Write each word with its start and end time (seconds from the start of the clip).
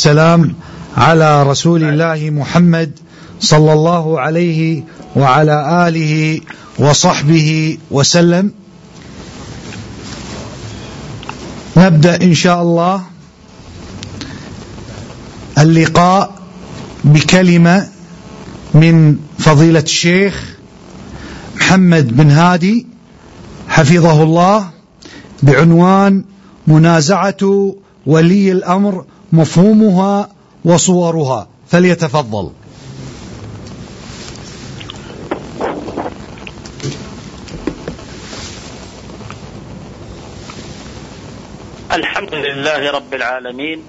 السلام 0.00 0.54
على 0.96 1.42
رسول 1.42 1.84
الله 1.84 2.30
محمد 2.30 2.90
صلى 3.40 3.72
الله 3.72 4.20
عليه 4.20 4.84
وعلى 5.16 5.88
آله 5.88 6.40
وصحبه 6.78 7.78
وسلم. 7.90 8.52
نبدأ 11.76 12.22
إن 12.22 12.34
شاء 12.34 12.62
الله 12.62 13.02
اللقاء 15.58 16.34
بكلمة 17.04 17.88
من 18.74 19.16
فضيلة 19.38 19.80
الشيخ 19.80 20.56
محمد 21.56 22.16
بن 22.16 22.30
هادي 22.30 22.86
حفظه 23.68 24.22
الله 24.22 24.70
بعنوان 25.42 26.24
منازعة 26.66 27.74
ولي 28.06 28.52
الأمر 28.52 29.04
مفهومها 29.32 30.28
وصورها. 30.64 31.48
فليتفضل. 31.68 32.50
الحمد 41.92 42.34
لله 42.34 42.90
رب 42.90 43.14
العالمين. 43.14 43.82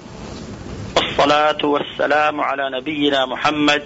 والصلاة 0.96 1.66
والسلام 1.66 2.42
على 2.42 2.80
نبينا 2.80 3.26
محمد 3.26 3.84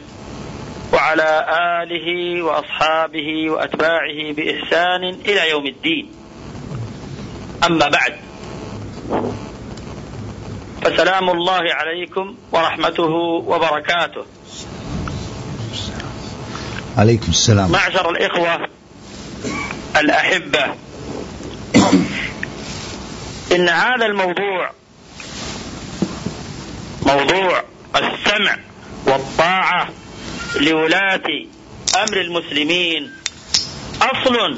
وعلى 0.93 1.45
آله 1.83 2.41
وأصحابه 2.41 3.49
وأتباعه 3.51 4.33
بإحسان 4.33 5.03
إلى 5.25 5.49
يوم 5.49 5.65
الدين. 5.65 6.05
أما 7.63 7.87
بعد. 7.87 8.13
فسلام 10.81 11.29
الله 11.29 11.73
عليكم 11.73 12.35
ورحمته 12.51 13.13
وبركاته. 13.45 14.25
عليكم 16.97 17.29
السلام. 17.29 17.71
معشر 17.71 18.09
الإخوة 18.09 18.67
الأحبة 19.97 20.65
إن 23.51 23.69
هذا 23.69 24.05
الموضوع 24.05 24.71
موضوع 27.05 27.63
السمع 27.95 28.57
والطاعة 29.05 29.89
لولاة 30.59 31.27
أمر 31.95 32.21
المسلمين 32.21 33.11
أصل 34.01 34.57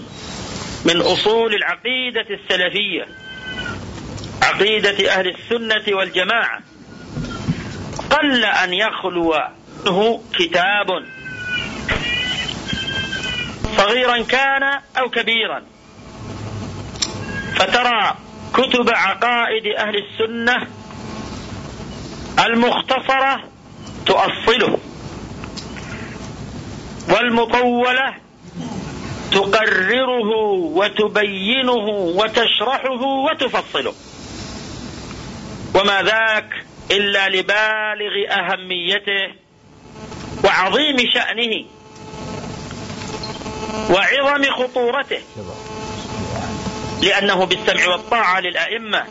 من 0.85 1.01
أصول 1.01 1.53
العقيدة 1.53 2.25
السلفية. 2.29 3.22
عقيدة 4.43 5.11
أهل 5.11 5.35
السنة 5.35 5.97
والجماعة. 5.97 6.59
قل 8.09 8.45
أن 8.45 8.73
يخلو 8.73 9.33
منه 9.85 10.21
كتاب. 10.33 10.87
صغيرا 13.77 14.23
كان 14.23 14.63
أو 14.97 15.09
كبيرا. 15.09 15.63
فترى 17.55 18.15
كتب 18.53 18.89
عقائد 18.89 19.65
أهل 19.77 19.95
السنة 19.95 20.67
المختصرة 22.45 23.43
تؤصله. 24.05 24.77
والمطولة 27.09 28.13
تقرره 29.31 30.29
وتبينه 30.51 31.85
وتشرحه 32.17 33.01
وتفصله. 33.01 33.93
وما 35.75 36.01
ذاك 36.01 36.65
إلا 36.91 37.29
لبالغ 37.29 38.13
أهميته 38.29 39.33
وعظيم 40.43 40.97
شأنه 41.13 41.65
وعظم 43.89 44.43
خطورته. 44.43 45.21
لأنه 47.01 47.45
بالسمع 47.45 47.87
والطاعة 47.87 48.39
للأئمة 48.39 49.05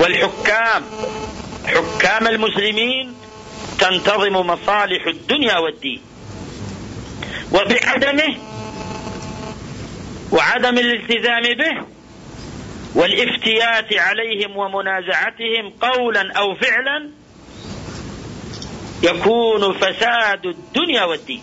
والحكام. 0.00 0.82
حكام 1.66 2.26
المسلمين 2.26 3.14
تنتظم 3.78 4.46
مصالح 4.46 5.06
الدنيا 5.06 5.58
والدين. 5.58 6.00
وبعدمه 7.52 8.36
وعدم 10.32 10.78
الالتزام 10.78 11.42
به 11.42 11.86
والافتيات 12.94 13.98
عليهم 13.98 14.56
ومنازعتهم 14.56 15.70
قولا 15.80 16.32
أو 16.32 16.54
فعلا 16.54 17.10
يكون 19.02 19.72
فساد 19.72 20.46
الدنيا 20.46 21.04
والدين. 21.04 21.42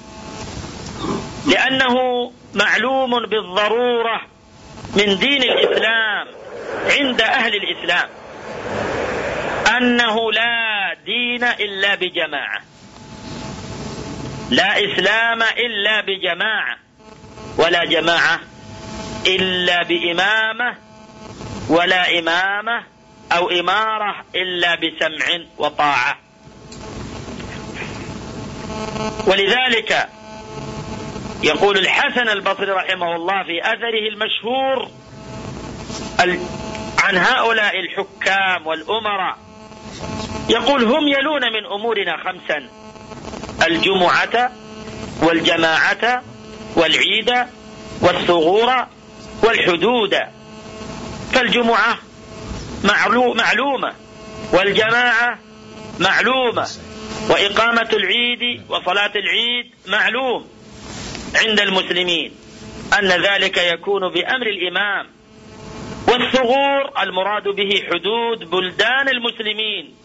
لأنه 1.47 1.95
معلوم 2.53 3.19
بالضرورة 3.25 4.21
من 4.95 5.17
دين 5.17 5.43
الإسلام 5.43 6.27
عند 6.99 7.21
أهل 7.21 7.55
الإسلام 7.55 8.09
أنه 9.77 10.31
لا 10.31 10.95
دين 11.05 11.43
إلا 11.43 11.95
بجماعة. 11.95 12.61
لا 14.49 14.71
إسلام 14.85 15.43
إلا 15.43 16.01
بجماعة 16.01 16.77
ولا 17.57 17.85
جماعة 17.85 18.39
إلا 19.27 19.83
بإمامة 19.83 20.88
ولا 21.69 22.19
إمامة 22.19 22.83
أو 23.31 23.49
إمارة 23.49 24.15
إلا 24.35 24.75
بسمع 24.75 25.39
وطاعة. 25.57 26.17
ولذلك 29.27 30.09
يقول 31.43 31.77
الحسن 31.77 32.29
البصري 32.29 32.71
رحمه 32.71 33.15
الله 33.15 33.43
في 33.43 33.61
أثره 33.61 34.07
المشهور 34.09 34.89
عن 37.03 37.17
هؤلاء 37.17 37.79
الحكام 37.79 38.67
والأمراء 38.67 39.37
يقول 40.49 40.83
هم 40.83 41.07
يلون 41.07 41.53
من 41.53 41.65
أمورنا 41.65 42.17
خمسا 42.17 42.69
الجمعة 43.67 44.51
والجماعة 45.21 46.23
والعيد 46.75 47.31
والثغور 48.01 48.85
والحدود. 49.43 50.15
فالجمعة 51.33 51.97
معلومة 52.83 53.93
والجماعة 54.53 55.39
معلومة 55.99 56.67
وإقامة 57.29 57.89
العيد 57.93 58.61
وصلاة 58.69 59.11
العيد 59.15 59.71
معلوم 59.87 60.47
عند 61.35 61.59
المسلمين 61.59 62.31
أن 62.99 63.07
ذلك 63.07 63.57
يكون 63.57 64.01
بأمر 64.09 64.47
الإمام 64.47 65.07
والثغور 66.07 67.01
المراد 67.03 67.43
به 67.43 67.83
حدود 67.91 68.49
بلدان 68.49 69.09
المسلمين 69.09 69.95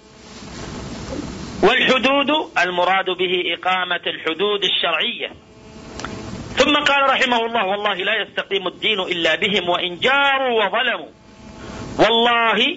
والحدود 1.62 2.30
المراد 2.58 3.04
به 3.04 3.54
إقامة 3.58 4.00
الحدود 4.06 4.64
الشرعية. 4.64 5.30
ثم 6.56 6.74
قال 6.76 7.02
رحمه 7.10 7.46
الله 7.46 7.66
والله 7.66 7.94
لا 7.94 8.22
يستقيم 8.22 8.66
الدين 8.66 9.00
إلا 9.00 9.34
بهم 9.34 9.68
وإن 9.68 9.98
جاروا 9.98 10.64
وظلموا 10.64 11.08
والله 11.98 12.76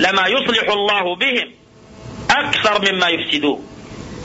لما 0.00 0.26
يصلح 0.26 0.68
الله 0.72 1.16
بهم 1.16 1.52
أكثر 2.30 2.92
مما 2.92 3.08
يفسدون 3.08 3.66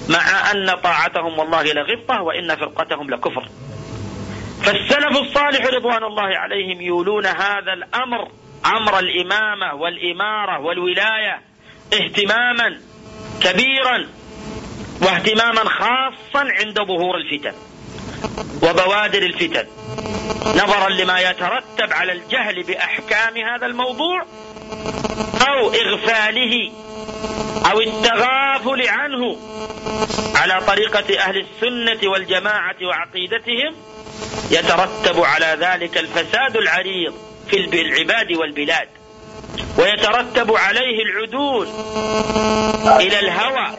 مع 0.09 0.51
أن 0.51 0.75
طاعتهم 0.83 1.39
والله 1.39 1.63
لغبطة 1.63 2.21
وإن 2.21 2.55
فرقتهم 2.55 3.09
لكفر. 3.09 3.49
فالسلف 4.63 5.17
الصالح 5.17 5.65
رضوان 5.65 6.03
الله 6.03 6.37
عليهم 6.37 6.81
يولون 6.81 7.25
هذا 7.25 7.73
الأمر 7.73 8.27
أمر 8.65 8.99
الإمامة 8.99 9.73
والإمارة 9.73 10.59
والولاية 10.59 11.41
اهتماما 11.93 12.79
كبيرا 13.41 14.07
واهتماما 15.01 15.63
خاصا 15.69 16.45
عند 16.59 16.79
ظهور 16.79 17.17
الفتن. 17.17 17.53
وبوادر 18.63 19.23
الفتن. 19.23 19.67
نظرا 20.45 20.89
لما 20.89 21.19
يترتب 21.19 21.93
على 21.93 22.11
الجهل 22.11 22.63
بأحكام 22.63 23.37
هذا 23.37 23.65
الموضوع 23.65 24.25
أو 25.47 25.69
إغفاله 25.69 26.71
أو 27.71 27.81
التغافل 27.81 28.87
عنه 28.87 29.37
على 30.35 30.61
طريقة 30.67 31.19
أهل 31.19 31.37
السنة 31.37 32.11
والجماعة 32.11 32.75
وعقيدتهم 32.83 33.75
يترتب 34.51 35.19
على 35.23 35.57
ذلك 35.59 35.97
الفساد 35.97 36.57
العريض 36.57 37.13
في 37.49 37.81
العباد 37.81 38.31
والبلاد. 38.31 38.87
ويترتب 39.77 40.55
عليه 40.55 41.03
العدول 41.03 41.67
إلى 43.01 43.19
الهوى 43.19 43.77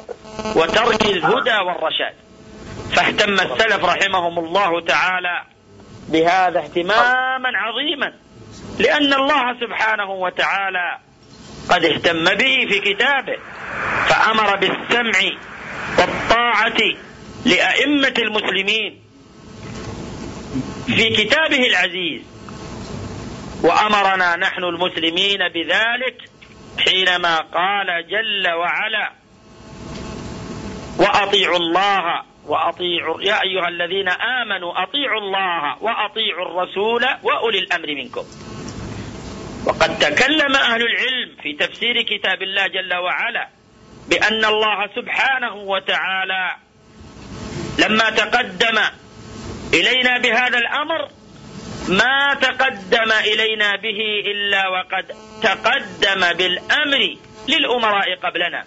وترك 0.56 1.02
الهدى 1.02 1.56
والرشاد. 1.66 2.14
فاهتم 2.96 3.32
السلف 3.32 3.84
رحمهم 3.84 4.38
الله 4.38 4.80
تعالى 4.80 5.44
بهذا 6.08 6.58
اهتماما 6.60 7.50
عظيما. 7.54 8.12
لأن 8.78 9.14
الله 9.14 9.60
سبحانه 9.60 10.10
وتعالى 10.10 10.98
قد 11.70 11.84
اهتم 11.84 12.24
به 12.24 12.66
في 12.70 12.80
كتابه 12.80 13.38
فأمر 14.08 14.56
بالسمع 14.56 15.20
والطاعة 15.98 16.80
لأئمة 17.46 18.14
المسلمين 18.18 19.02
في 20.86 21.10
كتابه 21.10 21.66
العزيز. 21.66 22.22
وأمرنا 23.62 24.36
نحن 24.36 24.64
المسلمين 24.64 25.38
بذلك 25.48 26.30
حينما 26.78 27.36
قال 27.36 27.86
جل 28.08 28.50
وعلا 28.52 29.12
وأطيعوا 30.98 31.56
الله 31.56 32.22
وأطيعوا 32.50 33.22
يا 33.22 33.42
أيها 33.42 33.68
الذين 33.68 34.08
آمنوا 34.08 34.82
أطيعوا 34.82 35.20
الله 35.20 35.82
وأطيعوا 35.82 36.46
الرسول 36.46 37.04
وأولي 37.22 37.58
الأمر 37.58 37.94
منكم. 37.94 38.24
وقد 39.66 39.98
تكلم 39.98 40.56
أهل 40.56 40.82
العلم 40.82 41.36
في 41.42 41.52
تفسير 41.52 42.02
كتاب 42.02 42.42
الله 42.42 42.66
جل 42.66 42.94
وعلا 42.94 43.48
بأن 44.08 44.44
الله 44.44 44.86
سبحانه 44.96 45.54
وتعالى 45.54 46.56
لما 47.78 48.10
تقدم 48.10 48.78
إلينا 49.74 50.18
بهذا 50.18 50.58
الأمر 50.58 51.08
ما 51.88 52.34
تقدم 52.34 53.12
إلينا 53.12 53.76
به 53.76 54.00
إلا 54.32 54.68
وقد 54.68 55.06
تقدم 55.42 56.32
بالأمر 56.32 57.16
للأمراء 57.48 58.14
قبلنا. 58.22 58.64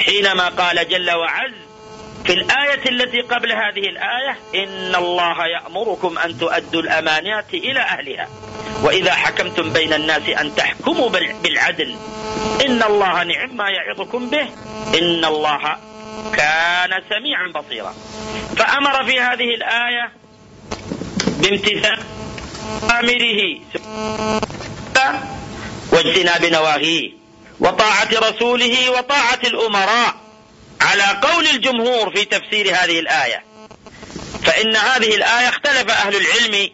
حينما 0.00 0.48
قال 0.48 0.88
جل 0.88 1.10
وعز 1.10 1.69
في 2.24 2.32
الآية 2.32 2.88
التي 2.88 3.20
قبل 3.20 3.52
هذه 3.52 3.88
الآية 3.88 4.38
إن 4.54 4.94
الله 4.94 5.46
يأمركم 5.46 6.18
أن 6.18 6.38
تؤدوا 6.38 6.82
الأمانات 6.82 7.54
إلى 7.54 7.80
أهلها. 7.80 8.28
وإذا 8.82 9.14
حكمتم 9.14 9.72
بين 9.72 9.92
الناس 9.92 10.28
أن 10.28 10.54
تحكموا 10.54 11.08
بالعدل 11.42 11.96
إن 12.66 12.82
الله 12.82 13.22
نعم 13.22 13.56
ما 13.56 13.64
يعظكم 13.70 14.30
به 14.30 14.48
إن 14.98 15.24
الله 15.24 15.76
كان 16.36 17.02
سميعا 17.10 17.52
بصيرا. 17.54 17.94
فأمر 18.56 19.04
في 19.04 19.20
هذه 19.20 19.54
الآية 19.54 20.12
بامتثال 21.26 21.98
أمره 22.90 23.60
واجتناب 25.92 26.44
نواهيه 26.44 27.12
وطاعة 27.60 28.08
رسوله 28.12 28.90
وطاعة 28.90 29.40
الأمراء. 29.44 30.14
على 30.80 31.20
قول 31.22 31.46
الجمهور 31.46 32.10
في 32.16 32.24
تفسير 32.24 32.74
هذه 32.74 32.98
الآية. 33.00 33.44
فإن 34.44 34.76
هذه 34.76 35.14
الآية 35.14 35.48
اختلف 35.48 35.90
أهل 35.90 36.16
العلم 36.16 36.70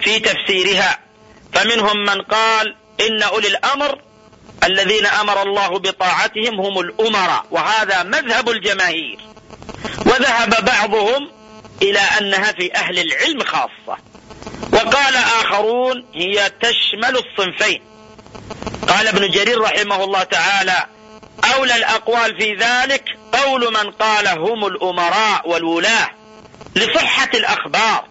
في 0.00 0.20
تفسيرها. 0.20 0.98
فمنهم 1.52 1.96
من 2.04 2.22
قال 2.22 2.76
إن 3.00 3.22
أولي 3.22 3.48
الأمر 3.48 4.02
الذين 4.64 5.06
أمر 5.06 5.42
الله 5.42 5.68
بطاعتهم 5.68 6.60
هم 6.60 6.80
الأمراء 6.80 7.46
وهذا 7.50 8.02
مذهب 8.02 8.48
الجماهير. 8.50 9.18
وذهب 10.06 10.64
بعضهم 10.64 11.30
إلى 11.82 11.98
أنها 11.98 12.52
في 12.52 12.74
أهل 12.74 12.98
العلم 12.98 13.44
خاصة. 13.44 13.98
وقال 14.72 15.16
آخرون 15.16 16.06
هي 16.14 16.50
تشمل 16.60 17.16
الصنفين. 17.16 17.82
قال 18.88 19.08
ابن 19.08 19.30
جرير 19.30 19.60
رحمه 19.60 20.04
الله 20.04 20.22
تعالى 20.22 20.86
أولى 21.56 21.76
الأقوال 21.76 22.40
في 22.40 22.54
ذلك 22.54 23.04
قول 23.32 23.72
من 23.72 23.90
قال 23.90 24.28
هم 24.28 24.66
الأمراء 24.66 25.48
والولاة 25.48 26.10
لصحة 26.76 27.30
الأخبار 27.34 28.04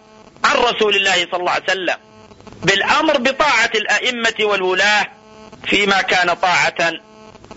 عن 0.44 0.56
رسول 0.56 0.96
الله 0.96 1.14
صلى 1.14 1.40
الله 1.40 1.50
عليه 1.52 1.64
وسلم 1.64 1.96
بالأمر 2.62 3.18
بطاعة 3.18 3.70
الأئمة 3.74 4.34
والولاة 4.40 5.06
فيما 5.66 6.02
كان 6.02 6.34
طاعة 6.34 6.92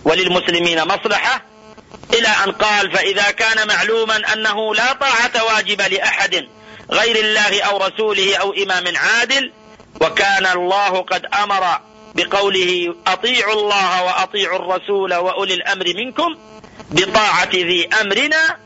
وللمسلمين 0.06 0.84
مصلحة 0.84 1.42
إلى 2.14 2.28
أن 2.28 2.52
قال 2.52 2.92
فإذا 2.92 3.32
كان 3.32 3.68
معلوما 3.68 4.34
أنه 4.34 4.76
لا 4.76 4.94
طاعة 4.94 5.44
واجب 5.54 5.82
لأحد 5.82 6.48
غير 6.92 7.16
الله 7.16 7.62
أو 7.62 7.78
رسوله 7.78 8.36
أو 8.36 8.54
إمام 8.54 8.98
عادل 8.98 9.52
وكان 10.02 10.46
الله 10.46 11.02
قد 11.02 11.26
أمر 11.26 11.80
بقوله 12.16 12.96
أطيعوا 13.08 13.54
الله 13.54 14.04
وأطيعوا 14.04 14.60
الرسول 14.60 15.14
وأولي 15.14 15.54
الأمر 15.54 15.86
منكم 15.96 16.36
بطاعة 16.92 17.50
ذي 17.54 17.88
أمرنا 18.02 18.58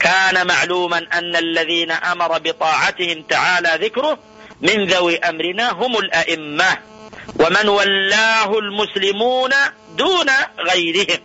كان 0.00 0.46
معلوما 0.46 0.98
أن 0.98 1.36
الذين 1.36 1.90
أمر 1.90 2.38
بطاعتهم 2.38 3.22
تعالى 3.22 3.86
ذكره 3.86 4.18
من 4.60 4.86
ذوي 4.86 5.18
أمرنا 5.18 5.72
هم 5.72 5.98
الأئمة 5.98 6.78
ومن 7.40 7.68
ولاه 7.68 8.58
المسلمون 8.58 9.50
دون 9.96 10.30
غيرهم 10.58 11.18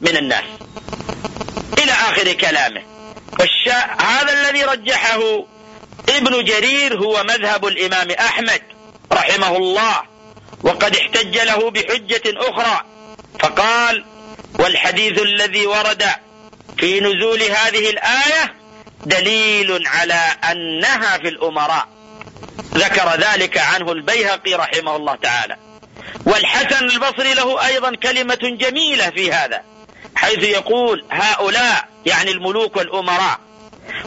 من 0.00 0.16
الناس. 0.16 0.44
إلى 1.78 1.92
آخر 1.92 2.32
كلامه. 2.32 2.82
والشا... 3.40 4.02
هذا 4.02 4.32
الذي 4.32 4.64
رجحه 4.64 5.44
ابن 6.08 6.44
جرير 6.44 6.98
هو 6.98 7.22
مذهب 7.22 7.66
الإمام 7.66 8.10
أحمد 8.10 8.62
رحمه 9.12 9.56
الله. 9.56 10.13
وقد 10.62 10.96
احتج 10.96 11.38
له 11.38 11.70
بحجة 11.70 12.22
أخرى 12.26 12.80
فقال 13.40 14.04
والحديث 14.58 15.22
الذي 15.22 15.66
ورد 15.66 16.04
في 16.78 17.00
نزول 17.00 17.42
هذه 17.42 17.90
الآية 17.90 18.54
دليل 19.06 19.86
على 19.86 20.20
أنها 20.50 21.18
في 21.18 21.28
الأمراء. 21.28 21.88
ذكر 22.74 23.16
ذلك 23.20 23.58
عنه 23.58 23.92
البيهقي 23.92 24.54
رحمه 24.54 24.96
الله 24.96 25.14
تعالى. 25.14 25.56
والحسن 26.26 26.84
البصري 26.84 27.34
له 27.34 27.66
أيضا 27.66 27.94
كلمة 27.94 28.38
جميلة 28.60 29.10
في 29.10 29.32
هذا 29.32 29.62
حيث 30.16 30.42
يقول 30.42 31.04
هؤلاء 31.10 31.88
يعني 32.06 32.30
الملوك 32.30 32.76
والأمراء 32.76 33.38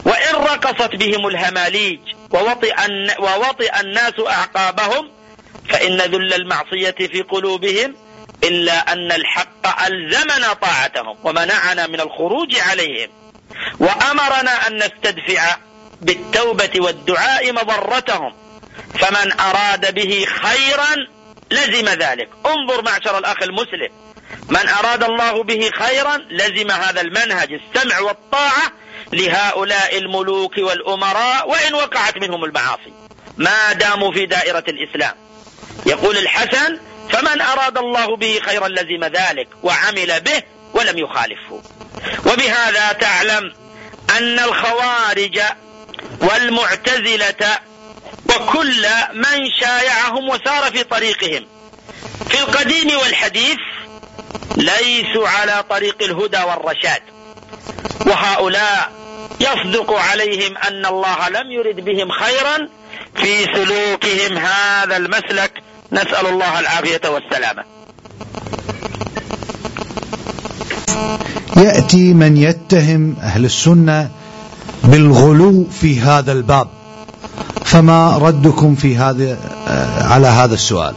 وإن 0.04 0.34
رقصت 0.34 0.96
بهم 0.96 1.26
الهماليج 1.26 2.00
ووطئ, 2.30 2.74
ووطئ 3.18 3.80
الناس 3.80 4.12
أعقابهم 4.26 5.10
فإن 5.68 5.96
ذل 5.96 6.34
المعصية 6.34 6.94
في 6.98 7.22
قلوبهم 7.22 7.94
إلا 8.44 8.92
أن 8.92 9.12
الحق 9.12 9.86
ألزمنا 9.86 10.52
طاعتهم 10.52 11.16
ومنعنا 11.24 11.86
من 11.86 12.00
الخروج 12.00 12.58
عليهم. 12.60 13.10
وأمرنا 13.80 14.66
أن 14.66 14.76
نستدفع 14.76 15.56
بالتوبة 16.00 16.70
والدعاء 16.76 17.52
مضرتهم. 17.52 18.34
فمن 18.94 19.40
أراد 19.40 19.94
به 19.94 20.26
خيرا 20.28 20.96
لزم 21.50 21.88
ذلك. 21.88 22.28
انظر 22.46 22.82
معشر 22.82 23.18
الأخ 23.18 23.42
المسلم. 23.42 23.90
من 24.48 24.68
أراد 24.68 25.04
الله 25.04 25.42
به 25.42 25.70
خيرا 25.74 26.16
لزم 26.30 26.70
هذا 26.70 27.00
المنهج 27.00 27.52
السمع 27.52 28.00
والطاعة 28.00 28.72
لهؤلاء 29.12 29.98
الملوك 29.98 30.58
والأمراء 30.58 31.50
وإن 31.50 31.74
وقعت 31.74 32.16
منهم 32.16 32.44
المعاصي. 32.44 32.92
ما 33.36 33.72
داموا 33.72 34.12
في 34.12 34.26
دائرة 34.26 34.64
الإسلام. 34.68 35.14
يقول 35.86 36.18
الحسن 36.18 36.78
فمن 37.10 37.40
أراد 37.40 37.78
الله 37.78 38.16
به 38.16 38.40
خيرا 38.46 38.68
لزم 38.68 39.04
ذلك 39.04 39.48
وعمل 39.62 40.20
به 40.20 40.42
ولم 40.74 40.98
يخالفه. 40.98 41.62
وبهذا 42.26 42.92
تعلم 42.92 43.54
أن 44.18 44.38
الخوارج 44.38 45.40
والمعتزلة 46.20 47.58
وكل 48.26 48.86
من 49.12 49.50
شايعهم 49.60 50.28
وسار 50.28 50.70
في 50.72 50.84
طريقهم. 50.84 51.46
في 52.28 52.40
القديم 52.40 52.98
والحديث 52.98 53.58
ليسوا 54.56 55.28
على 55.28 55.64
طريق 55.70 56.02
الهدى 56.02 56.38
والرشاد. 56.38 57.02
وهؤلاء 58.06 58.92
يصدق 59.40 59.92
عليهم 59.92 60.56
أن 60.56 60.86
الله 60.86 61.28
لم 61.28 61.52
يرد 61.52 61.84
بهم 61.84 62.10
خيرا 62.10 62.68
في 63.14 63.44
سلوكهم 63.54 64.38
هذا 64.38 64.96
المسلك. 64.96 65.52
نسأل 65.92 66.26
الله 66.26 66.60
العافية 66.60 67.00
والسلامة. 67.08 67.64
يأتي 71.56 72.14
من 72.14 72.36
يتهم 72.36 73.16
أهل 73.22 73.44
السنة 73.44 74.10
بالغلو 74.84 75.66
في 75.80 76.00
هذا 76.00 76.32
الباب. 76.32 76.68
فما 77.64 78.18
ردكم 78.18 78.74
في 78.74 78.96
هذا 78.96 79.38
على 80.00 80.26
هذا 80.26 80.54
السؤال؟ 80.54 80.94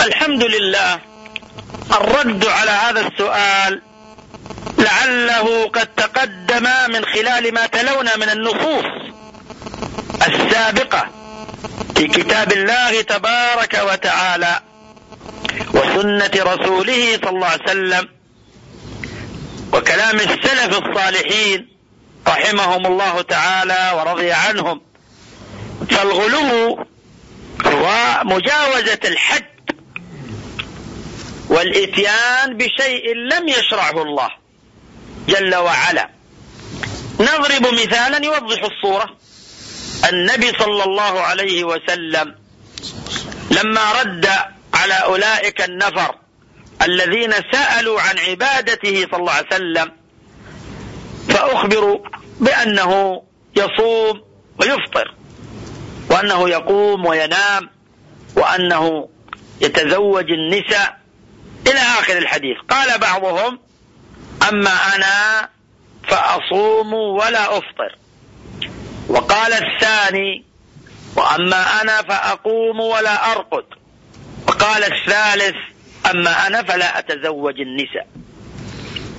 الحمد 0.00 0.42
لله 0.44 0.98
الرد 2.00 2.46
على 2.46 2.70
هذا 2.70 3.00
السؤال 3.00 3.82
لعله 4.78 5.68
قد 5.68 5.86
تقدم 5.86 6.11
من 6.88 7.04
خلال 7.04 7.54
ما 7.54 7.66
تلونا 7.66 8.16
من 8.16 8.28
النصوص 8.28 8.84
السابقة 10.26 11.08
في 11.96 12.06
كتاب 12.06 12.52
الله 12.52 13.00
تبارك 13.00 13.80
وتعالى 13.92 14.60
وسنة 15.74 16.30
رسوله 16.34 17.16
صلى 17.16 17.30
الله 17.30 17.46
عليه 17.46 17.62
وسلم 17.62 18.08
وكلام 19.72 20.16
السلف 20.16 20.78
الصالحين 20.78 21.68
رحمهم 22.28 22.86
الله 22.86 23.22
تعالى 23.22 23.92
ورضي 23.96 24.32
عنهم. 24.32 24.80
فالغلو 25.90 26.86
هو 27.66 28.20
مجاوزة 28.24 29.00
الحد 29.04 29.44
والإتيان 31.48 32.56
بشيء 32.56 33.14
لم 33.14 33.48
يشرعه 33.48 34.02
الله. 34.02 34.41
جل 35.28 35.54
وعلا. 35.54 36.08
نضرب 37.20 37.74
مثالا 37.74 38.24
يوضح 38.24 38.64
الصورة. 38.64 39.16
النبي 40.12 40.52
صلى 40.58 40.84
الله 40.84 41.20
عليه 41.20 41.64
وسلم 41.64 42.34
لما 43.50 43.92
رد 43.92 44.28
على 44.74 44.94
أولئك 44.94 45.62
النفر 45.62 46.14
الذين 46.82 47.32
سألوا 47.52 48.00
عن 48.00 48.18
عبادته 48.18 49.06
صلى 49.10 49.20
الله 49.20 49.32
عليه 49.32 49.46
وسلم 49.46 49.92
فأخبروا 51.28 51.98
بأنه 52.40 53.22
يصوم 53.56 54.22
ويفطر 54.60 55.14
وأنه 56.10 56.48
يقوم 56.48 57.06
وينام 57.06 57.70
وأنه 58.36 59.08
يتزوج 59.60 60.30
النساء 60.30 60.98
إلى 61.66 61.78
آخر 61.78 62.18
الحديث. 62.18 62.56
قال 62.68 62.98
بعضهم 62.98 63.58
أما 64.48 64.70
أنا 64.70 65.48
فأصوم 66.08 66.94
ولا 66.94 67.58
أفطر. 67.58 67.98
وقال 69.08 69.52
الثاني 69.52 70.44
وأما 71.16 71.80
أنا 71.82 72.02
فأقوم 72.02 72.80
ولا 72.80 73.32
أرقد. 73.32 73.64
وقال 74.48 74.84
الثالث 74.84 75.56
أما 76.10 76.46
أنا 76.46 76.62
فلا 76.62 76.98
أتزوج 76.98 77.60
النساء. 77.60 78.06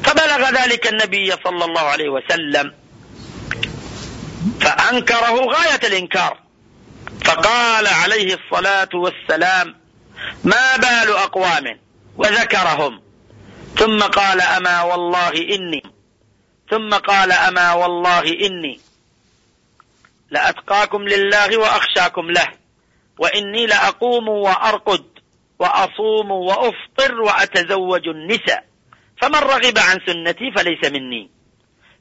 فبلغ 0.03 0.63
ذلك 0.63 0.87
النبي 0.87 1.31
صلى 1.31 1.65
الله 1.65 1.81
عليه 1.81 2.09
وسلم 2.09 2.73
فأنكره 4.61 5.35
غاية 5.35 5.79
الإنكار. 5.83 6.37
فقال 7.25 7.87
عليه 7.87 8.35
الصلاة 8.35 8.89
والسلام 8.93 9.75
ما 10.43 10.77
بال 10.77 11.11
أقوام؟ 11.15 11.79
وذكرهم. 12.17 13.02
ثم 13.75 13.99
قال 13.99 14.41
أما 14.41 14.81
والله 14.81 15.29
إني. 15.29 15.83
ثم 16.69 16.89
قال 16.89 17.31
أما 17.31 17.73
والله 17.73 18.21
إني. 18.21 18.79
لأتقاكم 20.31 21.01
لله 21.03 21.57
وأخشاكم 21.57 22.31
له. 22.31 22.47
وإني 23.19 23.65
لأقوم 23.65 24.29
وأرقد 24.29 25.05
وأصوم 25.59 26.31
وأفطر 26.31 27.21
وأتزوج 27.21 28.07
النساء. 28.07 28.65
فمن 29.21 29.35
رغب 29.35 29.77
عن 29.77 29.99
سنتي 30.07 30.51
فليس 30.55 30.91
مني. 30.91 31.29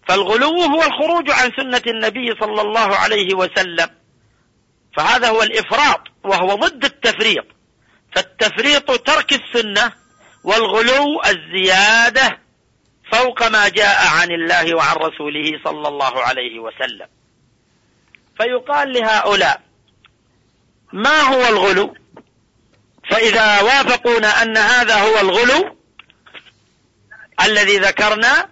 فالغلو 0.08 0.60
هو 0.62 0.82
الخروج 0.82 1.30
عن 1.30 1.50
سنة 1.56 1.82
النبي 1.86 2.34
صلى 2.40 2.60
الله 2.60 2.96
عليه 2.96 3.34
وسلم. 3.34 3.88
فهذا 4.96 5.28
هو 5.28 5.42
الإفراط 5.42 6.00
وهو 6.24 6.54
ضد 6.54 6.84
التفريط. 6.84 7.44
فالتفريط 8.16 8.90
ترك 8.90 9.32
السنة 9.32 10.01
والغلو 10.44 11.22
الزيادة 11.26 12.38
فوق 13.12 13.48
ما 13.48 13.68
جاء 13.68 14.06
عن 14.06 14.30
الله 14.30 14.76
وعن 14.76 14.96
رسوله 14.96 15.60
صلى 15.64 15.88
الله 15.88 16.22
عليه 16.22 16.58
وسلم. 16.58 17.06
فيقال 18.40 18.92
لهؤلاء 18.92 19.60
ما 20.92 21.20
هو 21.20 21.48
الغلو؟ 21.48 21.94
فإذا 23.10 23.62
وافقونا 23.62 24.42
أن 24.42 24.56
هذا 24.56 24.94
هو 24.94 25.20
الغلو 25.20 25.76
الذي 27.44 27.78
ذكرنا 27.78 28.48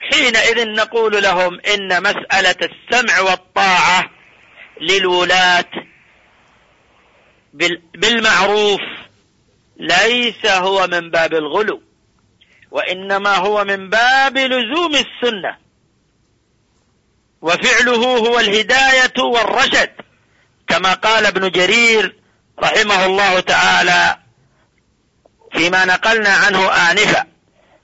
حينئذ 0.00 0.68
نقول 0.68 1.22
لهم 1.22 1.60
إن 1.74 2.02
مسألة 2.02 2.56
السمع 2.62 3.20
والطاعة 3.20 4.10
للولاة 4.80 5.70
بالمعروف 7.94 8.80
ليس 9.76 10.46
هو 10.46 10.86
من 10.86 11.10
باب 11.10 11.34
الغلو 11.34 11.82
وإنما 12.70 13.36
هو 13.36 13.64
من 13.64 13.90
باب 13.90 14.38
لزوم 14.38 14.94
السنة. 14.94 15.56
وفعله 17.42 18.18
هو 18.18 18.40
الهداية 18.40 19.12
والرشد 19.18 19.90
كما 20.68 20.94
قال 20.94 21.26
ابن 21.26 21.50
جرير 21.50 22.16
رحمه 22.60 23.06
الله 23.06 23.40
تعالى 23.40 24.16
فيما 25.52 25.84
نقلنا 25.84 26.28
عنه 26.28 26.72
آنفا 26.90 27.26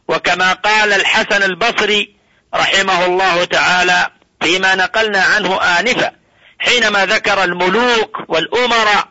وكما 0.08 0.52
قال 0.52 0.92
الحسن 0.92 1.42
البصري 1.42 2.16
رحمه 2.54 3.06
الله 3.06 3.44
تعالى 3.44 4.10
فيما 4.42 4.74
نقلنا 4.74 5.22
عنه 5.22 5.60
آنفا 5.62 6.12
حينما 6.58 7.06
ذكر 7.06 7.44
الملوك 7.44 8.16
والأمراء 8.28 9.08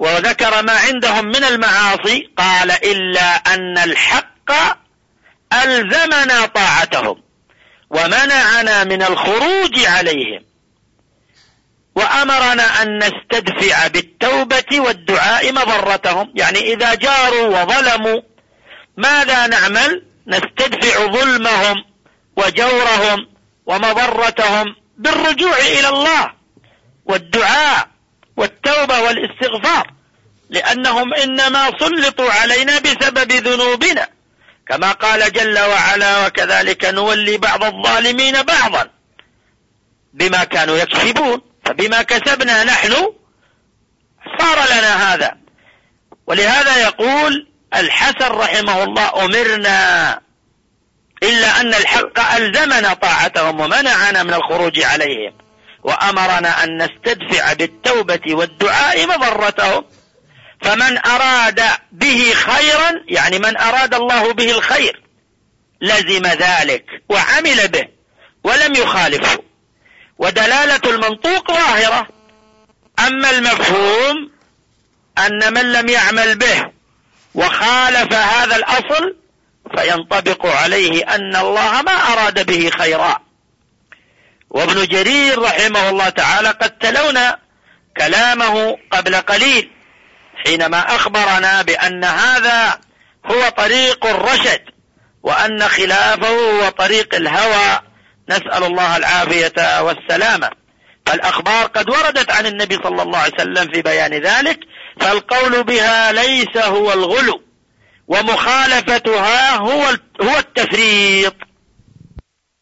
وذكر 0.00 0.62
ما 0.62 0.72
عندهم 0.72 1.24
من 1.24 1.44
المعاصي 1.44 2.28
قال 2.36 2.70
إلا 2.70 3.36
أن 3.36 3.78
الحق 3.78 4.50
ألزمنا 5.52 6.46
طاعتهم 6.46 7.22
ومنعنا 7.90 8.84
من 8.84 9.02
الخروج 9.02 9.86
عليهم. 9.86 10.44
وأمرنا 11.94 12.82
أن 12.82 12.98
نستدفع 12.98 13.86
بالتوبة 13.86 14.80
والدعاء 14.80 15.52
مضرتهم. 15.52 16.32
يعني 16.34 16.58
إذا 16.58 16.94
جاروا 16.94 17.62
وظلموا 17.62 18.20
ماذا 18.96 19.46
نعمل؟ 19.46 20.04
نستدفع 20.26 21.06
ظلمهم 21.06 21.84
وجورهم 22.36 23.26
ومضرتهم 23.66 24.66
بالرجوع 24.96 25.58
إلى 25.58 25.88
الله 25.88 26.32
والدعاء. 27.04 27.89
والتوبة 28.36 29.00
والاستغفار 29.00 29.90
لأنهم 30.50 31.14
إنما 31.14 31.70
سلطوا 31.78 32.30
علينا 32.30 32.78
بسبب 32.78 33.32
ذنوبنا. 33.32 34.08
كما 34.68 34.92
قال 34.92 35.32
جل 35.32 35.58
وعلا 35.58 36.26
وكذلك 36.26 36.84
نولي 36.84 37.36
بعض 37.36 37.64
الظالمين 37.64 38.42
بعضا 38.42 38.90
بما 40.14 40.44
كانوا 40.44 40.76
يكسبون 40.76 41.40
فبما 41.64 42.02
كسبنا 42.02 42.64
نحن 42.64 42.92
صار 44.38 44.58
لنا 44.78 45.14
هذا. 45.14 45.36
ولهذا 46.26 46.76
يقول 46.82 47.46
الحسن 47.74 48.28
رحمه 48.28 48.84
الله 48.84 49.24
أمرنا 49.24 50.20
إلا 51.22 51.60
أن 51.60 51.74
الحق 51.74 52.34
ألزمنا 52.36 52.94
طاعتهم 52.94 53.60
ومنعنا 53.60 54.22
من 54.22 54.34
الخروج 54.34 54.82
عليهم. 54.82 55.32
وأمرنا 55.82 56.64
أن 56.64 56.82
نستدفع 56.82 57.52
بالتوبة 57.52 58.20
والدعاء 58.28 59.06
مضرتهم. 59.06 59.84
فمن 60.62 61.06
أراد 61.06 61.62
به 61.92 62.32
خيرا 62.34 62.92
يعني 63.08 63.38
من 63.38 63.56
أراد 63.56 63.94
الله 63.94 64.32
به 64.32 64.50
الخير 64.50 65.02
لزم 65.80 66.26
ذلك 66.26 66.84
وعمل 67.08 67.68
به 67.68 67.88
ولم 68.44 68.74
يخالفه. 68.74 69.38
ودلالة 70.18 70.80
المنطوق 70.84 71.52
ظاهرة. 71.52 72.08
أما 73.06 73.30
المفهوم 73.30 74.30
أن 75.18 75.54
من 75.54 75.72
لم 75.72 75.88
يعمل 75.88 76.38
به 76.38 76.70
وخالف 77.34 78.14
هذا 78.14 78.56
الأصل 78.56 79.16
فينطبق 79.76 80.46
عليه 80.46 81.14
أن 81.14 81.36
الله 81.36 81.82
ما 81.82 81.92
أراد 81.92 82.46
به 82.46 82.70
خيرا. 82.70 83.29
وابن 84.50 84.86
جرير 84.86 85.42
رحمه 85.42 85.88
الله 85.88 86.08
تعالى 86.08 86.48
قد 86.48 86.78
تلونا 86.78 87.38
كلامه 87.96 88.76
قبل 88.90 89.14
قليل 89.16 89.70
حينما 90.46 90.94
أخبرنا 90.94 91.62
بأن 91.62 92.04
هذا 92.04 92.80
هو 93.26 93.48
طريق 93.48 94.06
الرشد 94.06 94.60
وأن 95.22 95.68
خلافه 95.68 96.28
هو 96.28 96.68
طريق 96.68 97.14
الهوى. 97.14 97.80
نسأل 98.28 98.64
الله 98.64 98.96
العافية 98.96 99.82
والسلامة. 99.82 100.50
فالأخبار 101.06 101.66
قد 101.66 101.90
وردت 101.90 102.32
عن 102.32 102.46
النبي 102.46 102.74
صلى 102.74 103.02
الله 103.02 103.18
عليه 103.18 103.34
وسلم 103.34 103.72
في 103.72 103.82
بيان 103.82 104.14
ذلك 104.14 104.58
فالقول 105.00 105.62
بها 105.64 106.12
ليس 106.12 106.56
هو 106.56 106.92
الغلو 106.92 107.42
ومخالفتها 108.08 109.56
هو 109.56 109.96
هو 110.22 110.38
التفريط 110.38 111.34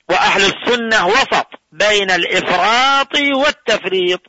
وأهل 0.09 0.43
السنة 0.43 1.07
وسط. 1.07 1.58
بين 1.79 2.11
الإفراط 2.11 3.17
والتفريط. 3.17 4.21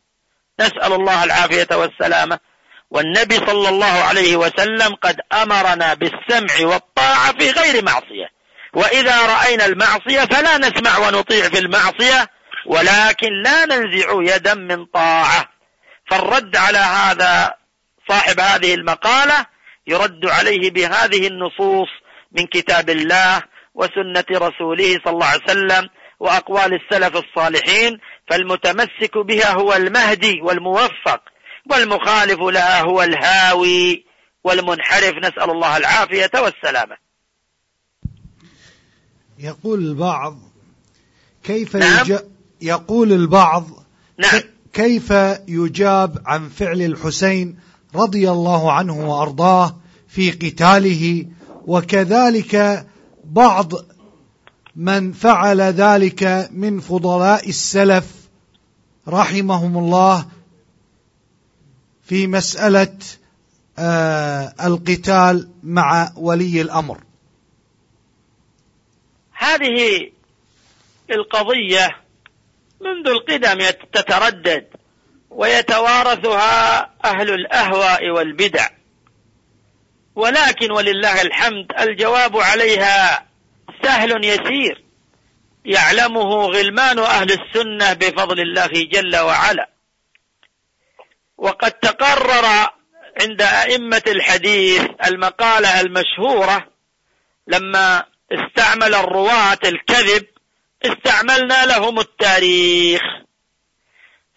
نسأل 0.59 0.93
الله 0.93 1.23
العافية 1.23 1.75
والسلامة. 1.75 2.39
والنبي 2.91 3.35
صلى 3.35 3.69
الله 3.69 4.03
عليه 4.03 4.35
وسلم 4.35 4.95
قد 4.95 5.15
أمرنا 5.33 5.93
بالسمع 5.93 6.67
والطاعة 6.67 7.31
في 7.39 7.51
غير 7.51 7.83
معصية. 7.83 8.29
وإذا 8.73 9.21
رأينا 9.21 9.65
المعصية 9.65 10.21
فلا 10.21 10.57
نسمع 10.57 10.97
ونطيع 10.97 11.49
في 11.49 11.59
المعصية 11.59 12.29
ولكن 12.65 13.43
لا 13.43 13.65
ننزع 13.65 14.35
يدا 14.35 14.53
من 14.53 14.85
طاعة. 14.85 15.49
فالرد 16.11 16.55
على 16.55 16.77
هذا 16.77 17.55
صاحب 18.09 18.39
هذه 18.39 18.73
المقالة 18.73 19.45
يرد 19.87 20.25
عليه 20.25 20.71
بهذه 20.71 21.27
النصوص 21.27 21.87
من 22.31 22.45
كتاب 22.47 22.89
الله 22.89 23.43
وسنة 23.75 24.25
رسوله 24.31 24.99
صلى 25.03 25.13
الله 25.13 25.25
عليه 25.25 25.43
وسلم 25.43 25.89
وأقوال 26.19 26.73
السلف 26.73 27.17
الصالحين 27.17 27.99
فالمتمسك 28.29 29.17
بها 29.17 29.53
هو 29.53 29.73
المهدي 29.73 30.41
والموفق 30.41 31.21
والمخالف 31.71 32.39
لها 32.39 32.81
هو 32.81 33.03
الهاوي 33.03 34.05
والمنحرف 34.43 35.13
نسأل 35.17 35.51
الله 35.51 35.77
العافية 35.77 36.31
والسلامة 36.35 36.95
يقول 39.39 39.79
البعض 39.79 40.37
كيف 41.43 41.75
نعم. 41.75 42.05
يج... 42.05 42.19
يقول 42.61 43.13
البعض 43.13 43.65
نعم. 44.17 44.41
كيف 44.73 45.11
يجاب 45.47 46.23
عن 46.25 46.49
فعل 46.49 46.81
الحسين 46.81 47.59
رضي 47.95 48.29
الله 48.29 48.71
عنه 48.71 49.09
وأرضاه 49.09 49.75
في 50.07 50.31
قتاله 50.31 51.25
وكذلك 51.67 52.85
بعض 53.23 53.73
من 54.75 55.11
فعل 55.11 55.61
ذلك 55.61 56.49
من 56.51 56.79
فضلاء 56.79 57.49
السلف 57.49 58.05
رحمهم 59.07 59.77
الله 59.77 60.25
في 62.03 62.27
مسألة 62.27 62.97
آه 63.79 64.53
القتال 64.63 65.49
مع 65.63 66.11
ولي 66.15 66.61
الأمر. 66.61 66.97
هذه 69.33 70.11
القضية 71.11 71.97
منذ 72.81 73.07
القدم 73.07 73.69
تتردد 73.93 74.67
ويتوارثها 75.29 76.89
أهل 77.05 77.33
الأهواء 77.33 78.09
والبدع. 78.09 78.69
ولكن 80.15 80.71
ولله 80.71 81.21
الحمد 81.21 81.71
الجواب 81.79 82.37
عليها 82.37 83.28
سهل 83.83 84.25
يسير. 84.25 84.83
يعلمه 85.65 86.45
غلمان 86.45 86.99
أهل 86.99 87.31
السنة 87.31 87.93
بفضل 87.93 88.39
الله 88.39 88.67
جل 88.67 89.17
وعلا. 89.17 89.69
وقد 91.37 91.71
تقرر 91.71 92.69
عند 93.21 93.41
أئمة 93.41 94.03
الحديث 94.07 94.81
المقالة 95.05 95.81
المشهورة 95.81 96.67
لما 97.47 98.05
استعمل 98.31 98.95
الرواة 98.95 99.59
الكذب 99.65 100.25
استعملنا 100.85 101.65
لهم 101.65 101.99
التاريخ. 101.99 103.01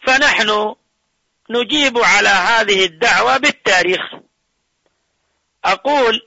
فنحن 0.06 0.74
نجيب 1.50 1.98
على 1.98 2.28
هذه 2.28 2.84
الدعوة 2.84 3.36
بالتاريخ. 3.36 4.00
أقول 5.64 6.20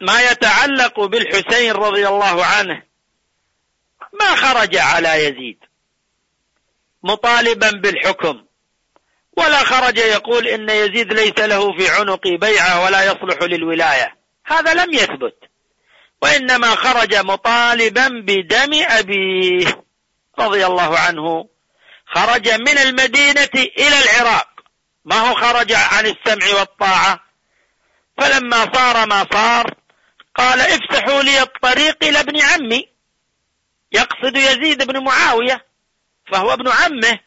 ما 0.00 0.22
يتعلق 0.22 1.00
بالحسين 1.00 1.72
رضي 1.72 2.08
الله 2.08 2.44
عنه 2.44 2.82
ما 4.20 4.36
خرج 4.36 4.76
على 4.76 5.24
يزيد 5.24 5.58
مطالبا 7.02 7.70
بالحكم 7.70 8.44
ولا 9.36 9.58
خرج 9.58 9.98
يقول 9.98 10.48
إن 10.48 10.70
يزيد 10.70 11.12
ليس 11.12 11.38
له 11.38 11.76
في 11.78 11.88
عنقي 11.90 12.36
بيعة 12.36 12.84
ولا 12.84 13.04
يصلح 13.04 13.42
للولاية. 13.42 14.16
هذا 14.46 14.74
لم 14.74 14.92
يثبت 14.92 15.36
وإنما 16.22 16.74
خرج 16.74 17.14
مطالبا 17.14 18.08
بدم 18.08 18.84
أبيه 18.88 19.84
رضي 20.38 20.66
الله 20.66 20.98
عنه. 20.98 21.48
خرج 22.06 22.48
من 22.48 22.78
المدينة 22.78 23.54
إلى 23.54 23.96
العراق 24.04 24.48
ما 25.04 25.16
هو 25.16 25.34
خرج 25.34 25.72
عن 25.72 26.06
السمع 26.06 26.58
والطاعة. 26.58 27.20
فلما 28.18 28.72
صار 28.74 29.06
ما 29.06 29.26
صار 29.32 29.74
قال 30.34 30.60
افتحوا 30.60 31.22
لي 31.22 31.42
الطريق 31.42 32.04
إلى 32.04 32.20
ابن 32.20 32.40
عمي. 32.40 32.88
يقصد 33.92 34.36
يزيد 34.36 34.86
بن 34.86 35.04
معاوية 35.04 35.66
فهو 36.32 36.52
ابن 36.52 36.68
عمه 36.68 37.18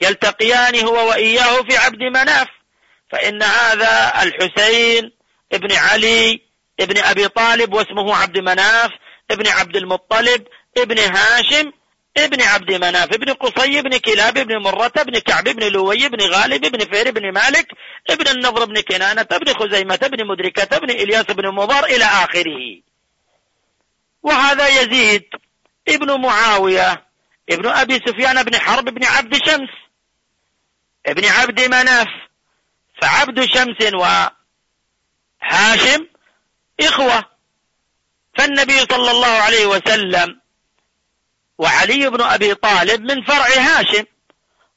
يلتقيان 0.00 0.84
هو 0.84 1.08
وإياه 1.08 1.62
في 1.62 1.76
عبد 1.76 2.02
مناف 2.02 2.48
فإن 3.10 3.42
هذا 3.42 4.22
الحسين 4.22 5.12
ابن 5.52 5.72
علي 5.72 6.40
ابن 6.80 6.98
أبي 6.98 7.28
طالب 7.28 7.74
واسمه 7.74 8.16
عبد 8.16 8.38
مناف 8.38 8.90
ابن 9.30 9.48
عبد 9.48 9.76
المطلب 9.76 10.46
ابن 10.78 10.98
هاشم 10.98 11.72
ابن 12.18 12.42
عبد 12.42 12.72
مناف 12.72 13.14
ابن 13.14 13.32
قصي 13.32 13.78
ابن 13.78 13.96
كلاب 13.96 14.38
ابن 14.38 14.56
مرة 14.62 14.92
ابن 14.96 15.18
كعب 15.18 15.48
ابن 15.48 15.72
لوي 15.72 16.06
ابن 16.06 16.20
غالب 16.20 16.64
ابن 16.64 16.78
فير 16.78 17.08
ابن 17.08 17.32
مالك 17.32 17.66
ابن 18.10 18.28
النضر 18.28 18.62
ابن 18.62 18.80
كنانة 18.80 19.26
ابن 19.32 19.52
خزيمة 19.52 19.98
ابن 20.02 20.26
مدركة 20.26 20.76
ابن 20.76 20.90
إلياس 20.90 21.30
ابن 21.30 21.48
مضر 21.54 21.84
إلى 21.84 22.04
آخره. 22.04 22.82
وهذا 24.22 24.68
يزيد 24.68 25.24
ابن 25.88 26.20
معاوية 26.20 27.06
ابن 27.50 27.66
أبي 27.66 27.94
سفيان 27.94 28.42
بن 28.42 28.58
حرب 28.58 28.88
ابن 28.88 29.04
عبد 29.04 29.34
شمس 29.34 29.70
ابن 31.06 31.24
عبد 31.24 31.60
مناف. 31.60 32.08
فعبد 33.02 33.44
شمس 33.44 33.92
وهاشم 35.42 36.06
إخوة. 36.80 37.24
فالنبي 38.38 38.78
صلى 38.78 39.10
الله 39.10 39.26
عليه 39.26 39.66
وسلم 39.66 40.40
وعلي 41.58 42.10
بن 42.10 42.22
أبي 42.22 42.54
طالب 42.54 43.00
من 43.00 43.24
فرع 43.24 43.46
هاشم 43.46 44.04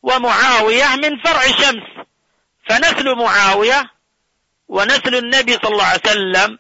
ومعاوية 0.04 0.96
من 0.96 1.22
فرع 1.24 1.42
شمس. 1.42 2.06
فنسل 2.70 3.16
معاوية 3.16 3.92
ونسل 4.68 5.16
النبي 5.16 5.54
صلى 5.54 5.72
الله 5.72 5.84
عليه 5.84 6.02
وسلم 6.06 6.60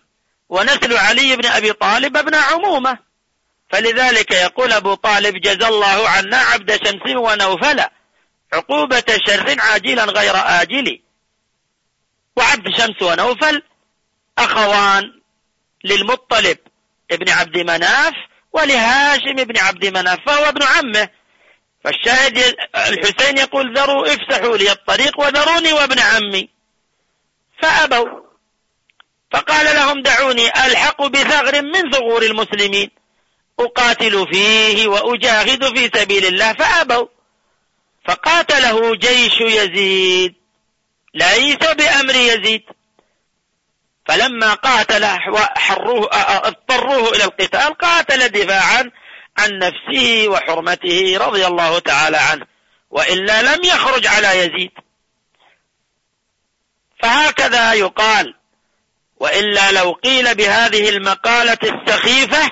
ونسل 0.50 0.98
علي 0.98 1.36
بن 1.36 1.46
أبي 1.46 1.74
طالب 1.74 2.18
ابن 2.18 2.36
عمومة. 2.36 2.98
فلذلك 3.72 4.32
يقول 4.32 4.74
أبو 4.74 4.94
طالب 4.94 5.42
جزى 5.42 5.68
الله 5.68 6.10
عنا 6.10 6.38
عبد 6.38 6.88
شمس 6.88 7.16
ونوفل 7.16 7.84
عقوبة 8.54 9.20
شر 9.28 9.56
عاجلا 9.60 10.04
غير 10.04 10.34
آجل. 10.36 11.02
وعبد 12.36 12.70
شمس 12.78 13.02
ونوفل 13.02 13.62
أخوان 14.38 15.22
للمطلب 15.84 16.58
ابن 17.12 17.30
عبد 17.30 17.58
مناف 17.58 18.14
ولهاشم 18.54 19.36
بن 19.36 19.58
عبد 19.58 19.86
مناف 19.86 20.20
فهو 20.26 20.50
ابن 20.50 20.64
عمه. 20.64 21.10
فالشاهد 21.84 22.56
الحسين 22.76 23.38
يقول 23.38 23.78
ذروا 23.78 24.14
افسحوا 24.14 24.58
لي 24.58 24.72
الطريق 24.72 25.20
وذروني 25.20 25.74
وابن 25.74 26.00
عمي. 26.00 26.50
فأبوا. 27.62 28.20
فقال 29.32 29.66
لهم 29.76 30.02
دعوني 30.02 30.48
ألحق 30.48 31.08
بثغر 31.08 31.62
من 31.62 31.92
ثغور 31.92 32.22
المسلمين. 32.22 32.92
أقاتل 33.60 34.26
فيه 34.32 34.88
وأجاهد 34.88 35.78
في 35.78 36.00
سبيل 36.00 36.26
الله. 36.26 36.54
فأبوا. 36.54 37.08
فقاتله 38.08 38.96
جيش 38.96 39.42
يزيد. 39.42 40.36
ليس 41.14 41.58
بأمر 41.58 42.16
يزيد. 42.16 42.64
فلما 44.10 44.54
قاتل 44.54 45.06
وحروه 45.32 46.10
اضطروه 46.48 47.16
إلى 47.16 47.24
القتال 47.24 47.74
قاتل 47.74 48.30
دفاعا 48.30 48.92
عن 49.38 49.60
نفسه 49.60 50.26
وحرمته 50.28 51.18
رضي 51.18 51.48
الله 51.48 51.80
تعالى 51.80 52.18
عنه 52.18 52.46
وإلا 52.90 53.42
لم 53.42 53.64
يخرج 53.64 54.08
على 54.08 54.28
يزيد. 54.40 54.72
فهكذا 57.04 57.74
يقال 57.74 58.36
وإلا 59.18 59.72
لو 59.72 59.92
قيل 59.92 60.36
بهذه 60.36 60.90
المقالة 60.90 61.60
السخيفة 61.64 62.52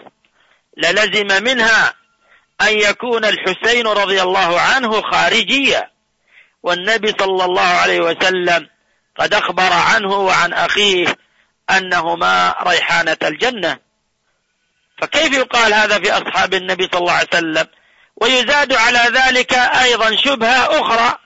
للزم 0.77 1.43
منها 1.43 1.93
أن 2.61 2.79
يكون 2.79 3.25
الحسين 3.25 3.87
رضي 3.87 4.21
الله 4.21 4.61
عنه 4.61 5.01
خارجيا 5.01 5.91
والنبي 6.63 7.07
صلى 7.19 7.45
الله 7.45 7.67
عليه 7.67 7.99
وسلم 7.99 8.69
قد 9.19 9.33
أخبر 9.33 9.73
عنه 9.73 10.13
وعن 10.13 10.53
أخيه 10.53 11.26
أنهما 11.69 12.55
ريحانة 12.67 13.17
الجنة. 13.23 13.79
فكيف 15.01 15.33
يقال 15.33 15.73
هذا 15.73 15.99
في 15.99 16.11
أصحاب 16.11 16.53
النبي 16.53 16.89
صلى 16.91 16.99
الله 16.99 17.11
عليه 17.11 17.27
وسلم؟ 17.33 17.67
ويزاد 18.15 18.73
على 18.73 18.99
ذلك 18.99 19.53
أيضا 19.53 20.15
شبهة 20.15 20.81
أخرى. 20.81 21.17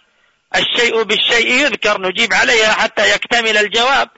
الشيء 0.56 1.04
بالشيء 1.04 1.51
يذكر 1.51 2.01
نجيب 2.01 2.34
عليها 2.34 2.71
حتى 2.71 3.12
يكتمل 3.12 3.58
الجواب. 3.58 4.10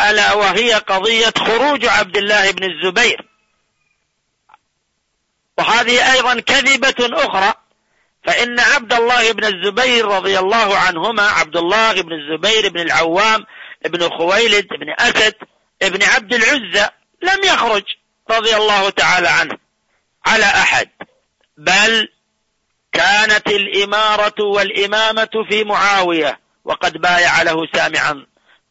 ألا 0.00 0.32
وهي 0.32 0.74
قضية 0.74 1.32
خروج 1.38 1.86
عبد 1.86 2.16
الله 2.16 2.50
بن 2.50 2.64
الزبير. 2.64 3.28
وهذه 5.58 6.12
أيضا 6.12 6.40
كذبة 6.40 7.24
أخرى. 7.24 7.54
فإن 8.26 8.60
عبد 8.60 8.92
الله 8.92 9.32
بن 9.32 9.44
الزبير 9.44 10.08
رضي 10.08 10.38
الله 10.38 10.78
عنهما 10.78 11.22
عبد 11.22 11.56
الله 11.56 11.92
بن 11.92 12.12
الزبير 12.12 12.68
بن 12.68 12.80
العوام 12.80 13.46
ابن 13.86 14.08
خويلد 14.08 14.66
ابن 14.72 14.94
أسد 14.98 15.34
ابن 15.82 16.02
عبد 16.02 16.34
العزة 16.34 16.90
لم 17.22 17.44
يخرج 17.44 17.84
رضي 18.30 18.56
الله 18.56 18.90
تعالى 18.90 19.28
عنه 19.28 19.58
على 20.26 20.44
أحد 20.44 20.88
بل 21.56 22.08
كانت 22.92 23.48
الإمارة 23.48 24.44
والإمامة 24.44 25.30
في 25.48 25.64
معاوية 25.64 26.40
وقد 26.64 26.92
بايع 26.92 27.42
له 27.42 27.66
سامعا 27.74 28.26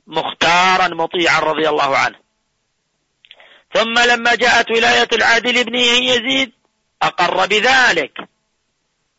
مختارا 0.07 0.87
مطيعا 0.87 1.39
رضي 1.39 1.69
الله 1.69 1.97
عنه. 1.97 2.19
ثم 3.73 3.99
لما 3.99 4.35
جاءت 4.35 4.71
ولاية 4.71 5.07
العادل 5.13 5.57
ابنه 5.57 5.81
يزيد 5.81 6.51
أقر 7.01 7.45
بذلك 7.45 8.13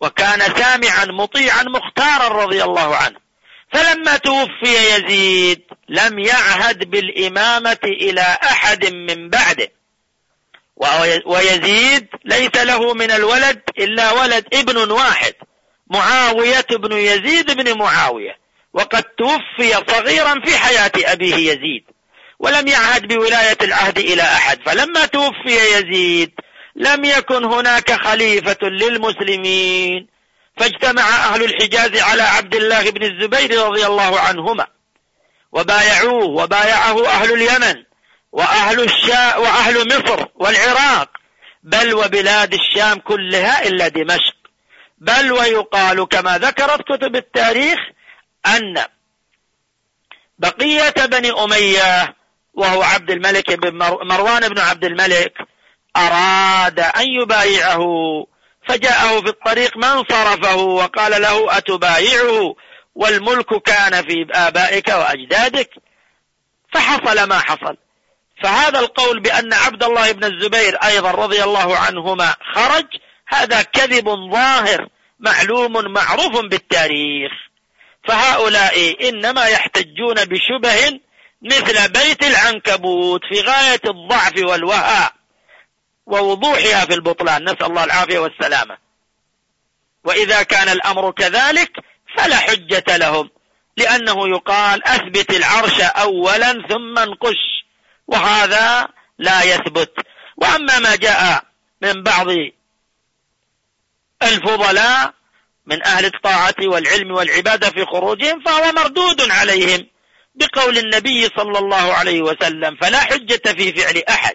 وكان 0.00 0.40
سامعا 0.40 1.04
مطيعا 1.04 1.62
مختارا 1.62 2.44
رضي 2.44 2.64
الله 2.64 2.96
عنه. 2.96 3.25
فلما 3.72 4.16
توفي 4.16 4.94
يزيد 4.94 5.62
لم 5.88 6.18
يعهد 6.18 6.90
بالإمامة 6.90 7.78
إلى 7.84 8.38
أحد 8.42 8.86
من 8.86 9.28
بعده. 9.28 9.68
ويزيد 11.26 12.06
ليس 12.24 12.56
له 12.56 12.94
من 12.94 13.10
الولد 13.10 13.60
إلا 13.78 14.12
ولد 14.12 14.44
ابن 14.52 14.90
واحد 14.90 15.34
معاوية 15.90 16.66
بن 16.70 16.92
يزيد 16.92 17.50
بن 17.50 17.78
معاوية. 17.78 18.38
وقد 18.72 19.02
توفي 19.02 19.72
صغيرا 19.88 20.40
في 20.44 20.58
حياة 20.58 20.92
أبيه 20.96 21.34
يزيد 21.34 21.84
ولم 22.38 22.68
يعهد 22.68 23.06
بولاية 23.14 23.58
العهد 23.62 23.98
إلى 23.98 24.22
أحد. 24.22 24.58
فلما 24.66 25.06
توفي 25.06 25.56
يزيد 25.78 26.32
لم 26.76 27.04
يكن 27.04 27.44
هناك 27.44 27.92
خليفة 27.92 28.68
للمسلمين. 28.68 30.15
فاجتمع 30.56 31.02
أهل 31.02 31.44
الحجاز 31.44 32.02
على 32.02 32.22
عبد 32.22 32.54
الله 32.54 32.90
بن 32.90 33.02
الزبير 33.02 33.62
رضي 33.62 33.86
الله 33.86 34.20
عنهما 34.20 34.66
وبايعوه 35.52 36.24
وبايعه 36.24 37.06
أهل 37.06 37.32
اليمن 37.32 37.84
وأهل 38.32 38.80
الشام 38.80 39.40
وأهل 39.40 39.88
مصر 39.88 40.26
والعراق 40.34 41.08
بل 41.62 41.94
وبلاد 41.94 42.54
الشام 42.54 42.98
كلها 42.98 43.66
إلا 43.66 43.88
دمشق. 43.88 44.36
بل 44.98 45.32
ويقال 45.32 46.08
كما 46.08 46.38
ذكرت 46.38 46.82
كتب 46.82 47.16
التاريخ 47.16 47.78
أن 48.46 48.84
بقية 50.38 51.06
بني 51.06 51.30
أمية 51.30 52.16
وهو 52.54 52.82
عبد 52.82 53.10
الملك 53.10 53.52
بن 53.52 53.78
مروان 54.02 54.48
بن 54.48 54.58
عبد 54.58 54.84
الملك 54.84 55.32
أراد 55.96 56.80
أن 56.80 57.04
يبايعه 57.22 57.86
فجاءه 58.68 59.20
في 59.20 59.28
الطريق 59.28 59.76
من 59.76 60.04
صرفه 60.10 60.56
وقال 60.56 61.22
له 61.22 61.58
أتبايعه 61.58 62.54
والملك 62.94 63.62
كان 63.62 64.02
في 64.02 64.26
آبائك 64.32 64.88
وأجدادك؟ 64.88 65.70
فحصل 66.72 67.28
ما 67.28 67.38
حصل. 67.38 67.76
فهذا 68.42 68.78
القول 68.78 69.20
بأن 69.20 69.52
عبد 69.52 69.84
الله 69.84 70.12
بن 70.12 70.24
الزبير 70.24 70.76
أيضا 70.76 71.10
رضي 71.10 71.42
الله 71.44 71.76
عنهما 71.76 72.34
خرج 72.54 72.86
هذا 73.28 73.62
كذب 73.62 74.08
ظاهر 74.32 74.88
معلوم 75.20 75.92
معروف 75.92 76.40
بالتاريخ. 76.40 77.32
فهؤلاء 78.08 79.08
إنما 79.08 79.44
يحتجون 79.44 80.14
بشبه 80.14 81.00
مثل 81.42 81.92
بيت 81.92 82.26
العنكبوت 82.26 83.20
في 83.28 83.40
غاية 83.40 83.80
الضعف 83.86 84.32
والوهاء. 84.38 85.15
ووضوحها 86.06 86.84
في 86.84 86.94
البطلان. 86.94 87.44
نسأل 87.44 87.64
الله 87.64 87.84
العافية 87.84 88.18
والسلامة. 88.18 88.78
وإذا 90.04 90.42
كان 90.42 90.68
الأمر 90.68 91.10
كذلك 91.10 91.70
فلا 92.18 92.36
حجة 92.36 92.96
لهم 92.96 93.30
لأنه 93.76 94.28
يقال 94.28 94.88
أثبت 94.88 95.36
العرش 95.36 95.80
أولا 95.80 96.52
ثم 96.52 96.98
انقش 96.98 97.64
وهذا 98.06 98.88
لا 99.18 99.42
يثبت. 99.42 99.92
وأما 100.36 100.78
ما 100.78 100.96
جاء 100.96 101.44
من 101.82 102.02
بعض 102.02 102.26
الفضلاء 104.22 105.14
من 105.66 105.86
أهل 105.86 106.04
الطاعة 106.04 106.54
والعلم 106.62 107.10
والعبادة 107.10 107.70
في 107.70 107.84
خروجهم 107.84 108.42
فهو 108.44 108.72
مردود 108.72 109.30
عليهم 109.30 109.86
بقول 110.34 110.78
النبي 110.78 111.28
صلى 111.36 111.58
الله 111.58 111.94
عليه 111.94 112.22
وسلم 112.22 112.76
فلا 112.76 113.00
حجة 113.00 113.52
في 113.52 113.72
فعل 113.72 114.02
أحد. 114.08 114.34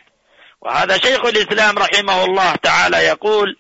وهذا 0.62 0.97
شيخ 0.97 1.26
الإسلام 1.26 1.78
رحمه 1.78 2.26
الله 2.26 2.56
تعالى 2.56 2.97
يقول 2.97 3.58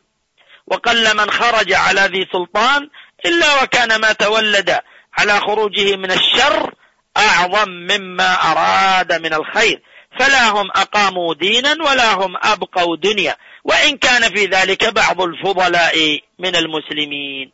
وقل 0.67 1.17
من 1.17 1.31
خرج 1.31 1.73
على 1.73 2.01
ذي 2.01 2.27
سلطان 2.33 2.89
إلا 3.25 3.63
وكان 3.63 4.01
ما 4.01 4.11
تولد 4.11 4.79
على 5.17 5.39
خروجه 5.39 5.95
من 5.95 6.11
الشر 6.11 6.73
أعظم 7.17 7.69
مما 7.69 8.33
أراد 8.33 9.13
من 9.13 9.33
الخير. 9.33 9.81
فلا 10.19 10.49
هم 10.49 10.71
أقاموا 10.71 11.33
دينا 11.33 11.71
ولا 11.71 12.13
هم 12.13 12.37
أبقوا 12.37 12.97
دنيا. 12.97 13.35
وإن 13.63 13.97
كان 13.97 14.21
في 14.35 14.45
ذلك 14.45 14.93
بعض 14.93 15.21
الفضلاء 15.21 16.19
من 16.39 16.55
المسلمين. 16.55 17.51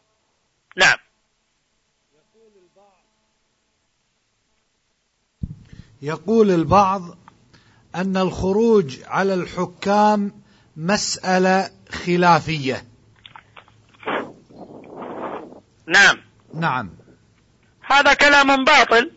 نعم. 0.78 0.98
يقول 6.02 6.52
البعض 6.52 7.02
أن 7.95 8.17
الخروج 8.17 8.97
على 9.08 9.34
الحكام 9.34 10.41
مسألة 10.78 11.71
خلافية. 11.89 12.86
نعم. 15.88 16.17
نعم. 16.54 16.89
هذا 17.82 18.13
كلام 18.13 18.63
باطل. 18.63 19.12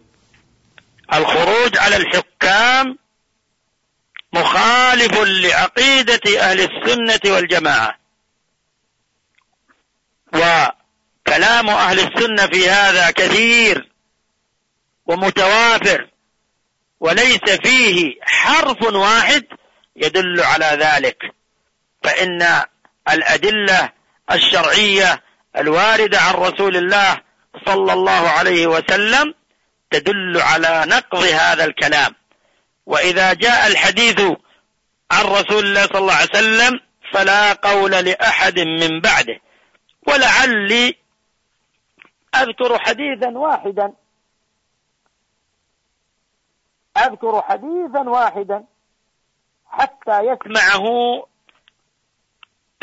الخروج 1.14 1.78
على 1.78 1.96
الحكام 1.96 2.98
مخالف 4.32 5.18
لعقيدة 5.18 6.40
أهل 6.40 6.60
السنة 6.60 7.34
والجماعة. 7.34 7.98
وكلام 10.34 11.68
أهل 11.68 12.00
السنة 12.00 12.46
في 12.46 12.70
هذا 12.70 13.10
كثير 13.10 13.88
ومتوافر. 15.06 16.09
وليس 17.00 17.44
فيه 17.62 18.14
حرف 18.22 18.82
واحد 18.82 19.44
يدل 19.96 20.40
على 20.40 20.66
ذلك. 20.66 21.34
فإن 22.02 22.62
الأدلة 23.10 23.92
الشرعية 24.32 25.22
الواردة 25.56 26.20
عن 26.20 26.34
رسول 26.34 26.76
الله 26.76 27.20
صلى 27.66 27.92
الله 27.92 28.28
عليه 28.28 28.66
وسلم 28.66 29.34
تدل 29.90 30.40
على 30.40 30.84
نقض 30.86 31.22
هذا 31.22 31.64
الكلام. 31.64 32.14
وإذا 32.86 33.32
جاء 33.32 33.66
الحديث 33.66 34.20
عن 35.10 35.24
رسول 35.24 35.66
الله 35.66 35.86
صلى 35.86 35.98
الله 35.98 36.14
عليه 36.14 36.30
وسلم 36.30 36.80
فلا 37.12 37.52
قول 37.52 37.90
لأحد 37.90 38.58
من 38.58 39.00
بعده. 39.00 39.40
ولعلي 40.06 40.94
أذكر 42.34 42.78
حديثا 42.78 43.28
واحدا 43.28 43.92
أذكر 47.06 47.42
حديثا 47.42 48.00
واحدا 48.08 48.64
حتى 49.66 50.20
يسمعه 50.20 50.86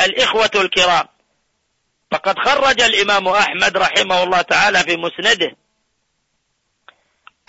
الإخوة 0.02 0.52
الكرام. 0.56 1.08
فقد 2.12 2.40
خرج 2.40 2.82
الإمام 2.82 3.28
أحمد 3.28 3.78
رحمه 3.78 4.24
الله 4.24 4.42
تعالى 4.42 4.80
في 4.80 4.98
مسنده 4.98 5.56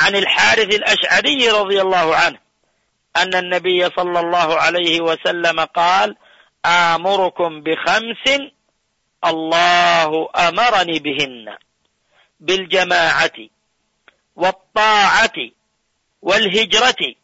عن 0.01 0.17
الحارث 0.17 0.75
الأشعري 0.75 1.51
رضي 1.51 1.81
الله 1.81 2.17
عنه 2.17 2.39
أن 3.17 3.35
النبي 3.35 3.91
صلى 3.91 4.21
الله 4.21 4.61
عليه 4.61 5.01
وسلم 5.01 5.61
قال 5.61 6.17
آمركم 6.67 7.61
بخمس 7.63 8.41
الله 9.25 10.29
أمرني 10.49 10.99
بهن 10.99 11.57
بالجماعة 12.41 13.39
والطاعة 14.37 15.33
والهجرة 16.29 17.15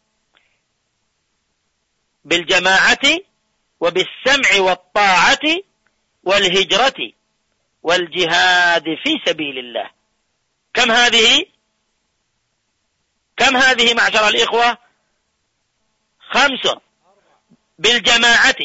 بالجماعة 2.25 3.05
وبالسمع 3.79 4.51
والطاعة 4.59 5.45
والهجرة 6.23 7.11
والجهاد 7.83 8.83
في 8.83 9.11
سبيل 9.25 9.57
الله. 9.57 9.89
كم 10.73 10.91
هذه؟ 10.91 11.45
كم 13.37 13.57
هذه 13.57 13.93
معشر 13.93 14.27
الإخوة؟ 14.27 14.77
خمس. 16.19 16.75
بالجماعة 17.79 18.61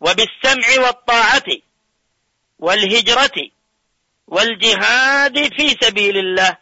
وبالسمع 0.00 0.86
والطاعة 0.86 1.48
والهجرة 2.58 3.50
والجهاد 4.26 5.54
في 5.56 5.68
سبيل 5.68 6.18
الله. 6.18 6.61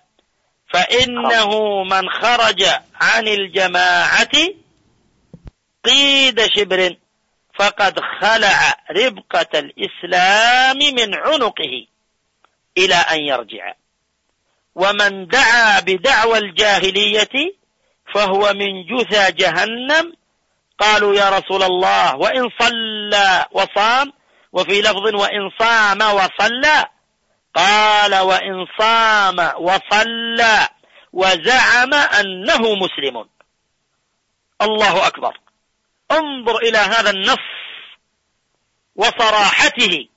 فإنه 0.72 1.82
من 1.84 2.10
خرج 2.10 2.64
عن 3.00 3.28
الجماعة 3.28 4.32
قيد 5.84 6.46
شبر 6.56 6.96
فقد 7.58 8.00
خلع 8.20 8.76
ربقة 8.90 9.58
الإسلام 9.58 10.76
من 10.78 11.14
عنقه 11.14 11.86
إلى 12.78 12.94
أن 12.94 13.20
يرجع. 13.20 13.74
ومن 14.74 15.26
دعا 15.26 15.80
بدعوى 15.80 16.38
الجاهلية 16.38 17.54
فهو 18.14 18.52
من 18.52 18.86
جثى 18.86 19.32
جهنم. 19.32 20.12
قالوا 20.78 21.14
يا 21.14 21.30
رسول 21.30 21.62
الله 21.62 22.16
وإن 22.16 22.48
صلى 22.60 23.46
وصام 23.52 24.12
وفي 24.52 24.80
لفظ 24.80 25.14
وإن 25.14 25.50
صام 25.58 26.00
وصلى 26.02 26.86
قال 27.54 28.14
وإن 28.14 28.66
صام 28.78 29.38
وصلى 29.58 30.68
وزعم 31.12 31.94
أنه 31.94 32.74
مسلم. 32.74 33.28
الله 34.62 35.06
أكبر. 35.06 35.38
انظر 36.12 36.56
إلى 36.56 36.78
هذا 36.78 37.10
النص 37.10 37.48
وصراحته. 38.96 40.08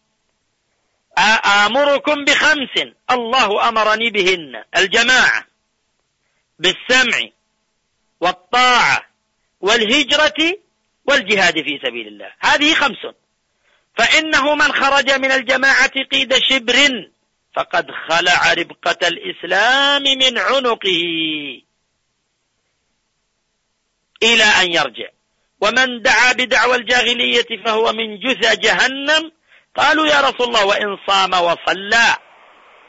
آمركم 1.46 2.26
بخمس. 2.26 2.94
الله 3.12 3.70
أمرني 3.70 4.10
بهن. 4.10 4.64
الجماعة 4.78 5.46
بالسمع 6.60 7.30
والطاعة 8.22 9.06
والهجرة 9.62 10.58
والجهاد 11.06 11.54
في 11.54 11.80
سبيل 11.84 12.08
الله. 12.08 12.32
هذه 12.40 12.74
خمس. 12.74 13.14
فإنه 13.98 14.56
من 14.56 14.72
خرج 14.74 15.12
من 15.12 15.32
الجماعة 15.32 15.92
قيد 16.12 16.38
شبر 16.38 17.10
فقد 17.56 17.92
خلع 18.10 18.54
ربقة 18.54 19.08
الإسلام 19.08 20.04
من 20.04 20.38
عنقه. 20.38 21.04
إلى 24.24 24.44
أن 24.44 24.72
يرجع. 24.72 25.10
ومن 25.62 26.02
دعا 26.02 26.32
بدعوى 26.34 26.76
الجاهلية 26.76 27.64
فهو 27.66 27.94
من 27.94 28.20
جثى 28.20 28.56
جهنم. 28.56 29.32
قالوا 29.76 30.08
يا 30.08 30.22
رسول 30.22 30.48
الله 30.48 30.66
وإن 30.66 30.98
صام 31.08 31.34
وصلى. 31.34 32.18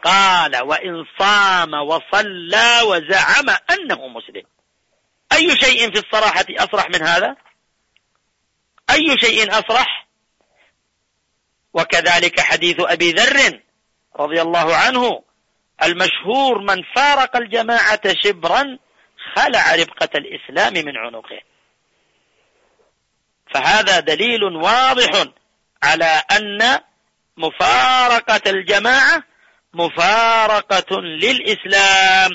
قال 0.02 0.62
وإن 0.62 1.04
صام 1.18 1.74
وصلى 1.74 2.80
وزعم 2.82 3.56
أنه 3.70 4.08
مسلم. 4.08 4.42
أي 5.32 5.56
شيء 5.56 5.92
في 5.92 5.98
الصراحة 5.98 6.46
أصرح 6.50 6.88
من 6.90 7.02
هذا؟ 7.02 7.36
أي 8.90 9.18
شيء 9.18 9.50
أصرح؟ 9.50 10.08
وكذلك 11.74 12.40
حديث 12.40 12.76
أبي 12.80 13.12
ذر. 13.12 13.63
رضي 14.16 14.42
الله 14.42 14.76
عنه 14.76 15.22
المشهور 15.82 16.58
من 16.58 16.82
فارق 16.96 17.36
الجماعة 17.36 18.00
شبرا 18.22 18.78
خلع 19.36 19.74
ربقة 19.74 20.08
الإسلام 20.14 20.72
من 20.72 20.96
عنقه. 20.96 21.40
فهذا 23.54 24.00
دليل 24.00 24.44
واضح 24.44 25.24
على 25.82 26.22
أن 26.32 26.80
مفارقة 27.36 28.50
الجماعة 28.50 29.22
مفارقة 29.74 31.00
للإسلام. 31.00 32.30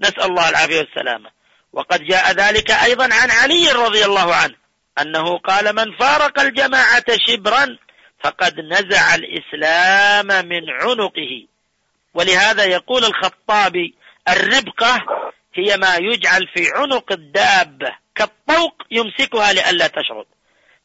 نسأل 0.00 0.22
الله 0.22 0.48
العافية 0.48 0.78
والسلامة. 0.78 1.30
وقد 1.72 2.04
جاء 2.04 2.32
ذلك 2.32 2.70
أيضا 2.70 3.04
عن 3.04 3.30
علي 3.30 3.72
رضي 3.72 4.04
الله 4.04 4.34
عنه 4.34 4.54
أنه 5.00 5.38
قال 5.38 5.74
من 5.74 5.96
فارق 5.96 6.40
الجماعة 6.40 7.04
شبرا 7.28 7.78
فقد 8.22 8.60
نزع 8.60 9.14
الإسلام 9.14 10.48
من 10.48 10.70
عنقه. 10.70 11.46
ولهذا 12.14 12.64
يقول 12.64 13.04
الخطابي 13.04 13.94
الربقة 14.28 15.00
هي 15.54 15.76
ما 15.76 15.96
يجعل 15.96 16.48
في 16.54 16.70
عنق 16.74 17.12
الدابة 17.12 17.96
كالطوق 18.14 18.82
يمسكها 18.90 19.52
لئلا 19.52 19.86
تشرد. 19.86 20.26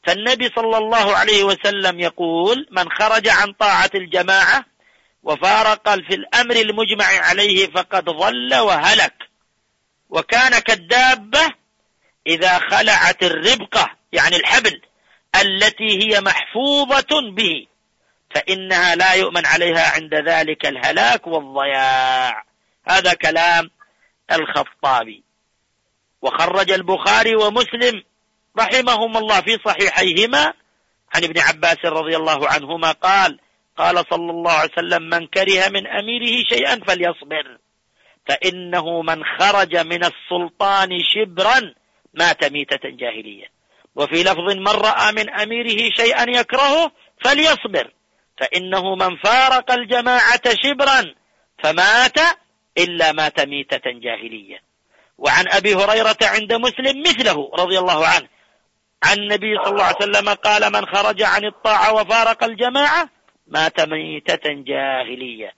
فالنبي 0.08 0.52
صلى 0.56 0.78
الله 0.78 1.18
عليه 1.18 1.44
وسلم 1.44 2.00
يقول 2.00 2.68
من 2.72 2.92
خرج 2.92 3.28
عن 3.28 3.54
طاعة 3.54 3.92
الجماعة 3.96 4.66
وفارق 5.24 5.90
في 5.90 6.16
الأمر 6.16 6.56
المجمع 6.56 7.06
عليه 7.06 7.68
فقد 7.68 8.06
ضل 8.06 8.56
وهلك. 8.56 9.14
وكان 10.10 10.60
كالدابة 10.60 11.54
إذا 12.28 12.60
خلعت 12.60 13.24
الربقة 13.24 13.90
يعني 14.12 14.36
الحبل 14.36 14.82
التي 15.42 16.04
هي 16.04 16.22
محفوظة 16.22 17.32
به 17.32 17.68
فإنها 18.36 18.96
لا 18.96 19.14
يؤمن 19.14 19.46
عليها 19.46 19.96
عند 19.96 20.14
ذلك 20.14 20.66
الهلاك 20.66 21.28
والضياع. 21.28 22.44
هذا 22.90 23.14
كلام 23.14 23.70
الخطابي. 24.32 25.24
وخرج 26.22 26.72
البخاري 26.72 27.36
ومسلم 27.36 28.04
رحمهم 28.60 29.18
الله 29.18 29.42
في 29.42 29.60
صحيحيهما 29.66 30.54
عن 31.16 31.24
ابن 31.24 31.40
عباس 31.40 31.86
رضي 31.86 32.16
الله 32.16 32.50
عنهما 32.50 32.92
قال 32.92 33.40
قال 33.78 34.04
صلى 34.10 34.32
الله 34.32 34.52
عليه 34.52 34.72
وسلم 34.74 35.04
من 35.04 35.28
كره 35.28 35.70
من 35.70 35.88
أميره 35.88 36.44
شيئا 36.50 36.80
فليصبر 36.88 37.58
فإنه 38.28 39.02
من 39.02 39.24
خرج 39.26 39.78
من 39.78 40.04
السلطان 40.04 40.90
شبرا 41.04 41.74
مات 42.14 42.52
ميتة 42.52 42.90
جاهلية 42.90 43.57
وفي 43.98 44.24
لفظ 44.24 44.48
من 44.56 44.68
رأى 44.68 45.12
من 45.12 45.30
أميره 45.30 45.90
شيئا 45.96 46.26
يكرهه 46.30 46.92
فليصبر. 47.24 47.92
فإنه 48.40 48.96
من 48.96 49.18
فارق 49.18 49.72
الجماعة 49.72 50.42
شبرا 50.64 51.16
فمات 51.64 52.18
إلا 52.78 53.12
مات 53.12 53.40
ميتة 53.40 53.82
جاهلية. 53.86 54.60
وعن 55.18 55.46
أبي 55.48 55.76
هريرة 55.76 56.18
عند 56.22 56.54
مسلم 56.54 57.02
مثله 57.02 57.52
رضي 57.60 57.80
الله 57.80 58.08
عنه. 58.08 58.28
عن 59.04 59.18
النبي 59.18 59.58
صلى 59.64 59.74
الله 59.74 59.84
عليه 59.84 59.98
وسلم 59.98 60.30
قال 60.30 60.74
من 60.74 60.86
خرج 60.86 61.22
عن 61.22 61.46
الطاعة 61.46 61.94
وفارق 61.94 62.44
الجماعة 62.44 63.10
مات 63.48 63.82
ميتة 63.82 64.44
جاهلية. 64.46 65.52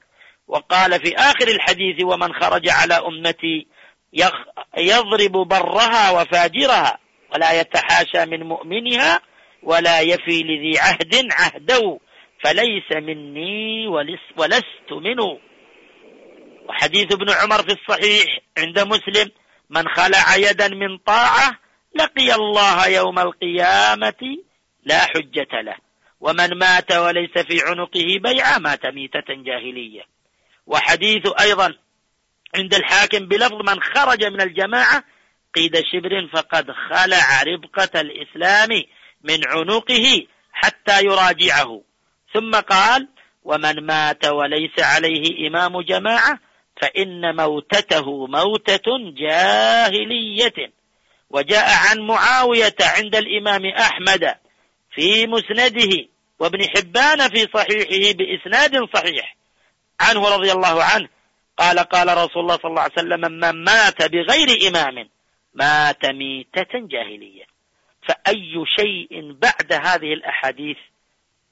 وقال 0.48 1.00
في 1.06 1.16
آخر 1.16 1.48
الحديث 1.48 2.04
ومن 2.04 2.34
خرج 2.34 2.70
على 2.70 2.94
أمتي 2.94 3.68
يضرب 4.78 5.32
برها 5.32 6.12
وفاجرها. 6.12 6.98
ولا 7.34 7.62
يتحاشى 7.62 8.26
من 8.26 8.44
مؤمنها 8.44 9.22
ولا 9.64 10.02
يفي 10.02 10.44
لذي 10.44 10.80
عهد 10.80 11.28
عهده 11.32 12.00
فليس 12.44 12.92
مني 12.92 13.88
ولست 14.38 14.92
منه. 14.92 15.40
وحديث 16.70 17.14
ابن 17.14 17.30
عمر 17.30 17.64
في 17.64 17.74
الصحيح 17.74 18.40
عند 18.58 18.80
مسلم 18.80 19.32
من 19.70 19.88
خلع 19.88 20.36
يدا 20.36 20.68
من 20.68 20.98
طاعة 20.98 21.60
لقي 21.96 22.36
الله 22.36 22.88
يوم 22.88 23.20
القيامة 23.20 24.38
لا 24.84 25.00
حجة 25.00 25.62
له 25.62 25.76
ومن 26.20 26.58
مات 26.58 26.92
وليس 26.92 27.32
في 27.32 27.62
عنقه 27.66 28.20
بيعة 28.24 28.58
مات 28.58 28.86
ميتة 28.86 29.30
جاهلية. 29.30 30.02
وحديث 30.68 31.22
أيضا 31.42 31.74
عند 32.56 32.74
الحاكم 32.74 33.20
بلفظ 33.20 33.70
من 33.70 33.82
خرج 33.82 34.24
من 34.24 34.42
الجماعة 34.42 35.04
قيد 35.56 35.76
شبر 35.92 36.30
فقد 36.34 36.72
خلع 36.72 37.44
ربقة 37.44 38.02
الإسلام 38.02 38.70
من 39.24 39.40
عنقه 39.48 40.28
حتى 40.52 41.04
يراجعه. 41.04 41.82
ثم 42.34 42.52
قال 42.56 43.08
ومن 43.44 43.86
مات 43.86 44.26
وليس 44.26 44.80
عليه 44.80 45.48
إمام 45.48 45.82
جماعة 45.82 46.40
فإن 46.82 47.36
موتته 47.36 48.28
موتة 48.28 49.14
جاهلية. 49.18 50.74
وجاء 51.30 51.70
عن 51.90 52.00
معاوية 52.00 52.76
عند 52.82 53.16
الإمام 53.16 53.66
أحمد 53.66 54.36
في 54.96 55.28
مسنده 55.28 56.08
وابن 56.40 56.68
حبان 56.68 57.30
في 57.30 57.48
صحيحه 57.54 58.14
بإسناد 58.18 58.90
صحيح. 58.94 59.36
عنه 60.02 60.36
رضي 60.36 60.52
الله 60.52 60.84
عنه 60.84 61.10
قال 61.58 61.80
قال 61.80 62.08
رسول 62.18 62.42
الله 62.44 62.56
صلى 62.56 62.70
الله 62.70 62.82
عليه 62.82 62.94
وسلم 62.94 63.32
من 63.32 63.64
مات 63.64 64.12
بغير 64.12 64.68
إمام 64.68 65.10
مات 65.54 66.06
ميتة 66.06 66.70
جاهلية. 66.74 67.44
فأي 68.08 68.66
شيء 68.80 69.32
بعد 69.32 69.74
هذه 69.74 70.14
الأحاديث 70.14 70.78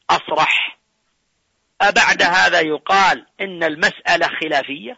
أصرح. 0.10 0.78
أبعد 1.82 2.22
هذا 2.22 2.62
يقال 2.62 3.26
إن 3.42 3.64
المسألة 3.64 4.28
خلافية. 4.28 4.98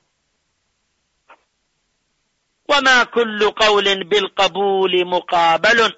وما 2.69 3.03
كل 3.03 3.51
قول 3.51 4.03
بالقبول 4.03 5.05
مقابل 5.07 5.93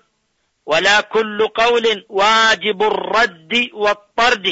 ولا 0.65 1.01
كل 1.01 1.47
قول 1.47 2.05
واجب 2.09 2.83
الرد 2.83 3.69
والطرد 3.73 4.47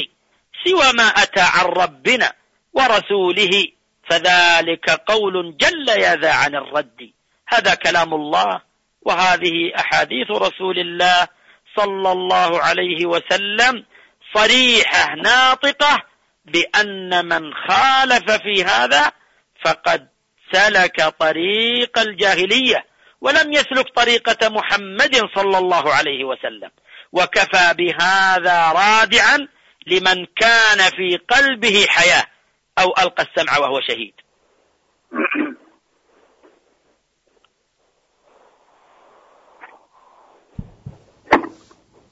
سوى 0.64 0.92
ما 0.92 1.02
أتى 1.02 1.40
عن 1.40 1.64
ربنا 1.64 2.32
ورسوله 2.72 3.66
فذلك 4.10 4.90
قول 4.90 5.56
جل 5.56 5.88
يذا 5.88 6.32
عن 6.32 6.54
الرد. 6.54 7.12
هذا 7.52 7.74
كلام 7.74 8.14
الله 8.14 8.60
وهذه 9.02 9.72
أحاديث 9.78 10.30
رسول 10.30 10.78
الله 10.78 11.28
صلى 11.76 12.12
الله 12.12 12.62
عليه 12.62 13.06
وسلم 13.06 13.84
صريحة 14.34 15.14
ناطقة 15.14 16.02
بأن 16.44 17.24
من 17.24 17.54
خالف 17.54 18.30
في 18.30 18.64
هذا 18.64 19.12
فقد 19.64 20.08
سلك 20.52 21.02
طريق 21.20 21.98
الجاهلية 21.98 22.84
ولم 23.20 23.52
يسلك 23.52 23.88
طريقة 23.96 24.48
محمد 24.48 25.16
صلى 25.34 25.58
الله 25.58 25.94
عليه 25.94 26.24
وسلم. 26.24 26.70
وكفى 27.12 27.74
بهذا 27.78 28.72
رادعا 28.72 29.48
لمن 29.86 30.26
كان 30.36 30.78
في 30.96 31.16
قلبه 31.28 31.86
حياة 31.88 32.24
أو 32.78 32.94
ألقى 32.98 33.22
السمع 33.22 33.58
وهو 33.58 33.80
شهيد. 33.80 34.14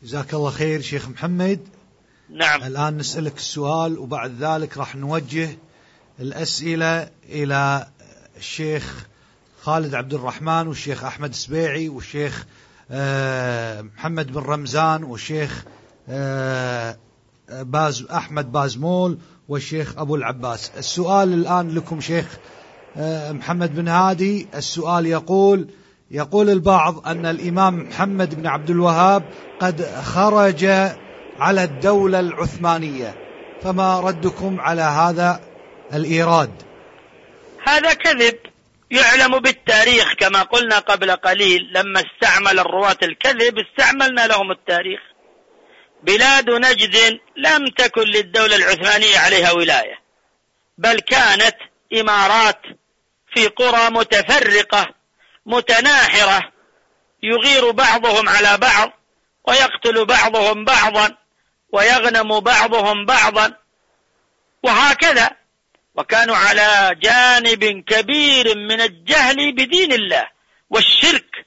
جزاك 0.08 0.34
الله 0.34 0.50
خير 0.50 0.80
شيخ 0.80 1.08
محمد. 1.08 1.60
نعم. 2.30 2.62
الآن 2.62 2.96
نسألك 2.96 3.36
السؤال 3.36 3.98
وبعد 3.98 4.34
ذلك 4.40 4.78
راح 4.78 4.96
نوجه 4.96 5.58
الأسئلة 6.20 7.10
إلى 7.28 7.86
الشيخ 8.36 9.06
خالد 9.62 9.94
عبد 9.94 10.14
الرحمن 10.14 10.66
والشيخ 10.66 11.04
أحمد 11.04 11.30
السبيعي 11.30 11.88
والشيخ 11.88 12.46
آه، 12.90 13.80
محمد 13.80 14.32
بن 14.32 14.40
رمزان 14.40 15.04
والشيخ 15.04 15.64
آه، 16.08 16.96
باز 17.48 18.02
أحمد 18.02 18.52
بازمول 18.52 19.18
والشيخ 19.48 19.98
أبو 19.98 20.16
العباس. 20.16 20.70
السؤال 20.76 21.32
الآن 21.32 21.70
لكم 21.70 22.00
شيخ 22.00 22.38
آه، 22.96 23.32
محمد 23.32 23.74
بن 23.74 23.88
هادي. 23.88 24.48
السؤال 24.54 25.06
يقول 25.06 25.68
يقول 26.10 26.50
البعض 26.50 27.08
أن 27.08 27.26
الإمام 27.26 27.88
محمد 27.88 28.34
بن 28.34 28.46
عبد 28.46 28.70
الوهاب 28.70 29.22
قد 29.60 29.82
خرج 30.04 30.64
على 31.38 31.64
الدولة 31.64 32.20
العثمانية. 32.20 33.14
فما 33.62 34.00
ردكم 34.00 34.60
على 34.60 34.82
هذا 34.82 35.40
الإيراد؟ 35.94 36.62
هذا 37.66 37.94
كذب. 37.94 38.38
يعلم 38.90 39.38
بالتاريخ 39.38 40.14
كما 40.14 40.42
قلنا 40.42 40.78
قبل 40.78 41.10
قليل. 41.10 41.60
لما 41.74 42.00
استعمل 42.00 42.58
الرواة 42.58 42.98
الكذب 43.02 43.58
استعملنا 43.58 44.26
لهم 44.26 44.50
التاريخ. 44.50 45.00
بلاد 46.02 46.50
نجد 46.50 47.18
لم 47.36 47.68
تكن 47.76 48.02
للدولة 48.02 48.56
العثمانية 48.56 49.18
عليها 49.18 49.52
ولاية 49.52 49.98
بل 50.78 51.00
كانت 51.00 51.56
إمارات 52.00 52.60
في 53.34 53.46
قرى 53.46 53.90
متفرقة 53.90 54.97
متناحرة 55.48 56.52
يغير 57.22 57.70
بعضهم 57.70 58.28
على 58.28 58.58
بعض 58.58 58.92
ويقتل 59.44 60.04
بعضهم 60.04 60.64
بعضا 60.64 61.16
ويغنم 61.72 62.40
بعضهم 62.40 63.06
بعضا 63.06 63.56
وهكذا. 64.62 65.30
وكانوا 65.94 66.36
على 66.36 66.96
جانب 67.00 67.84
كبير 67.86 68.56
من 68.56 68.80
الجهل 68.80 69.52
بدين 69.52 69.92
الله 69.92 70.28
والشرك 70.70 71.46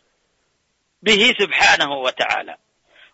به 1.01 1.33
سبحانه 1.39 1.91
وتعالى. 1.91 2.55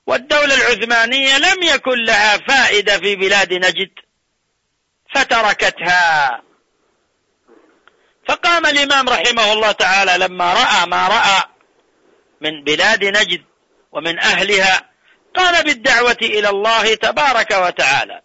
والدولة 0.05 0.55
العثمانية 0.55 1.37
لم 1.37 1.63
يكن 1.63 2.03
لها 2.03 2.37
فائدة 2.37 2.99
في 2.99 3.15
بلاد 3.15 3.53
نجد 3.53 3.91
فتركتها. 5.15 6.41
فقام 8.27 8.65
الإمام 8.65 9.09
رحمه 9.09 9.53
الله 9.53 9.71
تعالى 9.71 10.25
لما 10.25 10.53
رأى 10.53 10.87
ما 10.87 11.07
رأى 11.07 11.43
من 12.41 12.63
بلاد 12.63 13.05
نجد 13.05 13.43
ومن 13.91 14.19
أهلها 14.19 14.89
قام 15.35 15.63
بالدعوة 15.63 16.17
إلى 16.21 16.49
الله 16.49 16.95
تبارك 16.95 17.51
وتعالى. 17.51 18.21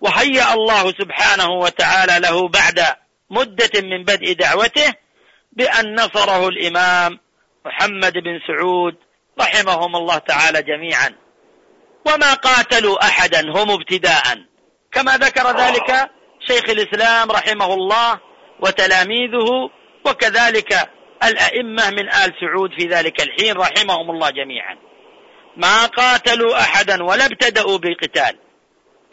وهيأ 0.00 0.54
الله 0.54 0.92
سبحانه 0.92 1.50
وتعالى 1.50 2.18
له 2.18 2.48
بعد 2.48 2.84
مدة 3.30 3.80
من 3.80 4.04
بدء 4.04 4.32
دعوته 4.32 4.94
بأن 5.52 5.94
نصره 5.94 6.48
الإمام 6.48 7.20
محمد 7.66 8.12
بن 8.12 8.40
سعود 8.46 8.96
رحمهم 9.40 9.96
الله 9.96 10.18
تعالى 10.18 10.62
جميعا. 10.62 11.14
وما 12.06 12.34
قاتلوا 12.34 13.04
أحدا 13.04 13.40
هم 13.40 13.70
ابتداء. 13.70 14.38
كما 14.92 15.16
ذكر 15.16 15.58
ذلك 15.58 16.10
شيخ 16.46 16.64
الإسلام 16.70 17.30
رحمه 17.30 17.74
الله 17.74 18.27
وتلاميذه 18.60 19.70
وكذلك 20.04 20.90
الأئمة 21.24 21.90
من 21.90 22.08
آل 22.08 22.34
سعود 22.40 22.70
في 22.78 22.86
ذلك 22.86 23.20
الحين 23.20 23.56
رحمهم 23.56 24.10
الله 24.10 24.30
جميعا. 24.30 24.76
ما 25.56 25.86
قاتلوا 25.86 26.60
أحدا 26.60 27.04
ولا 27.04 27.26
ابتدأوا 27.26 27.78
بالقتال 27.78 28.38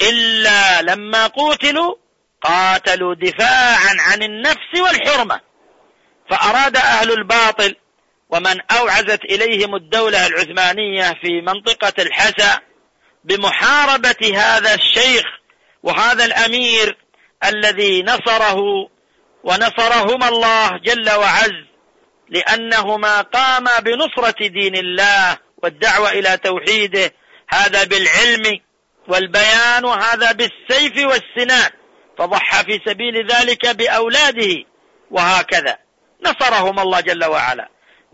إلا 0.01 0.81
لما 0.81 1.27
قوتلوا 1.27 1.95
قاتلوا 2.41 3.15
دفاعا 3.15 3.95
عن 3.99 4.23
النفس 4.23 4.81
والحرمة. 4.81 5.41
فأراد 6.29 6.77
أهل 6.77 7.11
الباطل 7.11 7.75
ومن 8.29 8.61
أوعزت 8.71 9.25
إليهم 9.25 9.75
الدولة 9.75 10.27
العثمانية 10.27 11.13
في 11.21 11.41
منطقة 11.41 11.93
الحسا 11.99 12.59
بمحاربة 13.23 14.33
هذا 14.35 14.73
الشيخ 14.73 15.25
وهذا 15.83 16.25
الأمير 16.25 16.97
الذي 17.45 18.03
نصره 18.03 18.89
ونصرهما 19.45 20.27
الله 20.27 20.77
جل 20.77 21.11
وعز 21.11 21.65
لأنهما 22.29 23.21
قاما 23.21 23.79
بنصرة 23.79 24.47
دين 24.47 24.75
الله 24.75 25.37
والدعوة 25.63 26.09
إلى 26.09 26.37
توحيده. 26.37 27.11
هذا 27.49 27.83
بالعلم 27.83 28.59
والبيان 29.07 29.85
وهذا 29.85 30.31
بالسيف 30.31 31.07
والسنان. 31.07 31.71
فضحى 32.17 32.63
في 32.63 32.81
سبيل 32.85 33.31
ذلك 33.31 33.67
بأولاده 33.67 34.63
وهكذا. 35.11 35.77
نصرهم 36.25 36.79
الله 36.79 36.99
جل 36.99 37.25
وعلا. 37.25 37.69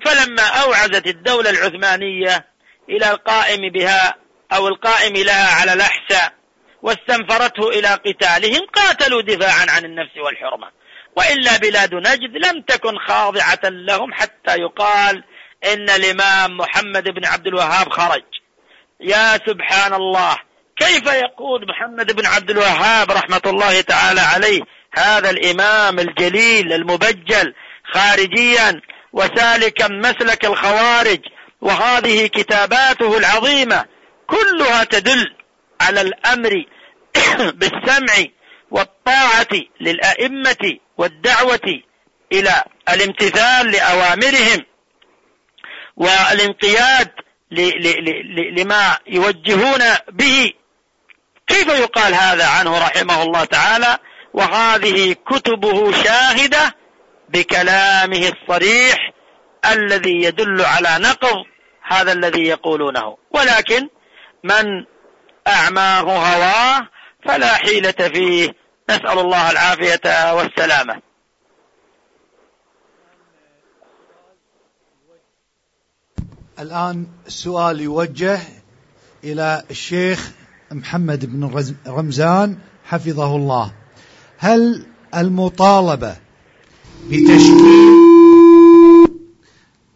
فلما 0.06 0.44
أوعزت 0.44 1.08
الدولة 1.08 1.50
العثمانية 1.50 2.46
إلى 2.90 3.12
القائم 3.12 3.72
بها 3.72 4.16
أو 4.54 4.68
القائم 4.68 5.14
لها 5.18 5.56
على 5.62 5.74
الأحساء 5.74 6.34
واستنفرته 6.82 7.70
إلى 7.70 7.88
قتالهم 7.88 8.68
قاتلوا 8.74 9.22
دفاعا 9.22 9.66
عن 9.70 9.86
النفس 9.86 10.18
والحرمة. 10.18 10.81
وإلا 11.16 11.58
بلاد 11.58 11.96
نجد 11.96 12.46
لم 12.46 12.62
تكن 12.62 12.98
خاضعة 13.08 13.60
لهم 13.64 14.14
حتى 14.14 14.56
يقال 14.58 15.24
إن 15.74 15.90
الإمام 15.90 16.58
محمد 16.58 17.04
بن 17.04 17.26
عبد 17.26 17.48
الوهاب 17.48 17.90
خرج. 17.90 18.24
يا 19.02 19.38
سبحان 19.48 19.94
الله 19.94 20.38
كيف 20.78 21.14
يقول 21.14 21.68
محمد 21.68 22.16
بن 22.16 22.26
عبد 22.26 22.50
الوهاب 22.50 23.12
رحمة 23.12 23.42
الله 23.46 23.82
تعالى 23.82 24.22
عليه 24.22 24.62
هذا 24.94 25.30
الإمام 25.30 26.00
الجليل 26.00 26.74
المبجل 26.74 27.54
خارجيا 27.94 28.82
وسالكا 29.14 29.88
مسلك 29.88 30.46
الخوارج 30.46 31.20
وهذه 31.62 32.28
كتاباته 32.28 33.18
العظيمة 33.18 33.86
كلها 34.28 34.84
تدل 34.84 35.34
على 35.82 36.02
الأمر 36.02 36.66
بالسمع 37.60 38.14
والطاعة 38.72 39.48
للأئمة 39.82 40.78
والدعوة 40.98 41.82
إلى 42.32 42.64
الامتثال 42.90 43.72
لأوامرهم 43.72 44.66
والانقياد 45.98 47.12
لما 48.58 48.98
يوجهون 49.08 49.82
به. 50.12 50.54
كيف 51.48 51.68
يقال 51.68 52.14
هذا 52.14 52.48
عنه 52.48 52.78
رحمه 52.78 53.24
الله 53.24 53.44
تعالى؟ 53.46 53.98
وهذه 54.34 55.14
كتبه 55.14 55.92
شاهدة 56.04 56.76
بكلامه 57.30 58.32
الصريح 58.32 59.14
الذي 59.72 60.24
يدل 60.24 60.62
على 60.62 60.98
نقض 61.00 61.36
هذا 61.84 62.12
الذي 62.12 62.48
يقولونه. 62.48 63.18
ولكن 63.32 63.90
من 64.44 64.86
أعماه 65.48 66.02
هواه 66.02 66.88
فلا 67.26 67.56
حيلة 67.56 67.92
فيه. 67.92 68.61
نسأل 68.92 69.20
الله 69.20 69.52
العافية 69.52 70.34
والسلامة. 70.34 71.02
الآن 76.60 77.08
السؤال 77.28 77.82
يوجه 77.82 78.40
إلى 79.24 79.64
الشيخ 79.72 80.32
محمد 80.72 81.26
بن 81.26 81.66
رمزان 81.88 82.58
حفظه 82.86 83.36
الله. 83.36 83.74
هل 84.38 84.86
المطالبة 85.16 86.16
بتشكيل 87.10 88.02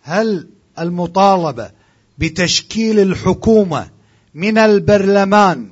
هل 0.04 0.50
المطالبة 0.80 1.72
بتشكيل 2.18 3.00
الحكومة 3.00 3.90
من 4.34 4.58
البرلمان 4.58 5.72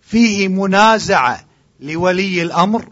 فيه 0.00 0.48
منازعة 0.48 1.43
لولي 1.80 2.42
الأمر؟ 2.42 2.88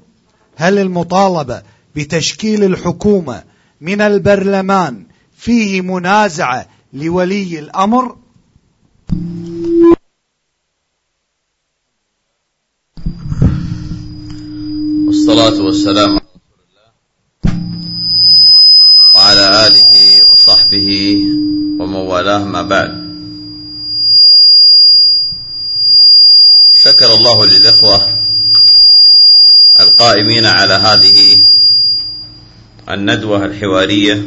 هل 0.57 0.79
المطالبة 0.79 1.63
بتشكيل 1.97 2.65
الحكومة 2.65 3.45
من 3.81 4.01
البرلمان 4.01 5.07
فيه 5.37 5.81
منازعة 5.81 6.67
لولي 6.93 7.59
الأمر؟ 7.59 8.17
والصلاة 15.07 15.63
والسلام 15.63 16.21
وعلى 19.15 19.67
آله 19.67 20.33
وصحبه 20.33 21.21
ومن 21.81 21.95
والاه 21.95 22.45
ما 22.45 22.63
بعد. 22.63 23.13
شكر 26.83 27.15
الله 27.15 27.47
للإخوة 27.47 28.22
القائمين 29.83 30.47
على 30.47 30.75
هذه 30.75 31.45
الندوة 32.89 33.45
الحوارية 33.45 34.23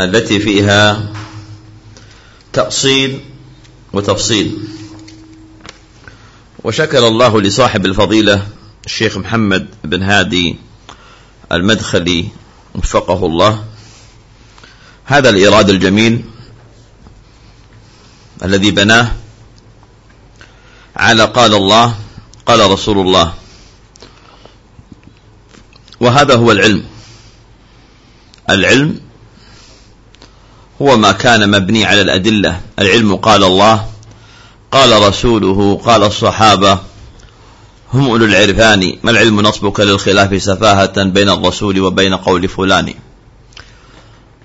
التي 0.00 0.40
فيها 0.40 1.12
تأصيل 2.52 3.20
وتفصيل. 3.92 4.58
وشكر 6.64 7.06
الله 7.06 7.40
لصاحب 7.40 7.86
الفضيلة 7.86 8.46
الشيخ 8.86 9.18
محمد 9.18 9.66
بن 9.84 10.02
هادي 10.02 10.56
المدخلي 11.52 12.28
وفقه 12.74 13.26
الله. 13.26 13.64
هذا 15.10 15.28
الإيراد 15.30 15.70
الجميل 15.70 16.24
الذي 18.44 18.70
بناه 18.70 19.12
على 20.96 21.24
قال 21.24 21.54
الله 21.54 21.94
قال 22.46 22.70
رسول 22.70 22.98
الله. 22.98 23.34
وهذا 26.00 26.34
هو 26.34 26.52
العلم. 26.52 26.84
العلم 28.50 29.00
هو 30.82 30.96
ما 30.96 31.12
كان 31.12 31.50
مبني 31.50 31.84
على 31.84 32.00
الأدلة. 32.00 32.60
العلم 32.78 33.16
قال 33.16 33.44
الله 33.44 33.86
قال 34.72 35.02
رسوله 35.08 35.80
قال 35.84 36.02
الصحابة. 36.02 36.78
هم 37.94 38.10
أولو 38.10 38.24
العرفان. 38.24 38.98
ما 39.02 39.10
العلم 39.10 39.40
نصبك 39.40 39.80
للخلاف 39.80 40.42
سفاهة 40.42 41.02
بين 41.02 41.28
الرسول 41.28 41.80
وبين 41.80 42.14
قول 42.14 42.48
فلان؟ 42.48 42.94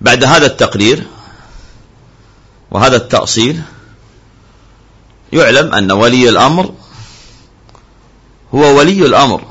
بعد 0.06 0.24
هذا 0.24 0.46
التقرير 0.46 1.08
وهذا 2.72 2.96
التأصيل 2.96 3.62
يعلم 5.34 5.74
أن 5.74 5.92
ولي 5.92 6.30
الأمر 6.30 6.74
هو 8.54 8.78
ولي 8.78 9.06
الأمر 9.06 9.48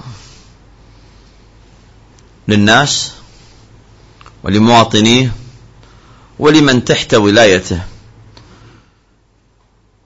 للناس 2.49 3.13
ولمواطنيه 4.43 5.33
ولمن 6.39 6.85
تحت 6.85 7.15
ولايته. 7.15 7.83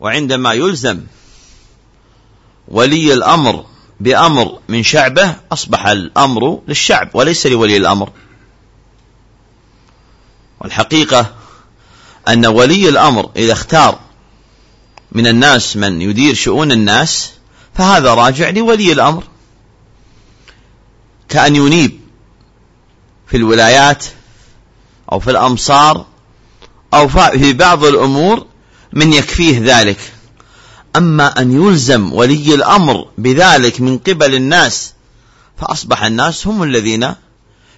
وعندما 0.01 0.53
يلزم 0.53 1.01
ولي 2.69 3.13
الأمر 3.13 3.65
بأمر 4.01 4.59
من 4.69 4.83
شعبه 4.83 5.37
أصبح 5.53 5.87
الأمر 5.87 6.63
للشعب 6.69 7.11
وليس 7.15 7.47
لولي 7.47 7.77
الأمر. 7.77 8.11
والحقيقة 10.61 11.35
أن 12.29 12.47
ولي 12.47 12.89
الأمر 12.89 13.31
إذا 13.37 13.53
اختار 13.53 13.99
من 15.13 15.27
الناس 15.27 15.77
من 15.77 16.03
يدير 16.03 16.35
شؤون 16.35 16.73
الناس 16.73 17.31
فهذا 17.75 18.15
راجع 18.15 18.51
لولي 18.51 18.93
الأمر. 18.93 19.25
كأن 21.29 21.57
ينيب 21.57 22.01
في 23.27 23.37
الولايات 23.37 24.05
أو 25.13 25.21
في 25.21 25.31
الأمصار 25.31 26.07
أو 26.95 27.09
في 27.09 27.53
بعض 27.53 27.85
الأمور 27.85 28.47
من 28.93 29.13
يكفيه 29.13 29.61
ذلك. 29.81 29.99
أما 30.97 31.41
أن 31.41 31.53
يلزم 31.53 32.13
ولي 32.13 32.55
الأمر 32.55 33.09
بذلك 33.19 33.81
من 33.81 33.99
قبل 33.99 34.35
الناس 34.35 34.93
فأصبح 35.57 36.05
الناس 36.05 36.47
هم 36.47 36.63
الذين 36.63 37.15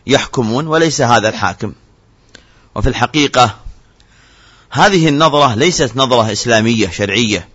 يحكمون 0.06 0.66
وليس 0.66 1.00
هذا 1.00 1.28
الحاكم. 1.28 1.72
وفي 2.74 2.88
الحقيقة 2.88 3.56
هذه 4.70 5.08
النظرة 5.08 5.54
ليست 5.54 5.96
نظرة 5.96 6.32
إسلامية 6.32 6.88
شرعية. 6.90 7.48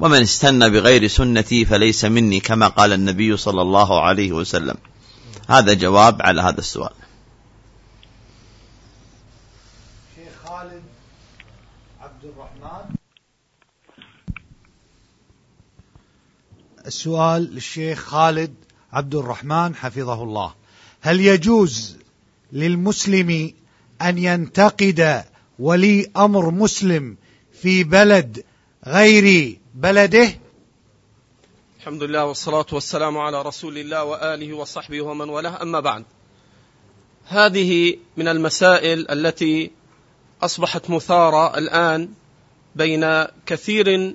ومن 0.00 0.20
استنى 0.20 0.70
بغير 0.70 1.06
سنتي 1.06 1.64
فليس 1.64 2.04
مني 2.04 2.40
كما 2.40 2.68
قال 2.68 2.92
النبي 2.92 3.36
صلى 3.36 3.62
الله 3.62 4.02
عليه 4.02 4.32
وسلم. 4.32 4.76
هذا 5.48 5.72
جواب 5.72 6.22
على 6.22 6.42
هذا 6.42 6.58
السؤال. 6.58 6.92
شيخ 10.16 10.32
خالد 10.44 10.82
عبد 12.00 12.24
الرحمن. 12.24 12.94
السؤال 16.86 17.42
للشيخ 17.42 17.98
خالد 17.98 18.54
عبد 18.92 19.14
الرحمن 19.14 19.74
حفظه 19.74 20.22
الله. 20.22 20.54
هل 21.00 21.20
يجوز 21.20 21.96
للمسلم 22.52 23.52
أن 24.02 24.18
ينتقد 24.18 25.24
ولي 25.58 26.10
أمر 26.16 26.50
مسلم 26.50 27.16
في 27.52 27.84
بلد 27.84 28.44
غير 28.86 29.58
بلده؟ 29.74 30.38
الحمد 31.78 32.02
لله 32.02 32.24
والصلاة 32.24 32.66
والسلام 32.72 33.18
على 33.18 33.42
رسول 33.42 33.78
الله 33.78 34.04
وآله 34.04 34.54
وصحبه 34.54 35.00
ومن 35.00 35.28
والاه. 35.28 35.62
أما 35.62 35.80
بعد 35.80 36.04
هذه 37.26 37.96
من 38.16 38.28
المسائل 38.28 39.10
التي 39.10 39.70
أصبحت 40.42 40.90
مثارة 40.90 41.58
الآن 41.58 42.08
بين 42.76 43.24
كثير 43.46 44.14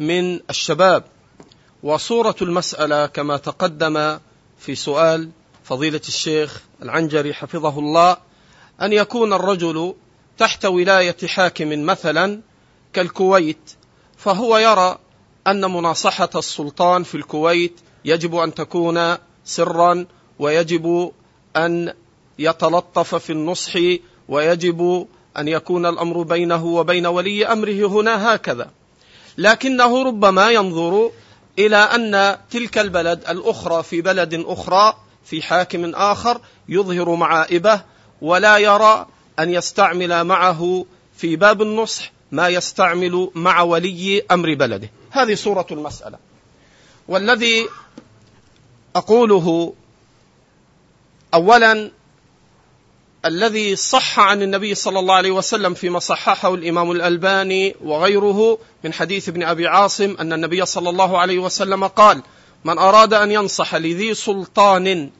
من 0.00 0.40
الشباب. 0.50 1.04
وصورة 1.82 2.36
المسألة 2.42 3.06
كما 3.06 3.36
تقدم 3.36 4.18
في 4.58 4.74
سؤال 4.74 5.30
فضيلة 5.64 6.00
الشيخ 6.08 6.62
العنجري 6.82 7.34
حفظه 7.34 7.78
الله 7.78 8.16
أن 8.82 8.92
يكون 8.92 9.32
الرجل 9.32 9.94
تحت 10.38 10.64
ولاية 10.64 11.16
حاكم 11.26 11.84
مثلا 11.84 12.40
كالكويت 12.92 13.72
فهو 14.16 14.58
يرى 14.58 14.98
أن 15.46 15.72
مناصحة 15.72 16.30
السلطان 16.36 17.02
في 17.02 17.14
الكويت 17.14 17.80
يجب 18.04 18.34
أن 18.34 18.54
تكون 18.54 19.16
سرا 19.44 20.06
ويجب 20.38 21.12
أن 21.56 21.92
يتلطف 22.38 23.14
في 23.14 23.32
النصح 23.32 23.78
ويجب 24.28 25.06
أن 25.38 25.48
يكون 25.48 25.86
الأمر 25.86 26.22
بينه 26.22 26.64
وبين 26.64 27.06
ولي 27.06 27.46
أمره 27.46 27.86
هنا 27.86 28.34
هكذا. 28.34 28.70
لكنه 29.38 30.02
ربما 30.02 30.50
ينظر 30.50 31.10
إلى 31.58 31.76
أن 31.76 32.36
تلك 32.50 32.78
البلد 32.78 33.24
الأخرى 33.28 33.82
في 33.82 34.00
بلد 34.00 34.44
أخرى 34.46 34.96
في 35.24 35.42
حاكم 35.42 35.94
آخر 35.94 36.40
يظهر 36.68 37.14
معائبه 37.14 37.80
ولا 38.22 38.58
يرى 38.58 39.06
أن 39.38 39.50
يستعمل 39.50 40.24
معه 40.24 40.86
في 41.16 41.36
باب 41.36 41.62
النصح 41.62 42.12
ما 42.32 42.48
يستعمل 42.48 43.30
مع 43.34 43.62
ولي 43.62 44.22
أمر 44.30 44.54
بلده. 44.54 44.90
هذه 45.10 45.34
صوره 45.34 45.66
المسألة. 45.70 46.18
والذي 47.08 47.68
أقوله 48.96 49.74
اولا 51.34 51.90
الذي 53.24 53.76
صح 53.76 54.20
عن 54.20 54.42
النبي 54.42 54.74
صلى 54.74 54.98
الله 54.98 55.14
عليه 55.14 55.30
وسلم 55.30 55.74
فيما 55.74 55.98
صححه 55.98 56.54
الإمام 56.54 56.90
الألباني 56.90 57.74
وغيره 57.84 58.58
من 58.84 58.92
حديث 58.92 59.28
ابن 59.28 59.42
أبي 59.42 59.66
عاصم 59.66 60.16
أن 60.20 60.32
النبي 60.32 60.66
صلى 60.66 60.90
الله 60.90 61.18
عليه 61.18 61.38
وسلم 61.38 61.86
قال 61.86 62.22
من 62.64 62.78
أراد 62.78 63.14
أن 63.14 63.30
ينصح 63.30 63.74
لذي 63.74 64.14
سلطان 64.14 65.10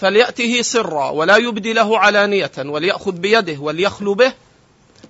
فليأته 0.00 0.62
سرا 0.62 1.10
ولا 1.10 1.36
يبدي 1.36 1.72
له 1.72 1.98
علانية 1.98 2.52
وليأخذ 2.58 3.12
بيده 3.12 3.58
وليخلو 3.60 4.14
به 4.14 4.32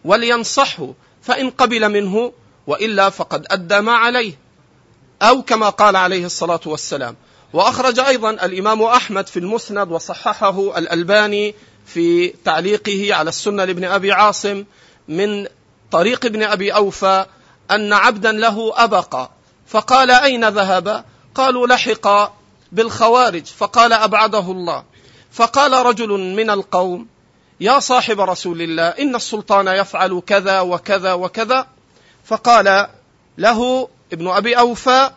ولينصحه 0.05 0.93
فإن 1.22 1.51
قبل 1.51 1.88
منه 1.88 2.32
وإلا 2.66 3.11
فقد 3.11 3.47
أدى 3.51 3.80
ما 3.80 3.93
عليه. 3.93 4.38
أو 5.22 5.43
كما 5.43 5.68
قال 5.68 5.97
عليه 5.97 6.26
الصلاة 6.26 6.61
والسلام. 6.66 7.16
وأخرج 7.53 8.01
أيضا 8.01 8.30
الإمام 8.30 8.82
أحمد 8.82 9.26
في 9.26 9.38
المسند 9.38 9.93
وصححه 9.93 10.78
الألباني 10.78 11.55
في 11.86 12.28
تعليقه 12.45 13.14
على 13.14 13.28
السنة 13.28 13.64
لابن 13.64 13.84
أبي 13.84 14.12
عاصم 14.12 14.64
من 15.09 15.47
طريق 15.91 16.26
ابن 16.26 16.43
أبي 16.43 16.74
أوفى 16.74 17.26
أن 17.70 17.93
عبدا 17.93 18.32
له 18.32 18.84
أبق 18.84 19.30
فقال 19.66 20.11
أين 20.11 20.49
ذهب؟ 20.49 21.05
قالوا 21.34 21.66
لحق 21.66 22.39
بالخوارج 22.72 23.44
فقال 23.44 23.92
أبعده 23.92 24.50
الله. 24.50 24.84
فقال 25.32 25.86
رجل 25.86 26.08
من 26.08 26.50
القوم 26.50 27.06
يا 27.60 27.78
صاحب 27.78 28.20
رسول 28.20 28.62
الله 28.62 28.88
إن 28.88 29.14
السلطان 29.14 29.68
يفعل 29.68 30.22
كذا 30.26 30.60
وكذا 30.60 31.12
وكذا. 31.12 31.66
فقال 32.24 32.86
له 33.38 33.88
ابن 34.12 34.28
أبي 34.28 34.58
أوفى 34.58 35.10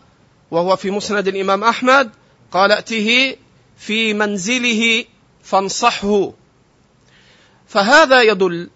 وهو 0.51 0.75
في 0.75 0.91
مسند 0.91 1.27
الإمام 1.27 1.63
أحمد 1.63 2.11
قال 2.51 2.71
ائته 2.71 3.35
في 3.77 4.13
منزله 4.13 5.05
فانصحه. 5.43 6.31
فهذا 7.67 8.21
يدل 8.21 8.69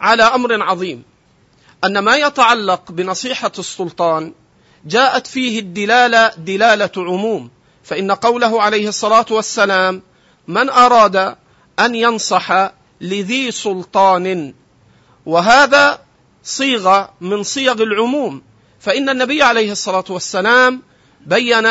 على 0.00 0.22
أمر 0.22 0.62
عظيم 0.62 1.02
أن 1.84 1.98
ما 1.98 2.16
يتعلق 2.16 2.92
بنصيحة 2.92 3.52
السلطان 3.58 4.32
جاءت 4.84 5.26
فيه 5.26 5.58
الدلالة 5.58 6.28
دلالة 6.28 6.90
عموم. 6.96 7.50
فإن 7.90 8.12
قوله 8.12 8.62
عليه 8.62 8.88
الصلاة 8.88 9.26
والسلام 9.30 10.02
من 10.48 10.70
أراد 10.70 11.36
أن 11.78 11.94
ينصح 11.94 12.70
لذي 13.00 13.50
سلطان 13.50 14.54
وهذا 15.26 15.98
صيغة 16.44 17.10
من 17.20 17.42
صيغ 17.42 17.82
العموم. 17.82 18.42
فإن 18.80 19.08
النبي 19.08 19.42
عليه 19.42 19.72
الصلاة 19.72 20.04
والسلام 20.08 20.82
بين 21.20 21.66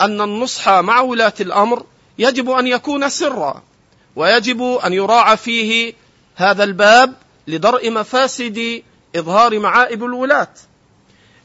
أن 0.00 0.20
النصح 0.20 0.68
مع 0.68 1.00
ولاة 1.00 1.34
الأمر 1.40 1.84
يجب 2.18 2.50
أن 2.50 2.66
يكون 2.66 3.08
سرا 3.08 3.62
ويجب 4.16 4.62
أن 4.62 4.92
يراعى 4.92 5.36
فيه 5.36 5.94
هذا 6.34 6.64
الباب 6.64 7.14
لدرء 7.46 7.90
مفاسد 7.90 8.82
إظهار 9.16 9.58
معائب 9.58 10.04
الولاة. 10.04 10.54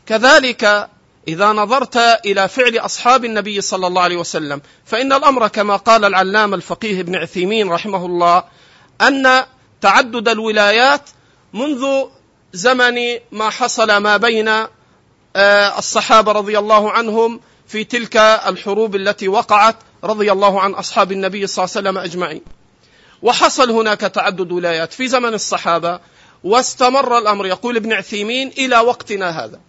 كذلك 0.05 0.89
إذا 1.27 1.47
نظرت 1.47 1.97
إلى 2.25 2.47
فعل 2.47 2.77
أصحاب 2.77 3.25
النبي 3.25 3.61
صلى 3.61 3.87
الله 3.87 4.01
عليه 4.01 4.17
وسلم 4.17 4.61
فإن 4.85 5.13
الأمر 5.13 5.47
كما 5.47 5.75
قال 5.75 6.05
العلامة 6.05 6.55
الفقيه 6.55 7.01
ابن 7.01 7.15
عثيمين 7.15 7.69
رحمه 7.69 8.05
الله 8.05 8.43
أن 9.01 9.43
تعدد 9.81 10.29
الولايات 10.29 11.09
منذ 11.53 11.85
زمن 12.53 12.95
ما 13.31 13.49
حصل 13.49 13.97
ما 13.97 14.17
بين 14.17 14.47
آه، 15.35 15.79
الصحابة 15.79 16.31
رضي 16.31 16.59
الله 16.59 16.91
عنهم 16.91 17.39
في 17.67 17.83
تلك 17.83 18.17
الحروب 18.17 18.95
التي 18.95 19.27
وقعت 19.27 19.75
رضي 20.03 20.31
الله 20.31 20.61
عن 20.61 20.71
أصحاب 20.71 21.11
النبي 21.11 21.47
صلى 21.47 21.65
الله 21.65 21.77
عليه 21.77 21.89
وسلم 21.89 22.03
أجمعين. 22.03 22.41
وحصل 23.21 23.71
هناك 23.71 23.99
تعدد 23.99 24.51
ولايات 24.51 24.93
في 24.93 25.07
زمن 25.07 25.33
الصحابة 25.33 25.99
واستمر 26.43 27.17
الأمر 27.17 27.45
يقول 27.45 27.75
ابن 27.75 27.93
عثيمين 27.93 28.51
إلى 28.57 28.79
وقتنا 28.79 29.45
هذا. 29.45 29.59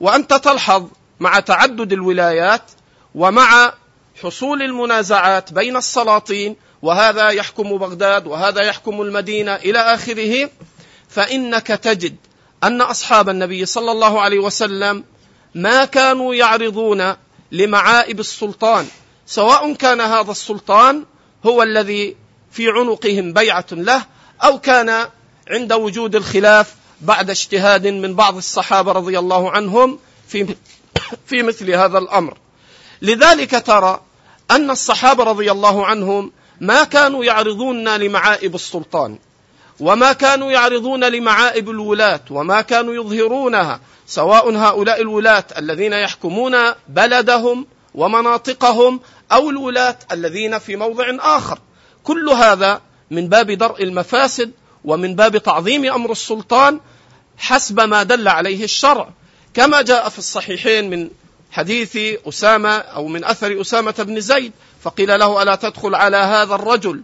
وأنت 0.00 0.34
تلحظ 0.34 0.86
مع 1.20 1.40
تعدد 1.40 1.92
الولايات 1.92 2.62
ومع 3.14 3.72
حصول 4.22 4.62
المنازعات 4.62 5.52
بين 5.52 5.76
السلاطين 5.76 6.56
وهذا 6.82 7.28
يحكم 7.28 7.78
بغداد 7.78 8.26
وهذا 8.26 8.62
يحكم 8.62 9.02
المدينة 9.02 9.54
إلى 9.54 9.78
آخره. 9.78 10.50
فإنك 11.08 11.66
تجد 11.66 12.16
أن 12.64 12.80
أصحاب 12.80 13.28
النبي 13.28 13.66
صلى 13.66 13.92
الله 13.92 14.20
عليه 14.20 14.38
وسلم 14.38 15.04
ما 15.54 15.84
كانوا 15.84 16.34
يعرضون 16.34 17.14
لمعائب 17.52 18.20
السلطان 18.20 18.86
سواء 19.26 19.72
كان 19.72 20.00
هذا 20.00 20.30
السلطان 20.30 21.04
هو 21.46 21.62
الذي 21.62 22.16
في 22.50 22.70
عنقهم 22.70 23.32
بيعة 23.32 23.66
له 23.72 24.04
أو 24.44 24.58
كان 24.58 25.08
عند 25.50 25.72
وجود 25.72 26.16
الخلاف 26.16 26.74
بعد 27.00 27.30
اجتهاد 27.30 27.86
من 27.86 28.14
بعض 28.14 28.36
الصحابة 28.36 28.92
رضي 28.92 29.18
الله 29.18 29.50
عنهم 29.50 29.98
في 30.28 30.56
في 31.26 31.42
مثل 31.42 31.70
هذا 31.70 31.98
الأمر. 31.98 32.38
لذلك 33.02 33.66
ترى 33.66 34.00
أن 34.50 34.70
الصحابة 34.70 35.24
رضي 35.24 35.52
الله 35.52 35.86
عنهم 35.86 36.32
ما 36.60 36.84
كانوا 36.84 37.24
يعرضون 37.24 37.96
لمعائب 37.96 38.54
السلطان 38.54 39.18
وما 39.80 40.12
كانوا 40.12 40.50
يعرضون 40.50 41.04
لمعائب 41.04 41.70
الولاة 41.70 42.20
وما 42.30 42.60
كانوا 42.60 42.94
يظهرونها 42.94 43.80
سواء 44.06 44.56
هؤلاء 44.56 45.00
الولاة 45.00 45.44
الذين 45.58 45.92
يحكمون 45.92 46.56
بلدهم 46.88 47.66
ومناطقهم 47.94 49.00
أو 49.32 49.50
الولاة 49.50 49.98
الذين 50.12 50.58
في 50.58 50.76
موضع 50.76 51.16
آخر. 51.20 51.58
كل 52.04 52.28
هذا 52.28 52.80
من 53.10 53.28
باب 53.28 53.50
درء 53.50 53.82
المفاسد 53.82 54.52
ومن 54.84 55.14
باب 55.14 55.38
تعظيم 55.38 55.92
أمر 55.92 56.12
السلطان 56.12 56.80
حسب 57.38 57.80
ما 57.80 58.02
دل 58.02 58.28
عليه 58.28 58.64
الشرع. 58.64 59.08
كما 59.54 59.82
جاء 59.82 60.08
في 60.08 60.18
الصحيحين 60.18 60.90
من 60.90 61.10
حديث 61.50 61.96
أسامة 62.28 62.76
أو 62.78 63.06
من 63.06 63.24
أثر 63.24 63.60
أسامة 63.60 63.94
بن 63.98 64.20
زيد 64.20 64.52
فقيل 64.80 65.18
له 65.18 65.42
ألا 65.42 65.54
تدخل 65.54 65.94
على 65.94 66.16
هذا 66.16 66.54
الرجل 66.54 67.02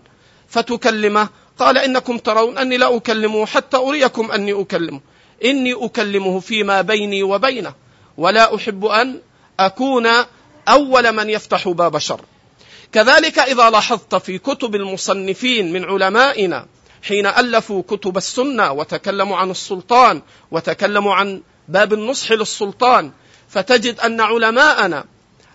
فتكلمه؟ 0.48 1.28
قال 1.58 1.78
إنكم 1.78 2.18
ترون 2.18 2.58
أني 2.58 2.76
لا 2.76 2.96
أكلمه 2.96 3.46
حتى 3.46 3.76
أريكم 3.76 4.30
أني 4.30 4.60
أكلمه. 4.60 5.00
إني 5.44 5.74
أكلمه 5.84 6.40
فيما 6.40 6.80
بيني 6.80 7.22
وبينه 7.22 7.74
ولا 8.16 8.54
أحب 8.56 8.84
أن 8.84 9.20
أكون 9.60 10.06
أول 10.68 11.12
من 11.12 11.30
يفتح 11.30 11.68
باب 11.68 11.98
شر. 11.98 12.20
كذلك 12.92 13.38
إذا 13.38 13.70
لاحظت 13.70 14.14
في 14.14 14.38
كتب 14.38 14.74
المصنفين 14.74 15.72
من 15.72 15.84
علمائنا 15.84 16.66
حين 17.06 17.26
ألفوا 17.26 17.82
كتب 17.82 18.16
السنة 18.16 18.72
وتكلموا 18.72 19.36
عن 19.36 19.50
السلطان 19.50 20.22
وتكلموا 20.50 21.14
عن 21.14 21.42
باب 21.68 21.92
النصح 21.92 22.32
للسلطان 22.32 23.12
فتجد 23.48 24.00
أن 24.00 24.20
علماءنا 24.20 25.04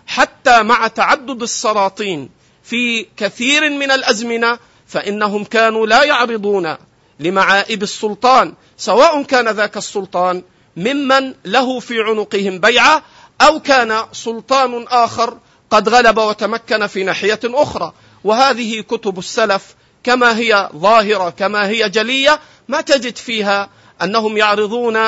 حتى 0.06 0.62
مع 0.62 0.88
تعدد 0.88 1.42
السلاطين 1.42 2.30
في 2.62 3.06
كثير 3.16 3.70
من 3.70 3.90
الأزمنة 3.90 4.58
فإنهم 4.86 5.44
كانوا 5.44 5.86
لا 5.86 6.04
يعرضون 6.04 6.76
لمعائب 7.20 7.82
السلطان 7.82 8.54
سواء 8.76 9.22
كان 9.22 9.48
ذاك 9.48 9.76
السلطان 9.76 10.42
ممن 10.76 11.34
له 11.44 11.80
في 11.80 12.00
عنقهم 12.00 12.58
بيعة 12.58 13.02
أو 13.40 13.60
كان 13.60 14.04
سلطان 14.12 14.84
آخر 14.88 15.38
قد 15.70 15.88
غلب 15.88 16.18
وتمكن 16.18 16.86
في 16.86 17.04
ناحية 17.04 17.40
أخرى. 17.44 17.92
وهذه 18.24 18.80
كتب 18.80 19.18
السلف 19.18 19.74
كما 20.04 20.38
هي 20.38 20.68
ظاهرة 20.76 21.30
كما 21.30 21.68
هي 21.68 21.88
جلية 21.88 22.40
ما 22.68 22.80
تجد 22.80 23.16
فيها 23.16 23.68
أنهم 24.02 24.36
يعرضون 24.36 24.98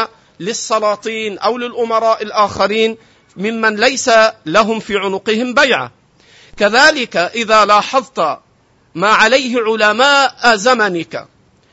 للسلاطين 0.40 1.38
أو 1.38 1.58
للأمراء 1.58 2.22
الآخرين 2.22 2.96
ممن 3.36 3.76
ليس 3.76 4.10
لهم 4.46 4.80
في 4.80 4.98
عنقهم 4.98 5.54
بيعة. 5.54 5.90
كذلك 6.56 7.16
إذا 7.16 7.64
لاحظت 7.64 8.38
ما 8.94 9.08
عليه 9.08 9.56
علماء 9.62 10.56
زمنك 10.56 11.26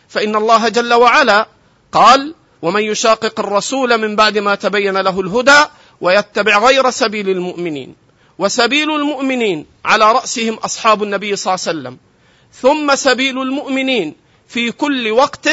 فإن 0.10 0.36
الله 0.36 0.70
جل 0.70 0.94
وعلا 0.94 1.48
قال 1.92 2.36
ومن 2.62 2.82
يشاقق 2.82 3.40
الرسول 3.40 3.98
من 3.98 4.16
بعد 4.16 4.38
ما 4.38 4.56
تبين 4.56 4.98
له 4.98 5.22
الهدى 5.22 5.66
ويتبع 6.02 6.58
غير 6.58 6.90
سبيل 6.90 7.30
المؤمنين 7.30 7.96
وسبيل 8.40 8.92
المؤمنين 8.92 9.66
على 9.86 10.12
رأسهم 10.12 10.54
أصحاب 10.54 11.04
النبي 11.04 11.36
صلى 11.36 11.54
الله 11.54 11.66
عليه 11.68 11.80
وسلم. 11.80 12.09
ثم 12.54 12.96
سبيل 12.96 13.42
المؤمنين 13.42 14.16
في 14.48 14.72
كل 14.72 15.12
وقت 15.12 15.50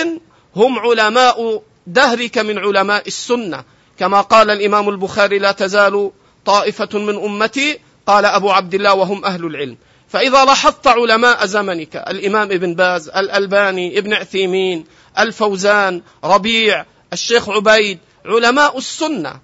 هم 0.56 0.78
علماء 0.78 1.62
دهرك 1.86 2.38
من 2.38 2.58
علماء 2.58 3.06
السنة. 3.06 3.64
كما 3.98 4.20
قال 4.20 4.50
الإمام 4.50 4.88
البخاري 4.88 5.38
لا 5.38 5.52
تزال 5.52 6.10
طائفة 6.44 6.98
من 6.98 7.24
أمتي 7.24 7.78
قال 8.06 8.24
أبو 8.24 8.50
عبد 8.50 8.74
الله 8.74 8.94
وهم 8.94 9.24
أهل 9.24 9.44
العلم. 9.44 9.76
فإذا 10.08 10.44
لاحظت 10.44 10.86
علماء 10.86 11.46
زمنك 11.46 11.96
الإمام 11.96 12.52
ابن 12.52 12.74
باز 12.74 13.08
الألباني 13.08 13.98
ابن 13.98 14.14
عثيمين 14.14 14.84
الفوزان 15.18 16.02
ربيع 16.24 16.84
الشيخ 17.12 17.48
عبيد 17.48 17.98
علماء 18.26 18.78
السنة 18.78 19.40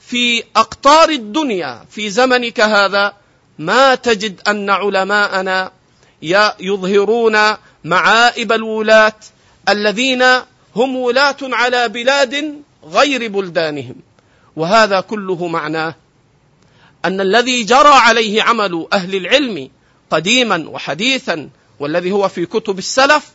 في 0.00 0.42
أقطار 0.56 1.08
الدنيا 1.08 1.84
في 1.90 2.10
زمنك 2.10 2.60
هذا 2.60 3.14
ما 3.58 3.94
تجد 3.94 4.40
أن 4.48 4.70
علماءنا 4.70 5.72
يظهرون 6.60 7.36
معائب 7.84 8.52
الولاة 8.52 9.16
الذين 9.68 10.22
هم 10.76 10.96
ولاة 10.96 11.36
على 11.42 11.88
بلاد 11.88 12.62
غير 12.84 13.28
بلدانهم. 13.28 13.94
وهذا 14.56 15.00
كله 15.00 15.46
معناه 15.46 15.94
أن 17.04 17.20
الذي 17.20 17.64
جرى 17.64 17.88
عليه 17.88 18.42
عمل 18.42 18.86
أهل 18.92 19.14
العلم 19.14 19.70
قديما 20.10 20.68
وحديثا 20.68 21.48
والذي 21.80 22.12
هو 22.12 22.28
في 22.28 22.46
كتب 22.46 22.78
السلف 22.78 23.32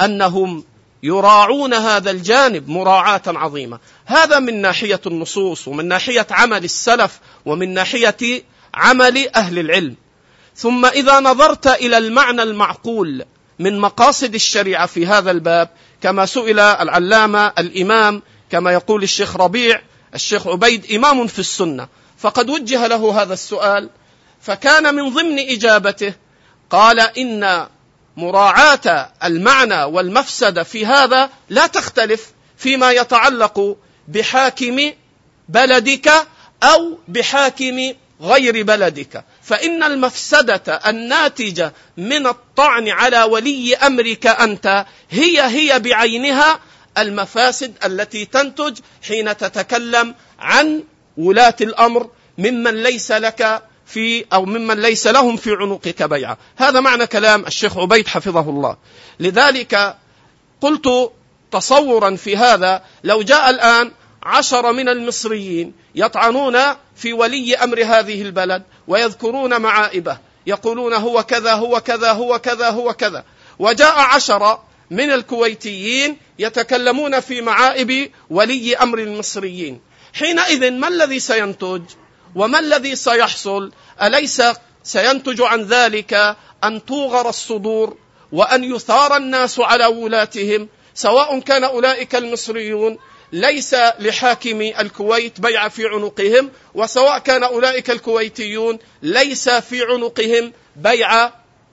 أنهم 0.00 0.64
يراعون 1.02 1.74
هذا 1.74 2.10
الجانب 2.10 2.68
مراعاة 2.68 3.22
عظيمة. 3.26 3.78
هذا 4.06 4.38
من 4.38 4.62
ناحية 4.62 5.00
النصوص 5.06 5.68
ومن 5.68 5.88
ناحية 5.88 6.26
عمل 6.30 6.64
السلف 6.64 7.20
ومن 7.46 7.74
ناحية 7.74 8.42
عمل 8.74 9.28
أهل 9.36 9.58
العلم. 9.58 9.94
ثم 10.56 10.86
إذا 10.86 11.20
نظرت 11.20 11.66
إلى 11.66 11.98
المعنى 11.98 12.42
المعقول 12.42 13.24
من 13.58 13.78
مقاصد 13.78 14.34
الشريعة 14.34 14.86
في 14.86 15.06
هذا 15.06 15.30
الباب 15.30 15.68
كما 16.02 16.26
سئل 16.26 16.60
العلامة 16.60 17.52
الإمام 17.58 18.22
كما 18.50 18.72
يقول 18.72 19.02
الشيخ 19.02 19.36
ربيع 19.36 19.82
الشيخ 20.14 20.46
عبيد 20.46 20.92
إمام 20.92 21.26
في 21.26 21.38
السنة. 21.38 21.88
فقد 22.18 22.50
وجه 22.50 22.86
له 22.86 23.22
هذا 23.22 23.32
السؤال 23.32 23.90
فكان 24.40 24.94
من 24.94 25.14
ضمن 25.14 25.38
إجابته 25.38 26.14
قال 26.70 27.00
إن 27.00 27.66
مراعاة 28.16 29.12
المعنى 29.24 29.84
والمفسده 29.84 30.62
في 30.62 30.86
هذا 30.86 31.30
لا 31.48 31.66
تختلف 31.66 32.32
فيما 32.56 32.90
يتعلق 32.90 33.76
بحاكم 34.08 34.80
بلدك 35.48 36.12
أو 36.62 36.98
بحاكم 37.08 37.92
غير 38.20 38.62
بلدك. 38.62 39.24
فإن 39.44 39.82
المفسدة 39.82 40.80
الناتجة 40.86 41.72
من 41.96 42.26
الطعن 42.26 42.88
على 42.88 43.22
ولي 43.22 43.76
أمرك 43.76 44.26
أنت 44.26 44.86
هي 45.10 45.40
هي 45.42 45.78
بعينها 45.78 46.60
المفاسد 46.98 47.74
التي 47.84 48.24
تنتج 48.24 48.78
حين 49.08 49.36
تتكلم 49.36 50.14
عن 50.38 50.84
ولاة 51.16 51.56
الأمر 51.60 52.10
ممن 52.38 52.82
ليس 52.82 53.12
لك 53.12 53.62
في 53.86 54.24
أو 54.32 54.44
ممن 54.44 54.80
ليس 54.80 55.06
لهم 55.06 55.36
في 55.36 55.50
عنقك 55.50 56.02
بيعة، 56.02 56.38
هذا 56.56 56.80
معنى 56.80 57.06
كلام 57.06 57.46
الشيخ 57.46 57.78
عبيد 57.78 58.08
حفظه 58.08 58.50
الله. 58.50 58.76
لذلك 59.20 59.96
قلت 60.60 61.12
تصورا 61.50 62.16
في 62.16 62.36
هذا 62.36 62.82
لو 63.04 63.22
جاء 63.22 63.50
الآن 63.50 63.92
عشر 64.22 64.72
من 64.72 64.88
المصريين 64.88 65.72
يطعنون 65.94 66.58
في 66.96 67.12
ولي 67.12 67.56
أمر 67.56 67.84
هذه 67.84 68.22
البلد 68.22 68.62
ويذكرون 68.88 69.60
معائبه 69.60 70.18
يقولون 70.46 70.94
هو 70.94 71.22
كذا 71.22 71.52
هو 71.54 71.80
كذا 71.80 72.12
هو 72.12 72.38
كذا 72.38 72.70
هو 72.70 72.92
كذا. 72.92 73.24
وجاء 73.58 73.98
عشر 73.98 74.58
من 74.90 75.10
الكويتيين 75.10 76.16
يتكلمون 76.38 77.20
في 77.20 77.40
معائب 77.40 78.10
ولي 78.30 78.76
أمر 78.76 78.98
المصريين. 78.98 79.80
حينئذ 80.14 80.70
ما 80.70 80.88
الذي 80.88 81.20
سينتج؟ 81.20 81.82
وما 82.34 82.58
الذي 82.58 82.96
سيحصل؟ 82.96 83.72
أليس 84.02 84.42
سينتج 84.84 85.40
عن 85.42 85.62
ذلك 85.62 86.36
أن 86.64 86.84
توغر 86.84 87.28
الصدور 87.28 87.96
وأن 88.32 88.64
يثار 88.64 89.16
الناس 89.16 89.60
على 89.60 89.86
ولاتهم؟ 89.86 90.68
سواء 90.94 91.38
كان 91.38 91.64
أولئك 91.64 92.14
المصريون 92.14 92.98
ليس 93.34 93.74
لحاكم 93.98 94.60
الكويت 94.60 95.40
بيع 95.40 95.68
في 95.68 95.86
عنقهم 95.86 96.50
وسواء 96.74 97.18
كان 97.18 97.42
أولئك 97.42 97.90
الكويتيون 97.90 98.78
ليس 99.02 99.48
في 99.48 99.82
عنقهم 99.82 100.52
بيع 100.76 101.30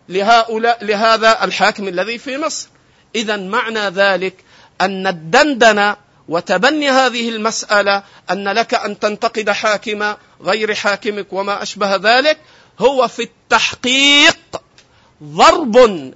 لهؤلاء 0.10 0.86
لهذا 0.86 1.44
الحاكم 1.44 1.88
الذي 1.88 2.18
في 2.18 2.38
مصر. 2.38 2.68
إذا 3.16 3.38
معنى 3.38 3.80
ذلك 3.80 4.34
أن 4.82 5.08
الدندنة 5.08 5.98
وتبني 6.28 6.90
هذه 6.90 7.30
المسألة 7.30 8.04
أن 8.32 8.48
لك 8.48 8.74
أن 8.74 9.00
تنتقد 9.00 9.50
حاكم 9.50 10.16
غير 10.42 10.76
حاكمك 10.76 11.34
وما 11.34 11.62
أشبه 11.62 11.96
ذلك 11.96 12.38
هو 12.80 13.08
في 13.08 13.24
التحقيق 13.24 14.62
ضرب 15.24 16.14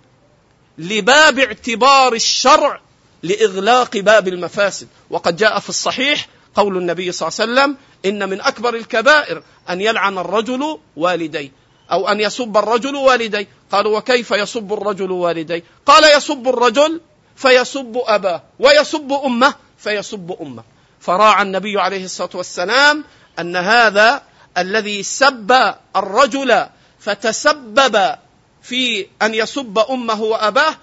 لباب 0.77 1.39
اعتبار 1.39 2.13
الشرع 2.13 2.79
لإغلاق 3.25 3.97
باب 3.97 4.27
المفاسد. 4.27 4.87
وقد 5.09 5.35
جاء 5.35 5.59
في 5.59 5.69
الصحيح 5.69 6.27
قول 6.55 6.77
النبي 6.77 7.11
صلى 7.11 7.27
الله 7.27 7.41
عليه 7.41 7.51
وسلم 7.51 7.77
إن 8.05 8.29
من 8.29 8.41
أكبر 8.41 8.75
الكبائر 8.75 9.43
أن 9.69 9.81
يلعن 9.81 10.17
الرجل 10.17 10.79
والديه 10.95 11.51
أو 11.91 12.07
أن 12.07 12.19
يسب 12.21 12.57
الرجل 12.57 12.95
والديه. 12.95 13.47
قالوا 13.71 13.97
وكيف 13.97 14.31
يسب 14.31 14.73
الرجل 14.73 15.11
والديه؟ 15.11 15.63
قال 15.85 16.17
يسب 16.17 16.47
الرجل 16.47 17.01
فيسب 17.35 18.01
أباه 18.05 18.43
ويسب 18.59 19.13
أمه 19.25 19.53
فيسب 19.77 20.37
أمه. 20.41 20.63
فراعى 20.99 21.41
النبي 21.41 21.79
عليه 21.79 22.05
الصلاة 22.05 22.29
والسلام 22.33 23.03
أن 23.39 23.55
هذا 23.55 24.21
الذي 24.57 25.03
سب 25.03 25.73
الرجل 25.95 26.65
فتسبب 26.99 28.15
في 28.61 29.07
أن 29.21 29.33
يسب 29.33 29.79
أمه 29.89 30.21
وأباه 30.21 30.75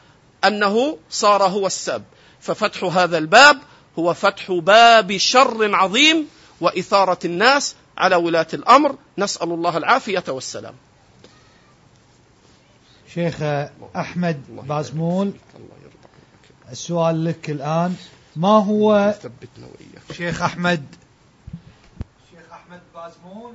أنه 0.45 0.99
صار 1.11 1.43
هو 1.43 1.67
السب. 1.67 2.03
ففتح 2.43 2.85
هذا 2.85 3.19
الباب 3.19 3.59
هو 3.99 4.15
فتح 4.15 4.53
باب 4.53 5.17
شر 5.17 5.75
عظيم 5.75 6.29
وإثارة 6.61 7.19
الناس 7.25 7.75
على 7.99 8.17
ولاة 8.17 8.47
الأمر. 8.55 8.97
نسأل 9.19 9.53
الله 9.53 9.77
العافية 9.77 10.25
والسلام. 10.29 10.75
شيخ 13.15 13.43
أحمد 13.97 14.43
بازمول 14.49 15.33
السؤال 16.71 17.25
لك 17.25 17.51
الآن. 17.51 17.97
ما 18.37 18.49
هو 18.49 19.15
شيخ 20.13 20.43
أحمد؟ 20.43 20.85
شيخ 22.31 22.53
أحمد 22.53 22.81
بازمول 22.95 23.55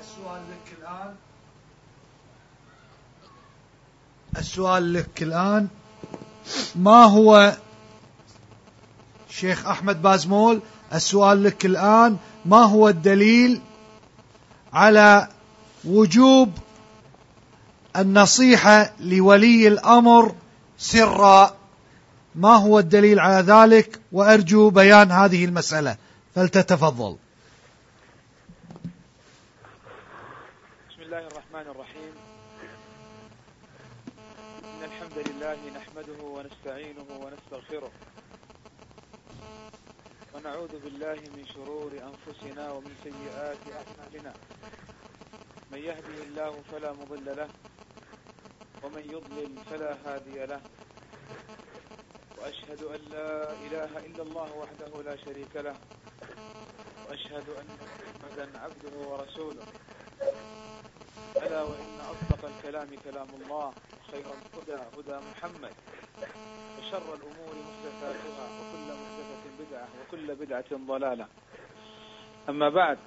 السؤال 0.00 0.42
لك 0.50 0.78
الآن. 0.78 1.14
السؤال 4.38 4.92
لك 4.92 5.22
الآن. 5.22 5.68
ما 6.76 7.04
هو 7.04 7.56
شيخ 9.40 9.66
أحمد 9.66 10.02
بازمول 10.02 10.60
السؤال 10.94 11.44
لك 11.44 11.66
الآن 11.66 12.16
ما 12.44 12.62
هو 12.62 12.88
الدليل 12.88 13.60
على 14.72 15.28
وجوب 15.84 16.52
النصيحة 17.96 18.92
لولي 19.00 19.68
الأمر 19.68 20.34
سرا؟ 20.78 21.56
ما 22.34 22.54
هو 22.56 22.78
الدليل 22.78 23.20
على 23.20 23.42
ذلك؟ 23.42 24.00
وأرجو 24.12 24.70
بيان 24.70 25.10
هذه 25.10 25.44
المسألة. 25.44 25.96
فلتتفضل. 26.34 27.16
بسم 30.90 31.02
الله 31.02 31.18
الرحمن 31.18 31.70
الرحيم. 31.70 32.12
إن 34.64 34.84
الحمد 34.84 35.28
لله 35.28 35.56
نحمده 35.76 36.24
ونستعينه 36.24 37.06
ونستغفره. 37.20 37.90
ونعوذ 40.44 40.76
بالله 40.84 41.20
من 41.36 41.44
شرور 41.56 41.92
أنفسنا 42.10 42.72
ومن 42.72 42.92
سيئات 43.04 43.64
أعمالنا. 43.80 44.32
من 45.72 45.78
يهده 45.78 46.18
الله 46.28 46.52
فلا 46.72 46.92
مضل 46.92 47.26
له 47.36 47.48
ومن 48.82 49.04
يضلل 49.14 49.52
فلا 49.70 49.96
هادي 50.04 50.44
له. 50.44 50.60
وأشهد 52.38 52.82
أن 52.82 53.00
لا 53.14 53.52
إله 53.66 53.92
إلا 54.06 54.22
الله 54.22 54.48
وحده 54.52 54.92
لا 55.08 55.16
شريك 55.16 55.56
له 55.56 55.76
وأشهد 57.08 57.46
أن 57.60 57.68
محمدا 57.80 58.46
عبده 58.58 58.94
ورسوله. 59.08 59.64
ألا 61.36 61.62
وإن 61.62 61.90
أصدق 62.12 62.42
الكلام 62.52 62.90
كلام 63.04 63.28
الله 63.40 63.72
خير 64.12 64.26
الهدى 64.28 64.76
هدى 64.92 65.16
محمد 65.30 65.74
وشر 66.78 67.08
الأمور 67.14 67.54
محدثاتها. 67.68 68.73
بدعة 69.70 69.88
وكل 70.00 70.34
بدعة 70.34 70.64
ضلالة. 70.72 71.26
أما 72.48 72.68
بعد 72.68 72.98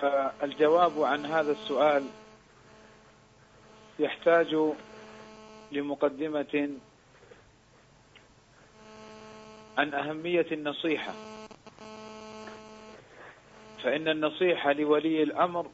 فالجواب 0.00 1.02
عن 1.02 1.26
هذا 1.26 1.52
السؤال 1.52 2.04
يحتاج 3.98 4.56
لمقدمة 5.72 6.70
عن 9.78 9.94
أهمية 9.94 10.46
النصيحة. 10.52 11.14
فإن 13.82 14.08
النصيحة 14.08 14.72
لولي 14.72 15.22
الأمر 15.22 15.70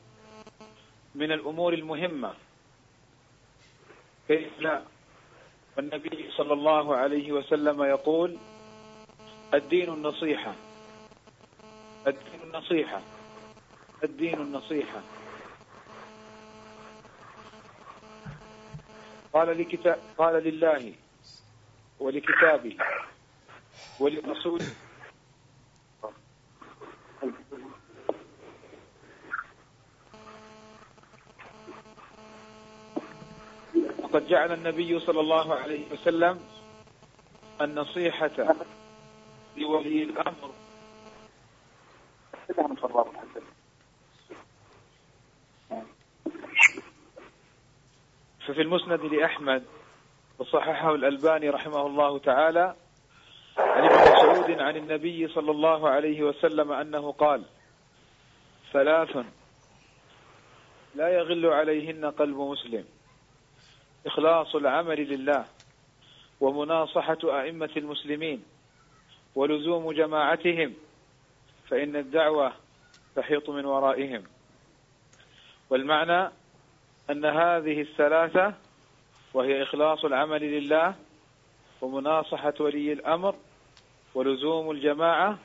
من 1.14 1.32
الأمور 1.32 1.74
المهمة. 1.74 2.34
كيف 4.28 4.60
لا 4.60 4.82
والنبي 5.76 6.30
صلى 6.30 6.52
الله 6.52 6.96
عليه 6.96 7.32
وسلم 7.32 7.82
يقول 7.82 8.36
الدين 9.54 9.92
النصيحة. 9.92 10.54
الدين 12.06 12.40
النصيحة. 12.44 13.00
الدين 14.04 14.34
النصيحة. 14.40 15.00
قال 19.32 19.58
لكتاب 19.58 19.98
قال 20.18 20.44
لله 20.44 20.94
ولكتابه 22.00 22.76
ولرسوله. 24.00 24.66
وقد 34.02 34.28
جعل 34.28 34.52
النبي 34.52 35.00
صلى 35.00 35.20
الله 35.20 35.54
عليه 35.54 35.92
وسلم 35.92 36.40
النصيحة 37.60 38.54
لولي 39.56 40.02
الأمر. 40.02 40.50
ففي 48.46 48.62
المسند 48.62 49.00
لأحمد 49.00 49.64
وصححه 50.38 50.94
الألباني 50.94 51.50
رحمه 51.50 51.86
الله 51.86 52.18
تعالى 52.18 52.74
عن 53.58 53.84
ابن 53.84 53.94
مسعود 53.94 54.60
عن 54.60 54.76
النبي 54.76 55.28
صلى 55.28 55.50
الله 55.50 55.88
عليه 55.88 56.22
وسلم 56.22 56.72
أنه 56.72 57.12
قال 57.12 57.44
ثلاث 58.72 59.16
لا 60.94 61.08
يغل 61.08 61.46
عليهن 61.46 62.04
قلب 62.04 62.36
مسلم. 62.36 62.84
إخلاص 64.06 64.54
العمل 64.54 65.08
لله 65.08 65.44
ومناصحة 66.40 67.18
أئمة 67.24 67.70
المسلمين 67.76 68.44
ولزوم 69.36 69.92
جماعتهم 69.92 70.74
فإن 71.68 71.96
الدعوة 71.96 72.52
تحيط 73.16 73.50
من 73.50 73.64
ورائهم. 73.64 74.22
والمعنى 75.70 76.30
أن 77.10 77.24
هذه 77.24 77.80
الثلاثة 77.80 78.54
وهي 79.34 79.62
إخلاص 79.62 80.04
العمل 80.04 80.42
لله 80.42 80.94
ومناصحة 81.80 82.54
ولي 82.60 82.92
الأمر 82.92 83.34
ولزوم 84.14 84.70
الجماعة 84.70 85.38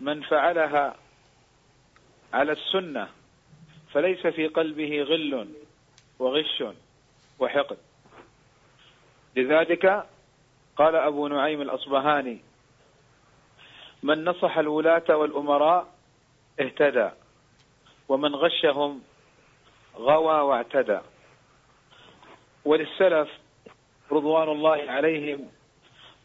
من 0.00 0.22
فعلها 0.22 0.96
على 2.32 2.52
السنة 2.52 3.08
فليس 3.92 4.26
في 4.26 4.46
قلبه 4.46 5.02
غل 5.02 5.48
وغش 6.18 6.64
وحقد. 7.38 7.76
لذلك 9.36 10.06
قال 10.76 10.94
أبو 10.96 11.28
نعيم 11.28 11.62
الأصبهاني 11.62 12.45
من 14.02 14.24
نصح 14.24 14.58
الولاة 14.58 15.16
والأمراء 15.16 15.86
اهتدى 16.60 17.10
ومن 18.08 18.34
غشهم 18.34 19.02
غوى 19.96 20.40
واعتدى. 20.40 21.00
وللسلف 22.64 23.28
رضوان 24.12 24.48
الله 24.48 24.90
عليهم 24.90 25.48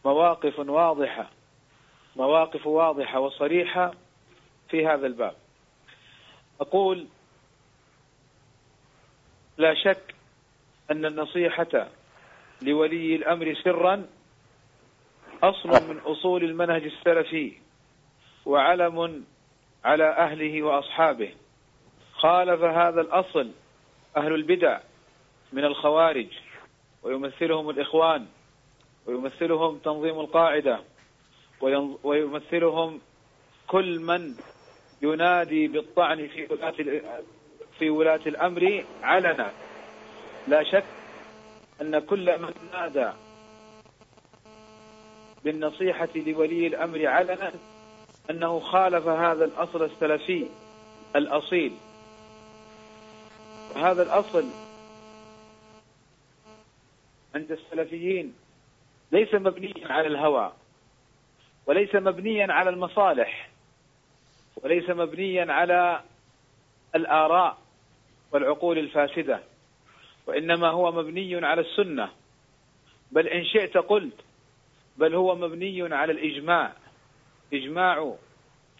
مواقف 0.04 0.58
واضحة 0.58 1.30
مواقف 2.16 2.66
واضحة 2.66 3.20
وصريحة 3.20 3.94
في 4.68 4.86
هذا 4.86 5.06
الباب. 5.06 5.36
أقول 6.60 7.06
لا 9.58 9.74
شك 9.74 10.14
أن 10.90 11.04
النصيحة 11.04 11.88
لولي 12.62 13.16
الأمر 13.16 13.54
سرا 13.64 14.06
أصل 15.42 15.68
من 15.88 15.98
أصول 15.98 16.44
المنهج 16.44 16.84
السلفي. 16.84 17.61
وعلم 18.46 19.24
على 19.84 20.04
أهله 20.04 20.62
وأصحابه. 20.62 21.34
خالف 22.12 22.62
هذا 22.62 23.00
الأصل 23.00 23.50
أهل 24.16 24.34
البدع 24.34 24.80
من 25.52 25.64
الخوارج 25.64 26.28
ويمثلهم 27.02 27.70
الإخوان 27.70 28.26
ويمثلهم 29.06 29.78
تنظيم 29.78 30.20
القاعدة 30.20 30.80
ويمثلهم 32.02 33.00
كل 33.66 34.00
من 34.00 34.34
ينادي 35.02 35.68
بالطعن 35.68 36.28
في 36.28 36.46
ولاة 36.50 36.74
في 37.78 37.90
ولاة 37.90 38.20
الأمر 38.26 38.84
علنا. 39.02 39.52
لا 40.48 40.62
شك 40.62 40.84
أن 41.80 41.98
كل 41.98 42.38
من 42.38 42.52
نادى 42.72 43.12
بالنصيحة 45.44 46.08
لولي 46.16 46.66
الأمر 46.66 47.06
علنا 47.06 47.52
أنه 48.30 48.60
خالف 48.60 49.06
هذا 49.06 49.44
الأصل 49.44 49.82
السلفي 49.82 50.46
الأصيل. 51.16 51.72
هذا 53.76 54.02
الأصل 54.02 54.44
عند 57.34 57.52
السلفيين 57.52 58.34
ليس 59.12 59.34
مبنيا 59.34 59.92
على 59.92 60.06
الهوى 60.06 60.52
وليس 61.66 61.94
مبنيا 61.94 62.52
على 62.52 62.70
المصالح 62.70 63.48
وليس 64.56 64.90
مبنيا 64.90 65.52
على 65.52 66.00
الآراء 66.94 67.58
والعقول 68.32 68.78
الفاسدة 68.78 69.40
وإنما 70.26 70.68
هو 70.68 70.92
مبني 70.92 71.46
على 71.46 71.60
السنة. 71.60 72.08
بل 73.12 73.28
إن 73.28 73.44
شئت 73.44 73.76
قلت 73.76 74.16
بل 74.96 75.14
هو 75.14 75.34
مبني 75.34 75.94
على 75.94 76.12
الإجماع. 76.12 76.72
إجماع 77.52 78.14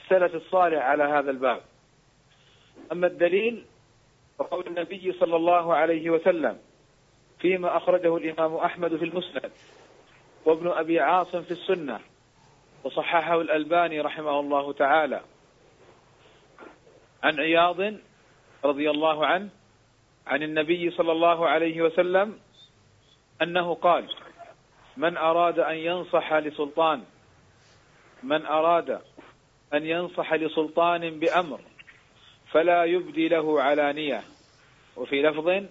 السلف 0.04 0.34
الصالح 0.34 0.82
على 0.82 1.04
هذا 1.04 1.30
الباب. 1.30 1.60
أما 2.92 3.06
الدليل 3.06 3.64
فقول 4.38 4.66
النبي 4.66 5.12
صلى 5.12 5.36
الله 5.36 5.74
عليه 5.74 6.10
وسلم 6.10 6.58
فيما 7.38 7.76
أخرجه 7.76 8.16
الإمام 8.16 8.54
أحمد 8.54 8.96
في 8.96 9.04
المسند 9.04 9.52
وابن 10.44 10.68
أبي 10.68 11.00
عاصم 11.00 11.42
في 11.42 11.50
السنة 11.50 12.00
وصححه 12.84 13.40
الألباني 13.40 14.00
رحمه 14.00 14.40
الله 14.40 14.72
تعالى. 14.72 15.20
عن 17.22 17.40
عياض 17.40 17.94
رضي 18.64 18.90
الله 18.90 19.26
عنه 19.26 19.48
عن 20.26 20.42
النبي 20.42 20.90
صلى 20.90 21.12
الله 21.12 21.48
عليه 21.48 21.82
وسلم 21.82 22.38
أنه 23.42 23.74
قال 23.74 24.08
من 24.96 25.16
أراد 25.16 25.58
أن 25.58 25.76
ينصح 25.76 26.32
لسلطان 26.32 27.04
من 28.22 28.46
أراد 28.46 29.00
أن 29.74 29.86
ينصح 29.86 30.34
لسلطان 30.34 31.18
بأمر 31.18 31.60
فلا 32.50 32.84
يبدي 32.84 33.28
له 33.28 33.62
علانية. 33.62 34.22
وفي 34.96 35.22
لفظ 35.22 35.64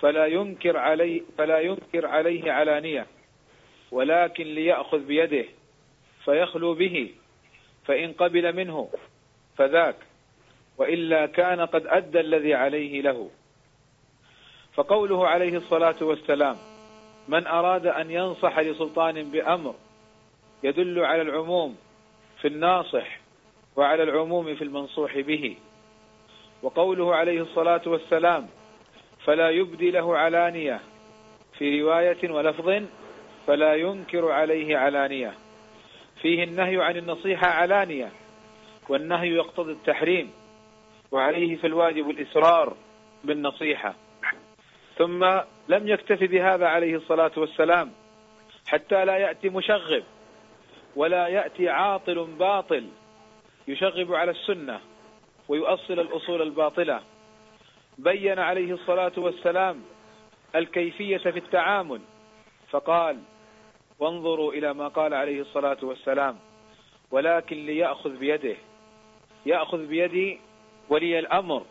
فلا 0.00 0.26
ينكر 0.26 0.76
عليه 0.76 1.22
فلا 1.38 1.58
ينكر 1.60 2.06
عليه 2.06 2.52
علانية. 2.52 3.06
ولكن 3.90 4.44
ليأخذ 4.44 4.98
بيده 4.98 5.44
فيخلو 6.24 6.74
به 6.74 7.10
فإن 7.84 8.12
قبل 8.12 8.56
منه 8.56 8.90
فذاك. 9.56 9.96
وإلا 10.78 11.26
كان 11.26 11.60
قد 11.60 11.86
أدى 11.86 12.20
الذي 12.20 12.54
عليه 12.54 13.02
له. 13.02 13.30
فقوله 14.74 15.28
عليه 15.28 15.56
الصلاة 15.56 15.96
والسلام 16.00 16.56
من 17.28 17.46
أراد 17.46 17.86
أن 17.86 18.10
ينصح 18.10 18.58
لسلطان 18.58 19.30
بأمر 19.30 19.74
يدل 20.62 21.04
على 21.04 21.22
العموم 21.22 21.76
في 22.40 22.48
الناصح 22.48 23.20
وعلى 23.76 24.02
العموم 24.02 24.54
في 24.54 24.64
المنصوح 24.64 25.18
به. 25.18 25.56
وقوله 26.62 27.14
عليه 27.14 27.40
الصلاة 27.40 27.82
والسلام 27.86 28.48
فلا 29.24 29.50
يبدي 29.50 29.90
له 29.90 30.16
علانية 30.16 30.80
في 31.58 31.82
رواية 31.82 32.30
ولفظ 32.30 32.82
فلا 33.46 33.74
ينكر 33.74 34.30
عليه 34.30 34.76
علانية 34.76 35.34
فيه 36.22 36.44
النهي 36.44 36.82
عن 36.82 36.96
النصيحة 36.96 37.46
علانية 37.46 38.12
والنهي 38.88 39.28
يقتضي 39.28 39.72
التحريم 39.72 40.32
وعليه 41.12 41.56
في 41.56 41.66
الواجب 41.66 42.10
الإسرار 42.10 42.76
بالنصيحة. 43.24 43.94
ثم 44.98 45.24
لم 45.68 45.88
يكتف 45.88 46.22
بهذا 46.22 46.66
عليه 46.66 46.96
الصلاة 46.96 47.30
والسلام 47.36 47.92
حتى 48.68 49.04
لا 49.04 49.16
يأتي 49.16 49.48
مشغب. 49.48 50.02
ولا 50.98 51.28
يأتي 51.28 51.68
عاطل 51.68 52.24
باطل 52.24 52.88
يشغب 53.68 54.14
على 54.14 54.30
السنة 54.30 54.80
ويؤصل 55.48 56.00
الأصول 56.00 56.42
الباطلة. 56.42 57.02
بين 57.98 58.38
عليه 58.38 58.72
الصلاة 58.72 59.12
والسلام 59.16 59.82
الكيفية 60.54 61.16
في 61.16 61.38
التعامل 61.38 62.00
فقال 62.70 63.18
وانظروا 63.98 64.52
إلى 64.52 64.74
ما 64.74 64.88
قال 64.88 65.14
عليه 65.14 65.40
الصلاة 65.40 65.76
والسلام 65.82 66.36
ولكن 67.10 67.66
ليأخذ 67.66 68.16
بيده 68.16 68.56
يأخذ 69.46 69.86
بيد 69.86 70.38
ولي 70.88 71.18
الأمر 71.18 71.62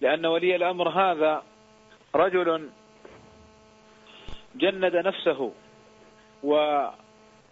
لأن 0.00 0.26
ولي 0.26 0.56
الأمر 0.56 0.88
هذا 0.88 1.42
رجل 2.14 2.68
جند 4.54 4.96
نفسه 4.96 5.52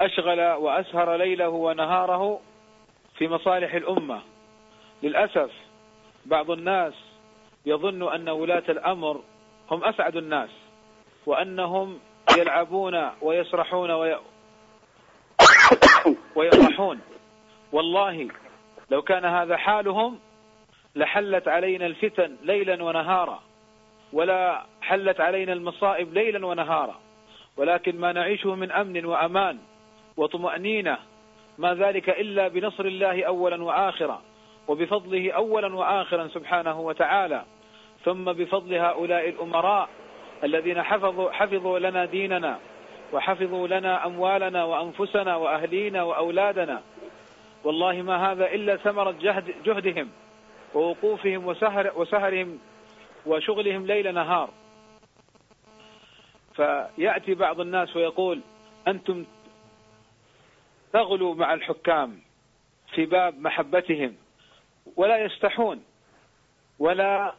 وأشغل 0.01 0.40
وأسهر 0.40 1.16
ليله 1.16 1.49
ونهاره 1.49 2.40
في 3.18 3.28
مصالح 3.28 3.74
الأمة. 3.74 4.22
للأسف 5.03 5.51
بعض 6.26 6.51
الناس 6.51 6.94
يظن 7.66 8.12
أن 8.14 8.28
ولاة 8.28 8.62
الأمر 8.68 9.20
هم 9.70 9.84
أسعد 9.84 10.16
الناس 10.16 10.51
وأنهم 11.26 11.99
يلعبون 12.38 13.11
ويسرحون 13.22 13.90
وي... 13.90 14.18
ويفرحون 16.36 17.01
والله 17.72 18.28
لو 18.90 19.03
كان 19.03 19.24
هذا 19.24 19.57
حالهم 19.57 20.18
لحلت 20.94 21.49
علينا 21.49 21.86
الفتن 21.86 22.36
ليلا 22.42 22.84
ونهارا 22.84 23.42
ولا 24.12 24.66
حلت 24.82 25.20
علينا 25.20 25.53
المصائب 25.53 26.14
ليلا 26.14 26.46
ونهارا. 26.46 27.01
ولكن 27.57 28.01
ما 28.01 28.12
نعيشه 28.12 28.55
من 28.55 28.72
أمن 28.72 29.05
وأمان. 29.05 29.59
وطمأنينة 30.18 30.98
ما 31.58 31.74
ذلك 31.74 32.10
إلا 32.10 32.48
بنصر 32.48 32.84
الله 32.84 33.24
أولا 33.24 33.64
وآخرا 33.64 34.22
وبفضله 34.68 35.32
أولا 35.32 35.76
وآخرا 35.76 36.28
سبحانه 36.28 36.80
وتعالى. 36.80 37.44
ثم 38.04 38.24
بفضل 38.24 38.74
هؤلاء 38.74 39.28
الأمراء 39.28 39.88
الذين 40.44 40.82
حفظوا, 40.82 41.30
حفظوا 41.30 41.78
لنا 41.78 42.04
ديننا 42.04 42.58
وحفظوا 43.12 43.68
لنا 43.68 44.06
أموالنا 44.06 44.64
وأنفسنا 44.64 45.36
وأهلينا 45.36 46.02
وأولادنا. 46.02 46.82
والله 47.64 48.02
ما 48.02 48.32
هذا 48.32 48.46
إلا 48.46 48.76
ثمرة 48.76 49.14
جهد 49.20 49.54
جهدهم 49.64 50.08
ووقوفهم 50.74 51.46
وسهر 51.46 51.92
وسهرهم 51.96 52.58
وشغلهم 53.26 53.86
ليل 53.86 54.14
نهار. 54.14 54.50
فيأتي 56.54 57.34
بعض 57.34 57.60
الناس 57.60 57.96
ويقول 57.96 58.40
أنتم 58.88 59.24
تغلوا 60.93 61.34
مع 61.34 61.55
الحكام 61.55 62.20
في 62.95 63.07
باب 63.07 63.41
محبتهم 63.41 64.16
ولا 64.97 65.24
يستحون 65.24 65.84
ولا 66.78 67.34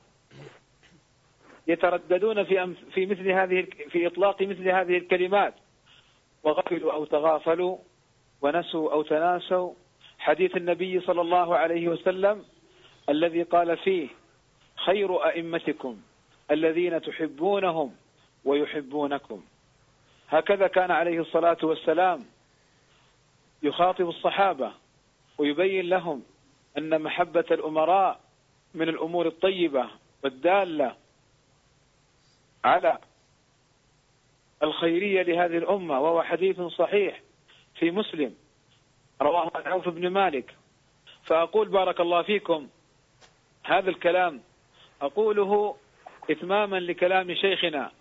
يترددون 1.68 2.44
في 2.44 2.76
في 2.92 3.06
مثل 3.06 3.32
هذه 3.32 3.68
في 3.90 4.08
إطلاق 4.08 4.42
مثل 4.42 4.70
هذه 4.70 4.98
الكلمات. 4.98 5.54
وغفلوا 6.44 6.94
أو 6.94 7.06
تغافلوا 7.06 7.78
ونسوا 8.42 8.94
أو 8.94 9.02
تناسوا. 9.02 9.74
حديث 10.20 10.58
النبي 10.58 11.00
صلى 11.00 11.22
الله 11.22 11.56
عليه 11.56 11.88
وسلم 11.88 12.46
الذي 13.10 13.44
قال 13.44 13.78
فيه 13.78 14.08
خير 14.76 15.26
أئمتكم 15.26 15.98
الذين 16.52 17.02
تحبونهم 17.02 17.96
ويحبونكم. 18.46 19.44
هكذا 20.30 20.68
كان 20.68 20.92
عليه 20.92 21.22
الصلاة 21.22 21.58
والسلام 21.64 22.26
يخاطب 23.64 24.10
الصحابة 24.10 24.72
ويبين 25.38 25.90
لهم 25.90 26.24
أن 26.78 27.02
محبة 27.02 27.46
الأمراء 27.52 28.20
من 28.74 28.90
الأمور 28.90 29.28
الطيبة 29.28 29.90
والدالة 30.24 30.96
على 32.64 32.98
الخيرية 34.64 35.22
لهذه 35.22 35.58
الأمة 35.58 36.00
وهو 36.00 36.24
حديث 36.24 36.62
صحيح 36.62 37.22
في 37.76 37.92
مسلم. 37.92 38.36
رواه 39.22 39.52
عن 39.56 39.72
عوف 39.72 39.90
بن 39.90 40.08
مالك. 40.08 40.56
فأقول 41.24 41.70
بارك 41.70 42.00
الله 42.00 42.22
فيكم 42.22 42.68
هذا 43.64 43.90
الكلام. 43.90 44.42
أقوله 45.02 45.76
إتماما 46.30 46.80
لكلام 46.80 47.34
شيخنا 47.34 47.92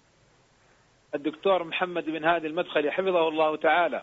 الدكتور 1.14 1.64
محمد 1.64 2.04
بن 2.04 2.24
هادي 2.24 2.46
المدخلي 2.46 2.90
حفظه 2.90 3.28
الله 3.28 3.56
تعالى. 3.56 4.02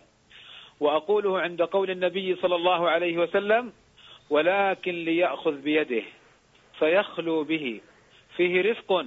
وأقوله 0.80 1.39
عند 1.39 1.61
قول 1.61 1.91
النبي 1.91 2.36
صلى 2.36 2.55
الله 2.55 2.89
عليه 2.89 3.17
وسلم 3.17 3.73
ولكن 4.30 4.91
ليأخذ 4.91 5.51
بيده 5.61 6.03
فيخلو 6.80 7.43
به 7.43 7.82
فيه 8.38 8.71
رفق 8.71 9.05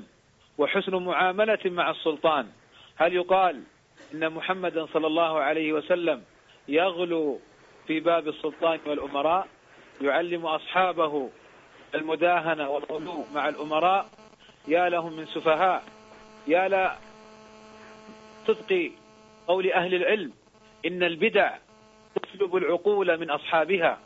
وحسن 0.58 0.94
معاملة 0.94 1.58
مع 1.64 1.90
السلطان. 1.90 2.46
هل 2.96 3.14
يقال 3.14 3.62
إن 4.14 4.32
محمدا 4.32 4.86
صلى 4.86 5.06
الله 5.06 5.38
عليه 5.38 5.72
وسلم 5.72 6.22
يغلو 6.68 7.40
في 7.86 8.00
باب 8.00 8.28
السلطان 8.28 8.78
والأمراء؟ 8.86 9.48
يعلم 10.02 10.46
أصحابه 10.46 11.30
المداهنة 11.94 12.70
والغلو 12.70 13.24
مع 13.34 13.48
الأمراء؟ 13.48 14.10
يا 14.68 14.88
لهم 14.88 15.12
من 15.12 15.26
سفهاء 15.26 15.84
يا 16.46 16.68
لا 16.68 16.96
صدق 18.46 18.90
قول 19.46 19.72
أهل 19.72 19.94
العلم. 19.94 20.32
إن 20.86 21.02
البدع 21.02 21.56
تسلب 22.22 22.56
العقول 22.56 23.18
من 23.18 23.30
أصحابها. 23.30 23.98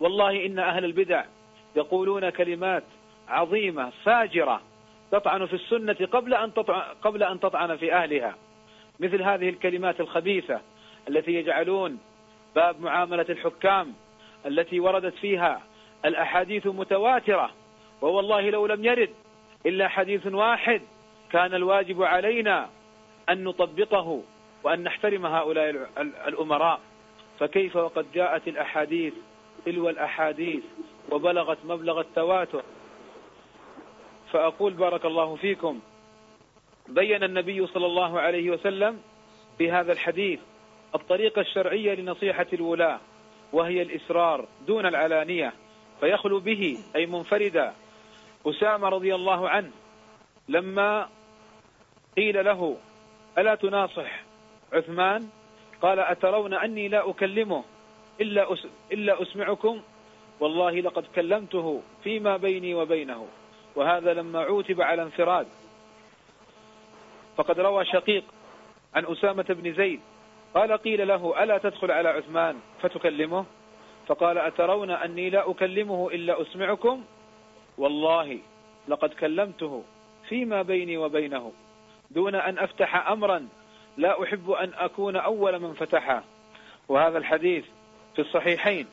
والله 0.00 0.46
إن 0.46 0.58
أهل 0.58 0.84
البدع 0.84 1.24
يقولون 1.76 2.30
كلمات 2.30 2.84
عظيمة 3.28 3.92
فاجرة 4.04 4.62
تطعن 5.10 5.46
في 5.46 5.52
السنة 5.52 6.08
قبل 6.12 6.34
أن 6.34 6.54
تطعن, 6.54 6.82
قبل 7.02 7.22
أن 7.22 7.40
تطعن 7.40 7.76
في 7.76 7.94
أهلها. 7.94 8.34
مثل 9.00 9.22
هذه 9.22 9.48
الكلمات 9.48 10.00
الخبيثة 10.00 10.60
التي 11.08 11.34
يجعلون 11.34 11.98
باب 12.54 12.80
معاملة 12.80 13.26
الحكام 13.28 13.94
التي 14.46 14.80
وردت 14.80 15.14
فيها 15.14 15.62
الأحاديث 16.04 16.66
متواترة. 16.66 17.50
ووالله 18.02 18.50
لو 18.50 18.66
لم 18.66 18.84
يرد 18.84 19.10
إلا 19.66 19.88
حديث 19.88 20.26
واحد 20.26 20.82
كان 21.30 21.54
الواجب 21.54 22.02
علينا 22.02 22.68
أن 23.28 23.44
نطبقه. 23.44 24.22
وأن 24.64 24.82
نحترم 24.82 25.26
هؤلاء 25.26 25.88
الأمراء. 26.28 26.80
فكيف 27.40 27.76
وقد 27.76 28.12
جاءت 28.12 28.48
الأحاديث 28.48 29.14
تلو 29.64 29.88
الأحاديث 29.88 30.64
وبلغت 31.10 31.58
مبلغ 31.64 32.00
التواتر. 32.00 32.62
فأقول 34.32 34.72
بارك 34.72 35.04
الله 35.04 35.36
فيكم. 35.36 35.80
بين 36.88 37.24
النبي 37.24 37.66
صلى 37.66 37.86
الله 37.86 38.20
عليه 38.20 38.50
وسلم 38.50 39.02
في 39.58 39.70
هذا 39.70 39.92
الحديث 39.92 40.40
الطريقة 40.94 41.40
الشرعية 41.40 41.94
لنصيحة 41.94 42.46
الولاة 42.52 43.00
وهي 43.52 43.82
الإسرار 43.82 44.48
دون 44.66 44.86
العلانية. 44.86 45.52
فيخلو 46.00 46.40
به 46.40 46.78
أي 46.96 47.06
منفردا. 47.06 47.74
أسامة 48.46 48.88
رضي 48.88 49.14
الله 49.14 49.48
عنه 49.48 49.70
لما 50.48 51.08
قيل 52.16 52.44
له 52.44 52.76
ألا 53.38 53.54
تناصح؟ 53.54 54.27
عثمان 54.72 55.28
قال 55.82 56.00
أترون 56.00 56.54
أني 56.54 56.88
لا 56.88 57.10
أكلمه 57.10 57.64
إلا, 58.20 58.52
أس 58.52 58.66
إلا 58.92 59.22
أسمعكم؟ 59.22 59.80
والله 60.40 60.80
لقد 60.80 61.04
كلمته 61.14 61.82
فيما 62.04 62.36
بيني 62.36 62.74
وبينه 62.74 63.26
وهذا 63.76 64.14
لما 64.14 64.40
عوتب 64.40 64.80
على 64.80 65.02
انفراد. 65.02 65.46
فقد 67.36 67.60
روى 67.60 67.84
شقيق 67.84 68.24
عن 68.94 69.06
أسامة 69.06 69.46
بن 69.48 69.74
زيد 69.74 70.00
قال 70.54 70.72
قيل 70.72 71.08
له 71.08 71.42
ألا 71.42 71.58
تدخل 71.58 71.90
على 71.90 72.08
عثمان 72.08 72.56
فتكلمه؟ 72.82 73.44
فقال 74.06 74.38
أترون 74.38 74.90
أني 74.90 75.30
لا 75.30 75.50
أكلمه 75.50 76.08
إلا 76.08 76.42
أسمعكم؟ 76.42 77.04
والله 77.78 78.38
لقد 78.88 79.14
كلمته 79.14 79.84
فيما 80.28 80.62
بيني 80.62 80.96
وبينه 80.96 81.52
دون 82.10 82.34
أن 82.34 82.58
أفتح 82.58 83.08
أمرا 83.10 83.48
لا 83.98 84.22
أحب 84.22 84.50
أن 84.50 84.72
أكون 84.74 85.16
أول 85.16 85.58
من 85.58 85.74
فتحه 85.74 86.22
وهذا 86.88 87.18
الحديث 87.18 87.64
في 88.16 88.22
الصحيحين. 88.22 88.86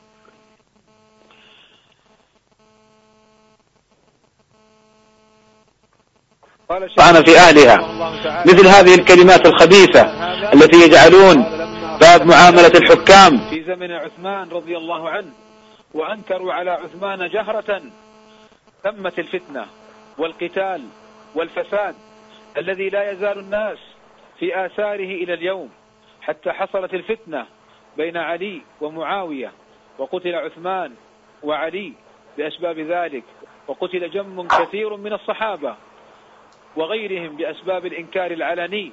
طعن 6.98 7.24
في 7.24 7.38
أهلها 7.38 7.78
مثل 8.46 8.68
هذه 8.68 8.96
الكلمات 8.96 9.46
الخبيثة 9.46 10.02
التي 10.54 10.78
يجعلون 10.78 11.44
باب 12.02 12.26
معاملة 12.26 12.68
الحكام. 12.68 13.38
في 13.50 13.64
زمن 13.64 13.92
عثمان 13.92 14.50
رضي 14.50 14.78
الله 14.78 15.10
عنه 15.10 15.32
وأنكروا 15.94 16.54
على 16.54 16.72
عثمان 16.72 17.30
جهرة 17.30 17.82
تمت 18.84 19.20
الفتنة 19.20 19.66
والقتال 20.18 20.82
والفساد 21.36 21.96
الذي 22.58 22.90
لا 22.90 23.12
يزال 23.12 23.40
الناس 23.40 23.78
في 24.40 24.66
آثاره 24.66 24.96
إلى 24.96 25.34
اليوم 25.34 25.70
حتى 26.22 26.52
حصلت 26.52 26.94
الفتنة 26.94 27.46
بين 27.98 28.18
علي 28.18 28.62
ومعاوية 28.82 29.52
وقتل 29.98 30.36
عثمان 30.36 30.96
وعلي 31.44 31.94
بأسباب 32.38 32.80
ذلك 32.80 33.24
وقتل 33.68 34.10
جم 34.12 34.48
كثير 34.48 34.96
من 34.96 35.14
الصحابة 35.14 35.76
وغيرهم 36.76 37.36
بأسباب 37.36 37.86
الإنكار 37.86 38.32
العلني 38.32 38.92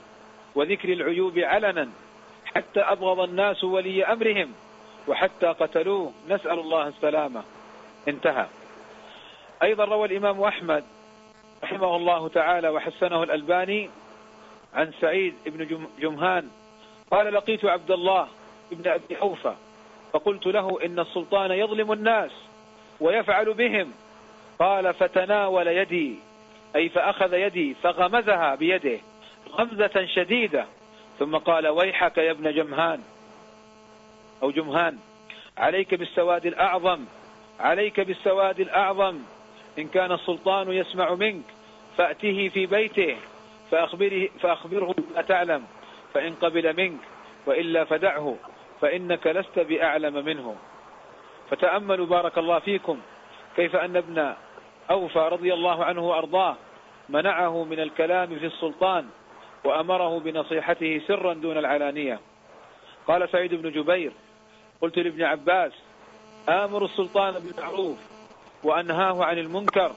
وذكر 0.54 0.92
العيوب 0.92 1.38
علنا 1.38 1.88
حتى 2.56 2.80
أبغض 2.80 3.20
الناس 3.20 3.64
ولي 3.64 4.04
أمرهم 4.04 4.52
وحتى 5.08 5.46
قتلوه 5.46 6.12
نسأل 6.28 6.58
الله 6.58 6.88
السلامة. 6.88 7.42
انتهى. 8.08 8.46
أيضا 9.62 9.84
روى 9.84 10.08
الإمام 10.08 10.42
أحمد 10.42 10.84
رحمه 11.64 11.96
الله 11.96 12.28
تعالى 12.28 12.68
وحسنه 12.68 13.22
الألباني 13.22 13.90
عن 14.74 14.92
سعيد 15.00 15.34
بن 15.46 15.88
جمهان 16.00 16.48
قال 17.10 17.34
لقيت 17.34 17.64
عبد 17.64 17.90
الله 17.90 18.28
بن 18.70 18.90
أبي 18.90 19.16
حوفة 19.16 19.56
فقلت 20.12 20.46
له 20.46 20.84
إن 20.84 20.98
السلطان 20.98 21.50
يظلم 21.50 21.92
الناس 21.92 22.30
ويفعل 23.00 23.54
بهم. 23.54 23.92
قال 24.58 24.94
فتناول 24.94 25.66
يدي 25.66 26.16
أي 26.76 26.88
فأخذ 26.88 27.34
يدي 27.34 27.74
فغمزها 27.74 28.54
بيده 28.54 28.98
غمزة 29.50 30.06
شديدة. 30.06 30.66
ثم 31.18 31.36
قال 31.36 31.68
ويحك 31.68 32.18
يا 32.18 32.30
ابن 32.30 32.54
جمهان. 32.54 33.02
أو 34.42 34.50
جمهان 34.50 34.98
عليك 35.58 35.94
بالسواد 35.94 36.46
الأعظم 36.46 37.04
عليك 37.60 38.00
بالسواد 38.00 38.60
الأعظم. 38.60 39.18
إن 39.78 39.88
كان 39.88 40.12
السلطان 40.12 40.72
يسمع 40.72 41.14
منك 41.14 41.44
فأته 41.96 42.48
في 42.48 42.66
بيته. 42.66 43.16
فأخبره, 43.72 44.28
فأخبره 44.40 44.94
ما 45.14 45.22
تعلم 45.22 45.64
فإن 46.14 46.34
قبل 46.34 46.76
منك 46.76 47.00
وإلا 47.46 47.84
فدعه 47.84 48.36
فإنك 48.80 49.26
لست 49.26 49.58
بأعلم 49.58 50.24
منه 50.24 50.56
فتأملوا 51.50 52.06
بارك 52.06 52.38
الله 52.38 52.58
فيكم 52.58 53.00
كيف 53.56 53.76
أن 53.76 53.96
ابن 53.96 54.34
أوفى 54.90 55.18
رضي 55.18 55.54
الله 55.54 55.84
عنه 55.84 56.08
وأرضاه 56.08 56.56
منعه 57.08 57.64
من 57.64 57.80
الكلام 57.80 58.38
في 58.38 58.46
السلطان 58.46 59.06
وأمره 59.64 60.18
بنصيحته 60.18 61.00
سرا 61.06 61.34
دون 61.34 61.58
العلانية. 61.58 62.20
قال 63.08 63.28
سعيد 63.28 63.54
بن 63.54 63.70
جبير 63.70 64.12
قلت 64.80 64.98
لابن 64.98 65.22
عباس 65.22 65.72
آمر 66.48 66.84
السلطان 66.84 67.34
بالمعروف 67.34 67.98
وأنهاه 68.64 69.24
عن 69.24 69.38
المنكر. 69.38 69.92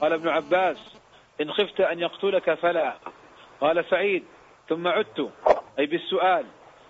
قال 0.00 0.12
ابن 0.12 0.28
عباس 0.28 0.95
إن 1.40 1.52
خفت 1.52 1.80
أن 1.80 2.00
يقتلك 2.00 2.54
فلا. 2.54 2.96
قال 3.60 3.84
سعيد 3.84 4.24
ثم 4.68 4.88
عدت 4.88 5.32
أي 5.78 5.86
بالسؤال. 5.86 6.46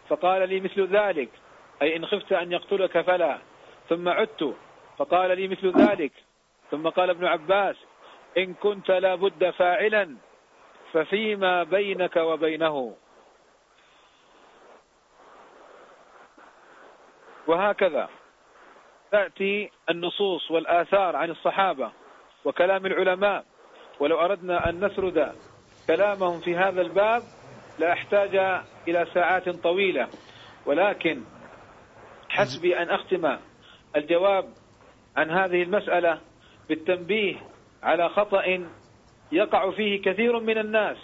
فقال 0.09 0.49
لي 0.49 0.61
مثل 0.61 0.87
ذلك 0.87 1.29
أي 1.83 1.97
إن 1.97 2.07
خفت 2.07 2.33
أن 2.33 2.53
يقتلك 2.53 3.01
فلا. 3.01 3.39
ثم 3.89 4.09
عدت 4.09 4.57
فقال 4.99 5.37
لي 5.39 5.49
مثل 5.49 5.73
ذلك. 5.81 6.13
ثم 6.71 6.89
قال 6.89 7.11
ابن 7.11 7.25
عباس 7.25 7.77
إن 8.39 8.55
كنت 8.55 8.91
لابد 8.91 9.51
فاعلا 9.51 10.17
ففيما 10.93 11.63
بينك 11.63 12.17
وبينه. 12.17 12.97
وهكذا. 17.47 18.09
تأتي 19.11 19.71
النصوص 19.91 20.51
والآثار 20.51 21.17
عن 21.17 21.31
الصحابة 21.31 21.91
وكلام 22.45 22.87
العلماء. 22.87 23.45
ولو 24.01 24.21
أردنا 24.21 24.69
أن 24.69 24.85
نسرد 24.85 25.33
كلامهم 25.87 26.41
في 26.41 26.57
هذا 26.57 26.81
الباب 26.81 27.23
لاحتاج 27.79 28.37
إلى 28.89 29.07
ساعات 29.15 29.49
طويلة. 29.49 30.09
ولكن 30.67 31.23
حسبي 32.29 32.79
أن 32.79 32.91
أختم 32.91 33.37
الجواب 33.97 34.45
عن 35.17 35.31
هذه 35.31 35.63
المسألة 35.63 36.21
بالتنبيه 36.69 37.37
على 37.83 38.09
خطأ 38.09 38.67
يقع 39.33 39.71
فيه 39.71 40.03
كثير 40.03 40.41
من 40.41 40.59
الناس. 40.59 40.97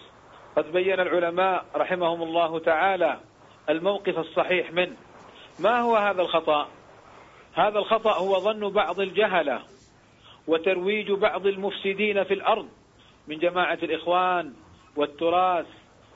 قد 0.57 0.73
بين 0.73 1.01
العلماء 1.01 1.65
رحمهم 1.77 2.23
الله 2.23 2.59
تعالى 2.59 3.21
الموقف 3.69 4.19
الصحيح 4.19 4.73
منه. 4.73 4.97
ما 5.61 5.81
هو 5.81 5.97
هذا 5.97 6.23
الخطأ؟ 6.23 6.69
هذا 7.55 7.79
الخطأ 7.79 8.19
هو 8.19 8.39
ظن 8.39 8.73
بعض 8.73 9.01
الجهلة 9.01 9.63
وترويج 10.47 11.13
بعض 11.13 11.47
المفسدين 11.47 12.25
في 12.25 12.35
الأرض. 12.35 12.69
من 13.29 13.39
جماعة 13.39 13.79
الإخوان 13.83 14.53
والتراث 14.97 15.67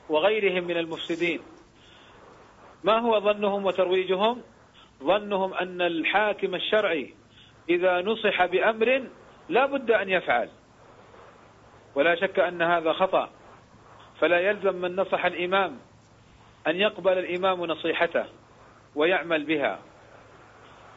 وغيرهم 0.09 0.63
من 0.63 0.77
المفسدين. 0.77 1.39
ما 2.83 2.99
هو 2.99 3.19
ظنهم 3.19 3.65
وترويجهم؟ 3.65 4.41
ظنهم 5.03 5.53
أن 5.53 5.81
الحاكم 5.81 6.55
الشرعي 6.55 7.13
إذا 7.69 8.01
نصح 8.01 8.45
بأمر 8.45 9.03
لا 9.49 9.65
بد 9.65 9.91
أن 9.91 10.09
يفعل. 10.09 10.49
ولا 11.95 12.15
شك 12.15 12.39
أن 12.39 12.61
هذا 12.61 12.93
خطأ. 12.93 13.29
فلا 14.19 14.39
يلزم 14.39 14.75
من 14.75 14.95
نصح 14.95 15.25
الإمام 15.25 15.77
أن 16.67 16.75
يقبل 16.75 17.17
الإمام 17.17 17.65
نصيحته 17.65 18.25
ويعمل 18.95 19.43
بها. 19.43 19.79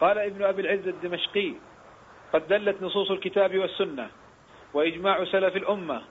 قال 0.00 0.18
ابن 0.18 0.42
أبي 0.44 0.62
العز 0.62 0.88
الدمشقي 0.88 1.54
قد 2.32 2.48
دلت 2.48 2.82
نصوص 2.82 3.10
الكتاب 3.10 3.58
والسنة 3.58 4.10
وإجماع 4.74 5.24
سلف 5.24 5.56
الأمة 5.56 6.02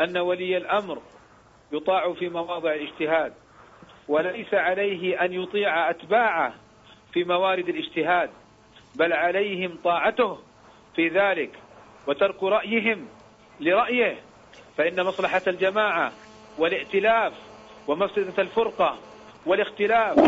أن 0.00 0.18
ولي 0.18 0.56
الأمر 0.56 1.02
يطاع 1.72 2.12
في 2.12 2.28
مواضع 2.28 2.74
الاجتهاد 2.74 3.32
وليس 4.08 4.54
عليه 4.54 5.24
أن 5.24 5.32
يطيع 5.32 5.90
أتباعه 5.90 6.54
في 7.12 7.24
موارد 7.24 7.68
الاجتهاد 7.68 8.30
بل 8.96 9.12
عليهم 9.12 9.78
طاعته 9.84 10.38
في 10.96 11.08
ذلك 11.08 11.50
وترك 12.06 12.42
رأيهم 12.42 13.08
لرأيه 13.60 14.16
فإن 14.76 15.04
مصلحة 15.04 15.42
الجماعة 15.46 16.12
والائتلاف 16.58 17.32
ومفسدة 17.88 18.42
الفرقة 18.42 18.98
والاختلاف 19.46 20.18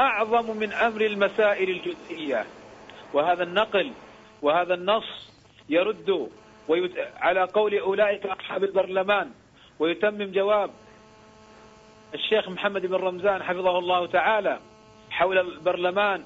أعظم 0.00 0.56
من 0.56 0.72
أمر 0.72 1.00
المسائل 1.00 1.70
الجزئية. 1.70 2.46
وهذا 3.12 3.42
النقل 3.42 3.92
وهذا 4.42 4.74
النص 4.74 5.30
يرد 5.68 6.30
ويت... 6.68 6.92
على 7.16 7.44
قول 7.44 7.78
أولئك 7.78 8.26
أصحاب 8.26 8.64
البرلمان 8.64 9.30
ويتمم 9.78 10.32
جواب 10.32 10.70
الشيخ 12.14 12.48
محمد 12.48 12.86
بن 12.86 12.94
رمزان 12.94 13.42
حفظه 13.42 13.78
الله 13.78 14.06
تعالى 14.06 14.60
حول 15.10 15.38
البرلمان 15.38 16.24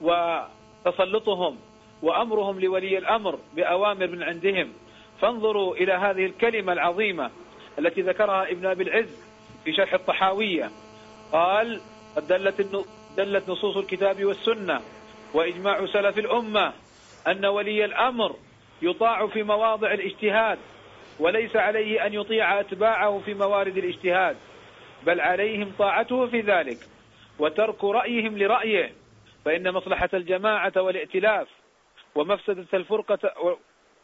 وتسلطهم 0.00 1.58
وأمرهم 2.02 2.60
لولي 2.60 2.98
الأمر 2.98 3.38
بأوامر 3.56 4.06
من 4.06 4.22
عندهم. 4.22 4.72
فانظروا 5.20 5.76
إلى 5.76 5.92
هذه 5.92 6.26
الكلمة 6.26 6.72
العظيمة 6.72 7.30
التي 7.78 8.02
ذكرها 8.02 8.50
ابن 8.50 8.66
أبي 8.66 8.82
العز 8.82 9.18
في 9.64 9.72
شرح 9.72 9.94
الطحاوية. 9.94 10.70
قال 11.32 11.80
قد 12.16 12.26
دلت, 12.26 12.86
دلت 13.16 13.48
نصوص 13.48 13.76
الكتاب 13.76 14.24
والسنة 14.24 14.80
وإجماع 15.34 15.86
سلف 15.86 16.18
الأمة 16.18 16.72
أن 17.26 17.46
ولي 17.46 17.84
الأمر 17.84 18.36
يطاع 18.84 19.26
في 19.26 19.42
مواضع 19.42 19.92
الاجتهاد 19.92 20.58
وليس 21.20 21.56
عليه 21.56 22.06
أن 22.06 22.14
يطيع 22.14 22.60
أتباعه 22.60 23.22
في 23.24 23.34
موارد 23.34 23.76
الاجتهاد 23.76 24.36
بل 25.06 25.20
عليهم 25.20 25.72
طاعته 25.78 26.26
في 26.26 26.40
ذلك 26.40 26.78
وترك 27.38 27.84
رأيهم 27.84 28.38
لرأيه 28.38 28.92
فإن 29.44 29.72
مصلحة 29.72 30.08
الجماعة 30.14 30.72
والائتلاف 30.76 31.48
ومفسدة 32.14 32.66
الفرقة 32.74 33.58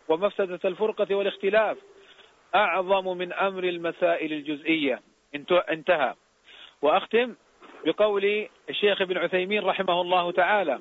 ومفسدة 0.08 0.60
الفرقة 0.64 1.14
والاختلاف 1.14 1.76
أعظم 2.54 3.16
من 3.18 3.32
أمر 3.32 3.64
المسائل 3.64 4.32
الجزئية. 4.32 5.00
انتهى. 5.70 6.14
وأختم 6.82 7.34
بقول 7.84 8.48
الشيخ 8.70 9.02
ابن 9.02 9.18
عثيمين 9.18 9.64
رحمه 9.64 10.00
الله 10.00 10.32
تعالى 10.32 10.80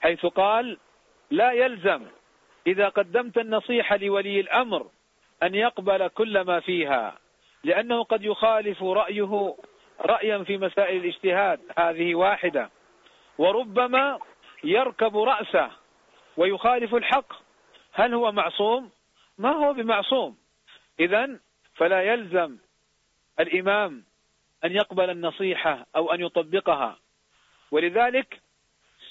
حيث 0.00 0.26
قال 0.26 0.78
لا 1.30 1.52
يلزم 1.52 2.02
إذا 2.66 2.88
قدمت 2.88 3.38
النصيحة 3.38 3.96
لولي 3.96 4.40
الأمر 4.40 4.90
أن 5.42 5.54
يقبل 5.54 6.08
كل 6.08 6.40
ما 6.40 6.60
فيها 6.60 7.18
لأنه 7.64 8.04
قد 8.04 8.24
يخالف 8.24 8.82
رأيه 8.82 9.56
رأيا 10.00 10.38
في 10.38 10.58
مسائل 10.58 11.04
الاجتهاد 11.04 11.60
هذه 11.78 12.14
واحدة. 12.14 12.70
وربما 13.38 14.18
يركب 14.64 15.16
رأسه 15.16 15.70
ويخالف 16.36 16.94
الحق. 16.94 17.32
هل 17.92 18.14
هو 18.14 18.32
معصوم؟ 18.32 18.90
ما 19.38 19.50
هو 19.50 19.72
بمعصوم؟ 19.72 20.36
إذا 21.00 21.38
فلا 21.74 22.02
يلزم 22.02 22.56
الإمام 23.40 24.04
أن 24.64 24.72
يقبل 24.72 25.10
النصيحة 25.10 25.86
أو 25.96 26.12
أن 26.12 26.20
يطبقها. 26.20 26.98
ولذلك 27.70 28.40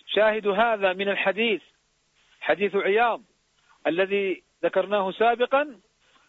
شاهد 0.08 0.47
هذا 0.47 0.93
من 0.93 1.10
الحديث 1.10 1.62
حديث 2.41 2.76
عياض. 2.76 3.22
الذي 3.88 4.43
ذكرناه 4.63 5.11
سابقا 5.11 5.79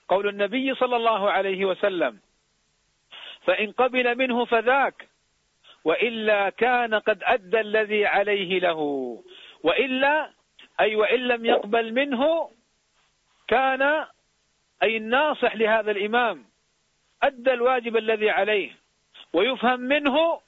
قول 0.09 0.29
النبي 0.29 0.75
صلى 0.75 0.97
الله 0.97 1.31
عليه 1.31 1.65
وسلم 1.65 2.21
فإن 3.47 3.73
قبل 3.73 4.19
منه 4.19 4.45
فذاك 4.45 5.09
وإلا 5.85 6.51
كان 6.51 6.95
قد 6.95 7.23
أدى 7.23 7.61
الذي 7.61 8.07
عليه 8.07 8.59
له 8.59 8.79
وإلا 9.63 10.31
أي 10.81 10.97
وإن 10.97 11.21
لم 11.21 11.47
يقبل 11.47 11.93
منه 11.93 12.51
كان 13.49 14.07
أي 14.83 14.97
الناصح 14.97 15.57
لهذا 15.57 15.91
الإمام 15.91 16.45
أدى 17.23 17.53
الواجب 17.53 17.97
الذي 17.97 18.31
عليه 18.31 18.77
ويفهم 19.33 19.81
منه 19.81 20.41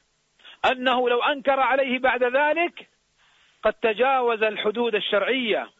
أنه 0.70 1.08
لو 1.08 1.22
أنكر 1.22 1.60
عليه 1.60 1.98
بعد 1.98 2.24
ذلك 2.24 2.88
قد 3.62 3.72
تجاوز 3.72 4.42
الحدود 4.42 4.94
الشرعية. 4.94 5.70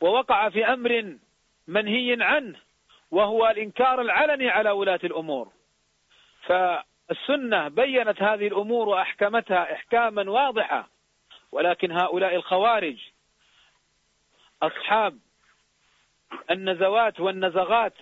ووقع 0.00 0.48
في 0.48 0.64
أمر 0.64 1.16
منهي 1.68 2.16
عنه 2.20 2.58
وهو 3.10 3.48
الإنكار 3.48 4.00
العلني 4.00 4.48
على 4.48 4.70
ولاة 4.70 5.00
الأمور. 5.04 5.52
فالسنة 6.42 7.68
بينت 7.68 8.22
هذه 8.22 8.46
الأمور 8.46 8.88
وأحكمتها 8.88 9.72
إحكاما 9.72 10.30
واضحة 10.30 10.88
ولكن 11.52 11.92
هؤلاء 11.92 12.34
الخوارج 12.34 12.96
أصحاب 14.62 15.18
النزوات 16.50 17.20
والنزغات 17.20 17.94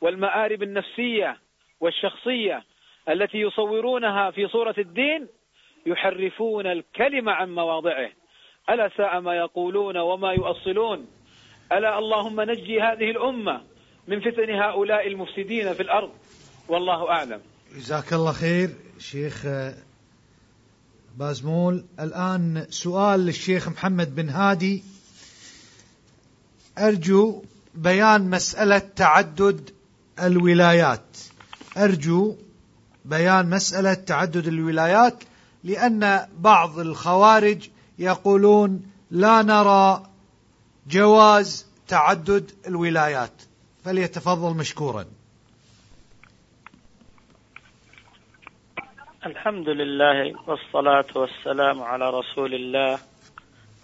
والمآرب 0.00 0.62
النفسية 0.62 1.38
والشخصية 1.80 2.64
التي 3.08 3.40
يصورونها 3.40 4.30
في 4.30 4.48
صورة 4.48 4.74
الدين 4.78 5.28
يحرفون 5.86 6.66
الكلمة 6.66 7.32
عن 7.32 7.54
مواضعه. 7.54 8.10
ألا 8.70 8.88
ساء 8.88 9.20
ما 9.20 9.36
يقولون 9.36 9.96
وما 9.96 10.32
يؤصلون. 10.32 11.08
ألا 11.72 11.98
اللهم 11.98 12.40
نجي 12.40 12.80
هذه 12.80 13.10
الأمة 13.10 13.60
من 14.08 14.20
فتن 14.20 14.50
هؤلاء 14.50 15.06
المفسدين 15.06 15.74
في 15.74 15.82
الأرض؟ 15.82 16.10
والله 16.68 17.10
أعلم. 17.10 17.40
جزاك 17.76 18.12
الله 18.12 18.32
خير 18.32 18.70
شيخ 18.98 19.46
بازمول. 21.16 21.84
الآن 22.00 22.66
سؤال 22.70 23.20
للشيخ 23.20 23.68
محمد 23.68 24.14
بن 24.14 24.28
هادي. 24.28 24.82
أرجو 26.78 27.42
بيان 27.74 28.30
مسألة 28.30 28.78
تعدد 28.78 29.70
الولايات. 30.22 31.18
أرجو 31.76 32.36
بيان 33.04 33.50
مسألة 33.50 33.94
تعدد 33.94 34.46
الولايات 34.46 35.24
لأن 35.64 36.26
بعض 36.38 36.78
الخوارج 36.78 37.68
يقولون 37.98 38.82
لا 39.10 39.42
نرى 39.42 40.02
جواز 40.86 41.66
تعدد 41.88 42.50
الولايات 42.66 43.42
فليتفضل 43.84 44.56
مشكورا. 44.56 45.04
الحمد 49.26 49.68
لله 49.68 50.48
والصلاة 50.48 51.06
والسلام 51.16 51.82
على 51.82 52.10
رسول 52.10 52.54
الله 52.54 52.98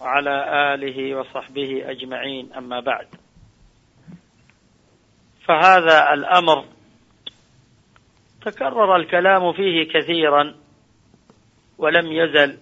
وعلى 0.01 0.73
آله 0.73 1.15
وصحبه 1.15 1.91
أجمعين 1.91 2.53
أما 2.53 2.79
بعد. 2.79 3.07
فهذا 5.47 6.13
الأمر 6.13 6.65
تكرر 8.41 8.95
الكلام 8.95 9.53
فيه 9.53 9.83
كثيرا 9.93 10.55
ولم 11.77 12.11
يزل 12.11 12.57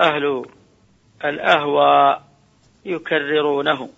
أهل 0.00 0.44
الأهوى 1.24 2.25
يكررونه. 2.86 3.90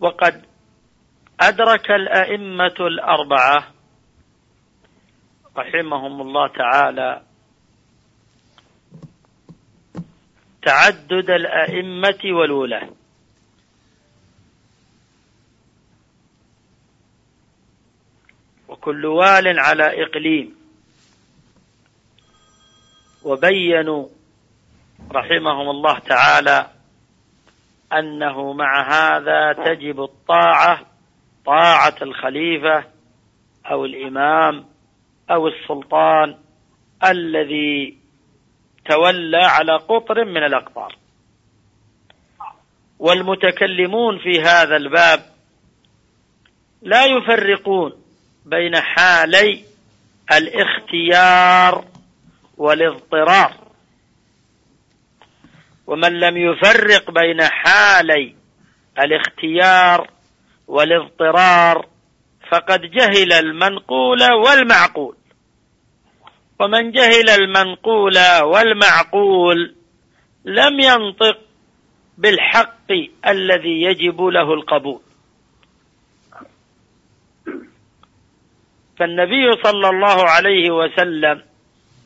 وقد 0.00 0.44
أدرك 1.40 1.90
الأئمة 1.90 2.76
الأربعة 2.80 3.74
رحمهم 5.56 6.20
الله 6.20 6.48
تعالى 6.48 7.22
تعدد 10.62 11.30
الأئمة 11.30 12.20
والولاة. 12.24 12.90
وكل 18.68 19.06
وال 19.06 19.58
على 19.58 20.02
إقليم. 20.02 20.58
وبينوا 23.22 24.08
رحمهم 25.12 25.70
الله 25.70 25.98
تعالى 25.98 26.66
أنه 27.92 28.52
مع 28.52 28.82
هذا 28.90 29.52
تجب 29.52 30.02
الطاعة 30.02 30.80
طاعة 31.46 31.94
الخليفة 32.02 32.84
أو 33.70 33.84
الإمام 33.84 34.64
أو 35.30 35.48
السلطان 35.48 36.36
الذي 37.04 37.98
تولى 38.90 39.44
على 39.44 39.76
قطر 39.76 40.24
من 40.24 40.44
الأقطار. 40.44 40.96
والمتكلمون 42.98 44.18
في 44.18 44.40
هذا 44.40 44.76
الباب 44.76 45.20
لا 46.82 47.04
يفرقون 47.04 47.92
بين 48.46 48.76
حالي 48.76 49.64
الاختيار 50.32 51.84
والاضطرار. 52.56 53.67
ومن 55.88 56.20
لم 56.20 56.36
يفرق 56.36 57.10
بين 57.10 57.42
حالي 57.42 58.34
الاختيار 58.98 60.10
والاضطرار 60.66 61.86
فقد 62.50 62.80
جهل 62.80 63.32
المنقول 63.32 64.22
والمعقول. 64.32 65.16
ومن 66.60 66.90
جهل 66.90 67.30
المنقول 67.30 68.18
والمعقول 68.42 69.74
لم 70.44 70.80
ينطق 70.80 71.38
بالحق 72.18 72.90
الذي 73.26 73.82
يجب 73.82 74.22
له 74.22 74.54
القبول. 74.54 75.00
فالنبي 78.98 79.62
صلى 79.64 79.88
الله 79.88 80.28
عليه 80.30 80.70
وسلم 80.70 81.42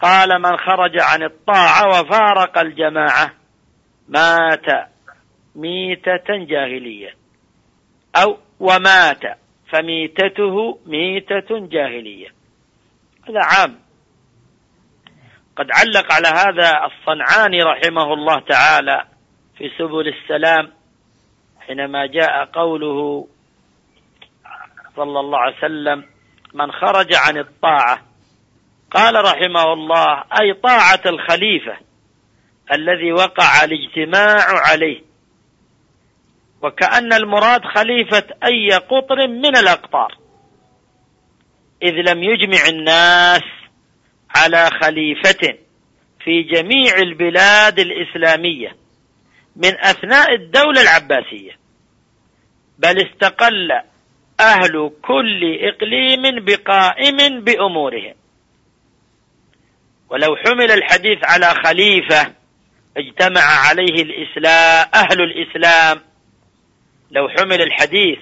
قال 0.01 0.43
من 0.43 0.57
خرج 0.57 1.01
عن 1.01 1.22
الطاعة 1.22 1.89
وفارق 1.89 2.59
الجماعة 2.59 3.41
مات 4.09 4.89
ميتة 5.57 6.29
جاهلية. 6.29 7.15
أو 8.17 8.39
ومات 8.61 9.39
فميتته 9.73 10.79
ميتة 10.87 11.49
جاهلية. 11.51 12.29
هذا 13.29 13.41
عام. 13.43 13.79
قد 15.57 15.67
علق 15.71 16.13
على 16.13 16.29
هذا 16.29 16.87
الصنعاني 16.87 17.63
رحمه 17.63 18.13
الله 18.13 18.41
تعالى 18.41 19.05
في 19.59 19.71
سبل 19.79 20.09
السلام 20.09 20.73
حينما 21.61 22.07
جاء 22.07 22.45
قوله 22.45 23.29
صلى 24.97 25.21
الله 25.21 25.39
عليه 25.39 25.57
وسلم 25.57 26.05
من 26.55 26.73
خرج 26.73 27.15
عن 27.15 27.39
الطاعة. 27.39 28.03
قال 28.91 29.25
رحمه 29.25 29.73
الله 29.73 30.25
أي 30.41 30.55
طاعة 30.55 31.03
الخليفة. 31.07 31.77
الذي 32.73 33.13
وقع 33.13 33.65
الاجتماع 33.65 34.45
عليه. 34.49 35.03
وكأن 36.63 37.13
المراد 37.13 37.61
خليفة 37.65 38.25
أي 38.45 38.69
قطر 38.77 39.29
من 39.29 39.57
الأقطار. 39.57 40.19
إذ 41.83 41.93
لم 41.93 42.23
يجمع 42.23 42.69
الناس 42.69 43.43
على 44.37 44.71
خليفة 44.83 45.59
في 46.25 46.43
جميع 46.43 46.97
البلاد 46.97 47.79
الإسلامية 47.79 48.77
من 49.57 49.79
أثناء 49.81 50.35
الدولة 50.35 50.83
العباسية 50.83 51.59
بل 52.79 53.07
استقل 53.07 53.73
أهل 54.41 54.93
كل 55.03 55.59
إقليم 55.61 56.45
بقائم 56.45 57.45
بأمورهم. 57.45 58.15
ولو 60.11 60.37
حمل 60.37 60.71
الحديث 60.71 61.19
على 61.25 61.55
خليفة 61.65 62.35
اجتمع 62.97 63.40
عليه 63.40 64.03
الإسلام 64.03 64.88
أهل 64.95 65.20
الإسلام. 65.20 66.01
لو 67.11 67.28
حمل 67.28 67.62
الحديث 67.62 68.18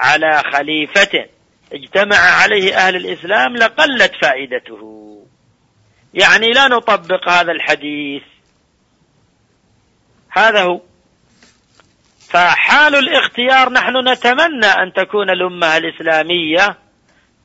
على 0.00 0.42
خليفة 0.52 1.26
اجتمع 1.72 2.16
عليه 2.16 2.76
أهل 2.76 2.96
الإسلام 2.96 3.56
لقلت 3.56 4.12
فائدته. 4.22 5.08
يعني 6.14 6.50
لا 6.50 6.68
نطبق 6.68 7.28
هذا 7.28 7.52
الحديث. 7.52 8.22
هذا 10.30 10.62
هو. 10.62 10.80
فحال 12.30 12.94
الاختيار 12.94 13.72
نحن 13.72 14.08
نتمنى 14.08 14.66
أن 14.66 14.92
تكون 14.92 15.30
الأمة 15.30 15.76
الإسلامية 15.76 16.76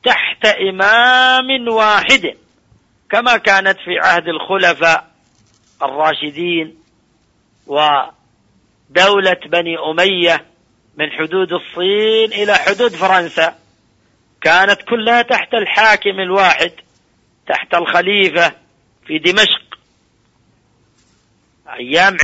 تحت 0.04 0.46
إمام 0.46 1.68
واحد 1.68 2.34
كما 3.10 3.36
كانت 3.36 3.78
في 3.84 3.98
عهد 3.98 4.28
الخلفاء. 4.28 5.08
الراشدين 5.82 6.78
ودولة 7.66 9.40
بني 9.46 9.76
أمية 9.90 10.46
من 10.96 11.10
حدود 11.10 11.52
الصين 11.52 12.32
إلى 12.32 12.54
حدود 12.54 12.92
فرنسا 12.92 13.58
كانت 14.40 14.82
كلها 14.82 15.22
تحت 15.22 15.54
الحاكم 15.54 16.20
الواحد 16.20 16.72
تحت 17.46 17.74
الخليفة 17.74 18.52
في 19.06 19.18
دمشق. 19.18 19.78
أيام 21.68 22.16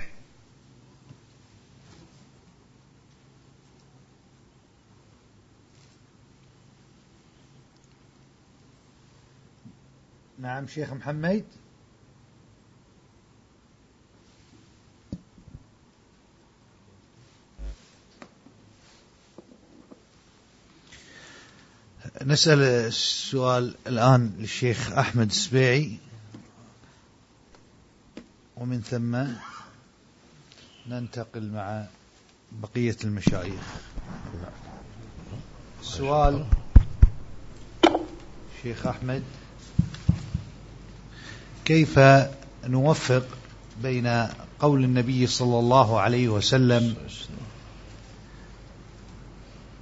نعم 10.39 10.67
شيخ 10.67 10.93
محمد. 10.93 11.45
نسأل 22.23 22.59
السؤال 22.63 23.75
الآن 23.87 24.33
للشيخ 24.39 24.93
أحمد 24.93 25.31
السبيعي. 25.31 25.97
ومن 28.57 28.81
ثم 28.81 29.25
ننتقل 30.89 31.51
مع 31.51 31.87
بقية 32.53 32.97
المشايخ. 33.05 33.63
السؤال 35.81 36.47
شيخ 38.63 38.87
أحمد. 38.87 39.23
كيف 41.65 41.99
نوفق 42.65 43.27
بين 43.83 44.29
قول 44.59 44.85
النبي 44.85 45.27
صلى 45.27 45.59
الله 45.59 46.01
عليه 46.01 46.29
وسلم 46.29 46.97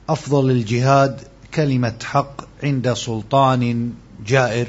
أفضل 0.09 0.51
الجهاد 0.51 1.32
كلمة 1.55 1.99
حق 2.05 2.45
عند 2.63 2.93
سلطان 2.93 3.93
جائر 4.27 4.69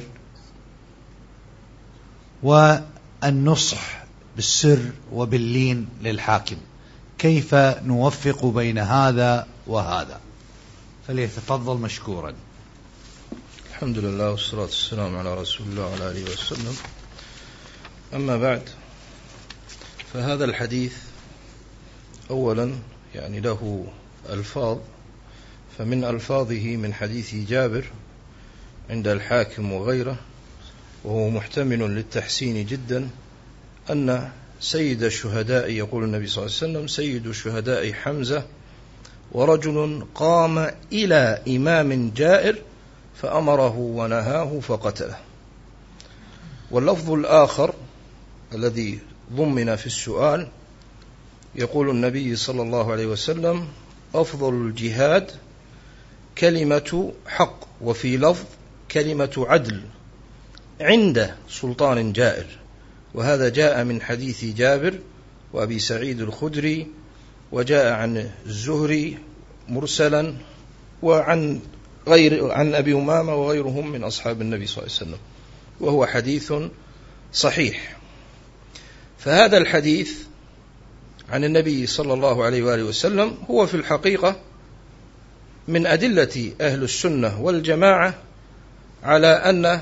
والنصح 2.43 4.03
بالسر 4.35 4.91
وباللين 5.11 5.89
للحاكم. 6.01 6.57
كيف 7.18 7.55
نوفق 7.55 8.45
بين 8.45 8.77
هذا 8.77 9.47
وهذا؟ 9.68 10.19
فليتفضل 11.07 11.77
مشكورا. 11.77 12.34
الحمد 13.69 13.97
لله 13.97 14.31
والصلاة 14.31 14.61
والسلام 14.61 15.18
على 15.18 15.34
رسول 15.34 15.68
الله 15.68 15.85
وعلى 15.88 16.11
آله 16.11 16.23
وسلم. 16.23 16.76
أما 18.14 18.38
بعد 18.38 18.61
فهذا 20.14 20.45
الحديث 20.45 20.93
أولا 22.30 22.76
يعني 23.15 23.39
له 23.39 23.88
ألفاظ 24.30 24.77
فمن 25.77 26.03
ألفاظه 26.03 26.75
من 26.75 26.93
حديث 26.93 27.35
جابر 27.35 27.85
عند 28.89 29.07
الحاكم 29.07 29.73
وغيره 29.73 30.17
وهو 31.03 31.29
محتمل 31.29 31.79
للتحسين 31.79 32.65
جدا 32.65 33.09
أن 33.89 34.29
سيد 34.59 35.03
الشهداء 35.03 35.69
يقول 35.69 36.03
النبي 36.03 36.27
صلى 36.27 36.45
الله 36.45 36.57
عليه 36.61 36.71
وسلم 36.71 36.87
سيد 36.87 37.27
الشهداء 37.27 37.93
حمزة 37.93 38.43
ورجل 39.31 40.05
قام 40.15 40.71
إلى 40.91 41.41
إمام 41.47 42.11
جائر 42.15 42.55
فأمره 43.21 43.77
ونهاه 43.77 44.59
فقتله. 44.59 45.17
واللفظ 46.71 47.11
الآخر 47.11 47.73
الذي 48.53 48.99
ضمن 49.33 49.75
في 49.75 49.87
السؤال 49.87 50.47
يقول 51.55 51.89
النبي 51.89 52.35
صلى 52.35 52.61
الله 52.61 52.91
عليه 52.91 53.05
وسلم 53.05 53.67
أفضل 54.15 54.53
الجهاد 54.53 55.31
كلمة 56.38 57.14
حق 57.27 57.60
وفي 57.81 58.18
لفظ 58.18 58.45
كلمة 58.91 59.31
عدل 59.38 59.81
عند 60.81 61.35
سلطان 61.49 62.14
جائر. 62.14 62.45
وهذا 63.14 63.49
جاء 63.49 63.84
من 63.84 64.01
حديث 64.01 64.45
جابر 64.45 64.99
وأبي 65.53 65.80
سعيد 65.80 66.22
الخدري 66.22 66.88
وجاء 67.51 67.93
عن 67.93 68.30
الزهري 68.45 69.18
مرسلا 69.69 70.35
وعن 71.01 71.60
غير 72.07 72.51
عن 72.51 72.76
أبي 72.76 72.93
أمامة 72.93 73.35
وغيرهم 73.35 73.91
من 73.91 74.03
أصحاب 74.03 74.41
النبي 74.41 74.68
صلى 74.68 74.77
الله 74.77 74.95
عليه 74.95 75.11
وسلم 75.11 75.19
وهو 75.80 76.05
حديث 76.05 76.53
صحيح. 77.34 77.97
فهذا 79.19 79.57
الحديث 79.57 80.14
عن 81.30 81.43
النبي 81.43 81.88
صلى 81.88 82.14
الله 82.14 82.43
عليه 82.43 82.64
وآله 82.64 82.84
وسلم 82.84 83.38
هو 83.49 83.65
في 83.65 83.73
الحقيقة 83.73 84.39
من 85.68 85.85
أدلة 85.85 86.52
أهل 86.61 86.84
السنة 86.84 87.41
والجماعة 87.41 88.14
على 89.03 89.27
أن 89.27 89.81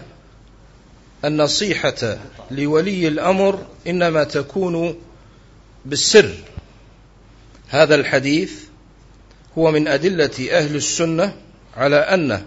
النصيحة 1.26 2.18
لولي 2.52 3.08
الأمر 3.08 3.66
إنما 3.88 4.24
تكون 4.24 4.96
بالسر. 5.86 6.34
هذا 7.70 7.96
الحديث 7.96 8.54
هو 9.58 9.72
من 9.72 9.88
أدلة 9.88 10.48
أهل 10.52 10.76
السنة 10.76 11.34
على 11.78 11.96
أن 11.96 12.46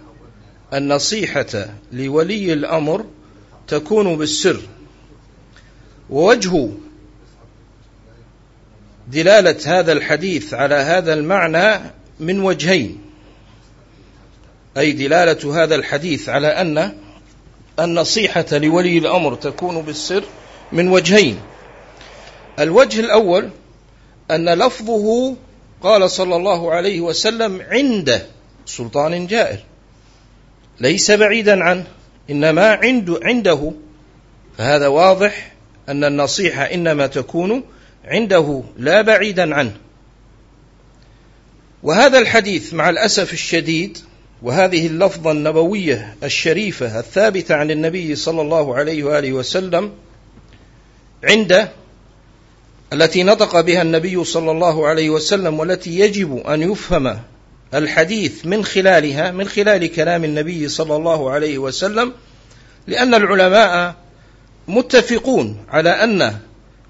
النصيحة 0.74 1.66
لولي 1.92 2.52
الأمر 2.52 3.04
تكون 3.68 4.16
بالسر. 4.16 4.60
ووجه 6.10 6.68
دلالة 9.08 9.56
هذا 9.66 9.92
الحديث 9.92 10.54
على 10.54 10.74
هذا 10.74 11.14
المعنى 11.14 11.80
من 12.20 12.40
وجهين. 12.40 13.03
أي 14.78 14.92
دلالة 14.92 15.62
هذا 15.62 15.74
الحديث 15.74 16.28
على 16.28 16.46
أن 16.46 16.92
النصيحة 17.80 18.46
لولي 18.52 18.98
الأمر 18.98 19.34
تكون 19.34 19.82
بالسر 19.82 20.24
من 20.72 20.88
وجهين. 20.88 21.40
الوجه 22.58 23.00
الأول 23.00 23.50
أن 24.30 24.48
لفظه 24.48 25.36
قال 25.82 26.10
صلى 26.10 26.36
الله 26.36 26.72
عليه 26.72 27.00
وسلم 27.00 27.62
عند 27.70 28.26
سلطان 28.66 29.26
جائر 29.26 29.58
ليس 30.80 31.10
بعيدا 31.10 31.64
عنه 31.64 31.84
إنما 32.30 32.72
عند 32.72 33.18
عنده 33.22 33.72
فهذا 34.58 34.86
واضح 34.86 35.52
أن 35.88 36.04
النصيحة 36.04 36.62
إنما 36.62 37.06
تكون 37.06 37.64
عنده 38.04 38.62
لا 38.78 39.02
بعيدا 39.02 39.54
عنه. 39.54 39.76
وهذا 41.82 42.18
الحديث 42.18 42.74
مع 42.74 42.90
الأسف 42.90 43.32
الشديد 43.32 43.98
وهذه 44.44 44.86
اللفظة 44.86 45.32
النبوية 45.32 46.14
الشريفة 46.24 46.98
الثابتة 46.98 47.54
عن 47.54 47.70
النبي 47.70 48.14
صلى 48.14 48.40
الله 48.42 48.74
عليه 48.74 49.04
وآله 49.04 49.32
وسلم 49.32 49.92
عند 51.24 51.68
التي 52.92 53.22
نطق 53.22 53.60
بها 53.60 53.82
النبي 53.82 54.24
صلى 54.24 54.50
الله 54.50 54.86
عليه 54.86 55.10
وسلم 55.10 55.58
والتي 55.58 55.98
يجب 56.00 56.36
أن 56.36 56.62
يفهم 56.62 57.18
الحديث 57.74 58.46
من 58.46 58.64
خلالها 58.64 59.30
من 59.30 59.48
خلال 59.48 59.86
كلام 59.86 60.24
النبي 60.24 60.68
صلى 60.68 60.96
الله 60.96 61.30
عليه 61.30 61.58
وسلم 61.58 62.12
لأن 62.86 63.14
العلماء 63.14 63.94
متفقون 64.68 65.56
على 65.68 65.90
أن 65.90 66.36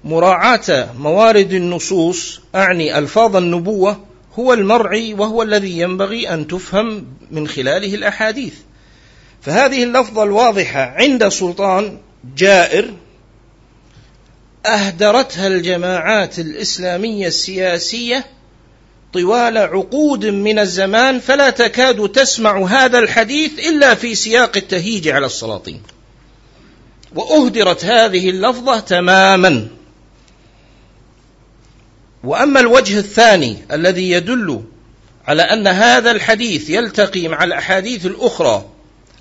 مراعاة 0.03 0.87
موارد 0.97 1.53
النصوص 1.53 2.41
أعني 2.55 2.97
ألفاظ 2.97 3.35
النبوة 3.35 4.04
هو 4.39 4.53
المرعي 4.53 5.13
وهو 5.13 5.43
الذي 5.43 5.79
ينبغي 5.79 6.29
أن 6.29 6.47
تفهم 6.47 7.07
من 7.31 7.47
خلاله 7.47 7.95
الأحاديث. 7.95 8.53
فهذه 9.41 9.83
اللفظة 9.83 10.23
الواضحة 10.23 10.81
عند 10.81 11.27
سلطان 11.27 11.97
جائر 12.37 12.93
أهدرتها 14.65 15.47
الجماعات 15.47 16.39
الإسلامية 16.39 17.27
السياسية 17.27 18.25
طوال 19.13 19.57
عقود 19.57 20.25
من 20.25 20.59
الزمان 20.59 21.19
فلا 21.19 21.49
تكاد 21.49 22.09
تسمع 22.09 22.65
هذا 22.65 22.99
الحديث 22.99 23.59
إلا 23.59 23.95
في 23.95 24.15
سياق 24.15 24.57
التهيج 24.57 25.07
على 25.07 25.25
السلاطين. 25.25 25.81
وأهدرت 27.15 27.85
هذه 27.85 28.29
اللفظة 28.29 28.79
تماما. 28.79 29.67
وأما 32.25 32.59
الوجه 32.59 32.99
الثاني 32.99 33.57
الذي 33.71 34.11
يدل 34.11 34.61
على 35.27 35.41
أن 35.41 35.67
هذا 35.67 36.11
الحديث 36.11 36.69
يلتقي 36.69 37.27
مع 37.27 37.43
الأحاديث 37.43 38.05
الأخرى 38.05 38.65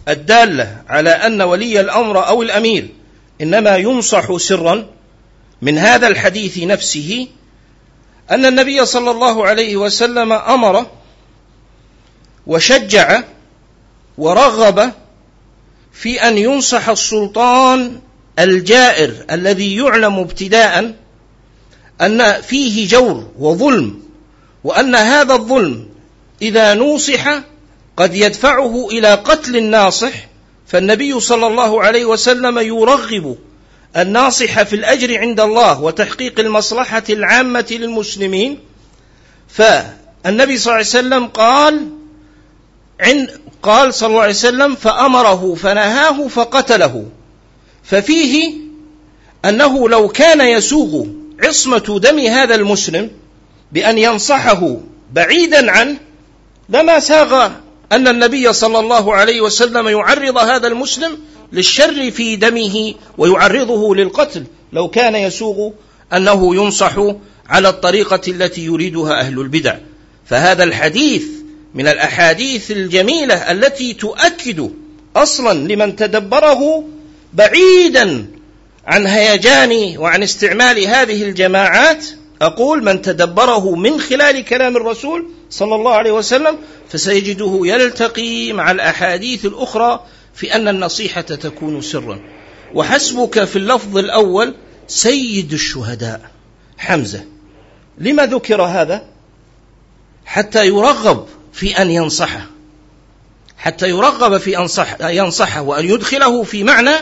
الدالة 0.09 0.83
على 0.89 1.11
أن 1.11 1.43
ولي 1.43 1.81
الأمر 1.81 2.27
أو 2.29 2.43
الأمير 2.43 2.89
إنما 3.41 3.77
ينصح 3.77 4.37
سرا 4.37 4.87
من 5.63 5.79
هذا 5.79 6.07
الحديث 6.07 6.59
نفسه 6.59 7.29
أن 8.31 8.47
النبي 8.47 8.87
صلى 8.87 9.11
الله 9.11 9.47
عليه 9.47 9.77
وسلم 9.77 10.33
أمر 10.33 10.87
وشجع 12.47 13.23
ورغب 14.19 14.93
في 15.93 16.29
أن 16.29 16.39
ينصح 16.39 16.89
السلطان 16.89 18.01
الجائر 18.39 19.25
الذي 19.31 19.77
يعلم 19.77 20.19
ابتداء 20.19 20.95
أن 22.01 22.41
فيه 22.43 22.89
جور 22.89 23.31
وظلم 23.39 24.03
وأن 24.65 24.95
هذا 24.95 25.35
الظلم 25.35 25.89
إذا 26.43 26.75
نوصح 26.75 27.41
قد 27.97 28.15
يدفعه 28.15 28.89
إلى 28.91 29.15
قتل 29.15 29.57
الناصح 29.57 30.13
فالنبي 30.67 31.21
صلى 31.21 31.47
الله 31.47 31.83
عليه 31.83 32.05
وسلم 32.05 32.59
يرغب 32.59 33.39
الناصح 33.97 34.63
في 34.63 34.77
الأجر 34.77 35.19
عند 35.19 35.41
الله 35.41 35.83
وتحقيق 35.83 36.41
المصلحة 36.41 37.03
العامة 37.11 37.67
للمسلمين. 37.71 38.59
فالنبي 39.49 40.59
صلى 40.59 40.73
الله 40.73 40.73
عليه 40.73 40.81
وسلم 40.81 41.27
قال 41.27 41.89
عند 43.01 43.31
قال 43.63 43.95
صلى 43.95 44.09
الله 44.09 44.21
عليه 44.21 44.33
وسلم 44.33 44.75
فأمره 44.75 45.55
فنهاه 45.55 46.29
فقتله. 46.29 47.07
ففيه 47.85 48.55
أنه 49.45 49.89
لو 49.89 50.09
كان 50.09 50.41
يسوغ 50.41 51.07
عصمة 51.43 51.99
دم 52.03 52.19
هذا 52.19 52.55
المسلم 52.55 53.11
بأن 53.73 53.99
ينصحه 53.99 54.77
بعيدا 55.13 55.71
عنه 55.71 55.97
لما 56.69 56.99
ساغ 56.99 57.51
أن 57.93 58.09
النبي 58.09 58.53
صلى 58.53 58.79
الله 58.79 59.15
عليه 59.15 59.41
وسلم 59.41 59.89
يعرض 59.89 60.37
هذا 60.37 60.67
المسلم 60.67 61.19
للشر 61.53 62.11
في 62.11 62.37
دمه 62.37 62.95
ويعرضه 63.19 63.95
للقتل 63.95 64.45
لو 64.73 64.89
كان 64.89 65.15
يسوغ 65.15 65.71
أنه 66.13 66.55
ينصح 66.55 66.93
على 67.49 67.69
الطريقة 67.69 68.21
التي 68.29 68.65
يريدها 68.65 69.21
أهل 69.21 69.41
البدع. 69.41 69.77
فهذا 70.27 70.65
الحديث 70.65 71.25
من 71.75 71.89
الأحاديث 71.89 72.71
الجميلة 72.71 73.35
التي 73.35 73.93
تؤكد 73.95 74.71
أصلا 75.17 75.59
لمن 75.73 75.97
تدبره 75.97 76.85
بعيدا 77.33 78.27
عن 78.87 79.07
هيجان 79.07 79.99
وعن 79.99 80.23
استعمال 80.23 80.85
هذه 80.87 81.23
الجماعات 81.23 82.07
أقول 82.43 82.85
من 82.85 83.03
تدبره 83.03 83.75
من 83.75 84.01
خلال 84.01 84.45
كلام 84.45 84.77
الرسول 84.77 85.31
صلى 85.51 85.75
الله 85.75 85.93
عليه 85.93 86.13
وسلم 86.13 86.59
فسيجده 86.89 87.61
يلتقي 87.65 88.53
مع 88.53 88.71
الأحاديث 88.71 89.45
الأخرى 89.45 90.07
في 90.35 90.55
أن 90.55 90.69
النصيحة 90.69 91.21
تكون 91.21 91.81
سرا. 91.81 92.21
وحسبك 92.75 93.45
في 93.45 93.57
اللفظ 93.57 93.99
الأول 93.99 94.55
سيد 94.89 95.53
الشهداء. 95.53 96.21
حمزة 96.79 97.25
لما 97.99 98.27
ذكر 98.27 98.63
هذا؟ 98.63 99.07
حتى 100.25 100.67
يرغب 100.67 101.27
في 101.53 101.83
أن 101.83 101.91
ينصحه. 101.91 102.47
حتى 103.57 103.89
يرغب 103.89 104.37
في 104.37 104.59
أنصح 104.59 104.97
ينصحه 105.01 105.61
وأن 105.63 105.85
يدخله 105.85 106.43
في 106.43 106.65
معنى 106.65 106.95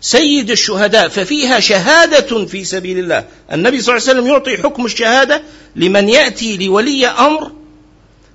سيد 0.00 0.50
الشهداء 0.50 1.08
ففيها 1.08 1.60
شهادة 1.60 2.46
في 2.46 2.64
سبيل 2.64 2.98
الله. 2.98 3.24
النبي 3.52 3.80
صلى 3.80 3.96
الله 3.96 4.08
عليه 4.08 4.18
وسلم 4.20 4.32
يعطي 4.32 4.62
حكم 4.62 4.86
الشهادة 4.86 5.42
لمن 5.76 6.08
يأتي 6.08 6.66
لولي 6.66 7.06
أمر 7.06 7.52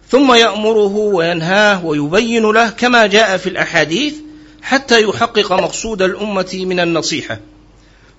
ثم 0.09 0.33
يأمره 0.33 0.95
وينهاه 0.95 1.85
ويبين 1.85 2.51
له 2.51 2.69
كما 2.69 3.07
جاء 3.07 3.38
في 3.38 3.49
الأحاديث 3.49 4.13
حتى 4.61 5.01
يحقق 5.01 5.53
مقصود 5.53 6.01
الأمة 6.01 6.49
من 6.53 6.79
النصيحة. 6.79 7.39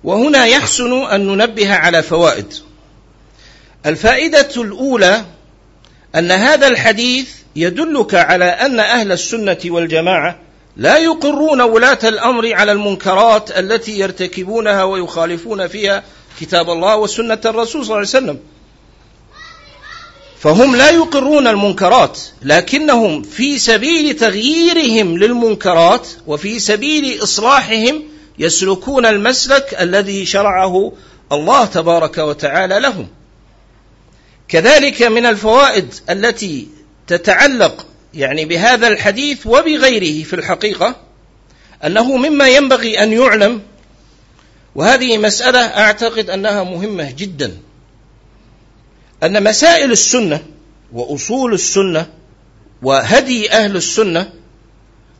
وهنا 0.03 0.45
يحسن 0.45 0.93
أن 0.93 1.27
ننبه 1.27 1.73
على 1.73 2.03
فوائد. 2.03 2.53
الفائدة 3.85 4.49
الأولى 4.57 5.25
أن 6.15 6.31
هذا 6.31 6.67
الحديث 6.67 7.29
يدلك 7.55 8.15
على 8.15 8.45
أن 8.45 8.79
أهل 8.79 9.11
السنة 9.11 9.57
والجماعة 9.65 10.39
لا 10.77 10.97
يقرون 10.97 11.61
ولاة 11.61 11.99
الأمر 12.03 12.53
على 12.53 12.71
المنكرات 12.71 13.51
التي 13.51 13.99
يرتكبونها 13.99 14.83
ويخالفون 14.83 15.67
فيها 15.67 16.03
كتاب 16.39 16.69
الله 16.69 16.97
وسنة 16.97 17.41
الرسول 17.45 17.85
صلى 17.85 17.95
الله 17.95 17.95
عليه 17.95 18.07
وسلم. 18.07 18.39
فهم 20.39 20.75
لا 20.75 20.89
يقرون 20.89 21.47
المنكرات 21.47 22.19
لكنهم 22.41 23.21
في 23.23 23.59
سبيل 23.59 24.15
تغييرهم 24.15 25.17
للمنكرات 25.17 26.07
وفي 26.27 26.59
سبيل 26.59 27.23
إصلاحهم 27.23 28.03
يسلكون 28.39 29.05
المسلك 29.05 29.77
الذي 29.79 30.25
شرعه 30.25 30.91
الله 31.31 31.65
تبارك 31.65 32.17
وتعالى 32.17 32.79
لهم. 32.79 33.07
كذلك 34.47 35.03
من 35.03 35.25
الفوائد 35.25 35.93
التي 36.09 36.67
تتعلق 37.07 37.85
يعني 38.13 38.45
بهذا 38.45 38.87
الحديث 38.87 39.47
وبغيره 39.47 40.23
في 40.23 40.33
الحقيقة 40.33 40.95
أنه 41.85 42.17
مما 42.17 42.47
ينبغي 42.47 43.03
أن 43.03 43.13
يعلم 43.13 43.61
وهذه 44.75 45.17
مسألة 45.17 45.59
أعتقد 45.59 46.29
أنها 46.29 46.63
مهمة 46.63 47.11
جدا. 47.11 47.57
أن 49.23 49.43
مسائل 49.43 49.91
السنة 49.91 50.43
وأصول 50.93 51.53
السنة 51.53 52.07
وهدي 52.81 53.51
أهل 53.51 53.75
السنة 53.75 54.33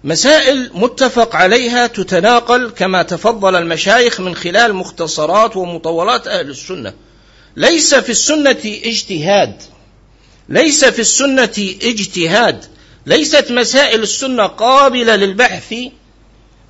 مسائل 0.04 0.72
متفق 0.74 1.36
عليها 1.36 1.88
تتناقل 1.88 2.70
كما 2.70 3.04
تفضل 3.04 3.56
المشايخ 3.56 4.22
من 4.22 4.36
خلال 4.36 4.74
مختصرات 4.74 5.58
ومطولات 5.58 6.28
أهل 6.28 6.50
السنة. 6.50 6.94
ليس 7.56 7.96
في 7.96 8.10
السنة 8.10 8.62
اجتهاد 8.66 9.62
ليس 10.50 10.86
في 10.86 11.00
السنة 11.00 11.76
اجتهاد 11.84 12.66
ليست 13.06 13.52
مسائل 13.52 14.04
السنة 14.04 14.46
قابلة 14.46 15.16
للبحث 15.16 15.76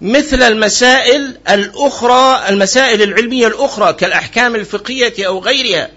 مثل 0.02 0.44
المسائل 0.44 1.38
الأخرى 1.50 2.50
المسائل 2.50 3.02
العلمية 3.02 3.48
الأخرى 3.48 3.94
كالأحكام 3.94 4.56
الفقهية 4.56 5.28
أو 5.28 5.40
غيرها. 5.40 5.90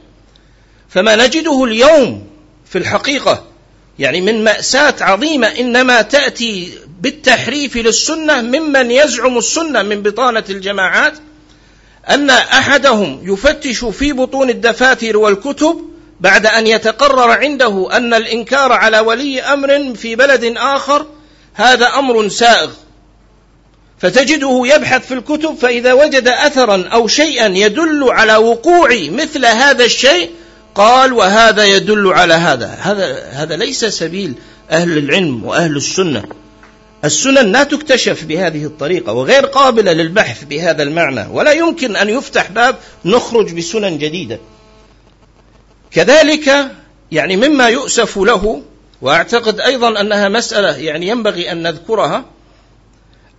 فما 0.89 1.17
نجده 1.17 1.65
اليوم 1.65 2.27
في 2.67 2.79
الحقيقة 2.79 3.45
يعني 3.99 4.21
من 4.21 4.45
مأساة 4.45 4.95
عظيمة 5.01 5.47
إنما 5.47 6.03
تأتي 6.03 6.73
بالتحريف 7.01 7.77
للسنة 7.77 8.43
ممن 8.43 8.91
يزعم 8.91 9.39
السنة 9.39 9.83
من 9.83 10.03
بطانة 10.03 10.45
الجماعات 10.51 11.15
أن 12.11 12.31
أحدهم 12.31 13.21
يفتش 13.23 13.85
في 13.85 14.13
بطون 14.13 14.51
الدفاتر 14.51 15.17
والكتب 15.17 15.96
بعد 16.21 16.47
أن 16.47 16.67
يتقرر 16.67 17.31
عنده 17.31 17.89
أن 17.93 18.15
الإنكار 18.15 18.73
على 18.73 18.99
ولي 18.99 19.43
أمر 19.43 19.95
في 19.95 20.17
بلد 20.17 20.55
آخر 20.57 21.07
هذا 21.55 21.87
أمر 21.87 22.29
سائغ 22.29 22.71
فتجده 23.99 24.63
يبحث 24.65 25.07
في 25.07 25.15
الكتب 25.15 25.57
فإذا 25.61 25.93
وجد 25.93 26.29
أثرا 26.29 26.89
أو 26.93 27.07
شيئا 27.07 27.47
يدل 27.47 28.11
على 28.11 28.37
وقوع 28.37 28.89
مثل 29.11 29.47
هذا 29.47 29.85
الشيء 29.85 30.31
قال 30.75 31.13
وهذا 31.13 31.65
يدل 31.65 32.13
على 32.13 32.35
هذا. 32.35 32.67
هذا 32.81 33.25
هذا 33.31 33.57
ليس 33.57 33.85
سبيل 33.85 34.35
أهل 34.71 34.99
العلم 34.99 35.45
وأهل 35.45 35.77
السنة. 35.77 36.25
السنن 37.05 37.53
لا 37.53 37.65
تكتشف 37.65 38.25
بهذه 38.25 38.65
الطريقة 38.65 39.13
وغير 39.13 39.47
قابلة 39.47 39.93
للبحث 39.93 40.45
بهذا 40.45 40.83
المعنى 40.83 41.27
ولا 41.33 41.53
يمكن 41.53 41.97
أن 41.97 42.09
يفتح 42.09 42.51
باب 42.51 42.77
نخرج 43.05 43.53
بسنن 43.53 43.99
جديدة. 43.99 44.39
كذلك 45.97 46.71
يعني 47.13 47.37
مما 47.37 47.69
يؤسف 47.69 48.19
له 48.19 48.63
وأعتقد 49.03 49.61
أيضا 49.61 50.01
أنها 50.01 50.29
مسألة 50.29 50.77
يعني 50.77 51.09
ينبغي 51.09 51.53
أن 51.53 51.63
نذكرها 51.63 52.25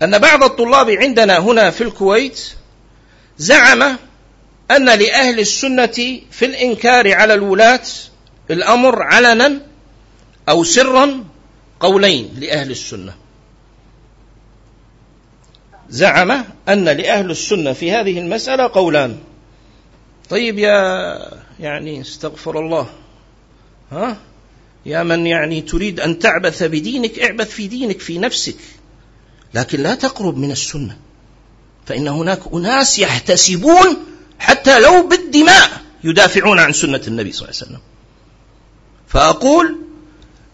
أن 0.01 0.17
بعض 0.17 0.43
الطلاب 0.43 0.89
عندنا 0.89 1.37
هنا 1.37 1.69
في 1.69 1.81
الكويت 1.83 2.39
زعم 3.37 3.81
أن 4.71 4.85
لأهل 4.85 5.39
السنة 5.39 6.19
في 6.31 6.45
الإنكار 6.45 7.13
على 7.13 7.33
الولاة 7.33 7.83
الأمر 8.51 9.03
علنا 9.03 9.59
أو 10.49 10.63
سرا 10.63 11.23
قولين 11.79 12.29
لأهل 12.39 12.71
السنة. 12.71 13.13
زعم 15.89 16.43
أن 16.69 16.85
لأهل 16.85 17.31
السنة 17.31 17.73
في 17.73 17.91
هذه 17.91 18.19
المسألة 18.19 18.67
قولان. 18.67 19.17
طيب 20.29 20.59
يا 20.59 21.46
يعني 21.59 22.01
استغفر 22.01 22.59
الله. 22.59 22.89
ها؟ 23.91 24.17
يا 24.85 25.03
من 25.03 25.27
يعني 25.27 25.61
تريد 25.61 25.99
أن 25.99 26.19
تعبث 26.19 26.63
بدينك 26.63 27.19
اعبث 27.19 27.49
في 27.49 27.67
دينك 27.67 27.99
في 27.99 28.17
نفسك. 28.17 28.57
لكن 29.53 29.83
لا 29.83 29.95
تقرب 29.95 30.37
من 30.37 30.51
السنة. 30.51 30.97
فإن 31.85 32.07
هناك 32.07 32.39
أناس 32.53 32.99
يحتسبون 32.99 33.97
حتى 34.39 34.79
لو 34.79 35.07
بالدماء 35.07 35.69
يدافعون 36.03 36.59
عن 36.59 36.73
سنة 36.73 37.01
النبي 37.07 37.31
صلى 37.31 37.47
الله 37.47 37.59
عليه 37.61 37.67
وسلم. 37.67 37.81
فأقول 39.07 39.77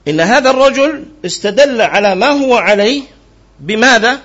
إن 0.07 0.19
هذا 0.19 0.49
الرجل 0.49 1.05
استدل 1.25 1.81
على 1.81 2.15
ما 2.15 2.29
هو 2.29 2.55
عليه 2.55 3.03
بماذا؟ 3.59 4.21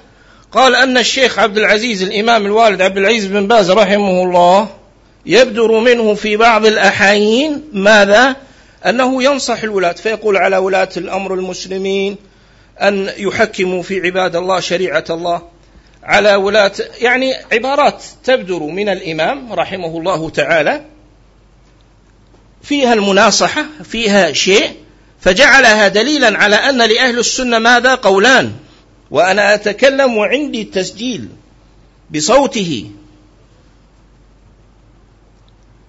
قال 0.53 0.75
أن 0.75 0.99
الشيخ 0.99 1.39
عبد 1.39 1.59
العزيز 1.59 2.03
الإمام 2.03 2.47
الوالد 2.47 2.83
عبد 2.83 2.99
العزيز 2.99 3.27
بن 3.27 3.47
باز 3.47 3.71
رحمه 3.71 4.23
الله 4.23 4.78
يبدر 5.29 5.81
منه 5.81 6.15
في 6.15 6.37
بعض 6.37 6.67
الأحايين. 6.67 7.65
ماذا؟ 7.73 8.37
أنه 8.87 9.23
ينصح 9.23 9.63
الولاة 9.63 9.93
فيقول 9.93 10.37
على 10.37 10.57
ولاة 10.57 10.89
الأمر 10.97 11.35
المسلمين 11.35 12.17
أن 12.79 13.11
يحكموا 13.17 13.83
في 13.83 14.01
عباد 14.01 14.37
الله 14.37 14.61
شريعة 14.61 15.05
الله. 15.11 15.43
على 16.03 16.35
ولاة 16.35 16.73
يعني 17.01 17.35
عبارات 17.53 18.03
تبدر 18.25 18.63
من 18.63 18.89
الإمام 18.89 19.53
رحمه 19.53 19.99
الله 19.99 20.31
تعالى. 20.31 20.85
فيها 22.63 22.95
المناصحة 22.95 23.65
فيها 23.85 24.33
شيء 24.33 24.71
فجعلها 25.21 25.89
دليلا 25.89 26.39
على 26.39 26.57
أن 26.57 26.79
لأهل 26.79 27.19
السنة 27.19 27.59
ماذا؟ 27.59 27.95
قولان. 27.95 28.53
وأنا 29.11 29.55
أتكلم 29.55 30.17
وعندي 30.17 30.65
تسجيل 30.65 31.29
بصوته. 32.11 32.91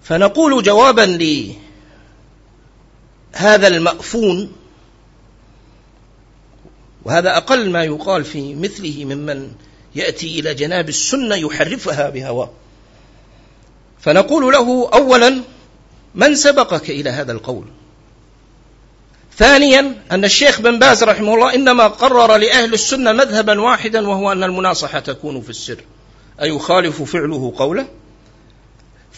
فنقول 0.10 0.64
جوابا 0.64 1.02
لهذا 3.36 3.68
المأفون 3.68 4.52
وهذا 7.06 7.38
أقل 7.38 7.70
ما 7.70 7.84
يقال 7.84 8.24
في 8.24 8.56
مثله 8.56 9.06
ممن 9.06 9.52
يأتي 9.96 10.40
إلى 10.40 10.54
جناب 10.54 10.90
السنة 10.90 11.36
يحرفها 11.36 12.10
بهواه. 12.10 12.50
فنقول 14.00 14.54
له 14.54 14.90
أولا 14.94 15.42
من 16.16 16.36
سبقك 16.36 16.90
إلى 16.90 17.10
هذا 17.10 17.32
القول؟ 17.32 17.66
ثانيا 19.38 19.96
أن 20.12 20.26
الشيخ 20.26 20.62
بن 20.62 20.80
باز 20.80 21.04
رحمه 21.04 21.34
الله 21.34 21.56
إنما 21.56 21.88
قرر 21.88 22.38
لأهل 22.38 22.74
السنة 22.74 23.12
مذهبا 23.12 23.62
واحدا 23.62 24.08
وهو 24.08 24.32
أن 24.32 24.44
المناصحة 24.44 25.00
تكون 25.00 25.42
في 25.42 25.50
السر 25.50 25.84
أيخالف 26.42 27.02
فعله 27.02 27.54
قوله. 27.58 27.99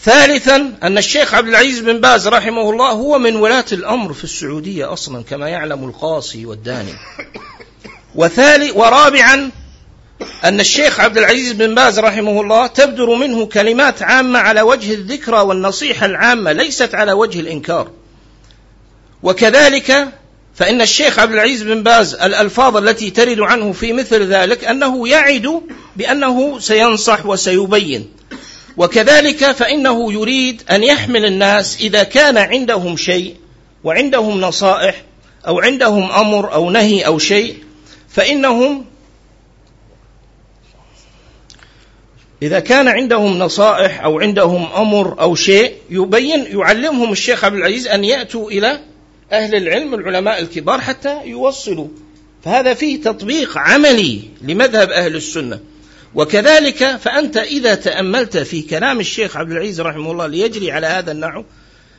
ثالثا 0.04 0.72
أن 0.82 0.98
الشيخ 0.98 1.34
عبد 1.34 1.48
العزيز 1.48 1.78
بن 1.80 2.00
باز 2.00 2.28
رحمه 2.28 2.70
الله 2.70 2.90
هو 2.90 3.18
من 3.18 3.36
ولاة 3.36 3.64
الأمر 3.72 4.12
في 4.12 4.24
السعودية 4.24 4.92
أصلا 4.92 5.22
كما 5.22 5.48
يعلم 5.48 5.84
القاصي 5.84 6.46
والداني. 6.46 6.92
وثالث 8.14 8.76
ورابعا 8.76 9.50
أن 10.44 10.60
الشيخ 10.60 11.00
عبد 11.00 11.18
العزيز 11.18 11.52
بن 11.52 11.74
باز 11.74 11.98
رحمه 11.98 12.40
الله 12.40 12.66
تبدر 12.66 13.14
منه 13.14 13.46
كلمات 13.46 14.02
عامة 14.02 14.38
على 14.38 14.62
وجه 14.62 14.94
الذكرى 14.94 15.40
والنصيحة 15.40 16.06
العامة 16.06 16.52
ليست 16.52 16.94
على 16.94 17.12
وجه 17.12 17.40
الإنكار. 17.40 17.90
وكذلك 19.22 20.08
فإن 20.54 20.80
الشيخ 20.80 21.18
عبد 21.18 21.32
العزيز 21.32 21.62
بن 21.62 21.82
باز 21.82 22.14
الألفاظ 22.14 22.76
التي 22.76 23.10
ترد 23.10 23.40
عنه 23.40 23.72
في 23.72 23.92
مثل 23.92 24.22
ذلك 24.22 24.64
أنه 24.64 25.08
يعد 25.08 25.62
بأنه 25.96 26.58
سينصح 26.58 27.26
وسيبين. 27.26 28.08
وكذلك 28.76 29.52
فإنه 29.52 30.12
يريد 30.12 30.62
أن 30.70 30.82
يحمل 30.82 31.24
الناس 31.24 31.80
إذا 31.80 32.02
كان 32.02 32.38
عندهم 32.38 32.96
شيء 32.96 33.36
وعندهم 33.84 34.40
نصائح 34.40 35.02
أو 35.46 35.60
عندهم 35.60 36.12
أمر 36.12 36.54
أو 36.54 36.70
نهي 36.70 37.06
أو 37.06 37.18
شيء 37.18 37.56
فإنهم 38.08 38.84
إذا 42.42 42.60
كان 42.60 42.88
عندهم 42.88 43.38
نصائح 43.38 44.04
أو 44.04 44.20
عندهم 44.20 44.72
أمر 44.76 45.20
أو 45.20 45.34
شيء 45.34 45.74
يبين 45.90 46.46
يعلمهم 46.58 47.12
الشيخ 47.12 47.44
عبد 47.44 47.56
العزيز 47.56 47.86
أن 47.88 48.04
يأتوا 48.04 48.50
إلى 48.50 48.80
أهل 49.32 49.54
العلم 49.54 49.94
العلماء 49.94 50.40
الكبار 50.40 50.80
حتى 50.80 51.20
يوصلوا. 51.24 51.88
فهذا 52.44 52.74
فيه 52.74 53.00
تطبيق 53.00 53.58
عملي 53.58 54.20
لمذهب 54.42 54.90
أهل 54.90 55.16
السنة. 55.16 55.60
وكذلك 56.14 56.96
فأنت 56.96 57.36
إذا 57.36 57.74
تأملت 57.74 58.36
في 58.36 58.62
كلام 58.62 59.00
الشيخ 59.00 59.36
عبد 59.36 59.50
العزيز 59.50 59.80
رحمه 59.80 60.12
الله 60.12 60.26
ليجري 60.26 60.72
على 60.72 60.86
هذا 60.86 61.12
النحو 61.12 61.44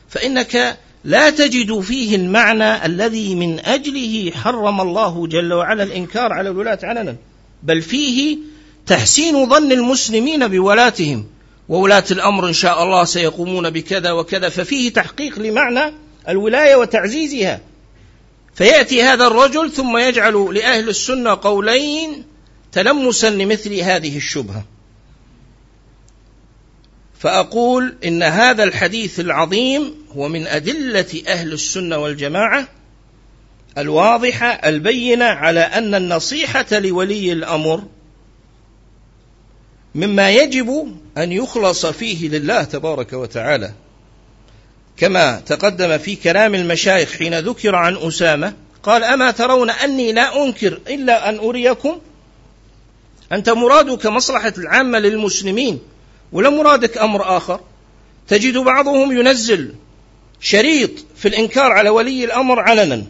فإنك 0.08 0.78
لا 1.04 1.30
تجد 1.30 1.80
فيه 1.80 2.16
المعنى 2.16 2.86
الذي 2.86 3.34
من 3.34 3.60
أجله 3.60 4.30
حرم 4.30 4.80
الله 4.80 5.26
جل 5.26 5.52
وعلا 5.52 5.82
الإنكار 5.82 6.32
على 6.32 6.48
الولاة 6.48 6.78
علنا 6.82 7.16
بل 7.62 7.82
فيه 7.82 8.38
تحسين 8.86 9.48
ظن 9.48 9.72
المسلمين 9.72 10.48
بولاتهم 10.48 11.26
وولاة 11.68 12.04
الأمر 12.10 12.48
إن 12.48 12.52
شاء 12.52 12.82
الله 12.82 13.04
سيقومون 13.04 13.70
بكذا 13.70 14.12
وكذا 14.12 14.48
ففيه 14.48 14.92
تحقيق 14.92 15.38
لمعنى 15.38 15.94
الولاية 16.28 16.76
وتعزيزها. 16.76 17.60
فيأتي 18.54 19.02
هذا 19.02 19.26
الرجل 19.26 19.70
ثم 19.70 19.96
يجعل 19.96 20.54
لأهل 20.54 20.88
السنة 20.88 21.38
قولين 21.42 22.24
تلمسا 22.74 23.30
لمثل 23.30 23.74
هذه 23.74 24.16
الشبهة. 24.16 24.64
فأقول 27.18 27.96
إن 28.04 28.22
هذا 28.22 28.64
الحديث 28.64 29.20
العظيم 29.20 29.94
هو 30.16 30.28
من 30.28 30.46
أدلة 30.46 31.22
أهل 31.28 31.52
السنة 31.52 31.98
والجماعة 31.98 32.68
الواضحة 33.78 34.46
البينة 34.46 35.24
على 35.24 35.60
أن 35.60 35.94
النصيحة 35.94 36.66
لولي 36.72 37.32
الأمر 37.32 37.82
مما 39.94 40.30
يجب 40.30 40.96
أن 41.18 41.32
يخلص 41.32 41.86
فيه 41.86 42.28
لله 42.28 42.64
تبارك 42.64 43.12
وتعالى. 43.12 43.72
كما 44.96 45.40
تقدم 45.46 45.98
في 45.98 46.16
كلام 46.16 46.54
المشايخ 46.54 47.12
حين 47.12 47.38
ذكر 47.38 47.74
عن 47.74 47.96
أسامة 47.96 48.52
قال 48.82 49.04
أما 49.04 49.30
ترون 49.30 49.70
أني 49.70 50.12
لا 50.12 50.44
أنكر 50.44 50.80
إلا 50.88 51.28
أن 51.28 51.38
أريكم 51.38 52.00
أنت 53.34 53.50
مرادك 53.50 54.06
مصلحة 54.06 54.52
العامة 54.58 54.98
للمسلمين 54.98 55.80
ولا 56.32 56.50
مرادك 56.50 56.98
أمر 56.98 57.36
آخر؟ 57.36 57.60
تجد 58.28 58.56
بعضهم 58.56 59.18
ينزل 59.18 59.74
شريط 60.40 60.90
في 61.16 61.28
الإنكار 61.28 61.72
على 61.72 61.90
ولي 61.90 62.24
الأمر 62.24 62.60
علنا. 62.60 63.04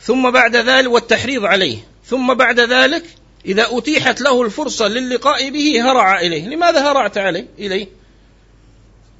ثم 0.00 0.30
بعد 0.30 0.56
ذلك 0.56 0.90
والتحريض 0.90 1.44
عليه. 1.44 1.78
ثم 2.06 2.34
بعد 2.34 2.60
ذلك 2.60 3.04
إذا 3.46 3.66
أتيحت 3.70 4.20
له 4.20 4.42
الفرصة 4.42 4.88
للقاء 4.88 5.50
به 5.50 5.90
هرع 5.90 6.20
إليه. 6.20 6.48
لماذا 6.48 6.92
هرعت 6.92 7.18
عليه؟ 7.18 7.46
إليه. 7.58 7.88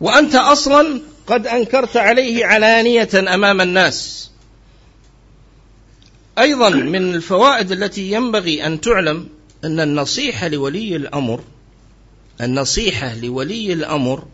وأنت 0.01 0.35
أصلا 0.35 1.01
قد 1.27 1.47
أنكرت 1.47 1.97
عليه 1.97 2.47
علانية 2.47 3.09
أمام 3.15 3.61
الناس. 3.61 4.31
أيضا 6.39 6.71
من 6.71 7.15
الفوائد 7.15 7.73
التي 7.73 8.13
ينبغي 8.13 8.67
أن 8.67 8.81
تعلم 8.81 9.29
أن 9.65 9.81
النصيحة 9.81 10.49
لولي 10.49 10.97
الأمر 10.97 11.41
النصيحة 12.41 13.15
لولي 13.15 13.73
الأمر 13.73 14.25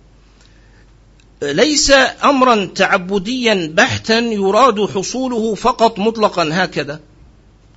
ليس 1.43 1.93
أمرا 2.25 2.65
تعبديا 2.65 3.73
بحتا 3.75 4.19
يراد 4.19 4.81
حصوله 4.81 5.55
فقط 5.55 5.99
مطلقا 5.99 6.49
هكذا. 6.53 7.01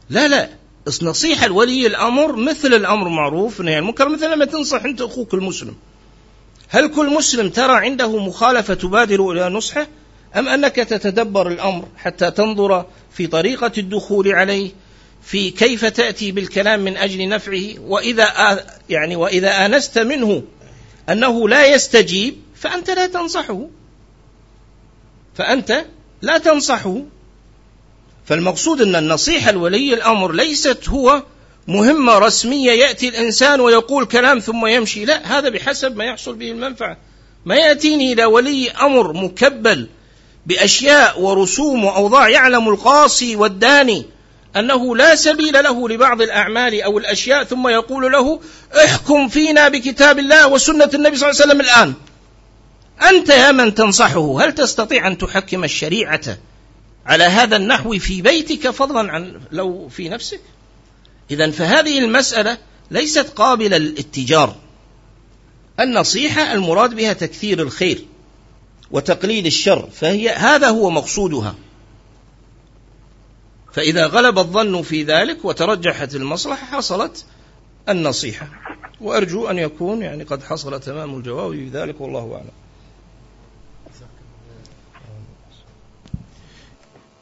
لا 0.10 0.28
لا. 0.28 0.50
نصيحة 1.02 1.48
لولي 1.48 1.88
الأمر 1.88 2.36
مثل 2.36 2.74
الأمر 2.74 3.10
معروف 3.10 3.60
يعني 3.60 3.80
المنكر. 3.80 4.10
مثل 4.10 4.34
ما 4.34 4.46
تنصح 4.46 4.84
أنت 4.84 5.02
أخوك 5.02 5.34
المسلم. 5.34 5.76
هل 6.70 6.88
كل 6.88 7.14
مسلم 7.14 7.50
ترى 7.50 7.74
عنده 7.74 8.18
مخالفة 8.18 8.74
تبادر 8.74 9.32
إلى 9.32 9.50
نصحه؟ 9.50 9.88
أم 10.36 10.48
أنك 10.48 10.76
تتدبر 10.76 11.48
الأمر 11.48 11.88
حتى 11.98 12.32
تنظر 12.32 12.86
في 13.12 13.28
طريقة 13.28 13.72
الدخول 13.78 14.36
عليه؟ 14.36 14.72
في 15.24 15.52
كيف 15.52 15.86
تأتي 15.86 16.32
بالكلام 16.32 16.80
من 16.80 16.98
أجل 16.98 17.30
نفعه 17.30 17.80
وإذا 17.80 18.60
يعني 18.90 19.16
وإذا 19.16 19.66
آنست 19.66 20.00
منه 20.00 20.44
أنه 21.10 21.50
لا 21.50 21.66
يستجيب 21.66 22.36
فأنت 22.56 22.90
لا 22.90 23.08
تنصحه. 23.08 23.68
فأنت 25.36 25.86
لا 26.22 26.38
تنصحه. 26.38 27.02
فالمقصود 28.26 28.82
أن 28.82 28.96
النصيحة 28.96 29.52
لولي 29.52 29.94
الأمر 29.94 30.32
ليست 30.32 30.90
هو 30.90 31.24
مهمة 31.68 32.18
رسمية 32.18 32.72
يأتي 32.72 33.10
الإنسان 33.10 33.60
ويقول 33.60 34.06
كلام 34.06 34.40
ثم 34.40 34.66
يمشي 34.66 35.06
لا 35.06 35.38
هذا 35.38 35.50
بحسب 35.50 35.96
ما 35.98 36.06
يحصل 36.06 36.36
به 36.36 36.52
المنفعة. 36.52 36.98
ما 37.46 37.56
يأتيني 37.56 38.14
إلى 38.14 38.26
ولي 38.26 38.72
أمر 38.72 39.14
مكبل 39.14 39.88
بأشياء 40.46 41.22
ورسوم 41.22 41.86
وأوضاع 41.86 42.30
يعلم 42.30 42.70
القاصي 42.70 43.36
والداني 43.36 44.06
أنه 44.56 44.96
لا 44.96 45.16
سبيل 45.16 45.64
له 45.64 45.90
لبعض 45.90 46.22
الأعمال 46.22 46.82
أو 46.82 46.98
الأشياء 46.98 47.44
ثم 47.44 47.68
يقول 47.68 48.12
له 48.12 48.40
احكم 48.86 49.28
فينا 49.28 49.70
بكتاب 49.70 50.20
الله 50.20 50.48
وسنة 50.48 50.90
النبي 50.94 51.18
صلى 51.18 51.30
الله 51.30 51.42
عليه 51.42 51.52
وسلم 51.52 51.62
الآن. 51.62 51.94
أنت 53.10 53.30
يا 53.30 53.52
من 53.52 53.76
تنصحه 53.76 54.46
هل 54.46 54.56
تستطيع 54.56 55.08
أن 55.08 55.18
تحكم 55.18 55.64
الشريعة 55.64 56.38
على 57.06 57.24
هذا 57.24 57.56
النحو 57.56 58.00
في 58.00 58.22
بيتك 58.22 58.70
فضلا 58.70 59.12
عن 59.12 59.42
لو 59.52 59.90
في 59.90 60.10
نفسك؟ 60.10 60.42
إذا 61.32 61.52
فهذه 61.52 62.00
المسألة 62.00 62.58
ليست 62.92 63.30
قابلة 63.36 63.78
للاتجار. 63.78 64.56
النصيحة 65.80 66.54
المراد 66.54 66.96
بها 66.96 67.14
تكثير 67.14 67.62
الخير 67.62 68.06
وتقليل 68.92 69.46
الشر 69.46 69.90
فهي 69.94 70.30
هذا 70.30 70.70
هو 70.70 70.90
مقصودها. 70.90 71.56
فإذا 73.72 74.06
غلب 74.08 74.40
الظن 74.40 74.82
في 74.82 75.04
ذلك 75.04 75.46
وترجحت 75.46 76.16
المصلحة 76.16 76.66
حصلت 76.66 77.26
النصيحة. 77.90 78.48
وأرجو 79.02 79.48
أن 79.48 79.58
يكون 79.58 80.02
يعني 80.02 80.24
قد 80.24 80.44
حصل 80.44 80.80
تمام 80.80 81.18
الجواب 81.18 81.52
بذلك 81.52 82.02
والله 82.02 82.34
أعلم. 82.34 82.52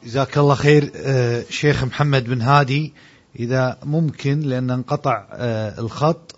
جزاك 0.04 0.38
الله 0.38 0.54
خير 0.54 0.92
آه، 0.96 1.44
شيخ 1.50 1.84
محمد 1.84 2.24
بن 2.24 2.42
هادي. 2.42 2.92
إذا 3.38 3.78
ممكن 3.82 4.40
لأن 4.40 4.70
انقطع 4.70 5.26
آه، 5.32 5.80
الخط 5.80 6.36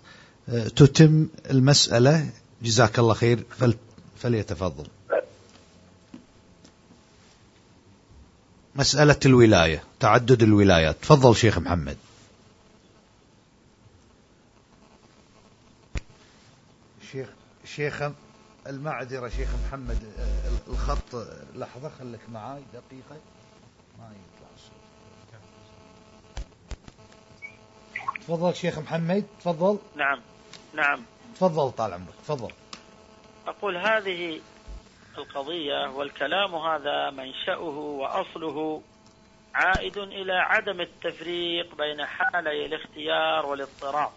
آه، 0.49 0.67
تتم 0.67 1.27
المسألة. 1.51 2.29
جزاك 2.63 2.99
الله 2.99 3.13
خير 3.13 3.43
فليتفضل. 4.17 4.85
مسألة 8.75 9.19
الولاية 9.25 9.83
تعدد 9.99 10.43
الولايات. 10.43 10.95
تفضل 11.01 11.35
شيخ 11.35 11.57
محمد. 11.57 11.97
شيخ 17.11 17.27
شيخ 17.65 18.03
المعذرة 18.67 19.29
شيخ 19.29 19.49
محمد 19.67 19.99
الخط 20.67 21.27
لحظة 21.55 21.91
خليك 21.99 22.21
معاي 22.31 22.61
دقيقة. 22.73 23.21
ما 23.99 24.05
يطلع 24.09 24.47
الصوت 24.55 24.83
تفضل 28.21 28.55
شيخ 28.55 28.79
محمد 28.79 29.25
تفضل. 29.39 29.77
نعم 29.95 30.19
نعم. 30.73 31.01
تفضل 31.35 31.71
طال 31.71 31.93
عمرك 31.93 32.15
تفضل. 32.23 32.51
أقول 33.47 33.77
هذه 33.77 34.41
القضية 35.17 35.89
والكلام 35.89 36.55
هذا 36.55 37.09
منشأه 37.09 37.77
وأصله 37.77 38.81
عائد 39.55 39.97
إلى 39.97 40.33
عدم 40.33 40.81
التفريق 40.81 41.75
بين 41.75 42.05
حالي 42.05 42.65
الاختيار 42.65 43.45
والاضطراب. 43.45 44.11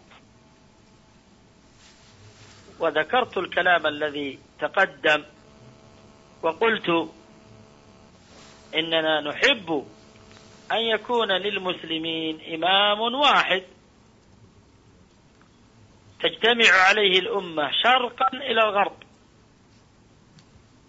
وذكرت 2.80 3.38
الكلام 3.38 3.86
الذي 3.86 4.38
تقدم 4.60 5.24
وقلت 6.42 7.10
إننا 8.74 9.20
نحب 9.20 9.86
أن 10.72 10.78
يكون 10.78 11.32
للمسلمين 11.32 12.54
إمام 12.54 13.00
واحد 13.00 13.62
تجتمع 16.20 16.70
عليه 16.88 17.18
الأمة 17.18 17.70
شرقا 17.82 18.28
إلى 18.28 18.60
الغرب. 18.60 19.05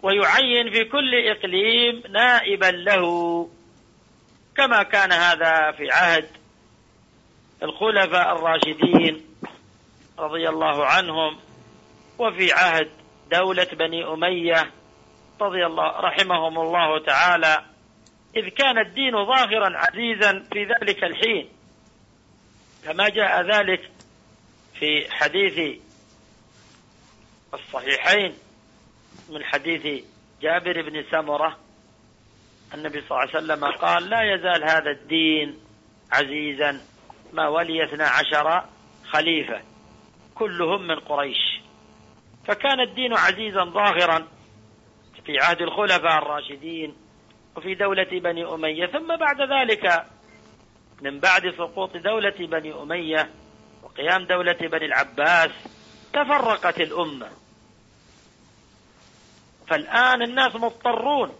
ويعين 0.08 0.72
في 0.72 0.84
كل 0.84 1.16
إقليم 1.30 2.04
نائبا 2.10 2.66
له 2.66 3.50
كما 4.58 4.84
كان 4.84 5.12
هذا 5.12 5.72
في 5.72 5.92
عهد 5.92 6.28
الخلفاء 7.64 8.36
الراشدين 8.36 9.26
رضي 10.20 10.50
الله 10.50 10.86
عنهم 10.86 11.38
وفي 12.20 12.54
عهد 12.54 12.90
دولة 13.32 13.68
بني 13.80 14.06
أمية 14.06 14.72
رضي 15.42 15.66
الله 15.66 16.00
رحمهم 16.00 16.60
الله 16.60 17.04
تعالى 17.04 17.66
إذ 18.38 18.50
كان 18.50 18.78
الدين 18.78 19.26
ظاهرا 19.26 19.78
عزيزا 19.78 20.44
في 20.54 20.66
ذلك 20.66 21.04
الحين. 21.04 21.50
كما 22.86 23.10
جاء 23.10 23.42
ذلك 23.42 23.92
في 24.80 25.12
حديث 25.12 25.80
الصحيحين 27.54 28.34
من 29.30 29.44
حديث 29.44 30.04
جابر 30.42 30.82
بن 30.82 31.04
سمرة 31.12 31.58
النبي 32.74 33.02
صلى 33.02 33.12
الله 33.12 33.20
عليه 33.20 33.38
وسلم 33.38 33.66
قال 33.66 34.10
لا 34.10 34.36
يزال 34.36 34.64
هذا 34.64 34.92
الدين 34.92 35.60
عزيزا 36.12 36.82
ما 37.34 37.48
ولي 37.48 37.84
اثنا 37.84 38.08
عشر 38.08 38.66
خليفة 39.10 39.62
كلهم 40.36 40.88
من 40.88 41.00
قريش. 41.00 41.62
فكان 42.48 42.80
الدين 42.80 43.14
عزيزا 43.14 43.64
ظاهرا 43.64 44.28
في 45.26 45.38
عهد 45.40 45.62
الخلفاء 45.62 46.18
الراشدين 46.18 46.96
وفي 47.56 47.76
دولة 47.76 48.20
بني 48.20 48.46
أمية. 48.46 48.86
ثم 48.86 49.16
بعد 49.16 49.42
ذلك 49.42 50.06
من 51.02 51.20
بعد 51.20 51.42
سقوط 51.58 51.98
دولة 51.98 52.36
بني 52.40 52.74
أمية 52.74 53.30
وقيام 53.84 54.26
دولة 54.26 54.58
بني 54.62 54.86
العباس 54.86 55.52
تفرقت 56.14 56.82
الأمة. 56.82 57.30
فالآن 59.68 60.22
الناس 60.22 60.56
مضطرون 60.56 61.32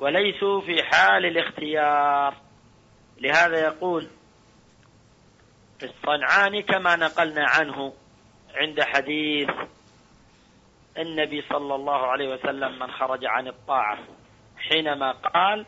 وليسوا 0.00 0.60
في 0.60 0.82
حال 0.82 1.26
الاختيار. 1.26 2.34
لهذا 3.20 3.58
يقول 3.58 4.08
في 5.78 5.86
الصنعاني 5.86 6.62
كما 6.62 6.96
نقلنا 6.96 7.46
عنه 7.48 7.92
عند 8.54 8.80
حديث 8.80 9.50
النبي 10.98 11.42
صلى 11.42 11.74
الله 11.74 12.06
عليه 12.06 12.34
وسلم 12.34 12.78
من 12.78 12.90
خرج 12.90 13.24
عن 13.24 13.48
الطاعة 13.48 13.98
حينما 14.56 15.12
قال 15.12 15.66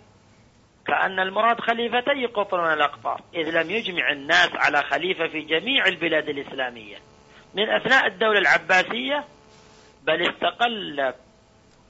كأن 0.86 1.20
المراد 1.20 1.60
خليفتي 1.60 2.26
قطر 2.26 2.72
الأقطار 2.72 3.20
إذ 3.34 3.50
لم 3.62 3.70
يجمع 3.70 4.12
الناس 4.12 4.50
على 4.54 4.82
خليفة 4.82 5.28
في 5.28 5.40
جميع 5.40 5.86
البلاد 5.86 6.28
الإسلامية. 6.28 6.96
من 7.54 7.70
أثناء 7.70 8.06
الدولة 8.06 8.38
العباسية 8.38 9.24
بل 10.04 10.22
استقل 10.22 11.14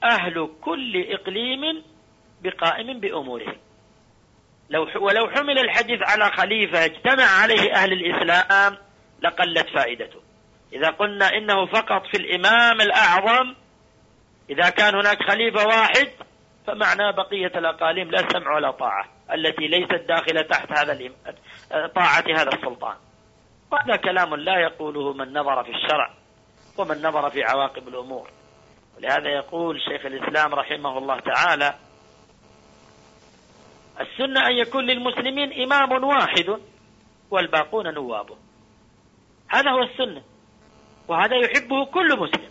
أهل 0.03 0.49
كل 0.61 1.05
إقليم 1.09 1.83
بقائم 2.41 2.99
بأمورهم. 2.99 3.57
لو 4.69 4.87
ولو 4.99 5.29
حمل 5.29 5.59
الحديث 5.59 5.99
على 6.01 6.31
خليفة 6.31 6.85
اجتمع 6.85 7.23
عليه 7.23 7.73
أهل 7.73 7.93
الإسلام 7.93 8.77
لقلت 9.21 9.69
فائدته. 9.69 10.21
إذا 10.73 10.89
قلنا 10.89 11.37
إنه 11.37 11.65
فقط 11.65 12.07
في 12.07 12.17
الإمام 12.17 12.81
الأعظم 12.81 13.55
إذا 14.49 14.69
كان 14.69 14.95
هناك 14.95 15.23
خليفة 15.23 15.67
واحد 15.67 16.07
فمعنى 16.67 17.11
بقية 17.11 17.51
الأقاليم 17.55 18.11
لا 18.11 18.29
سمع 18.29 18.55
ولا 18.55 18.71
طاعة 18.71 19.05
التي 19.33 19.67
ليست 19.67 20.05
داخلة 20.07 20.41
تحت 20.41 20.71
هذا 20.71 21.11
طاعة 21.95 22.23
هذا 22.27 22.49
السلطان. 22.53 22.95
وهذا 23.71 23.95
كلام 23.95 24.35
لا 24.35 24.59
يقوله 24.59 25.13
من 25.13 25.33
نظر 25.33 25.63
في 25.63 25.69
الشرع. 25.69 26.13
ومن 26.77 27.01
نظر 27.01 27.29
في 27.29 27.43
عواقب 27.43 27.87
الأمور. 27.87 28.29
ولهذا 28.97 29.29
يقول 29.29 29.81
شيخ 29.81 30.05
الإسلام 30.05 30.55
رحمه 30.55 30.97
الله 30.97 31.19
تعالى 31.19 31.75
السنة 33.99 34.47
أن 34.47 34.51
يكون 34.51 34.85
للمسلمين 34.85 35.61
إمام 35.61 36.03
واحد 36.03 36.59
والباقون 37.31 37.93
نوابه 37.93 38.37
هذا 39.47 39.71
هو 39.71 39.83
السنة 39.83 40.21
وهذا 41.07 41.35
يحبه 41.35 41.85
كل 41.85 42.19
مسلم. 42.19 42.49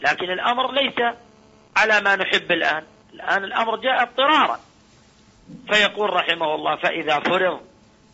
لكن 0.00 0.30
الأمر 0.30 0.72
ليس 0.72 1.16
على 1.76 2.00
ما 2.00 2.16
نحب 2.16 2.52
الآن. 2.52 2.84
الآن 3.14 3.44
الأمر 3.44 3.76
جاء 3.76 4.02
اضطرارا. 4.02 4.58
فيقول 5.72 6.10
رحمه 6.10 6.54
الله 6.54 6.76
فإذا 6.76 7.20
فرض 7.20 7.60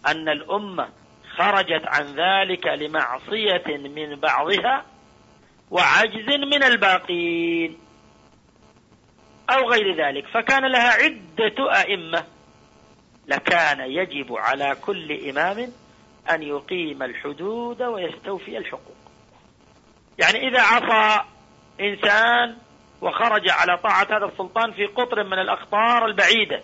أن 0.07 0.29
الأمة 0.29 0.89
خرجت 1.37 1.83
عن 1.87 2.05
ذلك 2.05 2.67
لمعصية 2.67 3.77
من 3.77 4.21
بعضها 4.21 4.85
وعجز 5.71 6.29
من 6.53 6.63
الباقين 6.65 7.79
أو 9.51 9.71
غير 9.71 10.07
ذلك. 10.07 10.27
فكان 10.27 10.73
لها 10.73 10.91
عدة 10.91 11.81
أئمة. 11.81 12.25
لكان 13.27 13.81
يجب 13.81 14.33
على 14.33 14.77
كل 14.81 15.29
إمام 15.29 15.73
أن 16.31 16.43
يقيم 16.43 17.03
الحدود 17.03 17.83
ويستوفي 17.83 18.59
الحقوق. 18.59 18.97
يعني 20.19 20.49
إذا 20.49 20.63
عصى 20.63 21.25
إنسان 21.81 22.57
وخرج 23.01 23.51
على 23.51 23.79
طاعة 23.79 24.07
هذا 24.11 24.27
السلطان 24.33 24.73
في 24.73 24.87
قطر 24.87 25.25
من 25.25 25.39
الأقطار 25.39 26.07
البعيدة 26.07 26.63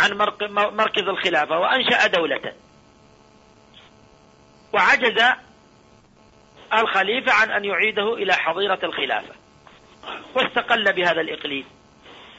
عن 0.00 0.12
مركز 0.50 1.08
الخلافة 1.08 1.58
وأنشأ 1.58 2.06
دولة. 2.06 2.52
وعجز 4.72 5.22
الخليفة 6.74 7.32
عن 7.32 7.50
أن 7.50 7.64
يعيده 7.64 8.14
إلى 8.14 8.32
حظيرة 8.32 8.78
الخلافة. 8.82 9.34
واستقل 10.34 10.92
بهذا 10.92 11.20
الإقليم. 11.20 11.64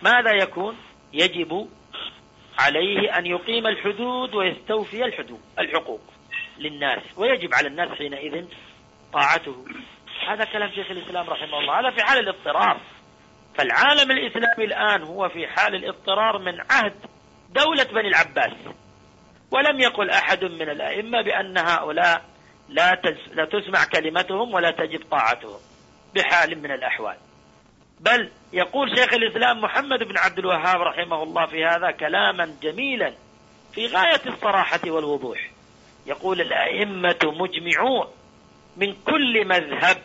ماذا 0.02 0.32
يكون؟ 0.44 0.78
يجب 1.14 1.70
عليه 2.60 3.18
أن 3.18 3.26
يقيم 3.26 3.68
الحدود 3.68 4.36
ويستوفي 4.36 5.06
الحدود 5.06 5.42
الحقوق 5.60 6.02
للناس 6.58 7.04
ويجب 7.18 7.54
على 7.54 7.68
الناس 7.68 7.90
حينئذ 7.90 8.46
طاعته. 9.14 9.66
هذا 10.28 10.46
كلام 10.46 10.72
شيخ 10.72 10.92
الإسلام 10.92 11.30
رحمه 11.30 11.60
الله. 11.60 11.80
هذا 11.80 11.92
في 11.92 12.04
حال 12.04 12.20
الاضطرار. 12.20 12.82
فالعالم 13.58 14.12
الإسلامي 14.12 14.66
الآن 14.66 15.04
هو 15.04 15.30
في 15.30 15.48
حال 15.48 15.76
الاضطرار 15.76 16.38
من 16.38 16.62
عهد 16.72 16.94
دولة 17.50 17.84
بني 17.84 18.08
العباس. 18.08 18.54
ولم 19.52 19.80
يقل 19.80 20.10
أحد 20.10 20.44
من 20.44 20.70
الأئمة 20.70 21.22
بأن 21.22 21.58
هؤلاء 21.58 22.33
لا, 22.70 23.02
لا 23.34 23.46
تسمع 23.46 23.86
كلمتهم 23.86 24.54
ولا 24.54 24.72
تجب 24.72 25.02
طاعتهم 25.12 25.60
بحال 26.16 26.58
من 26.62 26.72
الأحوال. 26.72 27.16
بل 28.00 28.30
يقول 28.54 28.98
شيخ 28.98 29.14
الإسلام 29.14 29.62
محمد 29.62 30.00
بن 30.00 30.18
عبد 30.18 30.40
الوهاب 30.40 30.82
رحمه 30.82 31.24
الله 31.24 31.46
في 31.46 31.66
هذا 31.66 31.92
كلاما 31.92 32.56
جميلا 32.62 33.14
في 33.74 33.88
غاية 33.88 34.22
الصراحة 34.26 34.80
والوضوح. 34.86 35.52
يقول 36.06 36.42
الأئمة 36.42 37.20
مجمعون 37.24 38.08
من 38.78 38.94
كل 38.94 39.48
مذهب 39.48 39.98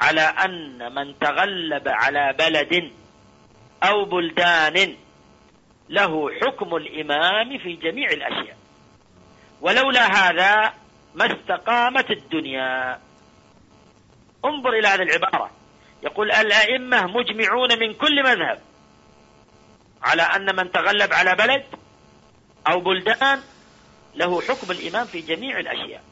على 0.00 0.20
أن 0.20 0.94
من 0.94 1.18
تغلب 1.18 1.88
على 1.88 2.34
بلد 2.38 2.90
أو 3.82 4.04
بلدان 4.04 4.96
له 5.88 6.30
حكم 6.40 6.76
الإمام 6.76 7.58
في 7.58 7.76
جميع 7.76 8.08
الأشياء. 8.10 8.56
ولولا 9.60 10.06
هذا 10.06 10.74
ما 11.14 11.26
استقامت 11.26 12.10
الدنيا. 12.10 12.98
انظر 14.44 14.70
إلى 14.70 14.88
هذه 14.88 15.02
العبارة. 15.02 15.50
يقول 16.02 16.32
الأئمة 16.32 17.06
مجمعون 17.06 17.78
من 17.78 17.94
كل 17.94 18.22
مذهب 18.22 18.58
على 20.02 20.22
أن 20.22 20.56
من 20.56 20.72
تغلب 20.72 21.12
على 21.12 21.34
بلد 21.34 21.64
أو 22.72 22.80
بلدان 22.80 23.42
له 24.14 24.40
حكم 24.40 24.70
الإمام 24.70 25.06
في 25.06 25.20
جميع 25.20 25.58
الأشياء. 25.58 26.02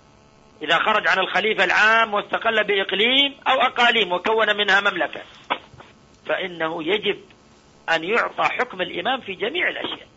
إذا 0.63 0.79
خرج 0.79 1.09
عن 1.09 1.19
الخليفة 1.19 1.65
العام 1.65 2.15
واستقل 2.15 2.65
بإقليم 2.65 3.37
أو 3.49 3.61
أقاليم 3.61 4.13
وكون 4.13 4.57
منها 4.57 4.81
مملكة 4.81 5.23
فإنه 6.27 6.83
يجب 6.85 7.21
أن 7.95 8.05
يعطى 8.05 8.43
حكم 8.43 8.81
الإمام 8.81 9.21
في 9.21 9.35
جميع 9.35 9.69
الأشياء. 9.69 10.09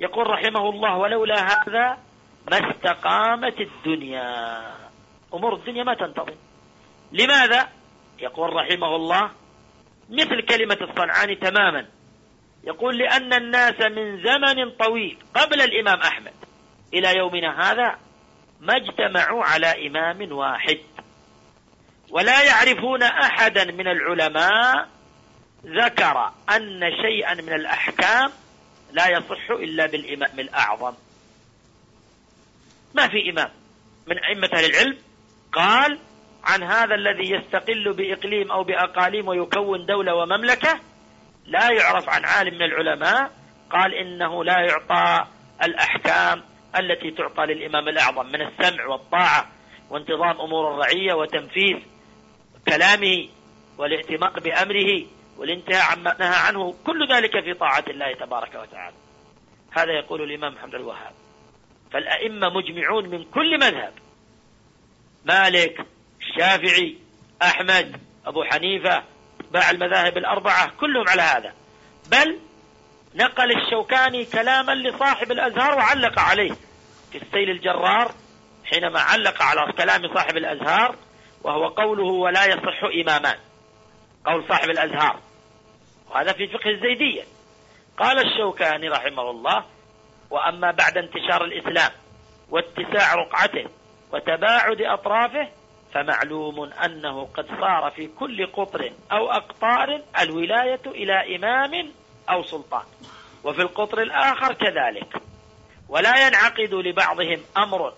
يقول 0.00 0.26
رحمه 0.26 0.70
الله 0.70 0.96
ولولا 0.96 1.36
هذا 1.36 1.98
ما 2.50 2.70
استقامت 2.70 3.60
الدنيا. 3.60 4.62
أمور 5.34 5.54
الدنيا 5.54 5.84
ما 5.84 5.94
تنتظم. 5.94 6.36
لماذا؟ 7.12 7.68
يقول 8.18 8.52
رحمه 8.52 8.96
الله 8.96 9.30
مثل 10.10 10.42
كلمة 10.42 10.78
الصنعاني 10.80 11.36
تماما. 11.36 11.86
يقول 12.64 12.98
لأن 12.98 13.32
الناس 13.32 13.80
من 13.80 14.22
زمن 14.22 14.70
طويل 14.70 15.18
قبل 15.34 15.60
الإمام 15.60 16.00
أحمد 16.00 16.32
إلى 16.94 17.16
يومنا 17.16 17.72
هذا 17.72 17.98
ما 18.60 18.76
اجتمعوا 18.76 19.44
على 19.44 19.86
إمام 19.86 20.32
واحد. 20.32 20.78
ولا 22.10 22.42
يعرفون 22.42 23.02
أحدا 23.02 23.64
من 23.64 23.88
العلماء 23.88 24.88
ذكر 25.66 26.32
أن 26.56 26.80
شيئا 27.02 27.34
من 27.34 27.52
الأحكام 27.52 28.30
لا 28.92 29.08
يصح 29.08 29.50
إلا 29.50 29.86
بالإمام 29.86 30.40
الأعظم. 30.40 30.94
ما 32.94 33.08
في 33.08 33.30
إمام. 33.30 33.50
من 34.06 34.18
أئمة 34.18 34.50
أهل 34.54 34.64
العلم 34.64 34.98
قال 35.52 35.98
عن 36.44 36.62
هذا 36.62 36.94
الذي 36.94 37.30
يستقل 37.30 37.92
بإقليم 37.92 38.52
أو 38.52 38.64
بأقاليم 38.64 39.28
ويكون 39.28 39.86
دولة 39.86 40.14
ومملكة 40.14 40.80
لا 41.46 41.70
يعرف 41.72 42.08
عن 42.08 42.24
عالم 42.24 42.54
من 42.54 42.62
العلماء. 42.62 43.30
قال 43.70 43.94
إنه 43.94 44.44
لا 44.44 44.58
يعطى 44.60 45.26
الأحكام 45.64 46.42
التي 46.78 47.10
تعطى 47.10 47.42
للإمام 47.46 47.88
الأعظم 47.88 48.26
من 48.26 48.42
السمع 48.42 48.86
والطاعة 48.86 49.46
وانتظام 49.90 50.40
أمور 50.40 50.74
الرعية 50.74 51.14
وتنفيذ 51.14 51.76
كلامه 52.68 53.28
والاعتماق 53.78 54.40
بأمره 54.40 55.06
والانتهاء 55.38 55.92
عما 55.92 56.16
نهى 56.20 56.36
عنه. 56.46 56.74
كل 56.86 57.08
ذلك 57.12 57.44
في 57.44 57.54
طاعة 57.54 57.84
الله 57.88 58.14
تبارك 58.14 58.54
وتعالى. 58.54 58.96
هذا 59.70 59.92
يقول 59.92 60.22
الإمام 60.22 60.54
محمد 60.54 60.74
الوهاب. 60.74 61.21
فالأئمة 61.92 62.48
مجمعون 62.48 63.08
من 63.08 63.24
كل 63.24 63.58
مذهب. 63.58 63.92
مالك 65.24 65.86
الشافعي 66.20 66.96
أحمد 67.42 68.00
أبو 68.26 68.44
حنيفة 68.44 69.02
باع 69.50 69.70
المذاهب 69.70 70.16
الأربعة 70.18 70.70
كلهم 70.80 71.08
على 71.08 71.22
هذا. 71.22 71.54
بل 72.10 72.38
نقل 73.14 73.56
الشوكاني 73.56 74.24
كلاما 74.24 74.74
لصاحب 74.74 75.32
الأزهار 75.32 75.74
وعلق 75.74 76.18
عليه. 76.18 76.52
في 77.12 77.18
السيل 77.22 77.50
الجرار 77.50 78.14
حينما 78.64 79.00
علق 79.00 79.42
على 79.42 79.72
كلام 79.72 80.14
صاحب 80.14 80.36
الأزهار 80.36 80.96
وهو 81.42 81.68
قوله 81.68 82.04
ولا 82.04 82.46
يصح 82.46 82.84
إمامان. 83.00 83.38
قول 84.26 84.48
صاحب 84.48 84.70
الأزهار. 84.70 85.20
وهذا 86.10 86.32
في 86.32 86.48
فقه 86.48 86.70
الزيدية. 86.70 87.22
قال 87.98 88.26
الشوكاني 88.26 88.88
رحمه 88.88 89.30
الله 89.30 89.64
وأما 90.32 90.70
بعد 90.70 90.98
انتشار 90.98 91.44
الإسلام 91.44 91.90
واتساع 92.50 93.14
رقعته 93.14 93.64
وتباعد 94.12 94.82
أطرافه 94.82 95.48
فمعلوم 95.94 96.72
أنه 96.72 97.24
قد 97.24 97.46
صار 97.60 97.90
في 97.96 98.06
كل 98.06 98.46
قطر 98.46 98.92
أو 99.12 99.30
أقطار 99.30 100.02
الولاية 100.22 100.80
إلى 100.86 101.36
إمام 101.36 101.92
أو 102.30 102.42
سلطان. 102.42 102.84
وفي 103.44 103.62
القطر 103.62 104.02
الآخر 104.02 104.54
كذلك. 104.54 105.22
ولا 105.88 106.26
ينعقد 106.26 106.74
لبعضهم 106.74 107.40
أمر 107.56 107.92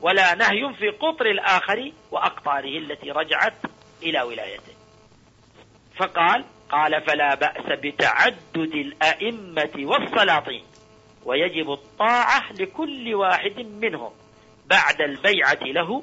ولا 0.00 0.34
نهي 0.34 0.74
في 0.74 0.88
قطر 0.88 1.26
الآخر 1.26 1.92
وأقطاره 2.10 2.78
التي 2.78 3.10
رجعت 3.10 3.54
إلى 4.02 4.22
ولايته. 4.22 4.74
فقال 5.96 6.44
قال 6.70 7.02
فلا 7.02 7.34
بأس 7.34 7.78
بتعدد 7.78 8.56
الأئمة 8.56 9.72
والسلاطين. 9.76 10.64
ويجب 11.24 11.72
الطاعة 11.72 12.52
لكل 12.52 13.14
واحد 13.14 13.58
منهم 13.58 14.10
بعد 14.66 15.00
البيعة 15.00 15.58
له 15.62 16.02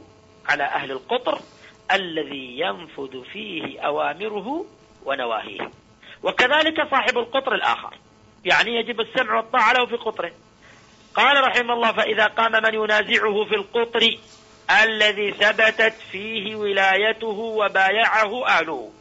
على 0.49 0.63
أهل 0.63 0.91
القطر 0.91 1.39
الذي 1.91 2.59
ينفذ 2.59 3.23
فيه 3.23 3.79
أوامره 3.79 4.65
ونواهيه. 5.05 5.71
وكذلك 6.23 6.89
صاحب 6.91 7.17
القطر 7.17 7.55
الآخر. 7.55 7.93
يعني 8.45 8.75
يجب 8.75 9.01
السمع 9.01 9.35
والطاعة 9.35 9.73
له 9.73 9.85
في 9.85 9.95
قطره. 9.95 10.31
قال 11.15 11.43
رحمه 11.43 11.73
الله 11.73 11.91
فإذا 11.91 12.25
قام 12.25 12.51
من 12.51 12.73
ينازعه 12.73 13.45
في 13.45 13.55
القطر 13.55 14.17
الذي 14.83 15.31
ثبتت 15.31 15.93
فيه 16.11 16.55
ولايته 16.55 17.27
وبايعه 17.27 18.47
أهله 18.47 18.91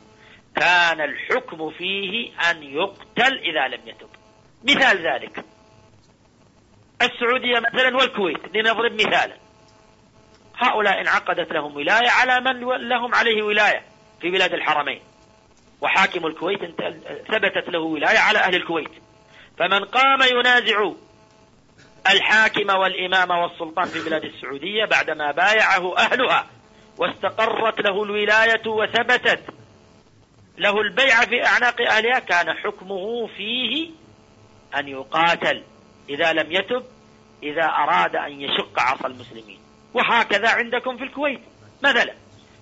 كان 0.56 1.00
الحكم 1.00 1.70
فيه 1.70 2.32
أن 2.50 2.62
يقتل 2.62 3.38
إذا 3.38 3.68
لم 3.68 3.80
يتب. 3.86 4.08
مثال 4.64 5.06
ذلك. 5.06 5.44
السعودية 7.02 7.58
مثلا 7.58 7.96
والكويت 7.96 8.56
لنضرب 8.56 8.92
مثالا. 8.92 9.36
هؤلاء 10.56 11.00
انعقدت 11.00 11.52
لهم 11.52 11.76
ولاية 11.76 12.10
على 12.10 12.40
من 12.40 12.60
لهم 12.88 13.14
عليه 13.14 13.42
ولاية 13.42 13.82
في 14.20 14.30
بلاد 14.30 14.52
الحرمين. 14.54 15.00
وحاكم 15.80 16.26
الكويت 16.26 16.60
ثبتت 17.32 17.68
له 17.68 17.80
ولاية 17.80 18.18
على 18.18 18.38
أهل 18.38 18.54
الكويت. 18.54 18.90
فمن 19.58 19.84
قام 19.84 20.22
ينازع 20.22 20.92
الحاكم 22.10 22.70
والإمام 22.78 23.30
والسلطان 23.30 23.84
في 23.84 24.04
بلاد 24.04 24.24
السعودية 24.24 24.84
بعدما 24.84 25.32
بايعه 25.32 25.98
أهلها 25.98 26.46
واستقرت 26.98 27.80
له 27.80 28.02
الولاية 28.02 28.66
وثبتت 28.66 29.42
له 30.58 30.80
البيع 30.80 31.20
في 31.20 31.46
أعناق 31.46 31.80
أهلها 31.80 32.18
كان 32.18 32.54
حكمه 32.54 33.26
فيه 33.26 33.90
أن 34.76 34.88
يقاتل. 34.88 35.62
إذا 36.08 36.32
لم 36.32 36.52
يتب 36.52 36.82
إذا 37.42 37.64
أراد 37.64 38.16
أن 38.16 38.40
يشق 38.40 38.80
عصا 38.80 39.06
المسلمين. 39.08 39.60
وهكذا 39.94 40.48
عندكم 40.48 40.96
في 40.96 41.04
الكويت 41.04 41.40
مثلا. 41.82 42.14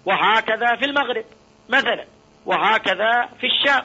وهكذا 0.04 0.76
في 0.76 0.84
المغرب 0.84 1.24
مثلا. 1.68 2.04
وهكذا 2.46 3.28
في 3.40 3.46
الشام 3.46 3.84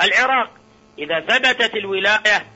العراق. 0.00 0.50
إذا 0.98 1.20
ثبتت 1.20 1.74
الولاية 1.76 2.46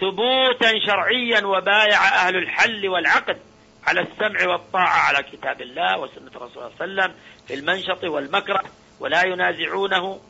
ثبوتا 0.00 0.72
شرعيا 0.86 1.46
وبايع 1.46 2.08
أهل 2.08 2.36
الحل 2.36 2.88
والعقد 2.88 3.38
على 3.86 4.00
السمع 4.00 4.52
والطاعة 4.52 4.98
على 4.98 5.22
كتاب 5.22 5.60
الله 5.60 5.98
وسنة 5.98 6.30
رسول 6.36 6.62
الله 6.62 6.72
صلى 6.78 6.84
الله 6.84 7.02
عليه 7.02 7.12
وسلم 7.12 7.14
في 7.46 7.54
المنشط 7.54 8.04
والمكره 8.04 8.62
ولا 9.00 9.26
ينازعونه 9.26 10.20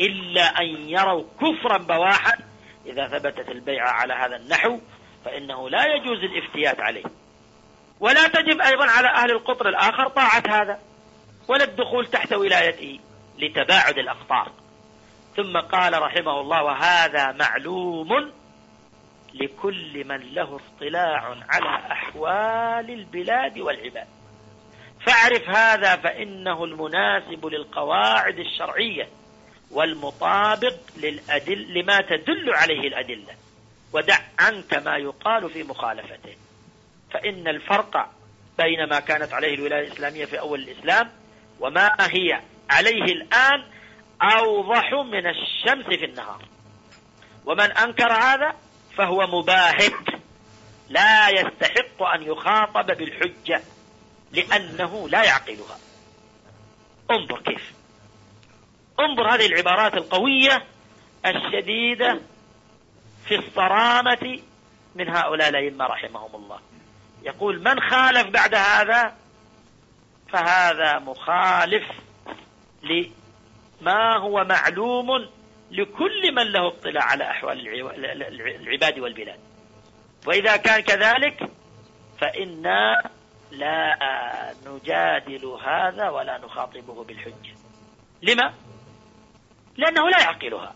إلا 0.00 0.60
أن 0.60 0.88
يروا 0.88 1.24
كفرا 1.40 1.78
بواحا. 1.78 2.47
إذا 2.86 3.08
ثبتت 3.08 3.48
البيعة 3.48 3.90
على 3.90 4.14
هذا 4.14 4.36
النحو 4.36 4.80
فإنه 5.24 5.70
لا 5.70 5.84
يجوز 5.84 6.18
الافتيات 6.18 6.80
عليه. 6.80 7.04
ولا 8.00 8.28
تجب 8.28 8.60
أيضا 8.60 8.90
على 8.90 9.08
أهل 9.08 9.30
القطر 9.30 9.68
الآخر 9.68 10.08
طاعة 10.08 10.42
هذا 10.48 10.78
ولا 11.48 11.64
الدخول 11.64 12.06
تحت 12.06 12.32
ولايته 12.32 13.00
لتباعد 13.38 13.98
الأقطار. 13.98 14.52
ثم 15.36 15.58
قال 15.58 16.02
رحمه 16.02 16.40
الله 16.40 16.62
وهذا 16.62 17.32
معلوم 17.32 18.32
لكل 19.34 20.04
من 20.04 20.34
له 20.34 20.60
اطلاع 20.76 21.36
على 21.48 21.92
أحوال 21.92 22.90
البلاد 22.90 23.58
والعباد 23.58 24.06
فاعرف 25.06 25.48
هذا 25.48 25.96
فإنه 25.96 26.64
المناسب 26.64 27.46
للقواعد 27.46 28.38
الشرعية. 28.38 29.08
والمطابق 29.70 30.76
للأدل 30.96 31.74
لما 31.74 32.00
تدل 32.00 32.54
عليه 32.54 32.88
الأدلة. 32.88 33.34
ودع 33.92 34.18
عنك 34.38 34.74
ما 34.74 34.96
يقال 34.96 35.50
في 35.50 35.62
مخالفته. 35.62 36.36
فإن 37.10 37.48
الفرق 37.48 38.10
بين 38.58 38.88
ما 38.88 39.00
كانت 39.00 39.32
عليه 39.32 39.54
الولاية 39.54 39.86
الإسلامية 39.86 40.24
في 40.24 40.40
أول 40.40 40.60
الإسلام 40.60 41.10
وما 41.60 41.96
هي 42.00 42.40
عليه 42.70 43.04
الآن 43.12 43.64
أوضح 44.22 44.92
من 44.92 45.26
الشمس 45.26 45.86
في 45.86 46.04
النهار. 46.04 46.44
ومن 47.44 47.72
أنكر 47.72 48.12
هذا 48.12 48.54
فهو 48.96 49.26
مباهت 49.26 50.22
لا 50.88 51.28
يستحق 51.28 52.02
أن 52.02 52.22
يخاطب 52.22 52.86
بالحجة 52.86 53.62
لأنه 54.32 55.08
لا 55.08 55.24
يعقلها. 55.24 55.78
انظر 57.10 57.42
كيف. 57.42 57.77
انظر 59.00 59.34
هذه 59.34 59.46
العبارات 59.46 59.94
القوية 59.94 60.64
الشديدة 61.26 62.20
في 63.26 63.34
الصرامة 63.34 64.40
من 64.94 65.08
هؤلاء 65.08 65.48
الأئمة 65.48 65.84
رحمهم 65.86 66.34
الله. 66.34 66.58
يقول 67.22 67.62
من 67.62 67.80
خالف 67.80 68.26
بعد 68.26 68.54
هذا 68.54 69.16
فهذا 70.32 70.98
مخالف 70.98 71.84
لما 72.82 74.16
هو 74.18 74.44
معلوم 74.44 75.28
لكل 75.70 76.34
من 76.34 76.42
له 76.42 76.68
اطلاع 76.68 77.04
على 77.04 77.30
أحوال 77.30 77.68
العباد 78.60 78.98
والبلاد. 78.98 79.38
وإذا 80.26 80.56
كان 80.56 80.80
كذلك 80.80 81.50
فإنا 82.20 83.10
لا 83.50 83.96
نجادل 84.66 85.46
هذا 85.46 86.08
ولا 86.08 86.38
نخاطبه 86.38 87.04
بالحجة. 87.04 87.54
لما؟ 88.22 88.54
لأنه 89.78 90.08
لا 90.08 90.20
يعقلها. 90.20 90.74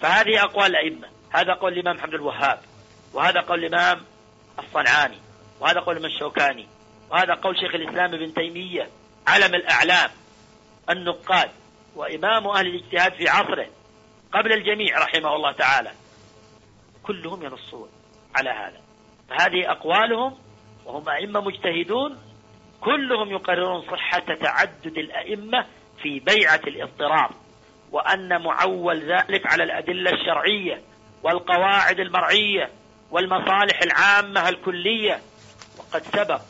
فهذه 0.00 0.42
أقوال 0.42 0.66
الأئمة. 0.66 1.08
هذا 1.32 1.54
قول 1.54 1.72
الإمام 1.72 1.96
محمد 1.96 2.14
الوهاب 2.14 2.58
وهذا 3.12 3.40
قول 3.40 3.64
الإمام 3.64 4.00
الصنعاني 4.58 5.18
وهذا 5.60 5.80
قول 5.80 5.96
الإمام 5.96 6.12
الشوكاني 6.12 6.66
وهذا 7.10 7.34
قول 7.34 7.58
شيخ 7.60 7.74
الإسلام 7.74 8.14
ابن 8.14 8.34
تيمية 8.34 8.88
علم 9.28 9.54
الأعلام 9.54 10.10
النقاد 10.90 11.50
وإمام 11.96 12.48
أهل 12.48 12.66
الاجتهاد 12.66 13.12
في 13.12 13.28
عصره 13.28 13.66
قبل 14.32 14.52
الجميع 14.52 14.98
رحمه 14.98 15.36
الله 15.36 15.52
تعالى. 15.52 15.90
كلهم 17.02 17.42
ينصون 17.42 17.88
على 18.36 18.50
هذا. 18.50 18.80
فهذه 19.28 19.70
أقوالهم 19.70 20.38
وهم 20.84 21.08
أئمة 21.08 21.40
مجتهدون 21.40 22.18
كلهم 22.80 23.30
يقررون 23.30 23.82
صحة 23.82 24.34
تعدد 24.42 24.98
الأئمة 24.98 25.66
في 26.02 26.20
بيعة 26.20 26.60
الاضطراب. 26.66 27.30
وأن 27.92 28.42
معول 28.42 29.12
ذلك 29.12 29.46
على 29.46 29.64
الأدلة 29.64 30.10
الشرعية 30.10 30.82
والقواعد 31.22 32.00
المرعية 32.00 32.70
والمصالح 33.10 33.80
العامة 33.82 34.48
الكلية. 34.48 35.20
وقد 35.78 36.02
سبق 36.02 36.40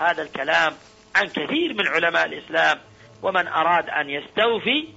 هذا 0.00 0.22
الكلام 0.22 0.72
عن 1.16 1.26
كثير 1.26 1.74
من 1.74 1.86
علماء 1.88 2.26
الإسلام 2.26 2.78
ومن 3.22 3.48
أراد 3.48 3.88
أن 3.90 4.10
يستوفي 4.10 4.88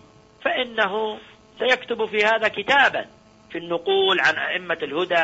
فإنه 0.45 1.17
سيكتب 1.59 2.05
في 2.05 2.25
هذا 2.25 2.47
كتابا 2.47 3.05
في 3.51 3.57
النقول 3.57 4.19
عن 4.19 4.37
أئمة 4.37 4.77
الهدى 4.81 5.23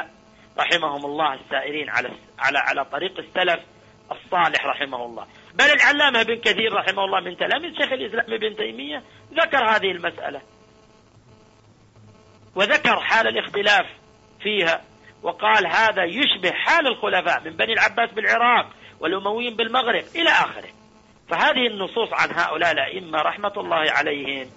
رحمهم 0.60 1.06
الله 1.06 1.34
السائرين 1.34 1.90
على 1.90 2.10
على 2.40 2.58
على 2.60 2.86
طريق 2.86 3.20
السلف 3.20 3.60
الصالح 4.12 4.66
رحمه 4.66 5.06
الله. 5.06 5.28
بل 5.54 5.66
العلامة 5.66 6.22
ابن 6.22 6.36
كثير 6.36 6.74
رحمه 6.74 7.06
الله 7.06 7.20
من 7.20 7.38
تلاميذ 7.38 7.74
شيخ 7.78 7.92
الإسلام 7.92 8.34
ابن 8.34 8.56
تيمية 8.56 9.04
ذكر 9.34 9.66
هذه 9.66 9.92
المسألة. 9.92 10.42
وذكر 12.56 13.00
حال 13.00 13.28
الاختلاف 13.28 13.86
فيها 14.42 14.82
وقال 15.24 15.68
هذا 15.68 16.04
يشبه 16.04 16.52
حال 16.52 16.88
الخلفاء 16.88 17.44
من 17.44 17.52
بني 17.52 17.74
العباس 17.74 18.12
بالعراق 18.12 18.70
والأمويين 19.00 19.56
بالمغرب 19.56 20.04
إلى 20.16 20.30
آخره. 20.30 20.70
فهذه 21.30 21.68
النصوص 21.68 22.10
عن 22.14 22.30
هؤلاء 22.32 22.72
الأئمة 22.72 23.18
رحمة 23.22 23.54
الله 23.58 23.92
عليهم 23.92 24.50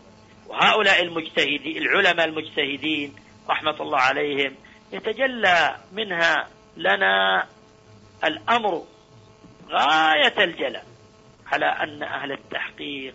وهؤلاء 0.47 1.03
المجتهدين 1.03 1.77
العلماء 1.77 2.27
المجتهدين 2.27 3.15
رحمة 3.51 3.83
الله 3.83 3.99
عليهم 3.99 4.55
يتجلى 4.93 5.77
منها 5.93 6.49
لنا 6.77 7.47
الأمر 8.25 8.83
غاية 9.69 10.45
الجلاء 10.45 10.85
على 11.53 11.67
أن 11.67 12.03
أهل 12.03 12.33
التحقيق 12.33 13.15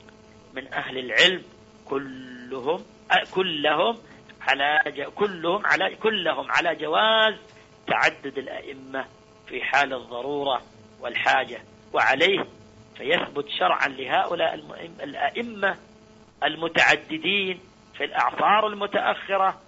من 0.54 0.74
أهل 0.74 0.98
العلم 0.98 1.44
كلهم 1.86 2.86
كلهم 3.34 3.98
على 4.42 4.84
كلهم 5.16 5.66
على 5.66 5.96
كلهم 5.96 6.52
على 6.52 6.76
جواز 6.76 7.36
تعدد 7.88 8.38
الأئمة 8.38 9.06
في 9.48 9.62
حال 9.62 9.94
الضرورة 9.94 10.62
والحاجة. 11.02 11.62
وعليه 11.94 12.46
فيثبت 12.98 13.46
شرعا 13.60 13.88
لهؤلاء 13.88 14.54
الأئمة 15.04 15.78
المتعددين 16.44 17.60
في 17.98 18.04
الأعصار 18.04 18.68
المتأخرة. 18.68 19.62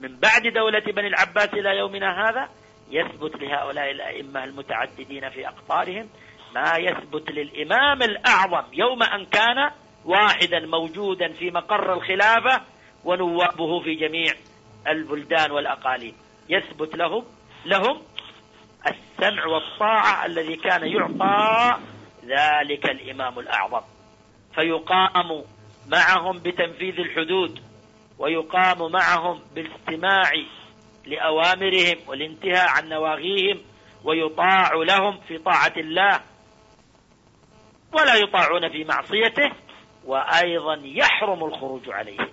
من 0.00 0.16
بعد 0.16 0.42
دولة 0.54 0.92
بني 0.92 1.06
العباس 1.06 1.48
إلى 1.48 1.78
يومنا 1.78 2.28
هذا 2.28 2.48
يثبت 2.90 3.42
لهؤلاء 3.42 3.90
الأئمة 3.90 4.44
المتعددين 4.44 5.30
في 5.30 5.48
أقطارهم 5.48 6.08
ما 6.54 6.76
يثبت 6.76 7.30
للإمام 7.30 8.02
الأعظم 8.02 8.62
يوم 8.72 9.02
أن 9.02 9.26
كان 9.26 9.70
واحدا 10.04 10.66
موجودا 10.66 11.32
في 11.32 11.50
مقر 11.50 11.92
الخلافة 11.92 12.62
ونوابه 13.04 13.80
في 13.80 13.94
جميع 13.94 14.34
البلدان 14.88 15.50
والأقاليم. 15.50 16.14
يثبت 16.48 16.96
لهم 16.96 17.24
لهم 17.64 18.02
السمع 18.86 19.46
والطاعة 19.46 20.26
الذي 20.26 20.56
كان 20.56 20.86
يعطى 20.86 21.76
ذلك 22.24 22.90
الإمام 22.90 23.38
الأعظم. 23.38 23.82
فيقام 24.54 25.44
معهم 25.88 26.38
بتنفيذ 26.38 27.00
الحدود 27.00 27.60
ويقام 28.18 28.92
معهم 28.92 29.40
بالاستماع 29.54 30.32
لأوامرهم 31.10 31.96
والانتهاء 32.06 32.68
عن 32.68 32.88
نواغيهم 32.88 33.62
ويطاع 34.04 34.74
لهم 34.74 35.20
في 35.28 35.38
طاعة 35.38 35.72
الله. 35.76 36.20
ولا 37.92 38.14
يطاعون 38.14 38.68
في 38.68 38.84
معصيته 38.84 39.52
وأيضا 40.04 40.80
يحرم 40.84 41.44
الخروج 41.44 41.90
عليهم 41.90 42.28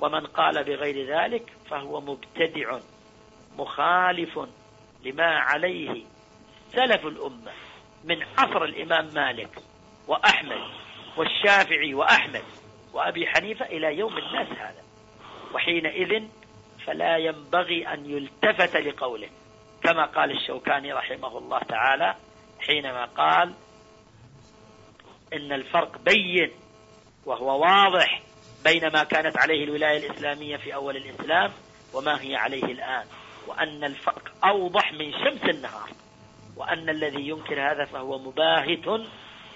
ومن 0.00 0.26
قال 0.26 0.64
بغير 0.64 1.18
ذلك 1.18 1.52
فهو 1.70 2.00
مبتدع 2.00 2.78
مخالف 3.58 4.38
لما 5.04 5.38
عليه 5.38 6.04
سلف 6.72 7.06
الأمة 7.06 7.52
من 8.04 8.22
عصر 8.38 8.64
الإمام 8.64 9.10
مالك 9.14 9.50
وأحمد 10.08 10.60
والشافعي 11.16 11.94
وأحمد 11.94 12.44
وأبي 12.92 13.26
حنيفة 13.26 13.66
إلى 13.66 13.98
يوم 13.98 14.18
الناس 14.18 14.48
هذا. 14.48 14.82
وحينئذ 15.54 16.22
فلا 16.88 17.16
ينبغي 17.16 17.88
أن 17.88 18.10
يلتفت 18.10 18.76
لقوله 18.76 19.28
كما 19.82 20.04
قال 20.04 20.30
الشوكاني 20.30 20.92
رحمه 20.92 21.38
الله 21.38 21.58
تعالى 21.58 22.14
حينما 22.60 23.04
قال 23.04 23.54
إن 25.32 25.52
الفرق 25.52 25.98
بين 25.98 26.50
وهو 27.26 27.60
واضح 27.60 28.22
بين 28.64 28.92
ما 28.92 29.04
كانت 29.04 29.38
عليه 29.38 29.64
الولاية 29.64 30.06
الإسلامية 30.06 30.56
في 30.56 30.74
أول 30.74 30.96
الإسلام 30.96 31.50
وما 31.94 32.22
هي 32.22 32.36
عليه 32.36 32.64
الآن 32.64 33.06
وأن 33.46 33.84
الفرق 33.84 34.32
أوضح 34.44 34.92
من 34.92 35.12
شمس 35.12 35.42
النهار 35.42 35.90
وأن 36.56 36.88
الذي 36.88 37.28
ينكر 37.28 37.70
هذا 37.72 37.84
فهو 37.84 38.18
مباهت 38.18 38.86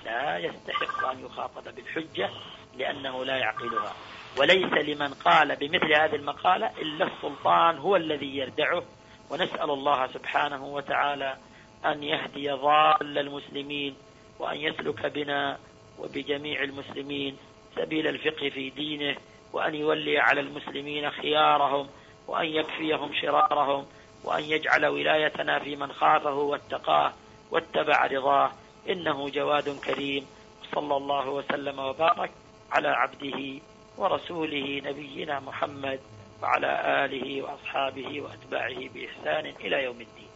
لا 0.05 0.39
يستحق 0.39 1.09
أن 1.09 1.25
يخاطب 1.25 1.75
بالحجة 1.75 2.31
لأنه 2.77 3.25
لا 3.25 3.37
يعقلها. 3.37 3.95
وليس 4.39 4.73
لمن 4.73 5.15
قال 5.15 5.57
بمثل 5.57 5.95
هذه 5.95 6.15
المقالة 6.15 6.71
إلا 6.83 7.07
السلطان 7.07 7.79
هو 7.79 7.97
الذي 7.97 8.37
يردعه. 8.37 8.83
ونسأل 9.31 9.71
الله 9.71 10.07
سبحانه 10.07 10.67
وتعالى 10.67 11.37
أن 11.85 12.03
يهدي 12.03 12.51
ضال 12.51 13.19
المسلمين 13.19 13.97
وأن 14.39 14.57
يسلك 14.57 15.07
بنا 15.07 15.59
وبجميع 15.99 16.63
المسلمين 16.63 17.37
سبيل 17.77 18.07
الفقه 18.07 18.49
في 18.49 18.71
دينه 18.71 19.17
وأن 19.53 19.75
يولي 19.75 20.19
على 20.19 20.41
المسلمين 20.41 21.11
خيارهم 21.11 21.89
وأن 22.29 22.47
يكفيهم 22.47 23.15
شرارهم 23.15 23.87
وأن 24.25 24.45
يجعل 24.45 24.87
ولايتنا 24.87 25.59
في 25.59 25.77
من 25.77 25.93
خافه 25.93 26.35
واتقاه 26.35 27.13
واتبع 27.51 28.07
رضاه. 28.07 28.53
إنه 28.89 29.29
جواد 29.29 29.79
كريم. 29.81 30.27
صلى 30.75 30.97
الله 30.97 31.29
وسلم 31.29 31.79
وبارك 31.79 32.31
على 32.73 32.89
عبده 32.89 33.61
ورسوله 33.99 34.81
نبينا 34.85 35.41
محمد 35.41 36.01
وعلى 36.43 37.05
آله 37.05 37.43
وأصحابه 37.43 38.21
وأتباعه 38.21 38.79
بإحسان 38.95 39.55
إلى 39.61 39.85
يوم 39.85 40.01
الدين. 40.01 40.29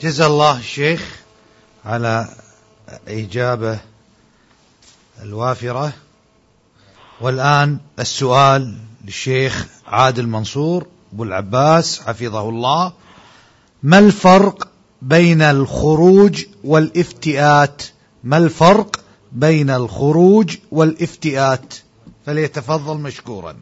جزا 0.00 0.26
الله 0.26 0.58
الشيخ 0.58 1.22
على 1.84 2.28
إجابة 3.08 3.78
الوافرة. 5.22 5.92
والآن 7.20 7.78
السؤال 7.98 8.78
للشيخ 9.04 9.66
عادل 9.86 10.26
منصور 10.26 10.86
أبو 11.12 11.24
العباس 11.24 12.02
حفظه 12.02 12.48
الله. 12.48 12.92
ما 13.82 13.98
الفرق 13.98 14.68
بين 15.02 15.42
الخروج 15.42 16.44
والإفتئات؟ 16.64 17.82
ما 18.24 18.36
الفرق 18.36 19.00
بين 19.32 19.70
الخروج 19.70 20.56
والافتئات 20.72 21.74
فليتفضل 22.26 22.98
مشكورا. 22.98 23.56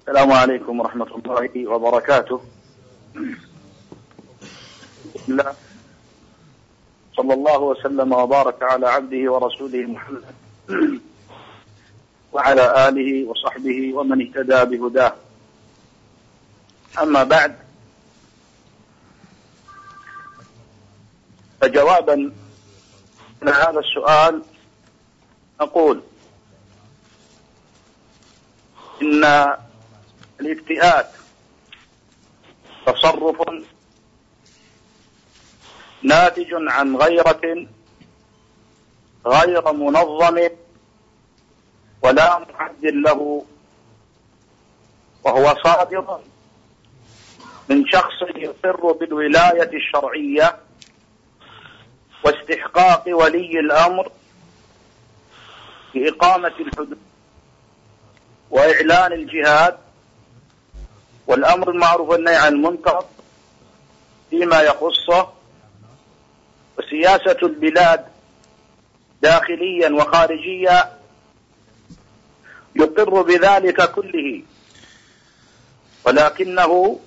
السلام 0.00 0.32
عليكم 0.32 0.80
ورحمة 0.80 1.06
الله 1.16 1.68
وبركاته. 1.68 2.40
بسم 5.14 5.32
الله 5.32 5.54
صلى 7.16 7.34
الله 7.34 7.58
وسلم 7.58 8.12
وبارك 8.12 8.62
على 8.62 8.86
عبده 8.86 9.32
ورسوله 9.32 9.82
محمد 9.86 10.24
وعلى 12.32 12.88
آله 12.88 13.28
وصحبه 13.28 13.94
ومن 13.94 14.26
اهتدى 14.26 14.76
بهداه. 14.76 15.25
أما 17.02 17.24
بعد 17.24 17.56
فجوابا 21.60 22.32
على 23.42 23.50
هذا 23.50 23.78
السؤال 23.80 24.42
أقول 25.60 26.02
إن 29.02 29.24
الافتئات 30.40 31.10
تصرف 32.86 33.42
ناتج 36.02 36.46
عن 36.52 36.96
غيرة 36.96 37.66
غير 39.26 39.72
منظم 39.72 40.48
ولا 42.02 42.38
معدل 42.38 43.02
له 43.02 43.44
وهو 45.24 45.54
صادر 45.64 46.20
من 47.68 47.86
شخص 47.86 48.22
يقر 48.36 48.92
بالولاية 48.92 49.70
الشرعية 49.76 50.56
واستحقاق 52.24 53.04
ولي 53.08 53.60
الأمر 53.60 54.12
بإقامة 55.94 56.52
الحدود 56.60 56.98
وإعلان 58.50 59.12
الجهاد 59.12 59.76
والأمر 61.26 61.70
المعروف 61.70 62.08
والنهي 62.08 62.36
عن 62.36 62.52
المنكر 62.52 63.04
فيما 64.30 64.60
يخصه 64.60 65.32
وسياسة 66.78 67.36
البلاد 67.42 68.04
داخليا 69.22 69.90
وخارجيا 69.90 70.98
يقر 72.76 73.22
بذلك 73.22 73.90
كله 73.92 74.42
ولكنه 76.04 77.00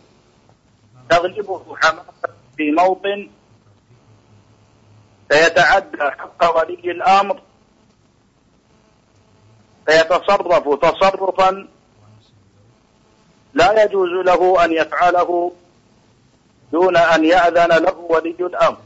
تغلبه 1.09 1.75
حماسة 1.75 2.33
في 2.57 2.71
موطن 2.71 3.29
فيتعدى 5.29 5.97
حق 6.01 6.57
ولي 6.57 6.91
الأمر. 6.91 7.41
فيتصرف 9.85 10.79
تصرفا 10.79 11.67
لا 13.53 13.83
يجوز 13.83 14.09
له 14.25 14.65
أن 14.65 14.71
يفعله 14.71 15.51
دون 16.71 16.97
أن 16.97 17.25
يأذن 17.25 17.83
له 17.83 17.97
ولي 17.97 18.35
الأمر. 18.39 18.77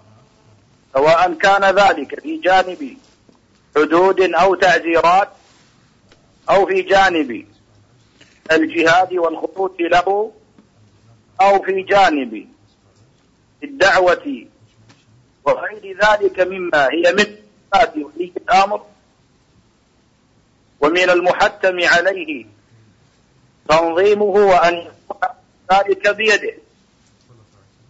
سواء 0.93 1.33
كان 1.33 1.63
ذلك 1.75 2.19
في 2.19 2.37
جانب 2.37 2.97
حدود 3.75 4.21
أو 4.21 4.55
تعزيرات 4.55 5.29
أو 6.49 6.65
في 6.65 6.81
جانب 6.81 7.45
الجهاد 8.51 9.13
والخطوط 9.13 9.75
له 9.79 10.31
أو 11.41 11.63
في 11.63 11.81
جانب 11.81 12.47
الدعوة 13.63 14.45
وغير 15.45 15.97
ذلك 16.05 16.39
مما 16.39 16.87
هي 16.91 17.13
من 17.13 17.35
ولي 18.03 18.31
الأمر. 18.37 18.81
ومن 20.79 21.09
المحتم 21.09 21.79
عليه 21.83 22.45
تنظيمه 23.69 24.23
وأن 24.23 24.87
ذلك 25.73 26.07
بيده. 26.15 26.53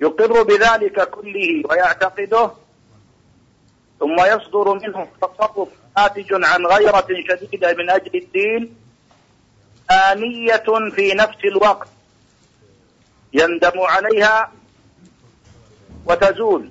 يقر 0.02 0.44
بذلك 0.44 1.10
كله 1.10 1.64
ويعتقده 1.70 2.52
ثم 4.00 4.26
يصدر 4.26 4.74
منه 4.74 5.08
تصرف 5.22 5.70
ناتج 5.98 6.34
عن 6.34 6.66
غيرة 6.66 7.08
شديدة 7.30 7.74
من 7.74 7.90
أجل 7.90 8.16
الدين 8.16 8.76
آنية 9.92 10.92
في 10.96 11.14
نفس 11.14 11.46
الوقت. 11.46 11.93
يندم 13.34 13.80
عليها 13.80 14.52
وتزول. 16.06 16.70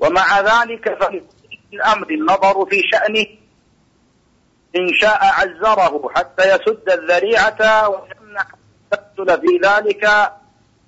ومع 0.00 0.40
ذلك 0.40 0.88
الأمر 1.72 2.10
النظر 2.10 2.66
في 2.66 2.82
شأنه 2.92 3.26
إن 4.76 4.94
شاء 4.94 5.18
عزره 5.24 6.08
حتى 6.14 6.54
يسد 6.54 6.90
الذريعة 6.90 7.88
ويمنع 7.88 8.46
التسلسل 8.92 9.40
في 9.40 9.60
ذلك 9.64 10.32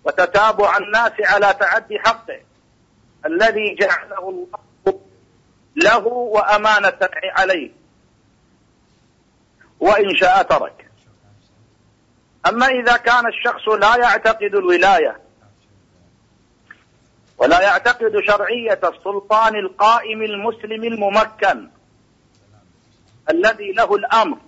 وتتابع 0.05 0.77
الناس 0.77 1.13
على 1.21 1.55
تعدي 1.61 1.99
حقه. 1.99 2.41
الذي 3.27 3.75
جعله 3.81 4.29
الله 4.29 5.01
له 5.77 6.07
وأمانة 6.07 6.99
عليه. 7.13 7.71
وإن 9.81 10.17
شاء 10.17 10.43
ترك. 10.43 10.88
أما 12.47 12.67
إذا 12.67 12.97
كان 12.97 13.27
الشخص 13.27 13.69
لا 13.69 13.97
يعتقد 13.97 14.55
الولاية 14.55 15.21
ولا 17.39 17.61
يعتقد 17.61 18.21
شرعية 18.27 18.81
السلطان 18.85 19.57
القائم 19.57 20.23
المسلم 20.23 20.85
الممكن 20.85 21.69
الذي 23.31 23.73
له 23.73 23.95
الأمر 23.95 24.39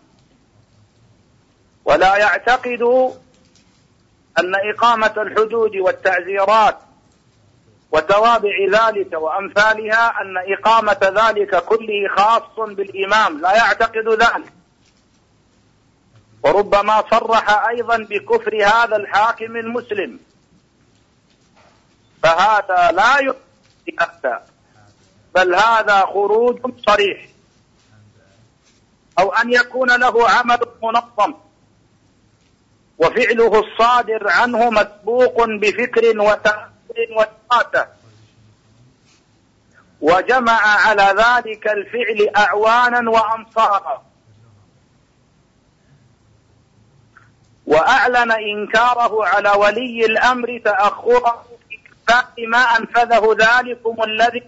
ولا 1.84 2.16
يعتقد 2.16 2.82
أن 4.38 4.54
إقامة 4.74 5.14
الحدود 5.16 5.76
والتعزيرات 5.76 6.78
وتوابع 7.92 8.50
ذلك 8.70 9.12
وأمثالها 9.12 10.20
أن 10.20 10.34
إقامة 10.58 10.98
ذلك 11.02 11.64
كله 11.64 12.08
خاص 12.16 12.68
بالإمام 12.68 13.40
لا 13.40 13.56
يعتقد 13.56 14.08
ذلك. 14.08 14.59
وربما 16.42 17.04
صرح 17.10 17.66
أيضا 17.66 17.96
بكفر 17.96 18.56
هذا 18.56 18.96
الحاكم 18.96 19.56
المسلم. 19.56 20.18
فهذا 22.22 22.92
لا 22.92 23.18
يؤتى 23.18 24.38
بل 25.34 25.54
هذا 25.54 26.00
خروج 26.00 26.60
صريح. 26.86 27.28
أو 29.18 29.32
أن 29.32 29.52
يكون 29.52 30.00
له 30.00 30.30
عمل 30.30 30.58
منظم. 30.82 31.34
وفعله 32.98 33.60
الصادر 33.60 34.28
عنه 34.28 34.70
مسبوق 34.70 35.44
بفكر 35.44 36.20
وتأثير 36.20 37.08
وإرادة. 37.16 37.88
وجمع 40.00 40.60
على 40.60 41.02
ذلك 41.02 41.68
الفعل 41.68 42.30
أعوانا 42.36 43.10
وأنصارا. 43.10 44.09
وأعلن 47.70 48.32
إنكاره 48.32 49.26
على 49.26 49.50
ولي 49.50 50.06
الأمر 50.06 50.60
تأخره 50.64 51.44
في 52.36 52.46
ما 52.46 52.58
أنفذه 52.58 53.36
ذلكم 53.38 54.02
الذي 54.02 54.42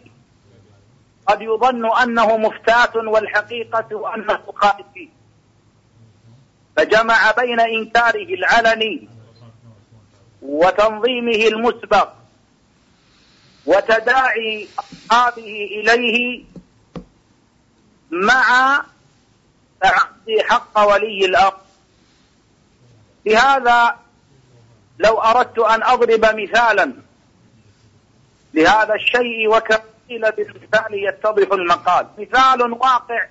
قد 1.27 1.43
يظن 1.43 1.97
أنه 1.97 2.37
مفتاة 2.37 2.97
والحقيقة 2.97 4.15
أنه 4.15 4.39
خالد 4.57 4.85
فيه 4.95 5.09
فجمع 6.77 7.31
بين 7.31 7.61
إنكاره 7.61 8.35
العلني 8.35 9.09
وتنظيمه 10.43 11.47
المسبق 11.47 12.09
وتداعي 13.67 14.69
أصحابه 14.79 15.69
إليه 15.81 16.45
مع 18.11 18.81
تعدي 19.81 20.43
حق 20.49 20.79
ولي 20.79 21.25
الأمر. 21.25 21.63
لهذا 23.27 23.97
لو 24.99 25.19
أردت 25.19 25.59
أن 25.59 25.83
أضرب 25.83 26.25
مثالا 26.25 26.93
لهذا 28.55 28.95
الشيء 28.95 29.49
وكقيل 29.49 30.33
بالمثال 30.33 30.95
يتضح 31.09 31.53
المقال. 31.53 32.07
مثال 32.19 32.73
واقع 32.73 33.27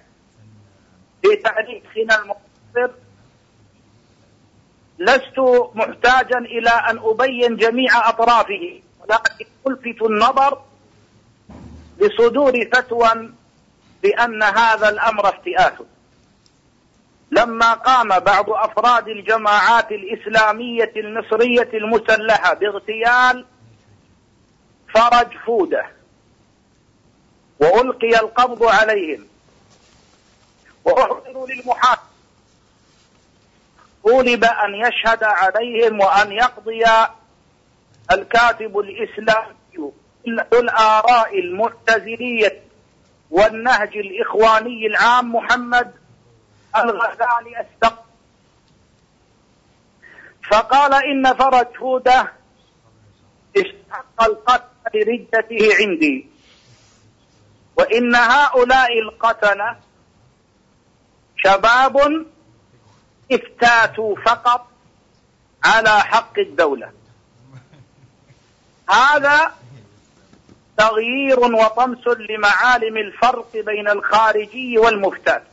في 1.22 1.36
تاريخنا 1.36 2.22
المقصر 2.22 2.96
لست 5.00 5.40
محتاجا 5.76 6.38
إلى 6.38 6.70
أن 6.70 7.00
أبين 7.04 7.56
جميع 7.56 8.10
أطرافه 8.10 8.82
ولكن 9.00 9.46
ألفت 9.68 10.02
النظر 10.02 10.62
بصدور 12.02 12.70
فتوى 12.74 13.32
بأن 14.04 14.44
هذا 14.44 14.90
الأمر 14.90 15.30
افتئات 15.30 15.78
لما 17.32 17.74
قام 17.74 18.20
بعض 18.20 18.50
أفراد 18.50 19.08
الجماعات 19.08 19.92
الإسلامية 19.92 20.92
المصرية 20.96 21.70
المسلحة 21.74 22.54
باغتيال 22.54 23.46
فرج 24.94 25.38
فودة 25.46 25.86
وألقي 27.60 28.20
القبض 28.20 28.64
عليهم 28.64 29.28
وأحضروا 30.86 31.48
للمحاكمة 31.48 32.12
طولب 34.04 34.44
أن 34.44 34.76
يشهد 34.76 35.24
عليهم 35.24 36.00
وأن 36.00 36.32
يقضي 36.32 36.84
الكاتب 38.12 38.80
الإسلامي 38.80 39.56
الآراء 40.54 41.40
المعتزلية 41.40 42.62
والنهج 43.32 43.98
الإخواني 43.98 44.88
العام 44.88 45.36
محمد 45.36 45.92
الغزالي 46.78 47.62
استق 47.62 48.06
فقال 50.52 50.94
إن 50.94 51.34
فرج 51.34 51.68
هودة 51.78 52.32
استحق 53.58 54.24
القتل 54.24 54.72
لردته 54.96 55.76
عندي. 55.80 56.28
وإن 57.78 58.16
هؤلاء 58.16 59.00
القتلة 59.00 59.78
شباب 61.38 62.26
افتاتوا 63.32 64.16
فقط 64.26 64.68
على 65.64 66.00
حق 66.00 66.40
الدولة. 66.40 66.92
هذا 68.90 69.52
تغيير 70.78 71.40
وطمس 71.40 72.08
لمعالم 72.08 72.98
الفرق 72.98 73.52
بين 73.54 73.90
الخارجي 73.90 74.78
والمفتات 74.78 75.44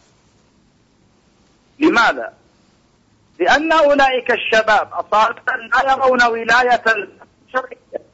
لماذا؟ 1.79 2.33
لأن 3.39 3.73
أولئك 3.73 4.31
الشباب 4.31 4.93
أصالة 4.93 5.43
لا 5.47 5.93
يرون 5.93 6.23
ولاية 6.23 6.85
الشرعية 7.47 8.09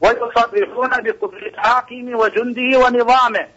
ويصرحون 0.00 0.88
بقدر 0.88 1.46
الحاكم 1.46 2.14
وجنده 2.14 2.78
ونظامه. 2.78 3.48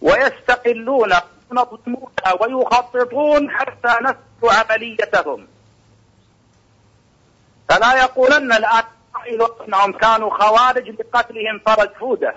ويستقلون 0.00 1.12
ويخططون 2.40 3.50
حتى 3.50 3.94
نسوا 4.02 4.52
عمليتهم. 4.52 5.46
فلا 7.68 7.94
يقولن 7.94 8.52
الآن 8.52 8.84
أنهم 9.66 9.92
كانوا 9.92 10.30
خوارج 10.30 10.88
لقتلهم 10.88 11.58
فرج 11.66 11.90
فودة 12.00 12.34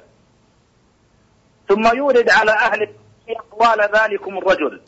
ثم 1.70 1.96
يورد 1.96 2.30
على 2.30 2.52
أهل 2.52 2.84
أقوال 3.40 3.82
ذلكم 3.96 4.38
الرجل. 4.38 4.82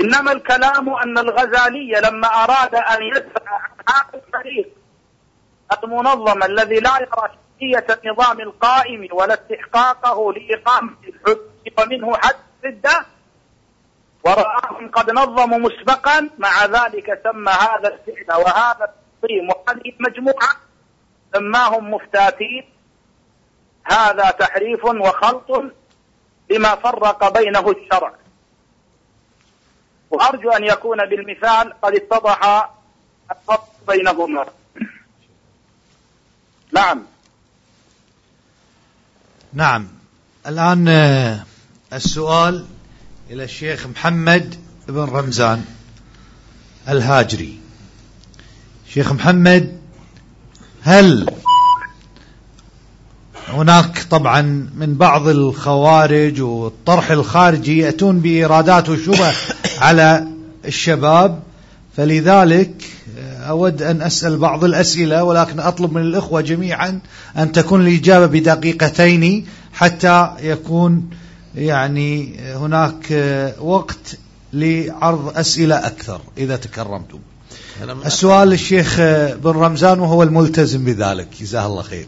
إنما 0.00 0.32
الكلام 0.32 0.88
أن 0.88 1.18
الغزالي 1.18 2.00
لما 2.04 2.26
أراد 2.26 2.74
أن 2.74 3.02
يدفع 3.02 3.50
عن 3.50 3.70
هذا 3.88 4.22
الفريق 4.26 4.68
المنظم 5.84 6.42
الذي 6.42 6.80
لا 6.80 6.96
يرى 7.00 7.42
شرعية 7.60 7.86
النظام 8.04 8.40
القائم 8.40 9.08
ولا 9.12 9.34
استحقاقه 9.34 10.32
لإقامة 10.32 10.96
الحد 11.08 11.38
ومنه 11.78 12.16
حد 12.16 12.34
الردة 12.64 13.06
ورآهم 14.24 14.90
قد 14.90 15.10
نظموا 15.10 15.58
مسبقا 15.58 16.30
مع 16.38 16.64
ذلك 16.64 17.20
سمى 17.24 17.52
هذا 17.52 17.88
الفعل 17.88 18.40
وهذا 18.40 18.84
التنظيم 18.84 19.48
وهذه 19.48 19.92
المجموعة 20.00 20.48
سماهم 21.34 21.90
مفتاتين. 21.90 22.64
هذا 23.84 24.30
تحريف 24.30 24.84
وخلط 24.84 25.72
بما 26.52 26.74
فرق 26.74 27.38
بينه 27.38 27.70
الشرع. 27.70 28.14
وأرجو 30.10 30.50
أن 30.50 30.64
يكون 30.64 30.98
بالمثال 31.06 31.72
قد 31.82 31.94
اتضح 31.94 32.70
الفرق 33.30 33.68
بينهما. 33.88 34.46
نعم. 36.72 37.02
نعم. 39.52 39.88
الآن 40.46 40.88
السؤال 41.92 42.66
إلى 43.30 43.44
الشيخ 43.44 43.86
محمد 43.86 44.54
بن 44.88 45.04
رمزان 45.04 45.64
الهاجري. 46.88 47.60
شيخ 48.88 49.12
محمد 49.12 49.82
هل 50.82 51.26
هناك 53.48 54.06
طبعا 54.10 54.68
من 54.76 54.94
بعض 54.94 55.28
الخوارج 55.28 56.40
والطرح 56.40 57.10
الخارجي 57.10 57.78
يأتون 57.78 58.20
بإيرادات 58.20 58.88
وشبه 58.88 59.32
على 59.86 60.26
الشباب 60.64 61.42
فلذلك 61.96 62.84
أود 63.48 63.82
أن 63.82 64.02
أسأل 64.02 64.36
بعض 64.36 64.64
الأسئلة 64.64 65.24
ولكن 65.24 65.60
أطلب 65.60 65.92
من 65.92 66.02
الإخوة 66.02 66.40
جميعا 66.40 67.00
أن 67.36 67.52
تكون 67.52 67.86
الإجابة 67.86 68.26
بدقيقتين 68.26 69.46
حتى 69.72 70.30
يكون 70.42 71.10
يعني 71.54 72.38
هناك 72.38 73.06
وقت 73.60 74.16
لعرض 74.52 75.32
أسئلة 75.36 75.86
أكثر 75.86 76.20
إذا 76.38 76.56
تكرمتم. 76.56 77.18
السؤال 78.06 78.48
للشيخ 78.48 78.96
بن 79.44 79.50
رمزان 79.50 80.00
وهو 80.00 80.22
الملتزم 80.22 80.84
بذلك 80.84 81.28
جزاه 81.40 81.66
الله 81.66 81.82
خير. 81.82 82.06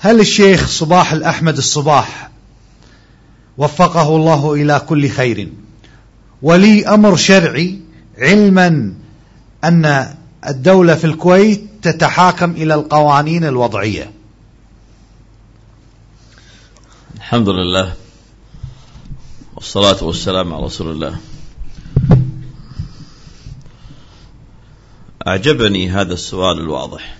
هل 0.00 0.20
الشيخ 0.20 0.68
صباح 0.68 1.12
الأحمد 1.12 1.56
الصباح 1.56 2.30
وفقه 3.58 4.16
الله 4.16 4.54
إلى 4.54 4.82
كل 4.88 5.08
خير؟ 5.08 5.52
ولي 6.42 6.86
أمر 6.86 7.16
شرعي 7.16 7.80
علما 8.18 8.94
أن 9.64 10.14
الدولة 10.46 10.94
في 10.94 11.04
الكويت 11.04 11.64
تتحاكم 11.82 12.50
إلى 12.50 12.74
القوانين 12.74 13.44
الوضعية. 13.44 14.12
الحمد 17.16 17.48
لله 17.48 17.92
والصلاة 19.54 20.04
والسلام 20.04 20.54
على 20.54 20.64
رسول 20.64 20.90
الله. 20.90 21.16
أعجبني 25.26 25.90
هذا 25.90 26.14
السؤال 26.14 26.60
الواضح. 26.60 27.15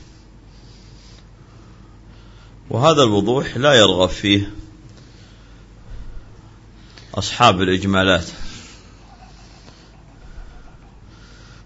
وهذا 2.70 3.02
الوضوح 3.02 3.56
لا 3.56 3.74
يرغب 3.74 4.08
فيه 4.08 4.50
أصحاب 7.14 7.62
الإجمالات. 7.62 8.26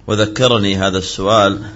وذكرني 0.06 0.76
هذا 0.76 0.98
السؤال 0.98 1.70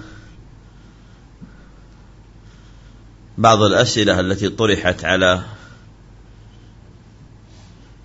بعض 3.37 3.61
الأسئلة 3.61 4.19
التي 4.19 4.49
طرحت 4.49 5.05
على 5.05 5.43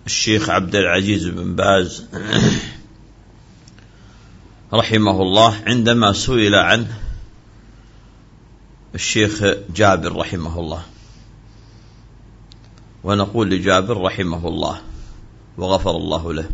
الشيخ 0.07 0.51
عبد 0.51 0.77
العزيز 0.77 1.27
بن 1.27 1.55
باز 1.55 2.07
رحمه 4.73 5.23
الله 5.23 5.63
عندما 5.67 6.13
سئل 6.13 6.55
عنه 6.55 6.99
الشيخ 8.95 9.45
جابر 9.75 10.17
رحمه 10.17 10.61
الله. 10.61 10.83
ونقول 13.05 13.51
لجابر 13.51 14.01
رحمه 14.01 14.49
الله 14.49 14.81
وغفر 15.59 15.91
الله 15.91 16.33
له 16.33 16.49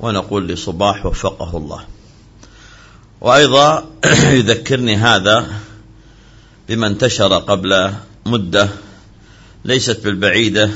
ونقول 0.00 0.48
لصباح 0.48 1.06
وفقه 1.06 1.56
الله. 1.56 1.84
وأيضا 3.20 3.90
يذكرني 4.38 4.96
هذا 4.96 5.60
بما 6.68 6.86
انتشر 6.86 7.38
قبل 7.38 7.92
مدة 8.26 8.68
ليست 9.64 10.04
بالبعيدة 10.04 10.70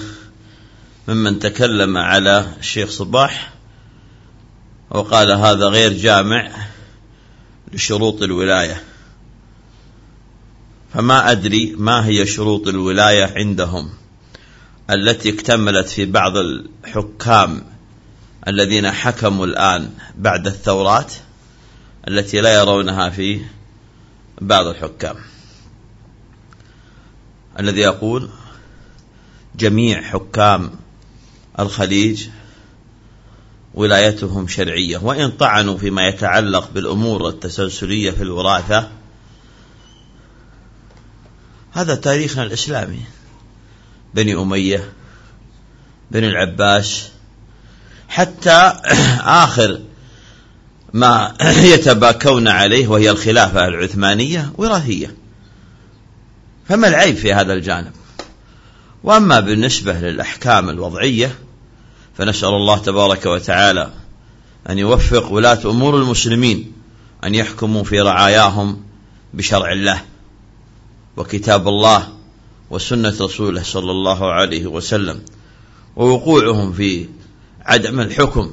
ممن 1.09 1.38
تكلم 1.38 1.97
على 1.97 2.52
الشيخ 2.59 2.90
صباح 2.90 3.52
وقال 4.90 5.30
هذا 5.30 5.66
غير 5.66 5.93
جامع 5.93 6.51
لشروط 7.72 8.22
الولاية. 8.22 8.82
فما 10.94 11.30
أدري 11.30 11.74
ما 11.78 12.06
هي 12.06 12.26
شروط 12.26 12.68
الولاية 12.68 13.32
عندهم. 13.36 13.90
التي 14.91 15.35
اكتملت 15.35 15.89
في 15.89 16.05
بعض 16.05 16.33
الحكام 16.37 17.65
الذين 18.49 18.91
حكموا 18.91 19.47
الآن 19.47 19.91
بعد 20.17 20.47
الثورات 20.47 21.13
التي 22.09 22.41
لا 22.41 22.55
يرونها 22.55 23.11
في 23.11 23.41
بعض 24.41 24.67
الحكام. 24.67 25.17
الذي 27.61 27.81
يقول 27.81 28.29
جميع 29.57 30.03
حكام 30.03 30.71
الخليج 31.59 32.27
ولايتهم 33.75 34.49
شرعية 34.49 34.99
وإن 34.99 35.31
طعنوا 35.31 35.79
فيما 35.79 36.09
يتعلق 36.09 36.71
بالأمور 36.71 37.29
التسلسلية 37.29 38.11
في 38.11 38.23
الوراثة 38.23 38.91
هذا 41.73 41.95
تاريخنا 41.95 42.43
الإسلامي. 42.43 43.03
بني 44.16 44.34
أمية 44.34 44.93
بني 46.10 46.28
العباس 46.28 47.09
حتى 48.09 48.72
آخر 49.44 49.80
ما 50.93 51.34
يتباكون 51.74 52.48
عليه 52.48 52.88
وهي 52.88 53.10
الخلافة 53.10 53.68
العثمانية 53.68 54.52
وراثية. 54.55 55.14
فما 56.68 56.88
العيب 56.88 57.16
في 57.16 57.34
هذا 57.34 57.52
الجانب؟ 57.52 57.93
وأما 59.05 59.40
بالنسبة 59.40 59.93
للأحكام 59.93 60.70
الوضعية 60.70 61.38
فنسأل 62.18 62.48
الله 62.48 62.78
تبارك 62.78 63.26
وتعالى 63.26 63.90
أن 64.70 64.78
يوفق 64.78 65.32
ولاة 65.32 65.59
أمور 65.64 65.97
المسلمين 65.97 66.72
أن 67.24 67.34
يحكموا 67.34 67.84
في 67.84 68.01
رعاياهم 68.01 68.82
بشرع 69.34 69.72
الله 69.72 70.02
وكتاب 71.16 71.68
الله 71.68 72.15
وسنة 72.70 73.14
رسوله 73.20 73.62
صلى 73.62 73.90
الله 73.90 74.32
عليه 74.32 74.66
وسلم 74.66 75.20
ووقوعهم 75.97 76.72
في 76.72 77.06
عدم 77.62 78.01
الحكم 78.01 78.51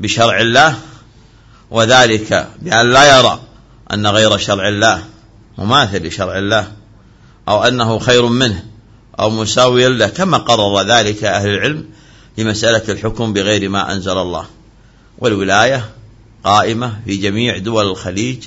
بشرع 0.00 0.40
الله 0.40 0.78
وذلك 1.70 2.48
بأن 2.62 2.92
لا 2.92 3.18
يرى 3.18 3.40
أن 3.92 4.06
غير 4.06 4.36
شرع 4.36 4.68
الله 4.68 5.04
مماثل 5.58 6.06
لشرع 6.06 6.38
الله 6.38 6.72
أو 7.48 7.64
أنه 7.64 7.98
خير 7.98 8.26
منه 8.26 8.64
أو 9.20 9.30
مساويا 9.30 9.88
له 9.88 10.08
كما 10.08 10.38
قرر 10.38 10.82
ذلك 10.82 11.24
أهل 11.24 11.48
العلم 11.48 11.84
لمسألة 12.38 12.82
الحكم 12.88 13.32
بغير 13.32 13.68
ما 13.68 13.92
أنزل 13.92 14.18
الله. 14.18 14.46
والولاية 15.18 15.90
قائمة 16.44 17.00
في 17.04 17.16
جميع 17.16 17.58
دول 17.58 17.86
الخليج 17.86 18.44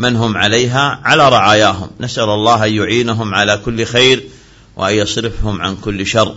لمن 0.00 0.16
هم 0.16 0.36
عليها 0.36 1.00
على 1.04 1.28
رعاياهم. 1.28 1.90
نسأل 2.00 2.24
الله 2.24 2.66
أن 2.66 2.72
يعينهم 2.72 3.34
على 3.34 3.56
كل 3.64 3.84
خير 3.84 4.28
وأن 4.76 4.94
يصرفهم 4.94 5.60
عن 5.60 5.76
كل 5.76 6.06
شر. 6.06 6.36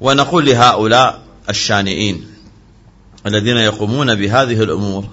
ونقول 0.00 0.46
لهؤلاء 0.46 1.22
الشانئين 1.48 2.26
الذين 3.26 3.56
يقومون 3.56 4.14
بهذه 4.14 4.62
الأمور 4.62 5.08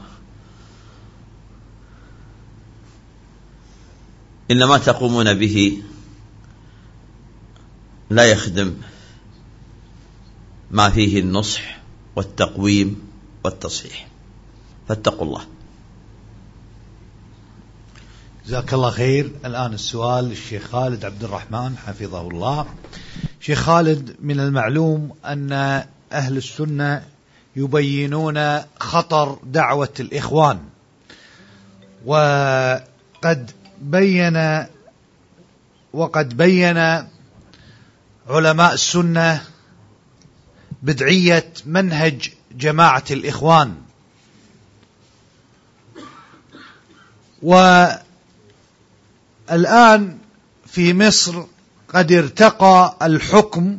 إن 4.51 4.63
ما 4.63 4.77
تقومون 4.77 5.33
به 5.33 5.81
لا 8.09 8.23
يخدم 8.23 8.73
ما 10.71 10.89
فيه 10.89 11.19
النصح 11.19 11.79
والتقويم 12.15 13.01
والتصحيح. 13.43 14.07
فاتقوا 14.87 15.27
الله. 15.27 15.52
جزاك 18.47 18.73
الله 18.73 18.89
خير. 18.89 19.31
الآن 19.45 19.73
السؤال 19.73 20.25
للشيخ 20.25 20.63
خالد 20.63 21.05
عبد 21.05 21.23
الرحمن 21.23 21.77
حفظه 21.77 22.21
الله. 22.21 22.65
شيخ 23.41 23.59
خالد 23.59 24.15
من 24.19 24.39
المعلوم 24.39 25.15
أن 25.25 25.51
أهل 26.11 26.37
السنة 26.37 27.03
يبينون 27.55 28.59
خطر 28.79 29.39
دعوة 29.43 29.93
الإخوان 29.99 30.59
وقد 32.05 33.51
بين 33.81 34.65
وقد 35.93 36.37
بين 36.37 37.07
علماء 38.27 38.73
السنة 38.73 39.41
بدعية 40.81 41.53
منهج 41.65 42.29
جماعة 42.51 43.03
الإخوان. 43.11 43.75
والآن 49.51 50.17
في 50.67 50.93
مصر 50.93 51.43
قد 51.93 52.11
ارتقى 52.11 52.97
الحكم 53.01 53.77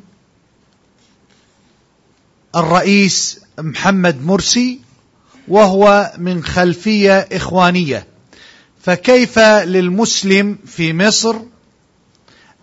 الرئيس 2.57 3.41
محمد 3.59 4.25
مرسي 4.25 4.81
وهو 5.49 6.13
من 6.19 6.45
خلفية 6.45 7.29
إخوانية. 7.33 8.07
فكيف 8.83 9.39
للمسلم 9.39 10.59
في 10.67 10.93
مصر 10.93 11.37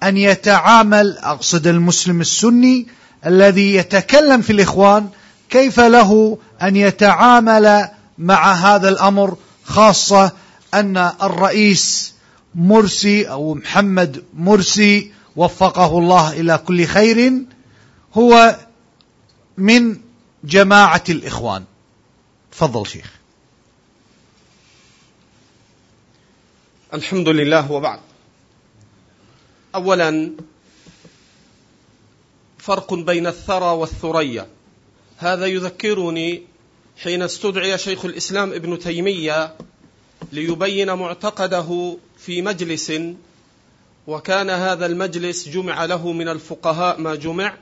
أن 0.04 0.18
يتعامل 0.18 1.18
أقصد 1.18 1.68
المسلم 1.68 2.22
السني 2.22 2.88
الذي 3.26 3.76
يتكلم 3.76 4.42
في 4.42 4.50
الإخوان 4.54 5.10
كيف 5.50 5.80
له 5.80 6.38
أن 6.62 6.76
يتعامل 6.76 7.88
مع 8.18 8.54
هذا 8.54 8.90
الأمر 8.90 9.38
خاصة 9.64 10.32
أن 10.74 11.12
الرئيس 11.24 12.14
مرسي 12.56 13.30
أو 13.30 13.54
محمد 13.54 14.24
مرسي 14.34 15.12
وفقه 15.36 15.98
الله 15.98 16.40
إلى 16.40 16.58
كل 16.58 16.86
خير 16.86 17.34
هو 18.14 18.60
من 19.58 19.98
جماعة 20.44 21.04
الإخوان. 21.10 21.64
تفضل 22.52 22.88
شيخ. 22.88 23.12
الحمد 26.94 27.30
لله 27.30 27.72
وبعد. 27.72 28.00
اولا 29.76 30.32
فرق 32.58 32.94
بين 32.94 33.28
الثرى 33.28 33.66
والثريا. 33.66 34.48
هذا 35.18 35.46
يذكرني 35.46 36.44
حين 37.04 37.22
استدعي 37.22 37.78
شيخ 37.78 38.06
الإسلام 38.06 38.54
ابن 38.54 38.80
تيمية 38.80 39.56
ليبين 40.32 40.94
معتقده 40.94 41.98
في 42.26 42.42
مجلس 42.42 42.92
وكان 44.08 44.50
هذا 44.50 44.86
المجلس 44.86 45.50
جمع 45.50 45.86
له 45.86 46.12
من 46.12 46.28
الفقهاء 46.28 47.00
ما 47.00 47.16
جمع 47.16 47.58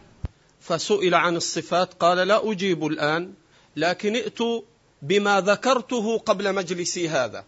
فسئل 0.61 1.15
عن 1.15 1.35
الصفات 1.35 1.93
قال 1.93 2.17
لا 2.17 2.51
أجيب 2.51 2.85
الآن 2.85 3.33
لكن 3.75 4.15
ائتوا 4.15 4.61
بما 5.01 5.41
ذكرته 5.41 6.17
قبل 6.17 6.55
مجلسي 6.55 7.09
هذا 7.09 7.45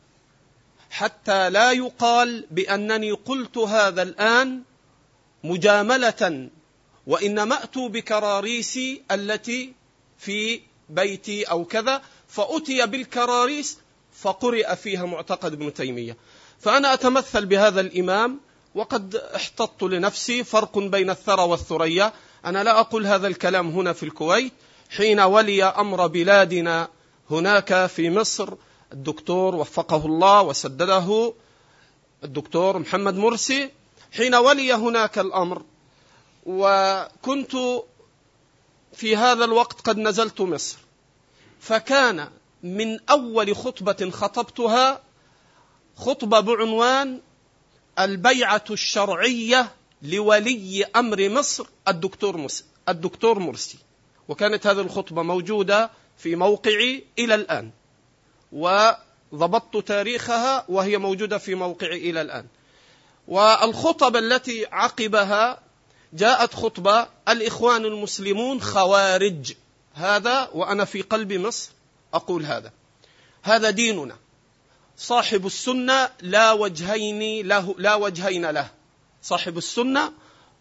حتى 0.89 1.49
لا 1.49 1.71
يقال 1.71 2.45
بأنني 2.51 3.11
قلت 3.11 3.57
هذا 3.57 4.01
الآن 4.01 4.61
مجاملة 5.43 6.49
وإنما 7.07 7.63
اتوا 7.63 7.89
بكراريسي 7.89 9.01
التي 9.11 9.73
في 10.17 10.61
بيتي 10.89 11.43
أو 11.43 11.65
كذا 11.65 12.01
فأتي 12.27 12.85
بالكراريس 12.85 13.77
فقرئ 14.13 14.75
فيها 14.75 15.05
معتقد 15.05 15.53
ابن 15.53 15.73
تيمية. 15.73 16.17
فأنا 16.61 16.93
أتمثل 16.93 17.45
بهذا 17.45 17.81
الإمام 17.81 18.39
وقد 18.75 19.15
احتطت 19.15 19.83
لنفسي 19.83 20.43
فرق 20.43 20.77
بين 20.77 21.09
الثرى 21.09 21.41
والثريا. 21.41 22.13
أنا 22.45 22.63
لا 22.63 22.79
أقول 22.79 23.07
هذا 23.07 23.27
الكلام 23.27 23.69
هنا 23.69 23.93
في 23.93 24.03
الكويت. 24.03 24.53
حين 24.89 25.19
ولي 25.19 25.63
أمر 25.63 26.07
بلادنا 26.07 26.87
هناك 27.31 27.85
في 27.85 28.09
مصر 28.09 28.53
الدكتور 28.93 29.55
وفقه 29.55 30.05
الله 30.05 30.41
وسدده 30.41 31.33
الدكتور 32.23 32.79
محمد 32.79 33.15
مرسي. 33.15 33.69
حين 34.11 34.35
ولي 34.35 34.73
هناك 34.73 35.19
الأمر 35.19 35.61
وكنت 36.45 37.51
في 38.93 39.15
هذا 39.15 39.45
الوقت 39.45 39.81
قد 39.81 39.97
نزلت 39.97 40.41
مصر. 40.41 40.77
فكان 41.59 42.29
من 42.63 42.99
أول 43.09 43.55
خطبة 43.55 44.09
خطبتها 44.11 45.01
خطبة 46.01 46.39
بعنوان 46.39 47.19
البيعة 47.99 48.63
الشرعية 48.69 49.71
لولي 50.01 50.85
أمر 50.95 51.29
مصر 51.29 51.65
الدكتور 51.87 52.37
مرسي 52.37 52.63
الدكتور 52.89 53.39
مرسي. 53.39 53.77
وكانت 54.27 54.67
هذه 54.67 54.79
الخطبة 54.79 55.21
موجودة 55.21 55.91
في 56.17 56.35
موقعي 56.35 57.03
إلى 57.19 57.35
الآن. 57.35 57.71
وضبطت 58.51 59.87
تاريخها 59.87 60.65
وهي 60.69 60.97
موجودة 60.97 61.37
في 61.37 61.55
موقعي 61.55 62.09
إلى 62.09 62.21
الآن. 62.21 62.45
والخطب 63.27 64.15
التي 64.15 64.65
عقبها 64.65 65.59
جاءت 66.13 66.53
خطبة 66.53 67.07
الإخوان 67.29 67.85
المسلمون 67.85 68.61
خوارج. 68.61 69.53
هذا 69.93 70.49
وأنا 70.53 70.85
في 70.85 71.01
قلب 71.01 71.33
مصر 71.33 71.71
أقول 72.13 72.45
هذا. 72.45 72.71
هذا 73.43 73.69
ديننا. 73.69 74.15
صاحب 74.97 75.45
السنة 75.45 76.09
لا 76.21 76.51
وجهين 76.51 77.47
له 77.47 77.75
لا 77.77 77.95
وجهين 77.95 78.45
له. 78.45 78.69
صاحب 79.21 79.57
السنة 79.57 80.13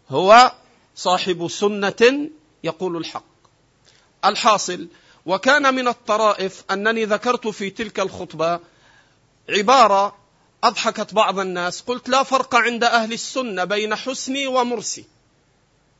هو 0.09 0.51
صاحب 0.95 1.47
سنة 1.47 2.29
يقول 2.63 2.97
الحق. 2.97 3.31
الحاصل 4.25 4.87
وكان 5.25 5.75
من 5.75 5.87
الطرائف 5.87 6.63
أنني 6.71 7.05
ذكرت 7.05 7.47
في 7.47 7.69
تلك 7.69 7.99
الخطبة 7.99 8.59
عبارة 9.49 10.15
أضحكت 10.63 11.13
بعض 11.13 11.39
الناس 11.39 11.81
قلت 11.81 12.09
لا 12.09 12.23
فرق 12.23 12.55
عند 12.55 12.83
أهل 12.83 13.13
السنة 13.13 13.63
بين 13.63 13.95
حسني 13.95 14.47
ومرسي. 14.47 15.05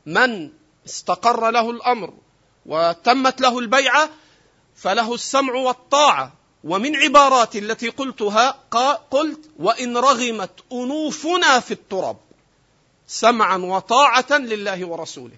من 0.06 0.50
استقر 0.86 1.50
له 1.50 1.70
الأمر 1.70 2.14
وتمت 2.66 3.40
له 3.40 3.58
البيعة 3.58 4.10
فله 4.76 5.14
السمع 5.14 5.54
والطاعة. 5.54 6.32
ومن 6.64 6.96
عباراتي 6.96 7.58
التي 7.58 7.88
قلتها 7.88 8.50
قلت 9.10 9.50
وإن 9.58 9.96
رغمت 9.96 10.50
أنوفنا 10.72 11.60
في 11.60 11.70
التراب 11.70 12.16
سمعا 13.06 13.56
وطاعه 13.56 14.38
لله 14.38 14.86
ورسوله. 14.86 15.36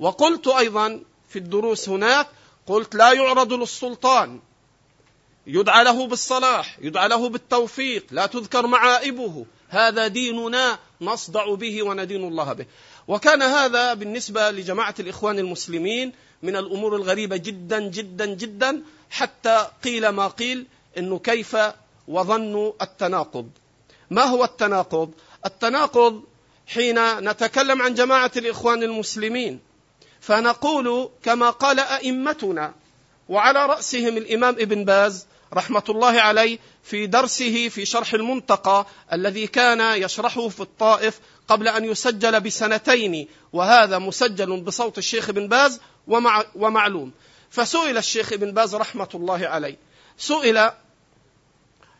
وقلت 0.00 0.48
أيضا 0.48 1.00
في 1.28 1.38
الدروس 1.38 1.88
هناك 1.88 2.26
قلت 2.66 2.94
لا 2.94 3.12
يعرض 3.12 3.52
للسلطان. 3.52 4.40
يدعى 5.46 5.84
له 5.84 6.06
بالصلاح 6.06 6.78
يدعى 6.80 7.08
له 7.08 7.28
بالتوفيق 7.28 8.06
لا 8.10 8.26
تذكر 8.26 8.66
معائبه. 8.66 9.46
هذا 9.68 10.06
ديننا 10.06 10.78
نصدع 11.00 11.54
به 11.54 11.82
وندين 11.82 12.28
الله 12.28 12.52
به. 12.52 12.66
وكان 13.08 13.42
هذا 13.42 13.94
بالنسبة 13.94 14.50
لجماعة 14.50 14.94
الإخوان 15.00 15.38
المسلمين 15.38 16.12
من 16.42 16.56
الأمور 16.56 16.96
الغريبة 16.96 17.36
جدا 17.36 17.80
جدا 17.80 18.26
جدا. 18.26 18.82
حتى 19.10 19.66
قيل 19.84 20.08
ما 20.08 20.28
قيل 20.28 20.66
إنه 20.98 21.18
كيف 21.18 21.56
وظنوا 22.08 22.72
التناقض. 22.82 23.50
ما 24.10 24.22
هو 24.22 24.44
التناقض؟ 24.44 25.10
التناقض 25.46 26.22
حين 26.66 27.18
نتكلم 27.18 27.82
عن 27.82 27.94
جماعة 27.94 28.30
الإخوان 28.36 28.82
المسلمين 28.82 29.60
فنقول 30.20 31.10
كما 31.22 31.50
قال 31.50 31.80
أئمتنا 31.80 32.74
وعلى 33.28 33.66
رأسهم 33.66 34.16
الإمام 34.16 34.54
ابن 34.58 34.84
باز 34.84 35.26
رحمة 35.54 35.82
الله 35.88 36.20
عليه 36.20 36.58
في 36.82 37.06
درسه 37.06 37.68
في 37.68 37.84
شرح 37.84 38.14
المنتقى 38.14 38.86
الذي 39.12 39.46
كان 39.46 40.02
يشرحه 40.02 40.48
في 40.48 40.60
الطائف 40.60 41.20
قبل 41.48 41.68
أن 41.68 41.84
يسجل 41.84 42.40
بسنتين 42.40 43.28
وهذا 43.52 43.98
مسجل 43.98 44.60
بصوت 44.60 44.98
الشيخ 44.98 45.28
ابن 45.28 45.48
باز 45.48 45.80
ومع 46.08 46.44
ومعلوم. 46.54 47.12
فسئل 47.50 47.98
الشيخ 47.98 48.32
ابن 48.32 48.52
باز 48.52 48.74
رحمة 48.74 49.08
الله 49.14 49.46
عليه. 49.46 49.76
سئل 50.18 50.70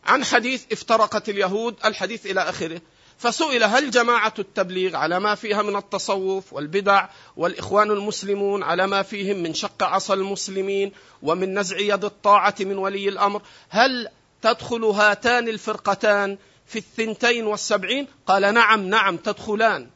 عن 0.04 0.24
حديث 0.24 0.64
افترقت 0.72 1.28
اليهود 1.28 1.76
الحديث 1.84 2.26
إلى 2.26 2.40
آخره. 2.40 2.80
فسئل 3.18 3.64
هل 3.64 3.90
جماعة 3.90 4.34
التبليغ 4.38 4.96
على 4.96 5.20
ما 5.20 5.34
فيها 5.34 5.62
من 5.62 5.76
التصوف 5.76 6.52
والبدع 6.52 7.08
والإخوان 7.36 7.90
المسلمون 7.90 8.62
على 8.62 8.86
ما 8.86 9.02
فيهم 9.02 9.36
من 9.36 9.54
شق 9.54 9.82
عصا 9.82 10.14
المسلمين 10.14 10.92
ومن 11.22 11.58
نزع 11.58 11.78
يد 11.78 12.04
الطاعة 12.04 12.54
من 12.60 12.78
ولي 12.78 13.08
الأمر 13.08 13.42
هل 13.68 14.08
تدخل 14.42 14.84
هاتان 14.84 15.48
الفرقتان 15.48 16.38
في 16.66 16.78
الثنتين 16.78 17.46
والسبعين؟ 17.46 18.06
قال 18.26 18.54
نعم 18.54 18.88
نعم 18.88 19.16
تدخلان. 19.16 19.90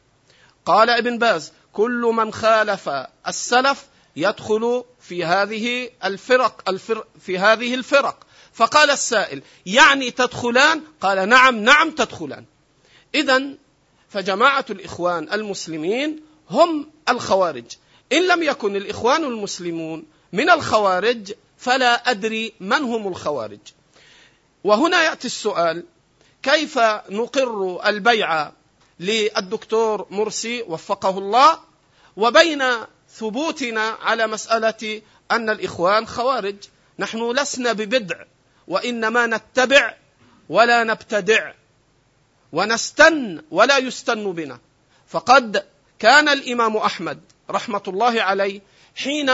قال 0.65 0.89
ابن 0.89 1.17
باز 1.17 1.51
كل 1.73 2.11
من 2.15 2.33
خالف 2.33 2.89
السلف 3.27 3.85
يدخل 4.15 4.83
في 4.99 5.25
هذه 5.25 5.89
الفرق, 6.03 6.69
الفرق 6.69 7.07
في 7.19 7.39
هذه 7.39 7.73
الفرق. 7.73 8.17
فقال 8.53 8.89
السائل 8.89 9.41
يعني 9.65 10.11
تدخلان؟ 10.11 10.81
قال 11.01 11.29
نعم 11.29 11.55
نعم 11.55 11.91
تدخلان. 11.91 12.45
إذا 13.15 13.43
فجماعة 14.09 14.65
الإخوان 14.69 15.33
المسلمين 15.33 16.19
هم 16.49 16.91
الخوارج. 17.09 17.65
إن 18.11 18.27
لم 18.27 18.43
يكن 18.43 18.75
الإخوان 18.75 19.23
المسلمون 19.23 20.05
من 20.33 20.49
الخوارج 20.49 21.33
فلا 21.57 22.11
أدري 22.11 22.53
من 22.59 22.81
هم 22.83 23.07
الخوارج. 23.07 23.59
وهنا 24.63 25.03
يأتي 25.03 25.27
السؤال 25.27 25.83
كيف 26.43 26.79
نقر 27.09 27.79
البيعة 27.85 28.53
للدكتور 28.99 30.07
مرسي 30.09 30.61
وفقه 30.61 31.17
الله؟ 31.17 31.59
وبين 32.17 32.63
ثبوتنا 33.19 33.81
على 33.81 34.27
مسألة 34.27 35.01
أن 35.31 35.49
الإخوان 35.49 36.07
خوارج. 36.07 36.55
نحن 36.99 37.31
لسنا 37.31 37.73
ببدع 37.73 38.23
وإنما 38.67 39.27
نتبع 39.27 39.93
ولا 40.49 40.83
نبتدع 40.83 41.51
ونستن 42.51 43.41
ولا 43.51 43.77
يستن 43.77 44.31
بنا. 44.31 44.59
فقد 45.07 45.65
كان 45.99 46.29
الإمام 46.29 46.77
أحمد 46.77 47.19
رحمة 47.49 47.83
الله 47.87 48.21
عليه 48.21 48.61
حين 48.95 49.31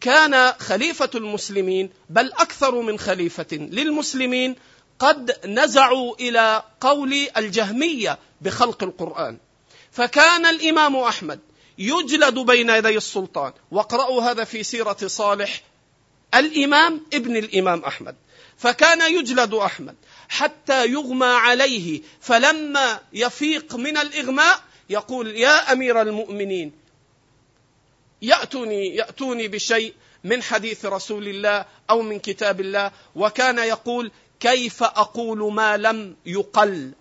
كان 0.00 0.52
خليفة 0.52 1.10
المسلمين 1.14 1.90
بل 2.10 2.32
أكثر 2.32 2.80
من 2.80 2.98
خليفة 2.98 3.46
للمسلمين 3.52 4.56
قد 4.98 5.36
نزعوا 5.46 6.14
إلى 6.20 6.62
قول 6.80 7.28
الجهمية 7.36 8.18
بخلق 8.40 8.82
القرآن. 8.82 9.38
فكان 9.92 10.46
الإمام 10.46 10.96
أحمد 10.96 11.40
يجلد 11.78 12.38
بين 12.38 12.70
يدي 12.70 12.96
السلطان. 12.96 13.52
واقرأوا 13.70 14.22
هذا 14.22 14.44
في 14.44 14.62
سيرة 14.62 14.96
صالح. 15.06 15.62
الإمام 16.34 17.00
ابن 17.14 17.36
الإمام 17.36 17.84
أحمد. 17.84 18.16
فكان 18.56 19.14
يجلد 19.14 19.54
أحمد 19.54 19.96
حتى 20.28 20.86
يغمى 20.86 21.26
عليه. 21.26 22.02
فلما 22.20 23.00
يفيق 23.12 23.74
من 23.74 23.96
الإغماء 23.96 24.60
يقول 24.90 25.36
يا 25.36 25.72
أمير 25.72 26.02
المؤمنين 26.02 26.72
يأتوني 28.22 28.96
يأتوني 28.96 29.48
بشيء 29.48 29.94
من 30.24 30.42
حديث 30.42 30.84
رسول 30.84 31.28
الله 31.28 31.64
أو 31.90 32.02
من 32.02 32.18
كتاب 32.18 32.60
الله. 32.60 32.90
وكان 33.14 33.58
يقول 33.58 34.10
كيف 34.40 34.82
أقول 34.82 35.52
ما 35.52 35.76
لم 35.76 36.16
يقل؟ 36.26 36.92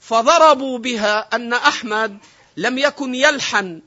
فضربوا 0.00 0.78
بها 0.78 1.36
أن 1.36 1.52
أحمد 1.52 2.18
لم 2.56 2.78
يكن 2.78 3.14
يلحن 3.14 3.80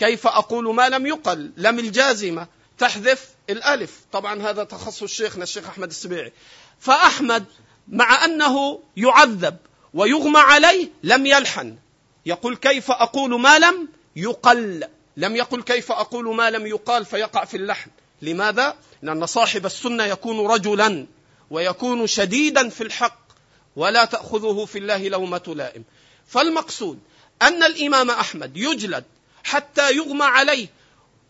كيف 0.00 0.26
أقول 0.26 0.74
ما 0.74 0.88
لم 0.88 1.06
يقل؟ 1.06 1.50
لم 1.56 1.78
الجازمة. 1.78 2.46
تحذف 2.78 3.28
الألف. 3.50 4.00
طبعا 4.12 4.42
هذا 4.42 4.64
تخصص 4.64 5.04
شيخنا 5.04 5.42
الشيخ 5.42 5.68
أحمد 5.68 5.88
السبيعي. 5.88 6.32
فأحمد 6.78 7.44
مع 7.88 8.24
أنه 8.24 8.80
يعذب 8.96 9.56
ويغمى 9.94 10.38
عليه 10.38 10.88
لم 11.02 11.26
يلحن. 11.26 11.76
يقول 12.26 12.56
كيف 12.56 12.90
أقول 12.90 13.40
ما 13.40 13.58
لم 13.58 13.88
يقل؟ 14.16 14.84
لم 15.16 15.36
يقل 15.36 15.62
كيف 15.62 15.92
أقول 15.92 16.36
ما 16.36 16.50
لم 16.50 16.66
يقال 16.66 17.04
فيقع 17.04 17.44
في 17.44 17.56
اللحن. 17.56 17.90
لماذا؟ 18.22 18.76
لأن 19.02 19.26
صاحب 19.26 19.66
السنة 19.66 20.04
يكون 20.04 20.46
رجلا 20.46 21.06
ويكون 21.50 22.06
شديدا 22.06 22.68
في 22.68 22.80
الحق 22.80 23.20
ولا 23.76 24.04
تأخذه 24.04 24.64
في 24.64 24.78
الله 24.78 25.08
لومة 25.08 25.54
لائم. 25.56 25.84
فالمقصود 26.26 26.98
أن 27.42 27.62
الإمام 27.62 28.10
أحمد 28.10 28.56
يجلد 28.56 29.04
حتى 29.44 29.96
يغمى 29.96 30.24
عليه. 30.24 30.68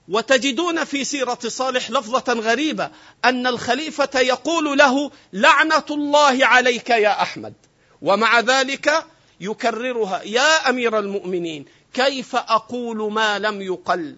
وتجدون 0.08 0.84
في 0.84 1.04
سيرة 1.04 1.38
صالح 1.46 1.90
لفظة 1.90 2.32
غريبة 2.32 2.90
أن 3.24 3.46
الخليفة 3.46 4.20
يقول 4.20 4.78
له 4.78 5.10
لعنة 5.32 5.84
الله 5.90 6.46
عليك 6.46 6.90
يا 6.90 7.22
أحمد. 7.22 7.54
ومع 8.02 8.40
ذلك 8.40 9.04
يكررها 9.40 10.22
يا 10.22 10.70
أمير 10.70 10.98
المؤمنين 10.98 11.64
كيف 11.94 12.36
أقول 12.36 13.12
ما 13.12 13.38
لم 13.38 13.62
يقل؟ 13.62 14.16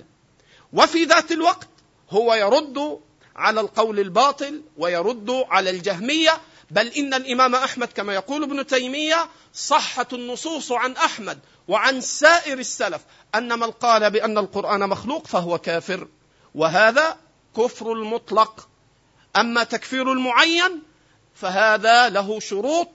وفي 0.72 1.04
ذات 1.04 1.32
الوقت 1.32 1.68
هو 2.10 2.34
يرد 2.34 2.98
على 3.36 3.60
القول 3.60 4.00
الباطل 4.00 4.62
ويرد 4.78 5.30
على 5.30 5.70
الجهمية 5.70 6.40
بل 6.70 6.86
إن 6.86 7.14
الإمام 7.14 7.54
أحمد 7.54 7.88
كما 7.88 8.14
يقول 8.14 8.42
ابن 8.42 8.66
تيمية 8.66 9.28
صحت 9.54 10.12
النصوص 10.12 10.72
عن 10.72 10.92
أحمد. 10.92 11.38
وعن 11.68 12.00
سائر 12.00 12.58
السلف 12.58 13.00
أن 13.34 13.58
من 13.58 13.70
قال 13.70 14.10
بأن 14.10 14.38
القرآن 14.38 14.88
مخلوق 14.88 15.26
فهو 15.26 15.58
كافر. 15.58 16.08
وهذا 16.54 17.16
كفر 17.56 17.92
المطلق. 17.92 18.68
أما 19.36 19.64
تكفير 19.64 20.12
المعين 20.12 20.82
فهذا 21.34 22.08
له 22.08 22.40
شروط 22.40 22.88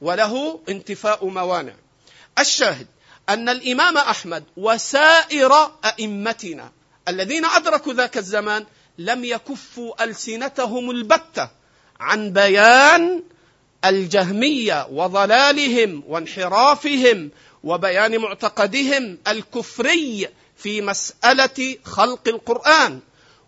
وله 0.00 0.60
انتفاء 0.68 1.26
موانع. 1.26 1.74
الشاهد 2.38 2.86
أن 3.28 3.48
الإمام 3.48 3.98
أحمد 3.98 4.44
وسائر 4.56 5.52
أئمتنا 5.84 6.72
الذين 7.08 7.44
أدركوا 7.44 7.92
ذاك 7.92 8.18
الزمان 8.18 8.66
لم 8.98 9.24
يكفوا 9.24 10.04
ألسنتهم 10.04 10.90
البتة 10.90 11.48
عن 12.00 12.32
بيان 12.32 13.22
الجهمية 13.84 14.86
وضلالهم 14.90 16.02
وانحرافهم 16.08 17.30
وبيان 17.64 18.18
معتقدهم 18.18 19.18
الكفري 19.28 20.28
في 20.56 20.80
مسألة 20.82 21.76
خلق 21.84 22.28
القرآن. 22.28 23.00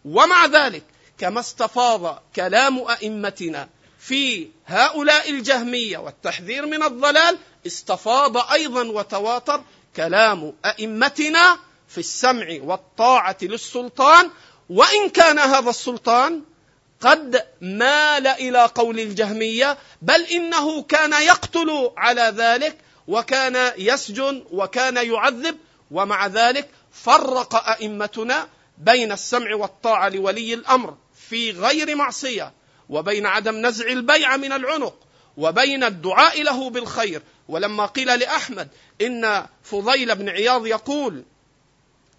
ومع 0.04 0.46
ذلك 0.46 0.82
كما 1.18 1.40
استفاض 1.40 2.22
كلام 2.36 2.78
أئمتنا 2.78 3.68
في 3.98 4.48
هؤلاء 4.66 5.30
الجهمية 5.30 5.98
والتحذير 5.98 6.66
من 6.66 6.82
الضلال 6.82 7.38
استفاض 7.66 8.36
أيضا 8.52 8.84
وتواتر 8.84 9.62
كلام 9.96 10.52
أئمتنا 10.64 11.58
في 11.88 11.98
السمع 11.98 12.46
والطاعة 12.62 13.36
للسلطان. 13.42 14.30
وإن 14.70 15.08
كان 15.08 15.38
هذا 15.38 15.70
السلطان 15.70 16.42
قد 17.00 17.44
مال 17.60 18.26
إلى 18.26 18.64
قول 18.74 19.00
الجهمية 19.00 19.78
بل 20.02 20.22
إنه 20.22 20.82
كان 20.82 21.12
يقتل 21.12 21.90
على 21.96 22.32
ذلك 22.36 22.78
وكان 23.08 23.72
يسجن 23.78 24.44
وكان 24.50 24.96
يعذب 24.96 25.56
ومع 25.90 26.26
ذلك 26.26 26.68
فرق 26.92 27.68
أئمتنا 27.68 28.48
بين 28.78 29.12
السمع 29.12 29.54
والطاعة 29.54 30.08
لولي 30.08 30.54
الأمر 30.54 30.96
في 31.28 31.50
غير 31.50 31.96
معصية 31.96 32.52
وبين 32.88 33.26
عدم 33.26 33.66
نزع 33.66 33.86
البيع 33.86 34.36
من 34.36 34.52
العنق 34.52 34.94
وبين 35.36 35.84
الدعاء 35.84 36.42
له 36.42 36.70
بالخير. 36.70 37.22
ولما 37.48 37.86
قيل 37.86 38.18
لأحمد 38.18 38.68
إن 39.02 39.46
فضيل 39.62 40.14
بن 40.14 40.28
عياض 40.28 40.66
يقول 40.66 41.24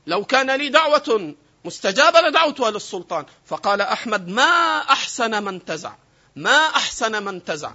لو 0.07 0.25
كان 0.25 0.51
لي 0.51 0.69
دعوة 0.69 1.35
مستجابة 1.65 2.21
لدعوتها 2.21 2.71
للسلطان 2.71 3.25
فقال 3.45 3.81
أحمد 3.81 4.27
ما 4.27 4.77
أحسن 4.77 5.43
من 5.43 5.65
تزع 5.65 5.93
ما 6.35 6.57
أحسن 6.57 7.23
من 7.23 7.43
تزع. 7.43 7.71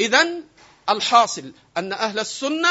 إذا 0.00 0.28
الحاصل 0.92 1.52
أن 1.76 1.92
أهل 1.92 2.18
السنة 2.18 2.68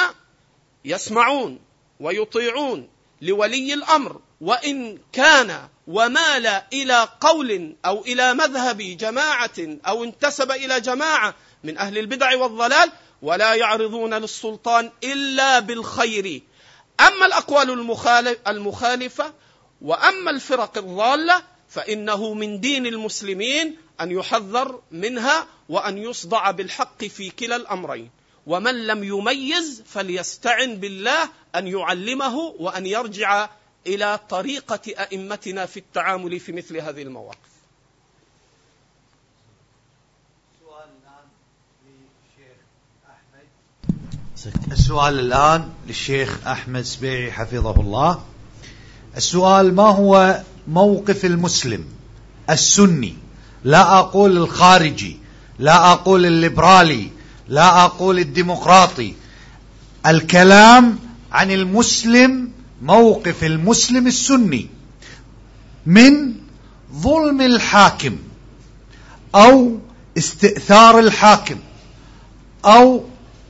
يسمعون 0.85 1.59
ويطيعون 1.99 2.89
لولي 3.21 3.73
الأمر 3.73 4.21
وإن 4.41 4.99
كان 5.13 5.67
ومال 5.87 6.47
إلى 6.73 7.07
قول 7.21 7.75
أو 7.85 8.01
إلى 8.01 8.33
مذهب 8.33 8.77
جماعة 8.77 9.77
أو 9.87 10.03
انتسب 10.03 10.51
إلى 10.51 10.81
جماعة 10.81 11.35
من 11.63 11.77
أهل 11.77 11.97
البدع 11.97 12.37
والضلال 12.37 12.91
ولا 13.21 13.55
يعرضون 13.55 14.13
للسلطان 14.13 14.91
إلا 15.03 15.59
بالخير. 15.59 16.41
أما 16.99 17.25
الأقوال 17.25 17.71
المخالفة 18.47 19.33
وأما 19.81 20.31
الفرق 20.31 20.77
الضالة 20.77 21.43
فإنه 21.69 22.33
من 22.33 22.59
دين 22.59 22.85
المسلمين 22.85 23.77
أن 24.03 24.11
يحذر 24.11 24.81
منها 24.91 25.47
وأن 25.69 25.97
يصدع 25.97 26.51
بالحق 26.51 27.05
في 27.05 27.29
كلا 27.29 27.55
الأمرين. 27.55 28.09
ومن 28.47 28.87
لم 28.87 29.03
يميز 29.03 29.83
فليستعن 29.85 30.75
بالله 30.75 31.29
أن 31.55 31.67
يعلمه 31.67 32.37
وأن 32.37 32.85
يرجع 32.85 33.49
إلى 33.87 34.19
طريقة 34.29 34.81
أئمتنا 34.87 35.65
في 35.65 35.77
التعامل 35.77 36.39
في 36.39 36.51
مثل 36.51 36.77
هذه 36.77 37.01
المواقف. 37.01 37.51
السؤال 44.71 45.19
الآن 45.19 45.69
للشيخ 45.87 46.47
أحمد 46.47 46.81
سبيعي 46.81 47.31
حفظه 47.31 47.81
الله. 47.81 48.25
السؤال 49.17 49.75
ما 49.75 49.83
هو 49.83 50.41
موقف 50.67 51.25
المسلم؟ 51.25 51.85
السني. 52.49 53.15
لا 53.63 53.99
أقول 53.99 54.37
الخارجي 54.37 55.17
لا 55.59 55.91
أقول 55.91 56.25
الليبرالي 56.25 57.09
لا 57.47 57.85
أقول 57.85 58.19
الديمقراطي. 58.19 59.13
الكلام 60.07 60.99
عن 61.31 61.51
المسلم 61.51 62.51
موقف 62.81 63.43
المسلم 63.43 64.07
السني 64.07 64.69
من 65.85 66.33
ظلم 66.93 67.41
الحاكم 67.41 68.17
أو 69.35 69.77
استئثار 70.17 70.99
الحاكم 70.99 71.57
أو 72.65 73.03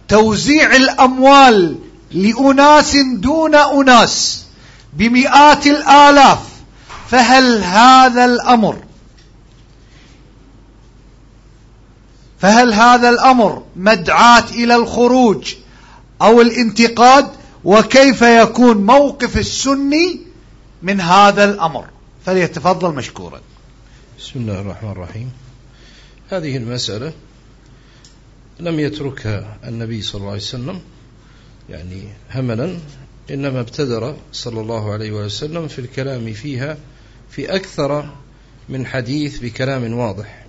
توزيع 0.08 0.76
الأموال 0.76 1.78
لأناس 2.12 2.98
دون 2.98 3.56
أناس 3.56 4.46
بمئات 4.94 5.68
الآلاف. 5.68 6.40
فهل 7.10 7.64
هذا 7.64 8.26
الأمر 8.26 8.78
فهل 12.41 12.73
هذا 12.73 13.09
الأمر 13.09 13.63
مدعاة 13.76 14.45
إلى 14.49 14.76
الخروج 14.76 15.55
أو 16.22 16.41
الانتقاد؟ 16.41 17.27
وكيف 17.63 18.22
يكون 18.22 18.77
موقف 18.77 19.38
السني 19.38 20.19
من 20.84 21.01
هذا 21.01 21.43
الأمر؟ 21.43 21.85
فليتفضل 22.26 22.95
مشكورا. 22.95 23.41
بسم 24.19 24.39
الله 24.39 24.61
الرحمن 24.61 24.91
الرحيم. 24.91 25.31
هذه 26.30 26.57
المسألة 26.57 27.13
لم 28.59 28.80
يتركها 28.80 29.57
النبي 29.68 30.01
صلى 30.01 30.19
الله 30.19 30.31
عليه 30.31 30.41
وسلم 30.41 30.81
يعني 31.69 32.03
هملا 32.31 32.77
إنما 33.31 33.59
ابتدر 33.59 34.15
صلى 34.34 34.61
الله 34.61 34.93
عليه 34.93 35.11
وسلم 35.11 35.68
في 35.68 35.80
الكلام 35.80 36.34
فيها 36.34 36.77
في 37.30 37.55
أكثر 37.55 38.09
من 38.69 38.85
حديث 38.85 39.39
بكلام 39.39 39.93
واضح. 39.93 40.40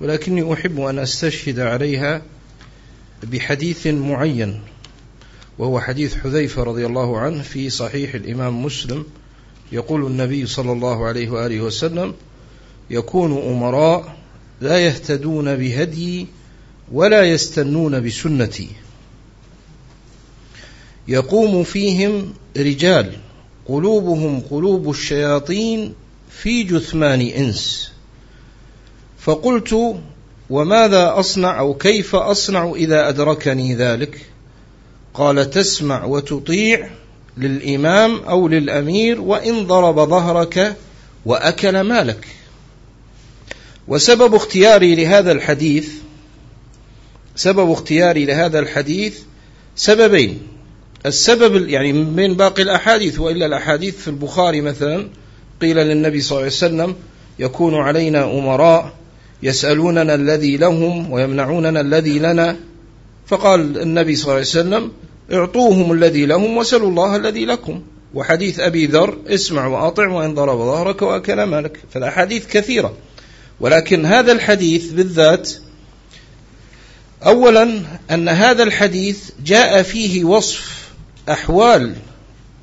ولكني 0.00 0.52
أحب 0.52 0.80
أن 0.80 0.98
أستشهد 0.98 1.60
عليها 1.60 2.22
بحديث 3.22 3.86
معين 3.86 4.60
وهو 5.58 5.80
حديث 5.80 6.16
حذيفة 6.16 6.62
رضي 6.62 6.86
الله 6.86 7.18
عنه 7.18 7.42
في 7.42 7.70
صحيح 7.70 8.14
الإمام 8.14 8.64
مسلم. 8.64 9.06
يقول 9.72 10.06
النبي 10.06 10.46
صلى 10.46 10.72
الله 10.72 11.06
عليه 11.06 11.30
وآله 11.30 11.60
وسلم 11.60 12.14
يكون 12.90 13.42
أمراء 13.52 14.16
لا 14.60 14.78
يهتدون 14.78 15.56
بهدي 15.56 16.26
ولا 16.92 17.22
يستنون 17.22 18.06
بسنتي. 18.06 18.68
يقوم 21.08 21.64
فيهم 21.64 22.32
رجال 22.56 23.12
قلوبهم 23.66 24.40
قلوب 24.40 24.90
الشياطين 24.90 25.94
في 26.30 26.62
جثمان 26.62 27.20
إنس. 27.20 27.92
فقلت 29.20 29.96
وماذا 30.50 31.18
أصنع 31.18 31.58
أو 31.58 31.74
كيف 31.74 32.14
أصنع 32.14 32.72
إذا 32.76 33.08
أدركني 33.08 33.74
ذلك؟ 33.74 34.26
قال 35.14 35.50
تسمع 35.50 36.04
وتطيع 36.04 36.90
للإمام 37.36 38.20
أو 38.20 38.48
للأمير 38.48 39.20
وإن 39.20 39.66
ضرب 39.66 40.08
ظهرك 40.08 40.76
وأكل 41.26 41.80
مالك. 41.80 42.26
وسبب 43.88 44.34
اختياري 44.34 44.94
لهذا 44.94 45.32
الحديث 45.32 45.90
سبب 47.36 47.70
اختياري 47.70 48.24
لهذا 48.24 48.58
الحديث 48.58 49.18
سببين. 49.76 50.42
السبب 51.06 51.68
يعني 51.68 51.92
من 51.92 52.34
باقي 52.34 52.62
الأحاديث 52.62 53.20
وإلا 53.20 53.46
الأحاديث 53.46 53.96
في 53.96 54.08
البخاري 54.08 54.60
مثلا 54.60 55.08
قيل 55.60 55.76
للنبي 55.76 56.20
صلى 56.20 56.30
الله 56.30 56.44
عليه 56.44 56.56
وسلم 56.56 56.94
يكون 57.38 57.74
علينا 57.74 58.24
أمراء 58.24 58.92
يسألوننا 59.42 60.14
الذي 60.14 60.56
لهم 60.56 61.12
ويمنعوننا 61.12 61.80
الذي 61.80 62.18
لنا. 62.18 62.56
فقال 63.26 63.78
النبي 63.78 64.16
صلى 64.16 64.24
الله 64.24 64.34
عليه 64.34 64.42
وسلم 64.42 64.92
اعطوهم 65.32 65.92
الذي 65.92 66.26
لهم 66.26 66.56
وسلوا 66.56 66.88
الله 66.88 67.16
الذي 67.16 67.44
لكم. 67.44 67.82
وحديث 68.14 68.60
أبي 68.60 68.86
ذر 68.86 69.18
اسمع 69.26 69.66
وأطع 69.66 70.08
وإن 70.08 70.34
ضرب 70.34 70.58
ظهرك 70.58 71.02
وأكل 71.02 71.42
مالك. 71.42 71.80
فالأحاديث 71.90 72.46
كثيرة. 72.46 72.94
ولكن 73.60 74.06
هذا 74.06 74.32
الحديث 74.32 74.90
بالذات 74.92 75.50
أولا 77.26 77.82
أن 78.10 78.28
هذا 78.28 78.62
الحديث 78.62 79.30
جاء 79.44 79.82
فيه 79.82 80.24
وصف 80.24 80.90
أحوال 81.28 81.94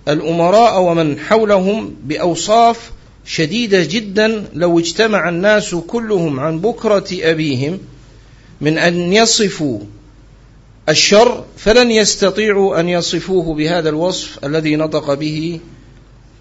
الأمراء 0.07 0.81
ومن 0.81 1.19
حولهم 1.19 1.95
بأوصاف 2.03 2.91
شديدة 3.27 3.83
جدا 3.83 4.45
لو 4.53 4.79
اجتمع 4.79 5.29
الناس 5.29 5.75
كلهم 5.75 6.39
عن 6.39 6.59
بكرة 6.59 7.07
أبيهم 7.11 7.79
من 8.61 8.77
أن 8.77 9.13
يصفوا 9.13 9.79
الشر 10.89 11.45
فلن 11.57 11.91
يستطيعوا 11.91 12.79
أن 12.79 12.89
يصفوه 12.89 13.55
بهذا 13.55 13.89
الوصف 13.89 14.45
الذي 14.45 14.75
نطق 14.75 15.13
به 15.13 15.59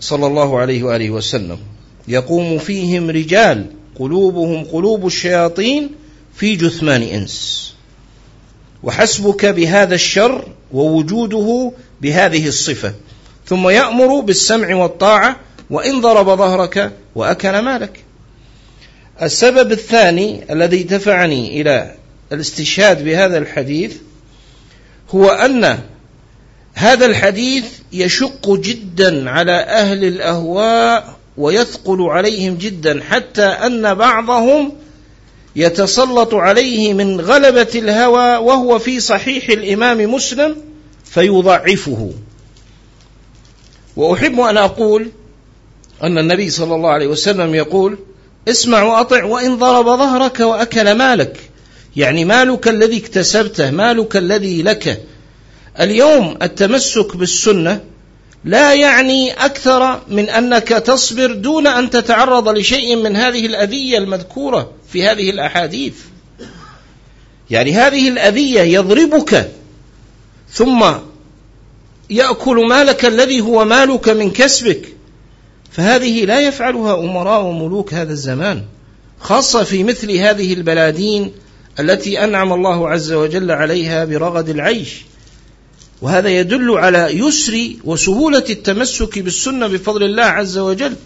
صلى 0.01 0.27
الله 0.27 0.59
عليه 0.59 0.83
وآله 0.83 1.11
وسلم. 1.11 1.59
يقوم 2.09 2.59
فيهم 2.59 3.11
رجال 3.11 3.67
قلوبهم 3.99 4.65
قلوب 4.65 5.07
الشياطين 5.07 5.91
في 6.35 6.57
جثمان 6.57 7.03
إنس. 7.03 7.75
وحسبك 8.83 9.47
بهذا 9.47 9.95
الشر 9.95 10.49
ووجوده 10.73 11.73
بهذه 12.03 12.49
الصفة. 12.49 12.95
ثم 13.47 13.69
يأمر 13.69 14.21
بالسمع 14.21 14.75
والطاعة 14.75 15.37
وإن 15.71 16.01
ضرب 16.01 16.27
ظهرك 16.27 16.93
وأكل 17.15 17.59
مالك. 17.59 18.05
السبب 19.23 19.73
الثاني 19.73 20.53
الذي 20.53 20.83
دفعني 20.83 21.61
إلى 21.61 21.95
الاستشهاد 22.33 23.05
بهذا 23.05 23.39
الحديث 23.39 23.97
هو 25.11 25.29
أن 25.29 25.79
هذا 26.75 27.07
الحديث 27.07 27.65
يشق 27.93 28.51
جدا 28.51 29.31
على 29.31 29.53
أهل 29.53 30.05
الأهواء 30.05 31.17
ويثقل 31.37 32.03
عليهم 32.03 32.55
جدا 32.55 33.03
حتى 33.03 33.45
أن 33.45 33.95
بعضهم 33.95 34.73
يتسلط 35.57 36.35
عليه 36.35 36.95
من 36.95 37.21
غلبة 37.21 37.69
الهوى 37.75 38.37
وهو 38.37 38.79
في 38.79 39.01
صحيح 39.01 39.49
الإمام 39.49 40.15
مسلم 40.15 40.57
فيضعفه. 41.05 42.13
وأحب 43.97 44.41
أن 44.41 44.57
أقول 44.57 45.11
أن 46.03 46.19
النبي 46.19 46.51
صلى 46.51 46.75
الله 46.75 46.91
عليه 46.91 47.07
وسلم 47.07 47.55
يقول 47.55 47.99
اسمع 48.49 48.83
وأطع 48.83 49.25
وإن 49.25 49.57
ضرب 49.57 49.85
ظهرك 49.85 50.41
وأكل 50.41 50.95
مالك. 50.95 51.51
يعني 51.97 52.25
مالك 52.25 52.69
الذي 52.69 52.99
اكتسبته 52.99 53.71
مالك 53.71 54.17
الذي 54.17 54.63
لك. 54.63 55.03
اليوم 55.81 56.37
التمسك 56.43 57.17
بالسنة 57.17 57.81
لا 58.45 58.75
يعني 58.75 59.33
أكثر 59.33 60.01
من 60.09 60.29
أنك 60.29 60.69
تصبر 60.69 61.33
دون 61.33 61.67
أن 61.67 61.91
تتعرض 61.91 62.49
لشيء 62.49 62.97
من 62.97 63.17
هذه 63.17 63.47
الأذية 63.47 63.99
المذكورة 63.99 64.73
في 64.93 65.07
هذه 65.07 65.31
الأحاديث. 65.31 65.95
يعني 67.51 67.73
هذه 67.73 68.09
الأذية 68.09 68.61
يضربك 68.61 69.51
ثم 70.51 70.85
يأكل 72.11 72.67
مالك 72.69 73.05
الذي 73.05 73.41
هو 73.41 73.65
مالك 73.65 74.09
من 74.09 74.31
كسبك. 74.31 74.96
فهذه 75.71 76.25
لا 76.25 76.41
يفعلها 76.41 77.01
أمراء 77.01 77.43
وملوك 77.43 77.95
هذا 77.95 78.13
الزمان 78.13 78.63
خاصة 79.21 79.65
في 79.65 79.85
مثل 79.85 80.13
هذه 80.13 80.53
البلادين 80.53 81.33
التي 81.81 82.25
أنعم 82.25 82.53
الله 82.53 82.89
عز 82.89 83.13
وجل 83.13 83.51
عليها 83.51 84.05
برغد 84.05 84.49
العيش. 84.49 85.05
وهذا 86.03 86.29
يدل 86.29 86.71
على 86.71 86.99
يسر 86.99 87.69
وسهولة 87.85 88.45
التمسك 88.51 89.19
بالسنة 89.19 89.67
بفضل 89.67 90.03
الله 90.03 90.23
عز 90.23 90.59
وجل. 90.59 90.97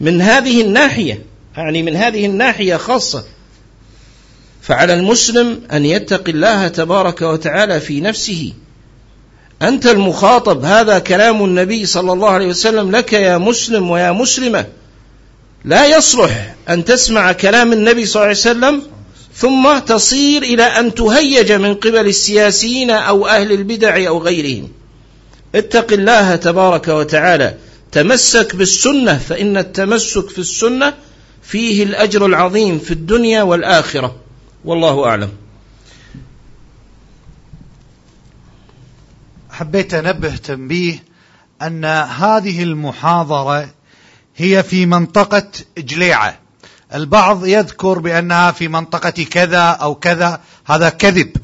من 0.00 0.20
هذه 0.20 0.60
الناحية 0.60 1.22
يعني 1.56 1.82
من 1.82 1.96
هذه 1.96 2.26
الناحية 2.26 2.76
خاصة 2.76 3.24
فعلى 4.62 4.94
المسلم 4.94 5.60
أن 5.72 5.86
يتقي 5.86 6.32
الله 6.32 6.68
تبارك 6.68 7.22
وتعالى 7.22 7.80
في 7.80 8.00
نفسه. 8.00 8.52
أنت 9.62 9.86
المخاطب 9.86 10.64
هذا 10.64 10.98
كلام 10.98 11.44
النبي 11.44 11.86
صلى 11.86 12.12
الله 12.12 12.28
عليه 12.28 12.46
وسلم 12.46 12.90
لك 12.90 13.12
يا 13.12 13.38
مسلم 13.38 13.90
ويا 13.90 14.12
مسلمة. 14.12 14.66
لا 15.64 15.86
يصلح 15.86 16.54
أن 16.68 16.84
تسمع 16.84 17.32
كلام 17.32 17.72
النبي 17.72 18.06
صلى 18.06 18.20
الله 18.20 18.28
عليه 18.28 18.38
وسلم 18.38 18.82
ثم 19.34 19.78
تصير 19.78 20.42
إلى 20.42 20.62
أن 20.62 20.94
تهيج 20.94 21.52
من 21.52 21.74
قبل 21.74 22.06
السياسيين 22.06 22.90
أو 22.90 23.26
أهل 23.26 23.52
البدع 23.52 24.08
أو 24.08 24.18
غيرهم. 24.18 24.68
اتق 25.54 25.92
الله 25.92 26.36
تبارك 26.36 26.88
وتعالى. 26.88 27.54
تمسك 27.92 28.56
بالسنة 28.56 29.18
فإن 29.18 29.56
التمسك 29.56 30.30
في 30.30 30.38
السنة 30.38 30.94
فيه 31.42 31.82
الأجر 31.82 32.26
العظيم 32.26 32.78
في 32.78 32.90
الدنيا 32.90 33.42
والآخرة. 33.42 34.16
والله 34.64 35.04
أعلم. 35.04 35.28
حبيت 39.58 39.94
أنبه 39.94 40.36
تنبيه 40.36 41.04
أن 41.62 41.84
هذه 41.84 42.62
المحاضرة 42.62 43.68
هي 44.36 44.62
في 44.62 44.86
منطقة 44.86 45.48
جليعة. 45.78 46.38
البعض 46.94 47.46
يذكر 47.46 47.98
بأنها 47.98 48.50
في 48.50 48.68
منطقة 48.68 49.24
كذا 49.30 49.58
أو 49.58 49.94
كذا 49.94 50.40
هذا 50.66 50.88
كذب. 50.88 51.36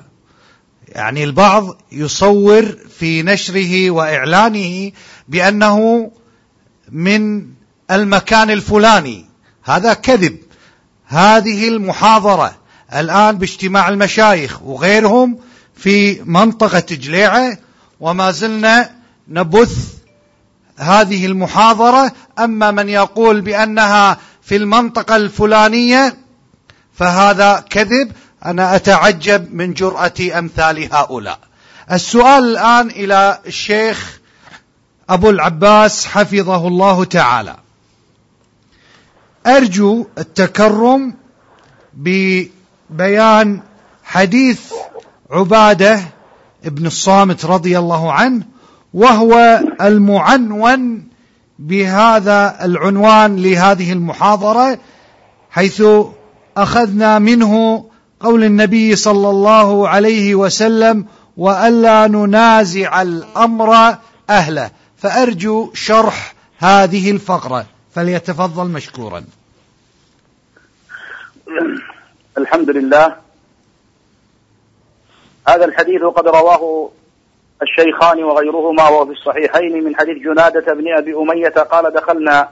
يعني 0.89 1.25
البعض 1.25 1.83
يصور 1.93 2.77
في 2.99 3.23
نشره 3.23 3.91
وإعلانه 3.91 4.93
بأنه 5.29 6.11
من 6.91 7.47
المكان 7.91 8.51
الفلاني. 8.51 9.27
هذا 9.65 9.95
كذب. 9.95 10.39
هذه 11.07 11.69
المحاضرة 11.69 12.57
الآن 12.95 13.39
باجتماع 13.39 13.89
المشايخ 13.89 14.63
وغيرهم 14.63 15.39
في 15.75 16.23
منطقة 16.25 16.85
جليعة 16.91 17.59
وما 18.03 18.31
زلنا 18.31 18.91
نبث 19.29 19.89
هذه 20.77 21.27
المحاضرة. 21.27 22.13
أما 22.39 22.71
من 22.71 22.89
يقول 22.89 23.41
بأنها 23.41 24.19
في 24.43 24.57
المنطقة 24.57 25.17
الفلانية 25.17 26.17
فهذا 26.95 27.65
كذب. 27.71 28.13
أنا 28.45 28.77
أتعجب 28.77 29.55
من 29.55 29.75
جرأة 29.75 30.39
أمثال 30.39 30.95
هؤلاء. 30.95 31.39
السؤال 31.93 32.45
الآن 32.45 32.91
إلى 32.91 33.39
الشيخ 33.47 34.19
أبو 35.09 35.31
العباس 35.31 36.07
حفظه 36.07 36.69
الله 36.69 37.05
تعالى. 37.05 37.57
أرجو 39.47 40.07
التكرم 40.19 41.15
ببيان 41.95 43.63
حديث 44.05 44.61
عبادة 45.31 46.01
ابن 46.65 46.87
الصامت 46.87 47.45
رضي 47.45 47.79
الله 47.79 48.13
عنه 48.13 48.43
وهو 48.95 49.61
المعنون 49.81 51.09
بهذا 51.59 52.65
العنوان 52.65 53.37
لهذه 53.37 53.93
المحاضرة 53.93 54.79
حيث 55.51 55.83
أخذنا 56.57 57.19
منه 57.19 57.85
قول 58.21 58.45
النبي 58.45 58.97
صلى 58.97 59.31
الله 59.31 59.89
عليه 59.89 60.35
وسلم 60.35 61.07
وألا 61.37 62.07
ننازع 62.07 63.03
الأمر 63.03 63.97
أهله 64.31 64.71
فأرجو 64.97 65.71
شرح 65.75 66.35
هذه 66.59 67.11
الفقرة 67.11 67.67
فليتفضل 67.95 68.69
مشكورا. 68.71 69.25
الحمد 72.39 72.71
لله 72.71 73.22
هذا 75.49 75.65
الحديث 75.65 76.03
قد 76.03 76.29
رواه 76.29 76.91
الشيخان 77.63 78.25
وغيرهما 78.25 78.89
وهو 78.89 79.07
في 79.07 79.13
الصحيحين 79.13 79.85
من 79.85 79.97
حديث 79.97 80.17
جنادة 80.17 80.75
بن 80.75 80.97
أبي 80.99 81.15
أمية 81.15 81.49
قال 81.49 81.93
دخلنا 81.93 82.49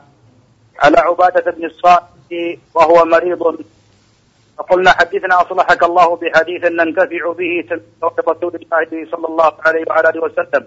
على 0.79 0.99
عبادة 0.99 1.51
بن 1.51 1.65
الصائب 1.65 2.59
وهو 2.75 3.05
مريض. 3.05 3.65
فقلنا 4.59 4.91
حدثنا 4.91 5.43
أصلحك 5.43 5.83
الله 5.83 6.17
بحديث 6.17 6.65
ننتفع 6.65 7.33
به 7.33 7.65
رسول 8.05 8.55
الله 8.55 9.07
صلى 9.11 9.27
الله 9.29 9.53
عليه 9.67 9.85
وعلى 9.89 10.09
آله 10.09 10.23
وسلم. 10.23 10.67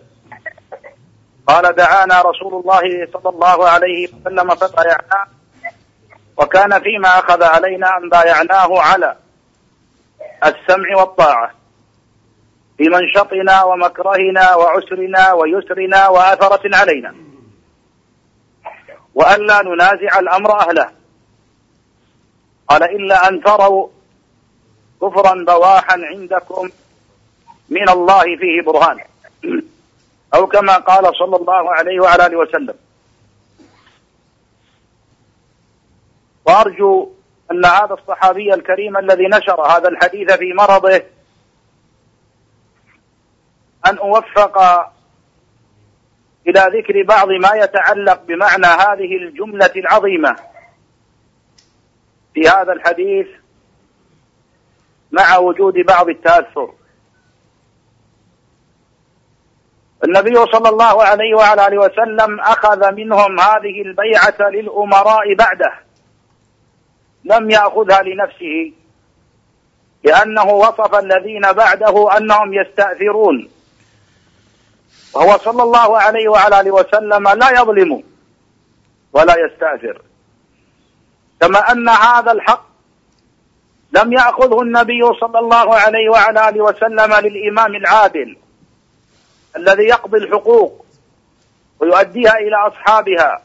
قال 1.48 1.76
دعانا 1.76 2.22
رسول 2.22 2.54
الله 2.54 3.08
صلى 3.14 3.30
الله 3.30 3.70
عليه 3.70 4.08
وسلم 4.08 4.56
فبايعناه 4.56 5.28
وكان 6.38 6.80
فيما 6.80 7.08
أخذ 7.08 7.44
علينا 7.44 7.98
أن 7.98 8.10
بايعناه 8.10 8.80
على 8.80 9.16
السمع 10.46 10.98
والطاعة. 10.98 11.63
في 12.78 12.90
منشطنا 12.90 13.64
ومكرهنا 13.64 14.56
وعسرنا 14.56 15.34
ويسرنا 15.34 16.08
وأثرة 16.08 16.76
علينا. 16.76 17.16
وألا 19.16 19.62
ننازع 19.62 20.20
الأمر 20.20 20.60
أهله. 20.60 20.92
قال 22.68 22.84
إلا 22.84 23.28
أن 23.28 23.44
تروا 23.44 23.88
كفرا 25.02 25.46
بواحا 25.48 26.00
عندكم 26.04 26.70
من 27.70 27.90
الله 27.90 28.24
فيه 28.24 28.62
برهان. 28.66 29.00
أو 30.36 30.48
كما 30.48 30.78
قال 30.78 31.16
صلى 31.16 31.36
الله 31.36 31.74
عليه 31.74 32.00
وعلى 32.02 32.26
آله 32.26 32.38
وسلم. 32.38 32.76
وأرجو 36.46 37.10
أن 37.52 37.66
هذا 37.66 37.94
الصحابي 37.94 38.54
الكريم 38.54 38.98
الذي 38.98 39.28
نشر 39.28 39.62
هذا 39.62 39.90
الحديث 39.90 40.32
في 40.32 40.54
مرضه 40.54 41.02
أن 43.86 43.98
أوفق 43.98 44.58
إلى 46.48 46.80
ذكر 46.80 47.04
بعض 47.04 47.28
ما 47.30 47.52
يتعلق 47.56 48.22
بمعنى 48.24 48.66
هذه 48.66 49.18
الجملة 49.18 49.72
العظيمة 49.76 50.36
في 52.34 52.42
هذا 52.42 52.74
الحديث 52.74 53.28
مع 55.12 55.38
وجود 55.38 55.74
بعض 55.88 56.10
التأثر. 56.10 56.74
النبي 60.04 60.36
صلى 60.36 60.70
الله 60.70 61.04
عليه 61.04 61.36
وعلى 61.36 61.68
آله 61.68 61.78
وسلم 61.78 62.40
أخذ 62.40 62.92
منهم 62.92 63.40
هذه 63.40 63.82
البيعة 63.82 64.50
للأمراء 64.50 65.36
بعده 65.36 65.74
لم 67.24 67.50
يأخذها 67.50 68.02
لنفسه 68.02 68.74
لأنه 70.04 70.44
وصف 70.44 70.96
الذين 70.96 71.42
بعده 71.42 72.18
أنهم 72.18 72.54
يستأثرون. 72.54 73.53
وهو 75.14 75.38
صلى 75.38 75.64
الله 75.64 75.98
عليه 75.98 76.30
وعلى 76.30 76.60
آله 76.60 76.72
وسلم 76.72 77.30
لا 77.30 77.50
يظلم 77.62 78.04
ولا 79.14 79.36
يستأثر. 79.46 80.02
كما 81.42 81.72
أن 81.72 81.90
هذا 81.90 82.32
الحق 82.32 82.66
لم 83.92 84.14
يأخذه 84.14 84.62
النبي 84.62 85.02
صلى 85.22 85.40
الله 85.40 85.76
عليه 85.76 86.10
وعلى 86.10 86.50
آله 86.50 86.62
وسلم 86.64 87.14
للإمام 87.14 87.76
العادل 87.76 88.38
الذي 89.56 89.84
يقضي 89.84 90.18
الحقوق 90.18 90.86
ويؤديها 91.80 92.38
إلى 92.38 92.56
أصحابها 92.68 93.42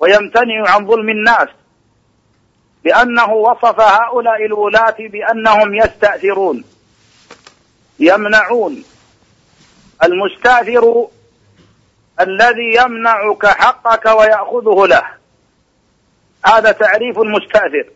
ويمتنع 0.00 0.70
عن 0.70 0.86
ظلم 0.86 1.08
الناس 1.08 1.48
لأنه 2.84 3.32
وصف 3.32 3.80
هؤلاء 3.80 4.44
الولاة 4.46 4.96
بأنهم 4.98 5.74
يستأثرون 5.74 6.64
يمنعون 7.98 8.84
المستأثر 10.04 11.06
الذي 12.20 12.76
يمنعك 12.84 13.46
حقك 13.46 14.06
ويأخذه 14.06 14.86
له. 14.86 15.02
هذا 16.44 16.72
تعريف 16.72 17.18
المستأثر. 17.18 17.86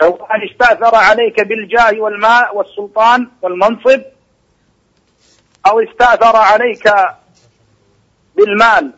سواء 0.00 0.50
استأثر 0.50 0.94
عليك 0.94 1.40
بالجاه 1.40 2.00
والماء 2.00 2.56
والسلطان 2.56 3.28
والمنصب 3.42 4.02
أو 5.66 5.80
استأثر 5.80 6.36
عليك 6.36 6.92
بالمال 8.36 8.92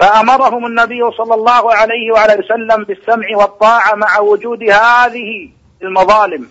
فأمرهم 0.00 0.66
النبي 0.66 1.10
صلى 1.10 1.34
الله 1.34 1.74
عليه 1.74 2.12
وعلى 2.12 2.34
وسلم 2.34 2.84
بالسمع 2.84 3.26
والطاعة 3.36 3.94
مع 3.94 4.18
وجود 4.18 4.62
هذه 4.62 5.50
المظالم. 5.82 6.50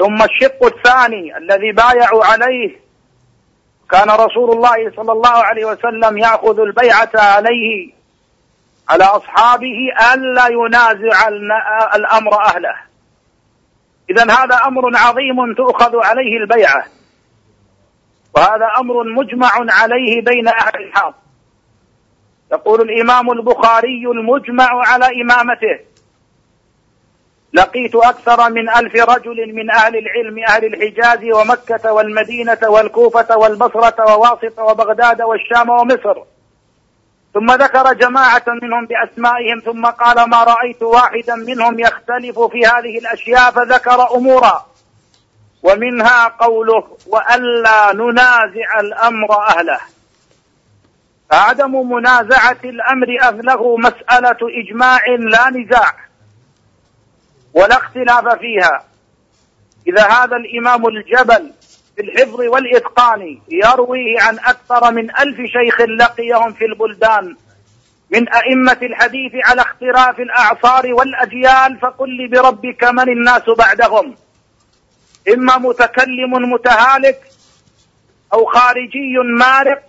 ثم 0.00 0.22
الشق 0.22 0.64
الثاني 0.64 1.36
الذي 1.36 1.72
بايعوا 1.72 2.24
عليه. 2.24 2.80
كان 3.90 4.10
رسول 4.10 4.50
الله 4.52 4.92
صلى 4.96 5.12
الله 5.12 5.36
عليه 5.44 5.64
وسلم 5.64 6.18
يأخذ 6.18 6.60
البيعة 6.60 7.10
عليه 7.14 7.92
على 8.88 9.04
أصحابه 9.04 9.76
ألا 10.14 10.46
ينازع 10.46 11.28
الأمر 11.94 12.34
أهله. 12.44 12.74
إذا 14.10 14.22
هذا 14.22 14.60
أمر 14.66 14.96
عظيم 14.96 15.54
تؤخذ 15.54 15.96
عليه 15.96 16.36
البيعة. 16.36 16.84
وهذا 18.36 18.66
أمر 18.78 19.04
مجمع 19.04 19.50
عليه 19.54 20.22
بين 20.22 20.48
أهل 20.48 20.76
الحق 20.76 21.14
يقول 22.52 22.80
الإمام 22.80 23.30
البخاري 23.30 24.06
المجمع 24.06 24.68
على 24.86 25.22
إمامته. 25.22 25.78
لقيت 27.52 27.94
أكثر 27.94 28.50
من 28.50 28.68
ألف 28.68 28.94
رجل 28.94 29.54
من 29.54 29.70
أهل 29.70 29.96
العلم 29.96 30.44
أهل 30.48 30.64
الحجاز 30.64 31.24
ومكة 31.34 31.92
والمدينة 31.92 32.58
والكوفة 32.62 33.36
والبصرة 33.36 34.16
وواسط 34.16 34.58
وبغداد 34.58 35.22
والشام 35.22 35.70
ومصر. 35.70 36.22
ثم 37.34 37.52
ذكر 37.52 37.92
جماعة 37.92 38.44
منهم 38.62 38.86
بأسمائهم 38.86 39.60
ثم 39.64 39.86
قال 39.86 40.30
ما 40.30 40.44
رأيت 40.44 40.82
واحدا 40.82 41.34
منهم 41.34 41.80
يختلف 41.80 42.40
في 42.40 42.66
هذه 42.66 42.98
الأشياء 42.98 43.50
فذكر 43.50 44.16
أمورا. 44.16 44.66
ومنها 45.62 46.28
قوله 46.28 46.96
وألا 47.06 47.92
ننازع 47.92 48.80
الأمر 48.80 49.42
أهله. 49.48 49.80
فعدم 51.30 51.90
منازعة 51.90 52.58
الأمر 52.64 53.06
أهله 53.22 53.76
مسألة 53.76 54.38
إجماع 54.64 55.00
لا 55.18 55.50
نزاع. 55.50 56.09
ولا 57.54 57.76
اختلاف 57.76 58.38
فيها. 58.38 58.84
إذا 59.86 60.06
هذا 60.06 60.36
الإمام 60.36 60.86
الجبل 60.86 61.52
في 61.96 62.02
الحفظ 62.02 62.40
والإتقان 62.40 63.40
يرويه 63.48 64.20
عن 64.20 64.38
أكثر 64.38 64.92
من 64.92 65.10
ألف 65.10 65.36
شيخ 65.36 65.80
لقيهم 65.80 66.52
في 66.52 66.64
البلدان 66.64 67.36
من 68.10 68.28
أئمة 68.28 68.78
الحديث 68.82 69.32
على 69.44 69.62
اختلاف 69.62 70.20
الأعصار 70.20 70.94
والأجيال 70.94 71.78
فقل 71.82 72.10
لي 72.10 72.28
بربك 72.28 72.84
من 72.84 73.08
الناس 73.08 73.42
بعدهم؟ 73.58 74.16
إما 75.34 75.58
متكلم 75.58 76.52
متهالك 76.52 77.20
أو 78.32 78.44
خارجي 78.44 79.14
مارق 79.38 79.82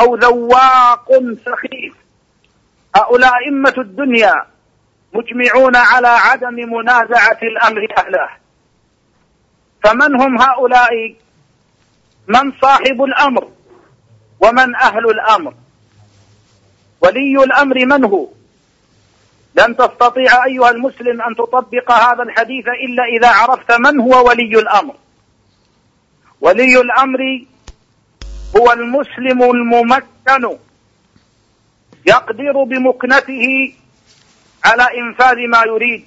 أو 0.00 0.16
ذواق 0.16 1.08
سخيف. 1.46 1.94
هؤلاء 2.96 3.32
أئمة 3.44 3.74
الدنيا 3.78 4.34
مجمعون 5.14 5.76
على 5.76 6.08
عدم 6.08 6.54
منازعة 6.54 7.38
الأمر 7.42 7.86
أهله. 7.98 8.28
فمن 9.84 10.20
هم 10.20 10.42
هؤلاء؟ 10.42 11.14
من 12.28 12.52
صاحب 12.62 13.02
الأمر 13.02 13.48
ومن 14.40 14.74
أهل 14.74 15.10
الأمر. 15.10 15.54
ولي 17.00 17.44
الأمر 17.44 17.86
من 17.86 18.04
هو؟ 18.04 18.28
لن 19.54 19.76
تستطيع 19.76 20.44
أيها 20.44 20.70
المسلم 20.70 21.22
أن 21.22 21.34
تطبق 21.34 21.92
هذا 21.92 22.22
الحديث 22.22 22.64
إلا 22.68 23.04
إذا 23.04 23.28
عرفت 23.28 23.72
من 23.72 24.00
هو 24.00 24.28
ولي 24.28 24.58
الأمر. 24.58 24.94
ولي 26.40 26.80
الأمر 26.80 27.44
هو 28.56 28.72
المسلم 28.72 29.42
الممكن 29.42 30.58
يقدر 32.06 32.62
بمكنته 32.62 33.74
على 34.68 34.86
إنفاذ 35.00 35.36
ما 35.48 35.62
يريد. 35.66 36.04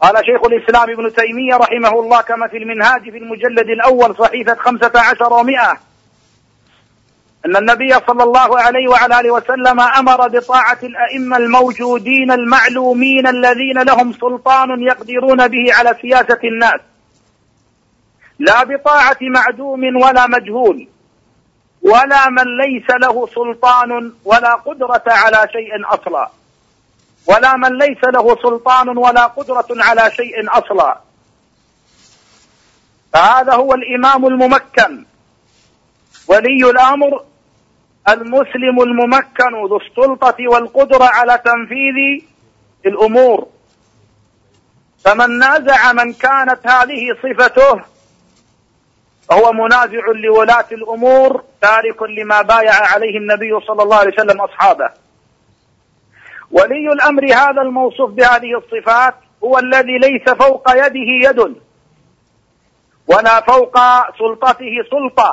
قال 0.00 0.14
شيخ 0.26 0.44
الإسلام 0.44 0.90
ابن 0.90 1.14
تيمية 1.14 1.56
رحمه 1.56 2.00
الله 2.00 2.20
كما 2.20 2.48
في 2.48 2.56
المنهاج 2.56 3.10
في 3.10 3.18
المجلد 3.18 3.68
الأول 3.68 4.16
صحيفة 4.16 4.54
خمسة 4.54 4.92
عشر 4.94 5.32
ومائة 5.32 5.78
أن 7.46 7.56
النبي 7.56 7.92
صلى 8.06 8.22
الله 8.22 8.60
عليه 8.60 8.88
وعلى 8.88 9.20
آله 9.20 9.30
وسلم 9.30 9.80
أمر 9.80 10.28
بطاعة 10.28 10.78
الأئمة 10.82 11.36
الموجودين 11.36 12.30
المعلومين 12.30 13.26
الذين 13.26 13.82
لهم 13.82 14.12
سلطان 14.12 14.82
يقدرون 14.82 15.48
به 15.48 15.74
على 15.74 15.96
سياسة 16.02 16.40
الناس. 16.44 16.80
لا 18.38 18.64
بطاعة 18.64 19.18
معدوم 19.22 19.80
ولا 19.96 20.26
مجهول 20.26 20.88
ولا 21.82 22.30
من 22.30 22.56
ليس 22.56 22.90
له 22.90 23.26
سلطان 23.26 24.12
ولا 24.24 24.54
قدرة 24.54 25.04
على 25.06 25.48
شيء 25.52 25.94
أصلا. 25.94 26.30
ولا 27.26 27.56
من 27.56 27.78
ليس 27.78 28.04
له 28.04 28.36
سلطان 28.42 28.98
ولا 28.98 29.26
قدرة 29.26 29.66
على 29.70 30.10
شيء 30.10 30.34
أصلا. 30.48 31.00
فهذا 33.12 33.54
هو 33.54 33.74
الإمام 33.74 34.26
الممكن. 34.26 35.04
ولي 36.28 36.70
الأمر 36.70 37.24
المسلم 38.08 38.80
الممكن 38.80 39.66
ذو 39.68 39.76
السلطة 39.76 40.36
والقدرة 40.48 41.04
على 41.04 41.38
تنفيذ 41.44 42.24
الأمور. 42.86 43.48
فمن 45.04 45.38
نازع 45.38 45.92
من 45.92 46.12
كانت 46.12 46.66
هذه 46.66 47.00
صفته 47.22 47.82
فهو 49.28 49.52
منازع 49.52 50.02
لولاة 50.24 50.66
الأمور 50.72 51.44
تارك 51.60 52.02
لما 52.02 52.42
بايع 52.42 52.74
عليه 52.74 53.18
النبي 53.18 53.60
صلى 53.66 53.82
الله 53.82 53.96
عليه 53.96 54.12
وسلم 54.12 54.40
أصحابه. 54.40 55.03
ولي 56.50 56.92
الأمر 56.92 57.24
هذا 57.24 57.62
الموصوف 57.62 58.10
بهذه 58.10 58.58
الصفات 58.58 59.14
هو 59.44 59.58
الذي 59.58 59.98
ليس 59.98 60.28
فوق 60.28 60.70
يده 60.70 61.28
يد. 61.28 61.56
ولا 63.06 63.40
فوق 63.40 63.78
سلطته 64.18 64.72
سلطة. 64.90 65.32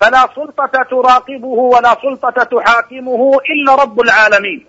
فلا 0.00 0.28
سلطة 0.34 0.84
تراقبه 0.90 1.46
ولا 1.46 1.96
سلطة 2.02 2.44
تحاكمه 2.44 3.38
إلا 3.50 3.74
رب 3.74 4.00
العالمين. 4.00 4.66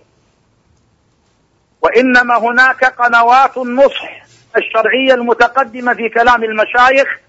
وإنما 1.81 2.37
هناك 2.37 2.85
قنوات 2.85 3.57
النصح 3.57 4.21
الشرعية 4.57 5.13
المتقدمة 5.13 5.93
في 5.93 6.09
كلام 6.09 6.43
المشايخ 6.43 7.19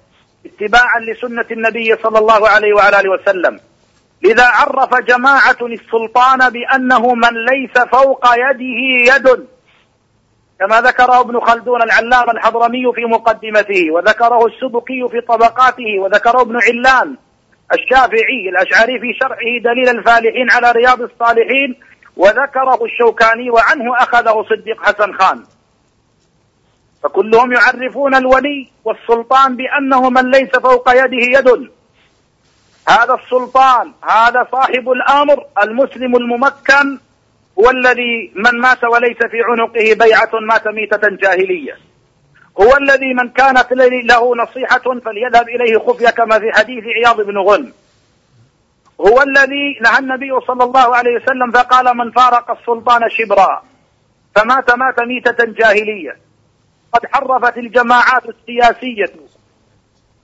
اتباعا 0.47 1.01
لسنة 1.01 1.47
النبي 1.51 1.97
صلى 2.03 2.19
الله 2.19 2.49
عليه 2.49 2.75
وعلى 2.75 3.01
آله 3.01 3.11
وسلم. 3.11 3.61
لذا 4.25 4.45
عرف 4.45 4.95
جماعة 4.95 5.57
السلطان 5.63 6.51
بأنه 6.51 7.15
من 7.15 7.45
ليس 7.51 7.79
فوق 7.93 8.27
يده 8.35 9.15
يد. 9.15 9.47
كما 10.61 10.81
ذكره 10.81 11.21
ابن 11.21 11.41
خلدون 11.41 11.83
العلامة 11.83 12.33
الحضرمي 12.33 12.93
في 12.95 13.05
مقدمته 13.05 13.91
وذكره 13.93 14.47
السبكي 14.47 15.09
في 15.11 15.21
طبقاته 15.21 15.99
وذكره 15.99 16.41
ابن 16.41 16.57
علان 16.57 17.17
الشافعي 17.73 18.49
الأشعري 18.49 19.01
في 19.01 19.13
شرحه 19.21 19.59
دليل 19.65 19.99
الفالحين 19.99 20.51
على 20.51 20.73
رياض 20.73 21.01
الصالحين 21.03 21.77
وذكره 22.17 22.85
الشوكاني 22.85 23.51
وعنه 23.51 23.97
أخذه 23.97 24.45
صديق 24.51 24.83
حسن 24.83 25.13
خان. 25.13 25.45
فكلهم 27.03 27.53
يعرفون 27.53 28.15
الولي 28.15 28.69
والسلطان 28.85 29.57
بأنه 29.57 30.11
من 30.11 30.31
ليس 30.31 30.51
فوق 30.51 30.91
يده 30.91 31.39
يد. 31.39 31.71
هذا 32.89 33.15
السلطان 33.15 33.93
هذا 34.03 34.49
صاحب 34.53 34.91
الأمر 34.91 35.47
المسلم 35.63 36.17
الممكن 36.17 36.99
هو 37.59 37.71
الذي 37.71 38.33
من 38.37 38.61
مات 38.61 38.85
وليس 38.85 39.19
في 39.19 39.43
عنقه 39.49 40.07
بيعة 40.07 40.31
مات 40.49 40.67
ميتة 40.69 41.09
جاهلية. 41.23 41.77
هو 42.61 42.77
الذي 42.77 43.15
من 43.15 43.29
كانت 43.29 43.73
له 43.73 44.37
نصيحة 44.37 45.01
فليذهب 45.05 45.49
إليه 45.49 45.79
خفية 45.79 46.11
كما 46.11 46.39
في 46.39 46.53
حديث 46.53 46.85
عياض 46.85 47.21
بن 47.21 47.39
غنم 47.39 47.73
هو 49.01 49.23
الذي 49.23 49.79
نهى 49.83 49.99
النبي 49.99 50.41
صلى 50.47 50.65
الله 50.65 50.97
عليه 50.97 51.17
وسلم 51.17 51.51
فقال 51.51 51.97
من 51.97 52.11
فارق 52.11 52.51
السلطان 52.51 53.11
شبرا 53.11 53.63
فمات 54.35 54.71
مات 54.71 55.01
ميتة 55.01 55.45
جاهلية. 55.45 56.17
قد 56.93 57.01
حرفت 57.13 57.59
الجماعات 57.59 58.23
السياسية 58.29 59.15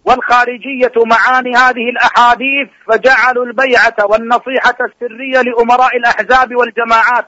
والخارجية 0.09 0.93
معاني 0.97 1.57
هذه 1.57 1.91
الأحاديث 1.91 2.69
فجعلوا 2.89 3.45
البيعة 3.45 3.97
والنصيحة 4.11 4.79
السرية 4.81 5.41
لأمراء 5.43 5.97
الأحزاب 5.97 6.57
والجماعات. 6.57 7.27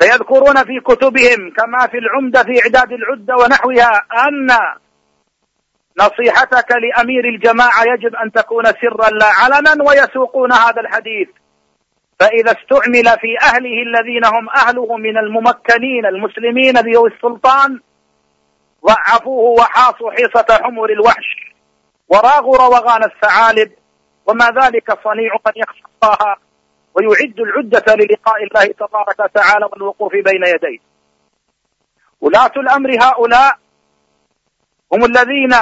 فيذكرون 0.00 0.56
في 0.64 0.80
كتبهم 0.80 1.50
كما 1.58 1.86
في 1.90 1.98
العمدة 1.98 2.42
في 2.42 2.60
إعداد 2.62 2.92
العدة 2.92 3.34
ونحوها 3.34 3.90
أن 4.28 4.48
نصيحتك 6.00 6.72
لأمير 6.72 7.24
الجماعة 7.24 7.82
يجب 7.94 8.16
أن 8.16 8.32
تكون 8.32 8.64
سرا 8.64 9.10
لا 9.10 9.26
علنا 9.26 9.84
ويسوقون 9.88 10.52
هذا 10.52 10.80
الحديث. 10.80 11.28
فإذا 12.20 12.52
استعمل 12.52 13.04
في 13.20 13.30
أهله 13.42 13.82
الذين 13.88 14.24
هم 14.24 14.48
أهله 14.56 14.96
من 14.96 15.18
الممكنين 15.18 16.06
المسلمين 16.06 16.74
ذوي 16.78 17.08
السلطان 17.08 17.80
ضعفوه 18.86 19.60
وحاصوا 19.60 20.10
حيصة 20.10 20.46
حمر 20.62 20.90
الوحش 20.90 21.54
وراغوا 22.08 22.56
روغان 22.56 23.04
الثعالب 23.04 23.72
وما 24.26 24.46
ذلك 24.46 24.98
صنيع 25.04 25.32
من 25.46 25.52
يخشى 25.56 25.82
الله 26.02 26.36
ويعد 26.94 27.40
العدة 27.40 27.94
للقاء 27.94 28.44
الله 28.44 28.66
تبارك 28.66 29.20
وتعالى 29.20 29.64
والوقوف 29.72 30.12
بين 30.12 30.44
يديه. 30.44 30.78
ولاة 32.20 32.52
الأمر 32.56 32.90
هؤلاء 33.02 33.58
هم 34.92 35.04
الذين 35.04 35.54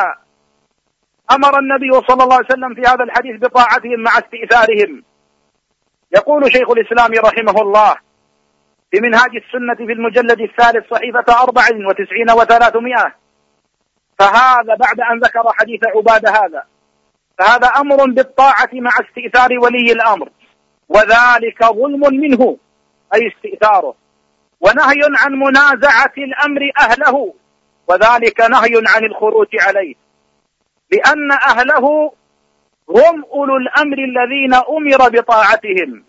أمر 1.30 1.58
النبي 1.58 2.06
صلى 2.08 2.24
الله 2.24 2.34
عليه 2.34 2.46
وسلم 2.46 2.74
في 2.74 2.80
هذا 2.80 3.04
الحديث 3.04 3.40
بطاعتهم 3.40 4.00
مع 4.00 4.18
استئثارهم. 4.18 5.04
يقول 6.16 6.52
شيخ 6.52 6.70
الإسلام 6.70 7.12
رحمه 7.26 7.62
الله 7.62 7.96
في 8.94 9.00
منهاج 9.00 9.30
السنة 9.36 9.86
في 9.86 9.92
المجلد 9.92 10.40
الثالث 10.40 10.90
صحيفة 10.90 11.42
أربع 11.42 11.62
وتسعين 11.88 12.30
وثلاثمائة. 12.30 13.14
فهذا 14.18 14.74
بعد 14.74 15.00
أن 15.12 15.18
ذكر 15.18 15.42
حديث 15.54 15.80
عبادة 15.96 16.30
هذا. 16.30 16.64
فهذا 17.38 17.66
أمر 17.66 17.96
بالطاعة 18.10 18.68
مع 18.72 18.90
استئثار 18.90 19.58
ولي 19.58 19.92
الأمر. 19.92 20.28
وذلك 20.88 21.64
ظلم 21.64 22.00
منه 22.00 22.56
أي 23.14 23.20
استئثاره. 23.28 23.94
ونهي 24.60 25.00
عن 25.18 25.32
منازعة 25.32 26.14
الأمر 26.18 26.60
أهله. 26.80 27.34
وذلك 27.88 28.40
نهي 28.40 28.82
عن 28.86 29.04
الخروج 29.04 29.48
عليه. 29.60 29.94
لأن 30.92 31.32
أهله 31.32 32.12
هم 32.88 33.24
أولو 33.32 33.56
الأمر 33.56 33.98
الذين 33.98 34.54
أمر 34.54 35.08
بطاعتهم. 35.08 36.04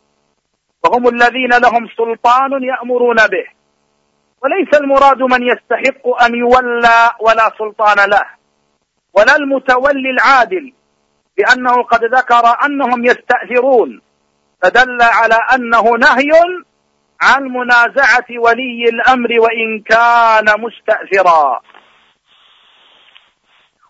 وهم 0.85 1.07
الذين 1.07 1.49
لهم 1.49 1.87
سلطان 1.97 2.63
يأمرون 2.63 3.15
به. 3.15 3.45
وليس 4.43 4.81
المراد 4.81 5.21
من 5.21 5.43
يستحق 5.43 6.23
أن 6.23 6.35
يولى 6.35 7.09
ولا 7.19 7.51
سلطان 7.57 8.09
له. 8.09 8.25
ولا 9.13 9.35
المتولي 9.35 10.09
العادل 10.09 10.73
لأنه 11.37 11.83
قد 11.83 12.03
ذكر 12.03 12.65
أنهم 12.65 13.05
يستأثرون. 13.05 14.01
فدل 14.61 15.01
على 15.01 15.37
أنه 15.55 15.81
نهي 15.81 16.31
عن 17.21 17.43
منازعة 17.43 18.27
ولي 18.39 18.83
الأمر 18.93 19.29
وإن 19.39 19.81
كان 19.81 20.61
مستأثرا. 20.61 21.61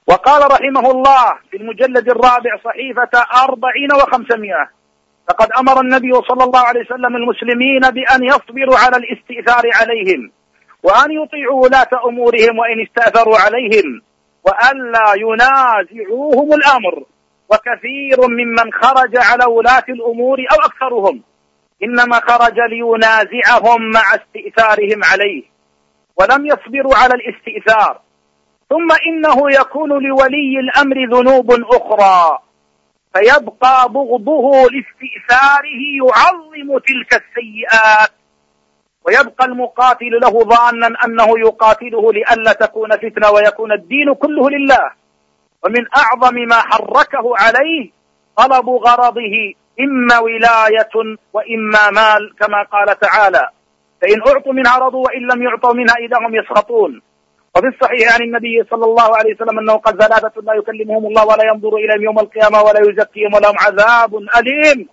وقال 0.07 0.51
رحمه 0.51 0.91
الله 0.91 1.39
في 1.51 1.57
المجلد 1.57 2.09
الرابع 2.09 2.57
صحيفة 2.63 3.43
أربعين 3.43 3.93
وخمسمائة 3.93 4.84
فقد 5.29 5.47
أمر 5.59 5.81
النبي 5.81 6.11
صلى 6.13 6.43
الله 6.43 6.59
عليه 6.59 6.81
وسلم 6.81 7.15
المسلمين 7.15 7.79
بأن 7.79 8.23
يصبروا 8.23 8.77
على 8.77 8.97
الاستئثار 8.97 9.63
عليهم 9.73 10.31
وأن 10.83 11.11
يطيعوا 11.11 11.63
ولاة 11.63 12.09
أمورهم 12.09 12.59
وإن 12.59 12.81
استأثروا 12.87 13.37
عليهم 13.37 14.01
وألا 14.43 15.13
ينازعوهم 15.17 16.53
الأمر. 16.53 17.03
وكثير 17.49 18.27
ممن 18.27 18.73
خرج 18.73 19.17
على 19.17 19.45
ولاة 19.45 19.83
الأمور 19.89 20.37
أو 20.39 20.65
أكثرهم 20.65 21.23
إنما 21.83 22.19
خرج 22.19 22.59
لينازعهم 22.69 23.91
مع 23.91 24.01
استئثارهم 24.01 25.03
عليه 25.03 25.43
ولم 26.17 26.45
يصبروا 26.45 26.95
على 26.95 27.13
الاستئثار. 27.13 28.01
ثم 28.69 28.87
إنه 29.07 29.59
يكون 29.59 29.89
لولي 29.89 30.59
الأمر 30.59 30.95
ذنوب 31.13 31.51
أخرى. 31.51 32.39
فيبقى 33.15 33.89
بغضه 33.89 34.51
لاستئثاره 34.51 35.81
يعظم 36.01 36.77
تلك 36.77 37.23
السيئات. 37.23 38.09
ويبقى 39.05 39.45
المقاتل 39.45 40.19
له 40.21 40.43
ظانا 40.43 40.87
أنه 41.05 41.39
يقاتله 41.39 42.13
لئلا 42.13 42.53
تكون 42.53 42.91
فتنة 42.91 43.31
ويكون 43.31 43.71
الدين 43.71 44.13
كله 44.13 44.49
لله. 44.49 44.91
ومن 45.63 45.85
أعظم 45.97 46.35
ما 46.35 46.61
حركه 46.61 47.33
عليه 47.39 47.89
طلب 48.37 48.69
غرضه 48.69 49.53
إما 49.79 50.19
ولاية 50.19 51.17
وإما 51.33 51.89
مال 51.89 52.35
كما 52.39 52.63
قال 52.63 52.99
تعالى 52.99 53.49
فإن 54.01 54.21
أعطوا 54.27 54.53
منها 54.53 54.77
رضوا 54.77 55.05
وإن 55.05 55.21
لم 55.21 55.43
يعطوا 55.43 55.73
منها 55.73 55.95
إذا 55.95 56.17
هم 56.17 56.35
يسخطون 56.35 57.01
وفي 57.55 57.67
الصحيح 57.67 58.13
عن 58.15 58.21
النبي 58.21 58.63
صلى 58.71 58.85
الله 58.85 59.17
عليه 59.17 59.35
وسلم 59.35 59.59
أنه 59.59 59.73
قد 59.73 59.93
ثلاثة 60.03 60.41
لا 60.41 60.53
يكلمهم 60.53 61.05
الله 61.05 61.25
ولا 61.25 61.43
ينظر 61.53 61.75
إليهم 61.75 62.03
يوم 62.03 62.19
القيامة 62.19 62.61
ولا 62.61 62.79
يزكيهم 62.79 63.33
ولهم 63.33 63.55
عذاب 63.59 64.15
أليم. 64.15 64.87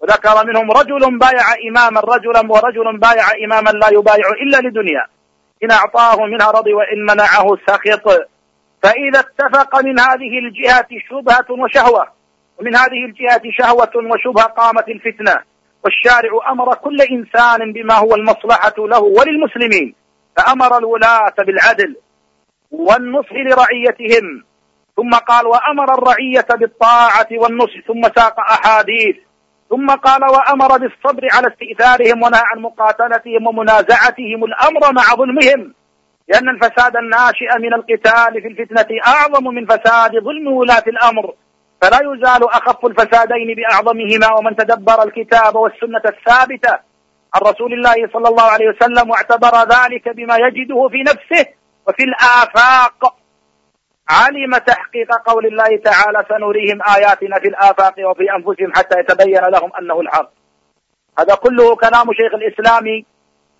وذكر 0.00 0.46
منهم 0.46 0.70
رجل 0.70 1.18
بايع 1.18 1.46
إماما 1.68 2.00
رجلا 2.00 2.52
ورجل 2.52 2.98
بايع 2.98 3.24
إماما 3.44 3.70
لا 3.70 3.88
يبايع 3.92 4.28
إلا 4.42 4.68
لدنيا. 4.68 5.04
إن 5.64 5.70
أعطاه 5.70 6.26
منها 6.26 6.50
رضي 6.50 6.74
وإن 6.74 7.00
منعه 7.02 7.46
سخط. 7.66 8.06
فإذا 8.82 9.20
اتفق 9.20 9.82
من 9.84 10.00
هذه 10.00 10.32
الجهة 10.44 10.88
شبهة 11.10 11.62
وشهوة. 11.62 12.06
ومن 12.60 12.76
هذه 12.76 13.04
الجهة 13.08 13.42
شهوة 13.58 13.92
وشبهة 14.12 14.46
قامت 14.46 14.88
الفتنة. 14.88 15.34
والشارع 15.84 16.50
أمر 16.52 16.74
كل 16.74 16.98
إنسان 17.00 17.72
بما 17.72 17.94
هو 17.94 18.14
المصلحة 18.14 18.74
له 18.78 19.02
وللمسلمين. 19.02 20.03
فأمر 20.36 20.78
الولاة 20.78 21.34
بالعدل 21.46 21.96
والنصح 22.70 23.32
لرعيتهم. 23.32 24.44
ثم 24.96 25.10
قال 25.10 25.46
وأمر 25.46 25.94
الرعية 25.94 26.46
بالطاعة 26.60 27.28
والنصح 27.32 27.86
ثم 27.86 28.02
ساق 28.02 28.40
أحاديث. 28.40 29.16
ثم 29.70 29.86
قال 29.86 30.22
وأمر 30.24 30.78
بالصبر 30.78 31.28
على 31.32 31.46
استئثارهم 31.48 32.22
ونهى 32.22 32.42
عن 32.44 32.62
مقاتلتهم 32.62 33.46
ومنازعتهم 33.46 34.44
الأمر 34.44 34.92
مع 34.92 35.02
ظلمهم. 35.14 35.74
لأن 36.28 36.48
الفساد 36.48 36.96
الناشئ 36.96 37.58
من 37.58 37.74
القتال 37.74 38.42
في 38.42 38.48
الفتنة 38.48 38.98
أعظم 39.06 39.44
من 39.54 39.66
فساد 39.66 40.12
ظلم 40.12 40.46
ولاة 40.48 40.84
الأمر. 40.86 41.34
فلا 41.82 41.98
يزال 42.02 42.50
أخف 42.50 42.86
الفسادين 42.86 43.54
بأعظمهما 43.56 44.38
ومن 44.38 44.56
تدبر 44.56 45.02
الكتاب 45.02 45.56
والسنة 45.56 46.02
الثابتة. 46.06 46.93
عن 47.34 47.40
رسول 47.42 47.72
الله 47.72 47.94
صلى 48.12 48.28
الله 48.28 48.42
عليه 48.42 48.68
وسلم 48.68 49.10
واعتبر 49.10 49.54
ذلك 49.76 50.08
بما 50.08 50.36
يجده 50.36 50.88
في 50.88 51.02
نفسه 51.02 51.46
وفي 51.88 52.04
الآفاق. 52.04 53.16
علم 54.10 54.56
تحقيق 54.56 55.08
قول 55.26 55.46
الله 55.46 55.76
تعالى 55.84 56.24
سنريهم 56.28 56.78
آياتنا 56.96 57.36
في 57.40 57.48
الآفاق 57.48 57.94
وفي 58.10 58.24
أنفسهم 58.36 58.72
حتى 58.76 59.00
يتبين 59.00 59.42
لهم 59.42 59.70
أنه 59.80 60.00
الحق. 60.00 60.30
هذا 61.18 61.34
كله 61.34 61.76
كلام 61.76 62.06
شيخ 62.12 62.34
الإسلام 62.34 62.84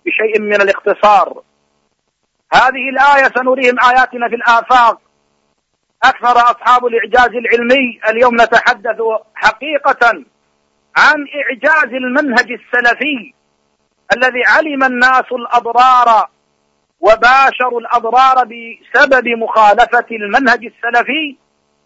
بشيء 0.05 0.41
من 0.41 0.61
الاختصار. 0.61 1.41
هذه 2.53 2.89
الآية 2.89 3.31
سنريهم 3.35 3.75
آياتنا 3.89 4.29
في 4.29 4.35
الآفاق. 4.35 5.01
أكثر 6.03 6.37
أصحاب 6.37 6.85
الإعجاز 6.85 7.29
العلمي 7.35 7.99
اليوم 8.09 8.35
نتحدث 8.35 8.97
حقيقة 9.35 10.25
عن 10.97 11.25
إعجاز 11.41 11.93
المنهج 11.93 12.51
السلفي 12.51 13.33
الذي 14.13 14.43
علم 14.47 14.83
الناس 14.83 15.31
الأضرار 15.31 16.29
وباشروا 16.99 17.79
الأضرار 17.79 18.35
بسبب 18.35 19.27
مخالفة 19.27 20.05
المنهج 20.11 20.65
السلفي 20.65 21.37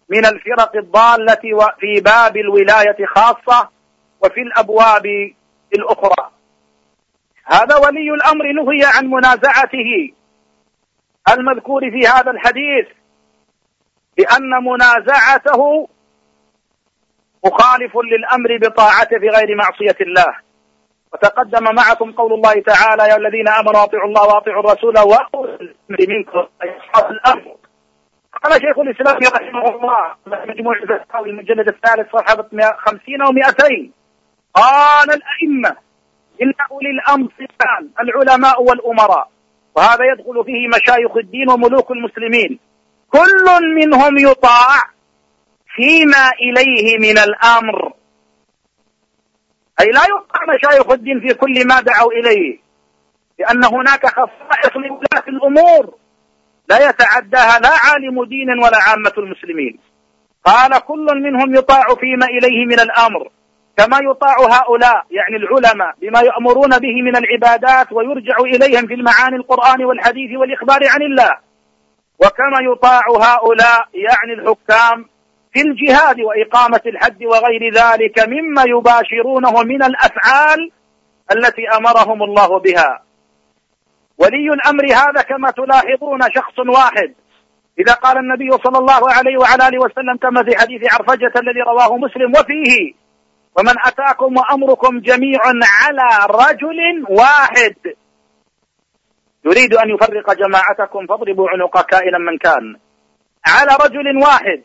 من 0.08 0.26
الفرق 0.26 0.76
الضالة 0.76 1.70
في 1.80 2.00
باب 2.00 2.36
الولاية 2.36 3.06
خاصة 3.06 3.68
وفي 4.24 4.40
الأبواب 4.40 5.06
الأخرى. 5.74 6.30
هذا 7.44 7.76
ولي 7.76 8.10
الأمر 8.14 8.52
نهي 8.52 8.84
عن 8.84 9.06
منازعته. 9.06 10.12
المذكور 11.28 11.80
في 11.90 12.08
هذا 12.08 12.30
الحديث 12.30 12.86
بأن 14.16 14.50
منازعته 14.64 15.88
مخالف 17.44 17.96
للأمر 17.96 18.58
بطاعته 18.62 19.18
في 19.18 19.28
غير 19.28 19.56
معصية 19.56 19.96
الله. 20.00 20.49
وتقدم 21.12 21.64
معكم 21.74 22.12
قول 22.12 22.32
الله 22.32 22.52
تعالى 22.66 23.02
يا 23.02 23.16
الذين 23.16 23.48
آمنوا 23.48 23.84
أطيعوا 23.84 24.08
الله 24.08 24.22
وأطيعوا 24.22 24.60
الرسول 24.60 24.94
وأولي 24.98 25.54
الأمر 25.60 25.98
منكم 26.08 26.46
أي 26.62 26.78
أصحاب 26.78 27.10
الأمر. 27.10 27.56
قال 28.42 28.52
شيخ 28.52 28.78
الإسلام 28.78 29.16
رحمه 29.34 29.76
الله 29.76 30.14
مجموع 30.26 30.76
الفتاوى 30.76 31.30
المجلد 31.30 31.68
الثالث 31.68 32.08
صفحة 32.12 32.48
50 32.78 33.00
و200 33.26 33.90
قال 34.54 35.08
الأئمة 35.10 35.76
إن 36.42 36.52
أولي 36.70 36.90
الأمر 36.90 37.28
صفان 37.38 37.88
العلماء 38.00 38.62
والأمراء 38.62 39.28
وهذا 39.76 40.04
يدخل 40.12 40.44
فيه 40.44 40.68
مشايخ 40.68 41.16
الدين 41.16 41.50
وملوك 41.50 41.90
المسلمين 41.90 42.58
كل 43.12 43.74
منهم 43.76 44.18
يطاع 44.18 44.76
فيما 45.74 46.30
إليه 46.42 46.98
من 46.98 47.18
الأمر. 47.18 47.92
أي 49.80 49.86
لا 49.86 50.00
يطاع 50.04 50.54
مشايخ 50.54 50.90
الدين 50.90 51.20
في 51.20 51.34
كل 51.34 51.66
ما 51.66 51.80
دعوا 51.80 52.12
إليه 52.12 52.58
لأن 53.38 53.64
هناك 53.64 54.06
خصائص 54.06 54.76
لولاة 54.76 55.28
الأمور 55.28 55.94
لا 56.68 56.88
يتعداها 56.88 57.58
لا 57.58 57.70
عالم 57.84 58.24
دين 58.24 58.50
ولا 58.50 58.78
عامة 58.88 59.12
المسلمين. 59.18 59.78
قال 60.44 60.78
كل 60.78 61.06
منهم 61.22 61.54
يطاع 61.54 61.84
فيما 62.00 62.26
إليه 62.26 62.66
من 62.66 62.80
الأمر 62.80 63.28
كما 63.76 63.98
يطاع 64.10 64.36
هؤلاء 64.58 65.06
يعني 65.10 65.36
العلماء 65.36 65.94
بما 66.00 66.20
يأمرون 66.20 66.78
به 66.78 67.02
من 67.02 67.16
العبادات 67.16 67.92
ويرجع 67.92 68.36
إليهم 68.40 68.86
في 68.86 68.94
المعاني 68.94 69.36
القرآن 69.36 69.84
والحديث 69.84 70.38
والإخبار 70.38 70.80
عن 70.88 71.02
الله. 71.02 71.30
وكما 72.18 72.72
يطاع 72.72 73.02
هؤلاء 73.20 73.88
يعني 73.94 74.32
الحكام 74.32 75.09
في 75.52 75.60
الجهاد 75.60 76.20
وإقامة 76.20 76.80
الحد 76.86 77.24
وغير 77.24 77.74
ذلك 77.74 78.28
مما 78.28 78.64
يباشرونه 78.66 79.62
من 79.62 79.82
الأفعال 79.82 80.70
التي 81.36 81.68
أمرهم 81.76 82.22
الله 82.22 82.58
بها. 82.58 83.02
ولي 84.18 84.48
الأمر 84.54 84.84
هذا 84.84 85.22
كما 85.22 85.50
تلاحظون 85.50 86.20
شخص 86.34 86.58
واحد. 86.58 87.14
إذا 87.78 87.92
قال 87.92 88.18
النبي 88.18 88.50
صلى 88.64 88.78
الله 88.78 89.12
عليه 89.12 89.38
وعلى 89.40 89.68
آله 89.68 89.78
وسلم 89.78 90.16
كما 90.22 90.42
في 90.44 90.58
حديث 90.58 90.94
عرفجة 90.94 91.32
الذي 91.36 91.60
رواه 91.66 91.96
مسلم 91.96 92.30
وفيه 92.30 92.92
ومن 93.58 93.74
أتاكم 93.86 94.36
وأمركم 94.36 95.00
جميع 95.00 95.40
على 95.80 96.26
رجل 96.30 96.78
واحد. 97.08 97.76
يريد 99.44 99.74
أن 99.74 99.90
يفرق 99.90 100.32
جماعتكم 100.32 101.06
فاضربوا 101.06 101.48
عنق 101.50 101.86
كائنا 101.86 102.18
من 102.18 102.38
كان. 102.38 102.76
على 103.46 103.76
رجل 103.84 104.16
واحد. 104.22 104.62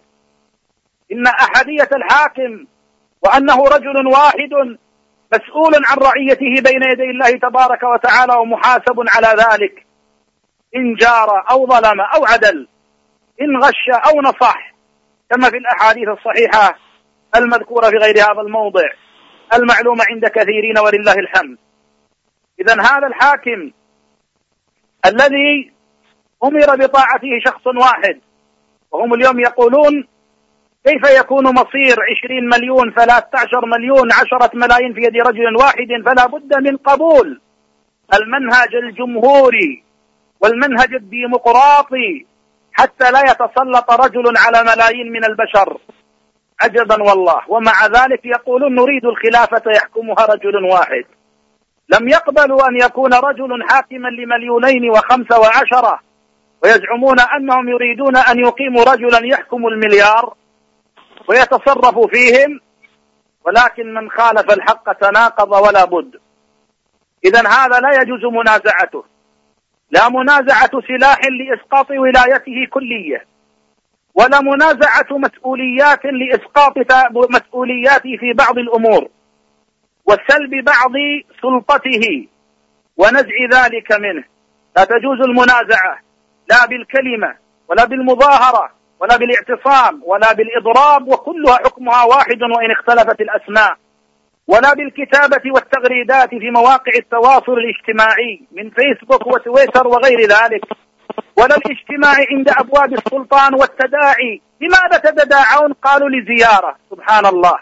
إن 1.11 1.27
أحدية 1.27 1.89
الحاكم 1.95 2.65
وأنه 3.21 3.63
رجل 3.63 4.07
واحد 4.07 4.77
مسؤول 5.33 5.73
عن 5.85 5.97
رعيته 5.97 6.61
بين 6.71 6.83
يدي 6.91 7.03
الله 7.03 7.31
تبارك 7.31 7.83
وتعالى 7.83 8.33
ومحاسب 8.33 9.03
على 9.07 9.27
ذلك. 9.27 9.85
إن 10.75 10.93
جار 10.93 11.45
أو 11.51 11.67
ظلم 11.67 12.01
أو 12.01 12.25
عدل 12.25 12.67
إن 13.41 13.57
غش 13.57 13.89
أو 14.09 14.21
نصح 14.21 14.73
كما 15.29 15.49
في 15.49 15.57
الأحاديث 15.57 16.07
الصحيحة 16.07 16.79
المذكورة 17.35 17.89
في 17.89 17.95
غير 17.95 18.17
هذا 18.17 18.41
الموضع 18.41 18.89
المعلومة 19.53 20.03
عند 20.09 20.25
كثيرين 20.25 20.79
ولله 20.79 21.13
الحمد. 21.13 21.57
إذا 22.59 22.73
هذا 22.73 23.07
الحاكم 23.07 23.71
الذي 25.05 25.71
أمر 26.43 26.85
بطاعته 26.85 27.29
شخص 27.45 27.67
واحد 27.67 28.21
وهم 28.91 29.13
اليوم 29.13 29.39
يقولون 29.39 30.07
كيف 30.87 31.19
يكون 31.19 31.43
مصير 31.43 31.95
عشرين 32.11 32.49
مليون 32.53 32.93
ثلاثة 32.93 33.29
عشر 33.33 33.65
مليون 33.65 34.11
عشرة 34.11 34.49
ملايين 34.53 34.93
في 34.93 35.01
يد 35.01 35.27
رجل 35.27 35.55
واحد؟ 35.55 35.87
فلا 36.05 36.27
بد 36.27 36.57
من 36.67 36.77
قبول. 36.77 37.41
المنهج 38.13 38.75
الجمهوري 38.75 39.83
والمنهج 40.41 40.93
الديمقراطي. 40.93 42.25
حتى 42.73 43.11
لا 43.11 43.19
يتسلط 43.19 43.91
رجل 43.91 44.33
على 44.37 44.63
ملايين 44.63 45.11
من 45.11 45.25
البشر. 45.25 45.77
عجبا 46.61 47.03
والله. 47.03 47.41
ومع 47.47 47.85
ذلك 47.85 48.25
يقولون 48.25 48.75
نريد 48.75 49.05
الخلافة 49.05 49.71
يحكمها 49.75 50.25
رجل 50.25 50.63
واحد. 50.71 51.05
لم 51.89 52.09
يقبلوا 52.09 52.67
أن 52.67 52.75
يكون 52.81 53.13
رجل 53.13 53.63
حاكما 53.69 54.07
لمليونين 54.07 54.89
وخمسة 54.89 55.39
وعشرة. 55.39 55.99
ويزعمون 56.63 57.19
أنهم 57.19 57.69
يريدون 57.69 58.17
أن 58.17 58.39
يقيموا 58.39 58.83
رجلا 58.83 59.25
يحكم 59.25 59.67
المليار. 59.67 60.33
ويتصرف 61.29 61.95
فيهم 62.11 62.59
ولكن 63.45 63.93
من 63.93 64.09
خالف 64.09 64.53
الحق 64.53 64.93
تناقض 64.93 65.51
ولا 65.51 65.85
بد. 65.85 66.19
إذا 67.25 67.39
هذا 67.39 67.79
لا 67.79 68.01
يجوز 68.01 68.33
منازعته. 68.33 69.03
لا 69.91 70.09
منازعة 70.09 70.71
سلاح 70.87 71.19
لإسقاط 71.39 71.91
ولايته 71.91 72.67
كلية 72.73 73.25
ولا 74.15 74.41
منازعة 74.41 75.17
مسؤوليات 75.17 76.05
لإسقاط 76.05 76.73
مسؤولياته 77.31 78.17
في 78.19 78.33
بعض 78.33 78.57
الأمور 78.57 79.09
وسلب 80.05 80.65
بعض 80.65 80.93
سلطته 81.41 82.27
ونزع 82.97 83.37
ذلك 83.53 83.91
منه. 83.91 84.23
لا 84.77 84.83
تجوز 84.83 85.19
المنازعة 85.21 85.99
لا 86.49 86.65
بالكلمة 86.65 87.35
ولا 87.69 87.85
بالمظاهرة. 87.85 88.71
ولا 89.05 89.17
بالاعتصام 89.17 90.01
ولا 90.03 90.33
بالإضراب 90.33 91.07
وكلها 91.07 91.55
حكمها 91.55 92.03
واحد 92.03 92.41
وإن 92.41 92.71
اختلفت 92.71 93.21
الأسماء. 93.21 93.77
ولا 94.47 94.73
بالكتابة 94.73 95.43
والتغريدات 95.55 96.29
في 96.29 96.51
مواقع 96.51 96.91
التواصل 96.95 97.53
الاجتماعي 97.53 98.41
من 98.51 98.69
فيسبوك 98.69 99.27
وتويتر 99.27 99.87
وغير 99.87 100.19
ذلك. 100.19 100.63
ولا 101.37 101.55
الاجتماع 101.55 102.15
عند 102.31 102.49
أبواب 102.49 102.93
السلطان 102.93 103.53
والتداعي. 103.53 104.41
لماذا 104.61 104.97
تتداعون؟ 104.97 105.73
قالوا 105.73 106.09
لزيارة. 106.09 106.75
سبحان 106.91 107.25
الله. 107.25 107.55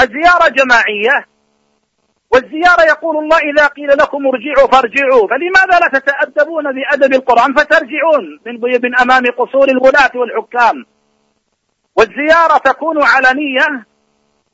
الزيارة 0.00 0.48
جماعية. 0.48 1.26
والزيارة 2.32 2.82
يقول 2.82 3.16
الله 3.16 3.38
إذا 3.38 3.66
قيل 3.66 3.88
لكم 3.88 4.26
ارجعوا 4.26 4.68
فارجعوا. 4.72 5.28
فلماذا 5.28 5.78
لا 5.80 5.98
تتأدبون 5.98 6.64
بأدب 6.72 7.14
القرآن؟ 7.14 7.54
فترجعون 7.54 8.40
من, 8.46 8.60
من 8.84 8.98
أمام 8.98 9.22
قصور 9.38 9.68
الولاة 9.68 10.10
والحكام. 10.14 10.86
والزيارة 11.96 12.58
تكون 12.58 13.02
علنية 13.02 13.86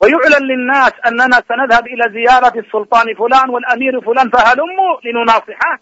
ويعلن 0.01 0.45
للناس 0.45 0.91
أننا 1.07 1.43
سنذهب 1.49 1.87
إلى 1.87 2.03
زيارة 2.13 2.59
السلطان 2.59 3.05
فلان 3.15 3.49
والأمير 3.49 4.01
فلان 4.01 4.29
فهلموا 4.29 4.93
لنناصحه. 5.05 5.79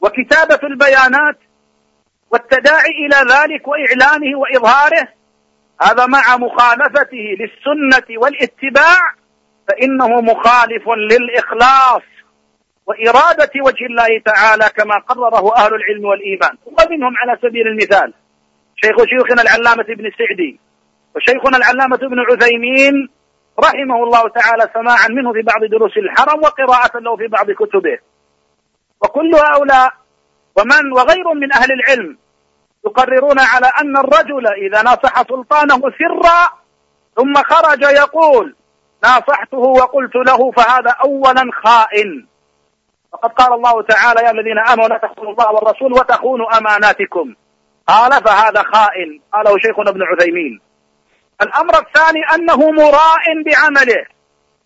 وكتابة 0.00 0.60
البيانات 0.62 1.38
والتداعي 2.30 2.90
إلى 2.90 3.16
ذلك 3.34 3.68
وإعلانه 3.68 4.38
وإظهاره 4.38 5.08
هذا 5.82 6.06
مع 6.06 6.36
مخالفته 6.36 7.24
للسنة 7.40 8.18
والاتباع. 8.18 9.25
فإنه 9.68 10.20
مخالف 10.20 10.88
للإخلاص 10.88 12.02
وإرادة 12.86 13.50
وجه 13.66 13.86
الله 13.86 14.22
تعالى 14.24 14.64
كما 14.76 14.94
قرره 15.08 15.56
أهل 15.56 15.74
العلم 15.74 16.04
والإيمان. 16.04 16.56
ومنهم 16.66 17.12
على 17.16 17.38
سبيل 17.42 17.66
المثال 17.66 18.12
شيخ 18.76 18.96
شيوخنا 19.04 19.42
العلامة 19.42 19.86
ابن 19.88 20.06
السعدي 20.06 20.60
وشيخنا 21.16 21.56
العلامة 21.56 21.96
ابن 22.02 22.20
عثيمين 22.20 23.08
رحمه 23.58 24.04
الله 24.04 24.28
تعالى 24.28 24.70
سماعا 24.74 25.08
منه 25.08 25.32
في 25.32 25.42
بعض 25.42 25.64
دروس 25.70 25.96
الحرم 25.96 26.38
وقراءة 26.42 26.98
له 26.98 27.16
في 27.16 27.26
بعض 27.26 27.50
كتبه. 27.50 27.98
وكل 29.02 29.34
هؤلاء 29.34 29.92
ومن 30.58 30.92
وغير 30.92 31.34
من 31.34 31.52
أهل 31.52 31.72
العلم 31.72 32.18
يقررون 32.86 33.38
على 33.38 33.66
أن 33.80 33.96
الرجل 33.96 34.46
إذا 34.46 34.82
نصح 34.82 35.22
سلطانه 35.22 35.80
سرا 35.80 36.48
ثم 37.16 37.34
خرج 37.34 37.82
يقول 37.82 38.56
ناصحته 39.06 39.58
وقلت 39.58 40.16
له 40.28 40.50
فهذا 40.50 40.90
أولا 41.04 41.44
خائن. 41.64 42.26
وقد 43.12 43.30
قال 43.30 43.52
الله 43.52 43.82
تعالى 43.82 44.20
يا 44.26 44.30
الذين 44.30 44.58
آمنوا 44.72 44.88
لا 44.88 44.98
تخونوا 44.98 45.32
الله 45.32 45.52
والرسول 45.52 45.92
وتخونوا 45.92 46.58
أماناتكم. 46.58 47.34
قال 47.86 48.10
فهذا 48.10 48.62
خائن. 48.62 49.20
قاله 49.32 49.58
شيخنا 49.58 49.90
ابن 49.90 50.02
عثيمين. 50.02 50.60
الأمر 51.42 51.74
الثاني 51.84 52.20
أنه 52.34 52.70
مراء 52.70 53.24
بعمله 53.46 54.02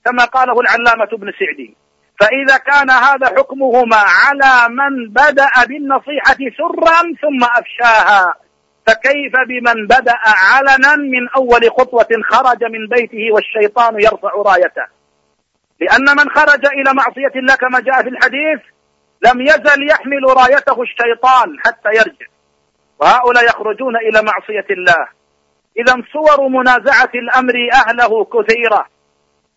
كما 0.04 0.24
قاله 0.24 0.60
العلامة 0.60 1.08
ابن 1.12 1.32
سعدي. 1.40 1.76
فإذا 2.20 2.56
كان 2.56 2.90
هذا 2.90 3.26
حكمهما 3.26 3.96
على 3.96 4.74
من 4.74 4.92
بدأ 5.12 5.50
بالنصيحة 5.68 6.40
سرا 6.58 7.00
ثم 7.22 7.42
أفشاها. 7.44 8.34
فكيف 8.86 9.32
بمن 9.48 9.86
بدأ 9.86 10.18
علنا 10.26 10.96
من 10.96 11.28
أول 11.28 11.70
خطوة 11.70 12.08
خرج 12.30 12.64
من 12.64 12.86
بيته 12.88 13.34
والشيطان 13.34 13.94
يرفع 13.94 14.30
رايته؟ 14.46 14.86
لأن 15.80 16.16
من 16.16 16.30
خرج 16.30 16.66
إلى 16.66 16.94
معصية 16.94 17.40
الله 17.40 17.54
كما 17.54 17.80
جاء 17.80 18.02
في 18.02 18.08
الحديث 18.08 18.60
لم 19.26 19.40
يزل 19.40 19.88
يحمل 19.90 20.24
رايته 20.36 20.82
الشيطان 20.82 21.58
حتى 21.66 21.88
يرجع. 21.88 22.26
وهؤلاء 23.00 23.44
يخرجون 23.44 23.96
إلى 23.96 24.22
معصية 24.22 24.66
الله. 24.70 25.08
إذا 25.76 26.02
صور 26.12 26.48
منازعة 26.48 27.10
الأمر 27.14 27.54
أهله 27.74 28.24
كثيرة. 28.24 28.86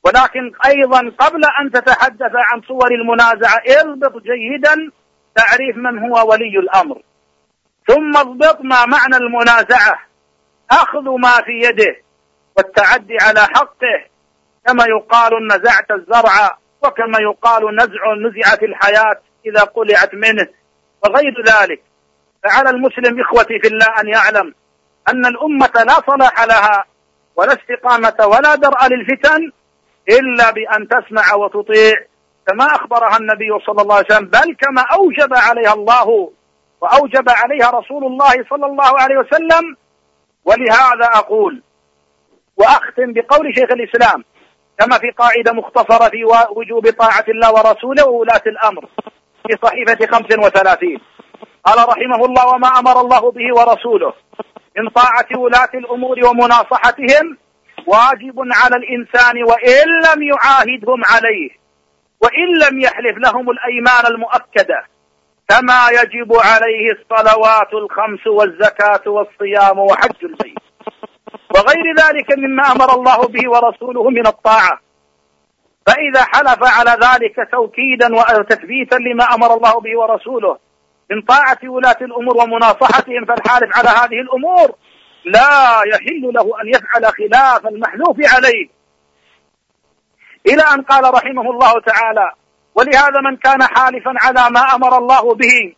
ولكن 0.05 0.51
أيضا 0.65 0.99
قبل 1.19 1.41
أن 1.61 1.71
تتحدث 1.71 2.31
عن 2.35 2.61
صور 2.67 2.91
المنازعة 2.91 3.61
اضبط 3.67 4.21
جيدا 4.21 4.91
تعريف 5.35 5.77
من 5.77 5.99
هو 5.99 6.31
ولي 6.31 6.59
الأمر. 6.59 7.01
ثم 7.87 8.17
اضبط 8.17 8.61
ما 8.61 8.85
معنى 8.85 9.15
المنازعة. 9.15 9.99
أخذ 10.71 11.03
ما 11.19 11.31
في 11.45 11.51
يده 11.67 11.95
والتعدي 12.57 13.17
على 13.21 13.39
حقه 13.39 14.05
كما 14.67 14.85
يقال 14.85 15.47
نزعت 15.47 15.91
الزرع 15.91 16.57
وكما 16.83 17.17
يقال 17.21 17.75
نزع 17.75 18.13
نزعت 18.27 18.63
الحياة 18.63 19.21
إذا 19.45 19.61
قلعت 19.63 20.13
منه 20.13 20.47
وغير 21.03 21.43
ذلك. 21.47 21.83
فعلى 22.43 22.69
المسلم 22.69 23.21
إخوتي 23.21 23.59
في 23.59 23.67
الله 23.67 23.87
أن 24.01 24.07
يعلم 24.07 24.53
أن 25.09 25.25
الأمة 25.25 25.71
لا 25.75 25.93
صلاح 25.93 26.43
لها 26.43 26.85
ولا 27.35 27.53
استقامة 27.53 28.27
ولا 28.27 28.55
درء 28.55 28.87
للفتن 28.87 29.51
إلا 30.09 30.51
بأن 30.51 30.87
تسمع 30.87 31.33
وتطيع 31.35 31.93
كما 32.47 32.65
أخبرها 32.65 33.17
النبي 33.17 33.65
صلى 33.65 33.81
الله 33.81 33.95
عليه 33.95 34.05
وسلم 34.05 34.27
بل 34.27 34.55
كما 34.59 34.81
أوجب 34.81 35.33
عليها 35.33 35.73
الله 35.73 36.31
وأوجب 36.83 37.29
عليها 37.29 37.69
رسول 37.69 38.05
الله 38.05 38.33
صلى 38.49 38.65
الله 38.65 38.99
عليه 38.99 39.17
وسلم 39.17 39.77
ولهذا 40.45 41.05
أقول 41.13 41.63
وأختم 42.57 43.13
بقول 43.13 43.55
شيخ 43.55 43.71
الإسلام 43.71 44.23
كما 44.79 44.97
في 44.97 45.09
قاعدة 45.11 45.53
مختصرة 45.53 46.09
في 46.09 46.25
وجوب 46.55 46.89
طاعة 46.89 47.25
الله 47.29 47.53
ورسوله 47.53 48.07
وولاة 48.07 48.41
الأمر 48.47 48.85
في 49.47 49.57
صحيفة 49.63 50.05
35 50.11 50.97
قال 51.63 51.89
رحمه 51.89 52.25
الله 52.25 52.47
وما 52.47 52.67
أمر 52.67 53.01
الله 53.01 53.31
به 53.31 53.47
ورسوله 53.57 54.13
من 54.77 54.89
طاعة 54.89 55.39
ولاة 55.39 55.69
الأمور 55.73 56.17
ومناصحتهم 56.25 57.37
واجب 57.87 58.35
على 58.37 58.75
الإنسان 58.75 59.43
وإن 59.43 59.87
لم 60.07 60.23
يعاهدهم 60.23 61.01
عليه 61.13 61.49
وإن 62.23 62.47
لم 62.67 62.79
يحلف 62.79 63.17
لهم 63.17 63.49
الأيمان 63.49 64.05
المؤكدة. 64.13 64.92
كما 65.49 65.87
يجب 65.89 66.33
عليه 66.33 66.91
الصلوات 66.91 67.73
الخمس 67.73 68.27
والزكاة 68.27 69.11
والصيام 69.11 69.79
وحج 69.79 70.23
البيت. 70.23 70.57
وغير 71.55 71.95
ذلك 71.97 72.37
مما 72.37 72.63
أمر 72.71 72.93
الله 72.93 73.27
به 73.27 73.49
ورسوله 73.49 74.09
من 74.09 74.27
الطاعة. 74.27 74.79
فإذا 75.87 76.23
حلف 76.23 76.59
على 76.61 76.91
ذلك 76.91 77.51
توكيدا 77.51 78.15
وتثبيتا 78.15 78.95
لما 78.95 79.23
أمر 79.23 79.53
الله 79.53 79.79
به 79.79 79.99
ورسوله 79.99 80.57
من 81.11 81.21
طاعة 81.21 81.59
ولاة 81.63 81.97
الأمور 82.01 82.37
ومناصحتهم 82.37 83.25
فالحالف 83.25 83.77
على 83.77 83.89
هذه 83.89 84.21
الأمور 84.21 84.75
لا 85.25 85.81
يحل 85.93 86.31
له 86.33 86.61
أن 86.61 86.67
يفعل 86.67 87.05
خلاف 87.05 87.67
المحلوف 87.67 88.17
عليه. 88.35 88.69
إلى 90.47 90.63
أن 90.73 90.81
قال 90.81 91.13
رحمه 91.13 91.51
الله 91.51 91.73
تعالى 91.79 92.31
ولهذا 92.75 93.21
من 93.29 93.37
كان 93.37 93.63
حالفا 93.63 94.13
على 94.21 94.49
ما 94.51 94.61
أمر 94.75 94.97
الله 94.97 95.35
به 95.35 95.75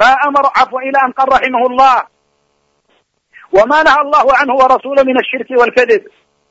ما 0.00 0.12
أمر 0.26 0.42
عفوا 0.56 0.80
إلى 0.80 0.98
أن 1.04 1.12
قال 1.12 1.28
رحمه 1.28 1.66
الله. 1.70 2.02
وما 3.52 3.82
نهى 3.82 4.00
الله 4.00 4.36
عنه 4.36 4.54
ورسوله 4.54 5.02
من 5.02 5.18
الشرك 5.18 5.50
والكذب 5.60 6.02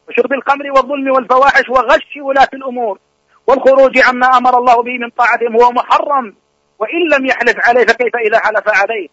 وشرب 0.07 0.33
الخمر 0.33 0.65
والظلم 0.75 1.11
والفواحش 1.11 1.69
وغش 1.69 2.17
ولاة 2.21 2.49
الأمور 2.53 2.99
والخروج 3.47 3.99
عما 4.07 4.27
أمر 4.37 4.57
الله 4.57 4.75
به 4.83 4.97
من 5.03 5.09
طاعتهم 5.09 5.61
هو 5.61 5.71
محرم. 5.71 6.35
وإن 6.79 7.01
لم 7.13 7.25
يحلف 7.25 7.55
عليه 7.67 7.85
فكيف 7.85 8.15
إذا 8.27 8.39
حلف 8.39 8.67
عليه؟ 8.67 9.07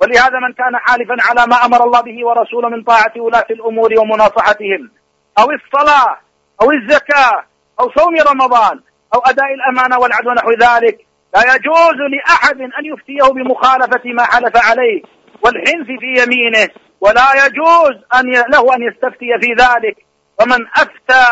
ولهذا 0.00 0.38
من 0.38 0.52
كان 0.52 0.76
حالفا 0.76 1.16
على 1.28 1.46
ما 1.50 1.56
أمر 1.64 1.84
الله 1.84 2.00
به 2.00 2.26
ورسوله 2.26 2.68
من 2.68 2.82
طاعة 2.82 3.12
ولاة 3.16 3.46
الأمور 3.50 3.90
ومناصحتهم 4.00 4.90
أو 5.38 5.46
الصلاة 5.50 6.16
أو 6.62 6.70
الزكاة 6.72 7.44
أو 7.80 7.90
صوم 7.96 8.14
رمضان 8.30 8.80
أو 9.14 9.20
أداء 9.20 9.54
الأمانة 9.54 9.98
والعدل 9.98 10.28
ونحو 10.28 10.50
ذلك 10.50 10.98
لا 11.34 11.40
يجوز 11.54 11.98
لأحد 12.10 12.60
أن 12.60 12.84
يفتيه 12.84 13.32
بمخالفة 13.32 14.00
ما 14.04 14.24
حلف 14.24 14.56
عليه 14.56 15.02
والحنث 15.42 15.86
في 15.86 16.22
يمينه 16.22 16.68
ولا 17.00 17.46
يجوز 17.46 18.04
أن 18.14 18.30
له 18.52 18.74
أن 18.74 18.82
يستفتي 18.82 19.38
في 19.40 19.52
ذلك. 19.52 19.96
ومن 20.40 20.66
أفتى 20.76 21.26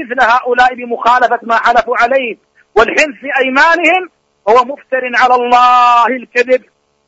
مثل 0.00 0.30
هؤلاء 0.30 0.74
بمخالفة 0.74 1.38
ما 1.42 1.56
حلفوا 1.56 1.96
عليه 1.96 2.36
والحنث 2.76 3.14
في 3.20 3.28
أيمانهم 3.44 4.10
هو 4.48 4.64
مفتر 4.64 5.10
على 5.14 5.34
الله 5.34 6.06
الكذب 6.06 6.62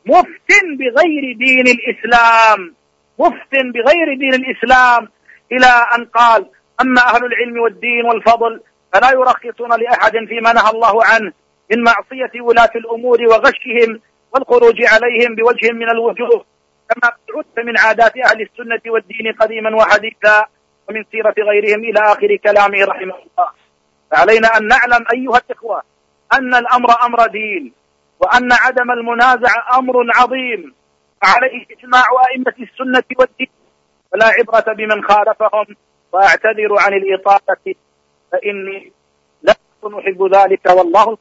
مفت 0.05 0.51
بغير 0.79 1.35
دين 1.37 1.67
الإسلام 1.67 2.75
مفت 3.19 3.53
بغير 3.53 4.17
دين 4.19 4.33
الإسلام. 4.33 5.07
إلى 5.51 5.85
أن 5.95 6.05
قال 6.05 6.45
أما 6.81 7.01
أهل 7.01 7.25
العلم 7.25 7.59
والدين 7.59 8.05
والفضل 8.05 8.61
فلا 8.95 9.11
يرخصون 9.11 9.69
لأحد 9.81 10.11
فيما 10.11 10.53
نهى 10.53 10.69
الله 10.69 11.05
عنه 11.05 11.31
من 11.71 11.83
معصية 11.83 12.41
ولاة 12.41 12.71
الأمور 12.75 13.17
وغشهم 13.21 14.01
والخروج 14.33 14.75
عليهم 14.93 15.35
بوجه 15.35 15.71
من 15.71 15.89
الوجوه 15.89 16.45
كما 16.89 17.11
عدت 17.35 17.59
من 17.59 17.77
عادات 17.77 18.17
أهل 18.17 18.41
السنة 18.41 18.81
والدين 18.93 19.33
قديما 19.39 19.75
وحديثا 19.75 20.45
ومن 20.89 21.03
سيرة 21.11 21.35
غيرهم 21.37 21.83
إلى 21.83 21.99
آخر 21.99 22.35
كلامه 22.43 22.85
رحمه 22.85 23.15
الله. 23.15 23.49
فعلينا 24.11 24.47
أن 24.57 24.67
نعلم 24.67 25.05
أيها 25.13 25.41
الإخوة 25.49 25.81
أن 26.33 26.55
الأمر 26.55 26.89
أمر 27.05 27.27
دين 27.27 27.73
وأن 28.19 28.49
عدم 28.51 28.91
المنازع 28.91 29.77
أمر 29.77 29.95
عظيم. 30.15 30.75
عليه 31.23 31.65
إجماع 31.71 32.03
أئمة 32.29 32.55
السنة 32.59 33.03
والدين 33.19 33.51
ولا 34.13 34.25
عبرة 34.25 34.73
بمن 34.73 35.03
خالفهم 35.03 35.75
وأعتذر 36.11 36.75
عن 36.79 36.93
الإطالة 36.93 37.75
فإني 38.35 38.91
لا 39.43 39.55
أحب 39.83 40.35
ذلك 40.35 40.65
والله. 40.65 41.17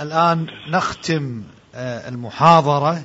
الآن 0.00 0.46
نختم 0.68 1.42
آه، 1.74 2.08
المحاضرة 2.08 3.02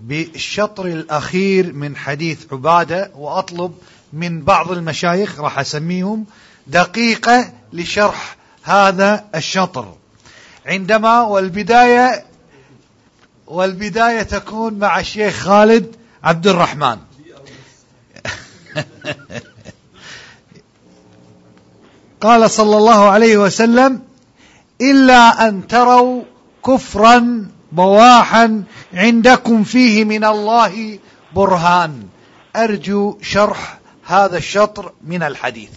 بالشطر 0.00 0.86
الأخير 0.86 1.72
من 1.72 1.96
حديث 1.96 2.52
عبادة 2.52 3.10
وأطلب 3.16 3.74
من 4.12 4.42
بعض 4.42 4.70
المشايخ 4.70 5.40
راح 5.40 5.58
أسميهم 5.58 6.26
دقيقة 6.66 7.52
لشرح 7.72 8.36
هذا 8.62 9.24
الشطر. 9.34 9.94
عندما 10.66 11.22
والبداية 11.22 12.24
والبداية 13.46 14.22
تكون 14.22 14.74
مع 14.74 15.00
الشيخ 15.00 15.34
خالد 15.34 15.96
عبد 16.24 16.46
الرحمن. 16.46 16.98
قال 22.20 22.50
صلى 22.50 22.76
الله 22.76 23.10
عليه 23.10 23.36
وسلم 23.36 24.02
إلا 24.80 25.48
أن 25.48 25.66
تروا 25.66 26.22
كفرا 26.66 27.48
بواحا 27.72 28.64
عندكم 28.94 29.64
فيه 29.64 30.04
من 30.04 30.24
الله 30.24 30.98
برهان. 31.34 32.08
أرجو 32.56 33.18
شرح 33.22 33.78
هذا 34.04 34.36
الشطر 34.36 34.92
من 35.04 35.22
الحديث. 35.22 35.70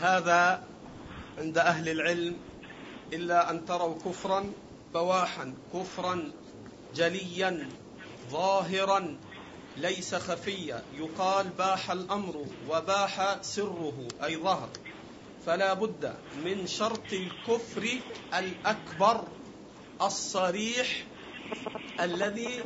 هذا 0.00 0.62
عند 1.38 1.58
أهل 1.58 1.88
العلم 1.88 2.36
إلا 3.12 3.50
أن 3.50 3.66
تروا 3.66 3.94
كفرا 4.04 4.44
بواحا 4.94 5.54
كفرا 5.74 6.22
جليا 6.96 7.68
ظاهرا 8.30 9.16
ليس 9.76 10.14
خفيا. 10.14 10.82
يقال 10.94 11.48
باح 11.48 11.90
الأمر 11.90 12.46
وباح 12.68 13.42
سره 13.42 14.08
أي 14.24 14.36
ظهر. 14.36 14.68
فلا 15.46 15.74
بد 15.74 16.14
من 16.44 16.66
شرط 16.66 17.12
الكفر 17.12 17.88
الأكبر 18.34 19.24
الصريح 20.02 21.04
الذي 22.00 22.64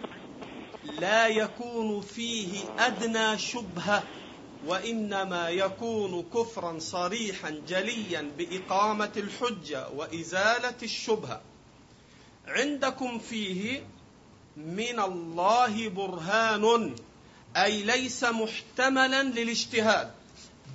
لا 1.00 1.26
يكون 1.26 2.00
فيه 2.00 2.64
أدنى 2.78 3.38
شبهة 3.38 4.02
وإنما 4.66 5.48
يكون 5.48 6.22
كفرا 6.34 6.78
صريحا 6.78 7.50
جليا 7.50 8.30
بإقامة 8.38 9.12
الحجة 9.16 9.88
وإزالة 9.88 10.76
الشبهة. 10.82 11.40
عندكم 12.46 13.18
فيه 13.18 13.86
من 14.56 15.00
الله 15.00 15.88
برهان. 15.88 16.94
أي 17.56 17.82
ليس 17.82 18.24
محتملا 18.24 19.22
للاجتهاد 19.22 20.10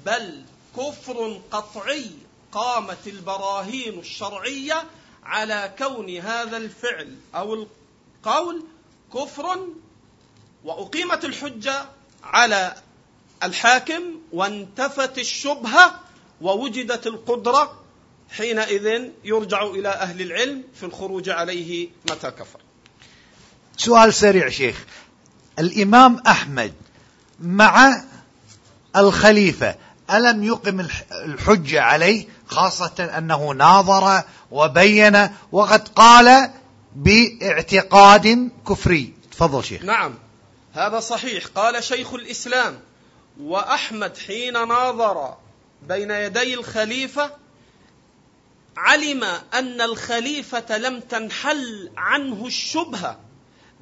بل 0.05 0.43
كفر 0.77 1.41
قطعي 1.51 2.05
قامت 2.51 3.07
البراهين 3.07 3.99
الشرعية 3.99 4.83
على 5.23 5.73
كون 5.77 6.17
هذا 6.17 6.57
الفعل 6.57 7.15
أو 7.35 7.53
القول 7.53 8.63
كفر 9.13 9.67
وأقيمت 10.63 11.25
الحجة 11.25 11.85
على 12.23 12.75
الحاكم 13.43 14.03
وانتفت 14.31 15.17
الشبهة 15.19 15.99
ووجدت 16.41 17.07
القدرة. 17.07 17.81
حينئذ 18.29 19.09
يرجع 19.23 19.63
إلى 19.63 19.89
أهل 19.89 20.21
العلم 20.21 20.63
في 20.73 20.85
الخروج 20.85 21.29
عليه 21.29 21.89
متى 22.11 22.31
كفر. 22.31 22.59
سؤال 23.77 24.13
سريع 24.13 24.49
شيخ. 24.49 24.85
الإمام 25.59 26.21
أحمد 26.27 26.73
مع 27.39 28.01
الخليفة 28.95 29.75
ألم 30.11 30.43
يقم 30.43 30.87
الحجة 31.11 31.81
عليه؟ 31.81 32.27
خاصة 32.47 33.11
أنه 33.17 33.51
ناظر 33.51 34.23
وبين 34.51 35.29
وقد 35.51 35.87
قال 35.87 36.51
باعتقاد 36.95 38.51
كفري. 38.67 39.13
تفضل 39.31 39.63
شيخ. 39.63 39.83
نعم. 39.83 40.13
هذا 40.73 40.99
صحيح. 40.99 41.45
قال 41.45 41.83
شيخ 41.83 42.13
الإسلام 42.13 42.79
وأحمد 43.41 44.17
حين 44.17 44.53
ناظر 44.53 45.35
بين 45.87 46.11
يدي 46.11 46.53
الخليفة 46.53 47.31
علم 48.77 49.23
أن 49.53 49.81
الخليفة 49.81 50.77
لم 50.77 50.99
تنحل 50.99 51.91
عنه 51.97 52.45
الشبهة. 52.47 53.19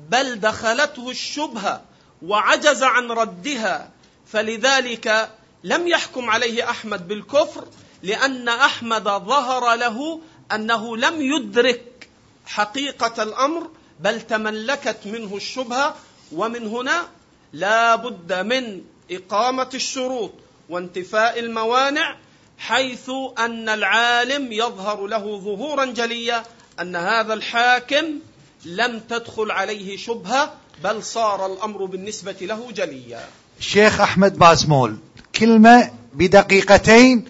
بل 0.10 0.40
دخلته 0.40 1.10
الشبهة 1.10 1.82
وعجز 2.22 2.84
عن 2.84 3.12
ردها. 3.12 3.90
فلذلك 4.28 5.30
لم 5.64 5.88
يحكم 5.88 6.30
عليه 6.30 6.70
أحمد 6.70 7.08
بالكفر 7.08 7.66
لأن 8.04 8.50
أحمد 8.50 9.04
ظهر 9.04 9.76
له 9.76 10.22
أنه 10.52 10.98
لم 10.98 11.22
يدرك 11.22 12.10
حقيقة 12.46 13.24
الأمر 13.24 13.70
بل 14.00 14.22
تملكت 14.22 14.98
منه 15.06 15.36
الشبهة. 15.36 15.96
ومن 16.32 16.68
هنا 16.68 17.08
لا 17.54 17.96
بد 17.96 18.34
من 18.34 18.82
إقامة 19.12 19.70
الشروط 19.74 20.32
وانتفاء 20.70 21.40
الموانع 21.40 22.18
حيث 22.58 23.12
أن 23.38 23.70
العالم 23.70 24.52
يظهر 24.52 25.08
له 25.08 25.40
ظهورا 25.40 25.86
جليا 25.86 26.44
أن 26.80 26.96
هذا 26.96 27.34
الحاكم 27.34 28.20
لم 28.66 29.00
تدخل 29.10 29.52
عليه 29.52 29.98
شبهة 29.98 30.54
بل 30.84 31.04
صار 31.04 31.46
الأمر 31.46 31.86
بالنسبة 31.86 32.36
له 32.42 32.72
جليا. 32.72 33.20
الشيخ 33.60 34.02
أحمد 34.02 34.40
باسمول 34.40 34.96
كلمة 35.40 35.92
بدقيقتين 36.14 37.26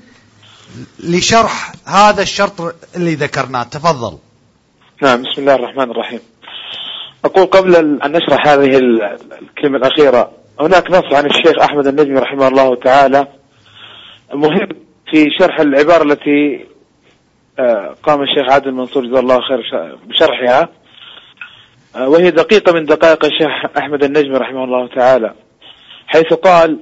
لشرح 0.99 1.74
هذا 1.85 2.22
الشرط 2.22 2.75
اللي 2.95 3.16
ذكرناه 3.16 3.64
تفضل. 3.64 4.17
نعم 5.01 5.22
بسم 5.22 5.41
الله 5.41 5.56
الرحمن 5.56 5.91
الرحيم. 5.91 6.19
أقول 7.25 7.45
قبل 7.45 7.75
أن 7.75 8.11
نشرح 8.11 8.48
هذه 8.48 8.77
الكلمة 9.41 9.77
الأخيرة 9.77 10.32
هناك 10.59 10.91
نص 10.91 11.14
عن 11.14 11.25
الشيخ 11.25 11.59
أحمد 11.61 11.88
النجمي 11.88 12.19
رحمه 12.19 12.48
الله 12.48 12.75
تعالى 12.75 13.27
مهم 14.33 14.69
في 15.11 15.25
شرح 15.40 15.59
العبارة 15.59 16.03
التي 16.03 16.66
آه، 17.59 17.95
قام 18.03 18.22
الشيخ 18.22 18.51
عادل 18.51 18.72
منصور 18.72 19.06
جزاه 19.06 19.19
الله 19.19 19.40
خير 19.41 19.95
بشرحها 20.06 20.69
وهي 21.98 22.32
دقيقة 22.32 22.74
من 22.74 22.85
دقائق 22.85 23.26
الشيخ 23.26 23.77
أحمد 23.77 24.03
النجمي 24.03 24.38
رحمه 24.38 24.64
الله 24.64 24.88
تعالى 24.88 25.34
حيث 26.08 26.34
قال 26.34 26.80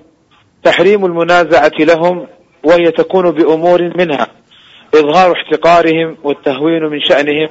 تحريم 0.64 1.06
المنازعة 1.06 1.72
لهم 1.80 2.28
وهي 2.64 2.92
تكون 2.92 3.32
بأمور 3.32 3.98
منها 3.98 4.28
إظهار 4.96 5.34
احتقارهم 5.34 6.18
والتهوين 6.24 6.84
من 6.84 7.02
شأنهم 7.02 7.50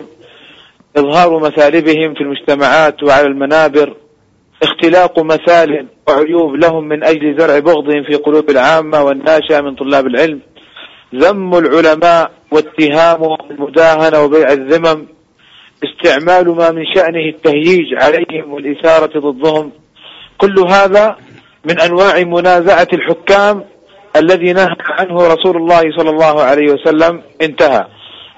إظهار 0.97 1.39
مثالبهم 1.39 2.15
في 2.15 2.21
المجتمعات 2.21 3.03
وعلى 3.03 3.27
المنابر 3.27 3.97
اختلاق 4.63 5.19
مثال 5.19 5.87
وعيوب 6.09 6.55
لهم 6.55 6.89
من 6.89 7.05
أجل 7.05 7.39
زرع 7.39 7.59
بغضهم 7.59 8.05
في 8.05 8.15
قلوب 8.15 8.51
العامة 8.51 9.03
والناشئة 9.03 9.61
من 9.61 9.75
طلاب 9.75 10.07
العلم 10.07 10.41
ذم 11.15 11.55
العلماء 11.59 12.31
واتهامهم 12.51 13.37
بالمداهنة 13.49 14.21
وبيع 14.21 14.53
الذمم 14.53 15.07
استعمال 15.85 16.57
ما 16.57 16.71
من 16.71 16.85
شأنه 16.95 17.29
التهييج 17.29 17.95
عليهم 18.03 18.53
والإثارة 18.53 19.21
ضدهم. 19.21 19.73
كل 20.39 20.59
هذا 20.69 21.17
من 21.65 21.81
أنواع 21.81 22.23
منازعة 22.23 22.89
الحكام 22.93 23.65
الذي 24.17 24.53
نهى 24.53 24.77
عنه 24.81 25.27
رسول 25.35 25.57
الله 25.57 25.83
صلى 25.99 26.11
الله 26.11 26.43
عليه 26.43 26.73
وسلم. 26.73 27.23
انتهى. 27.43 27.87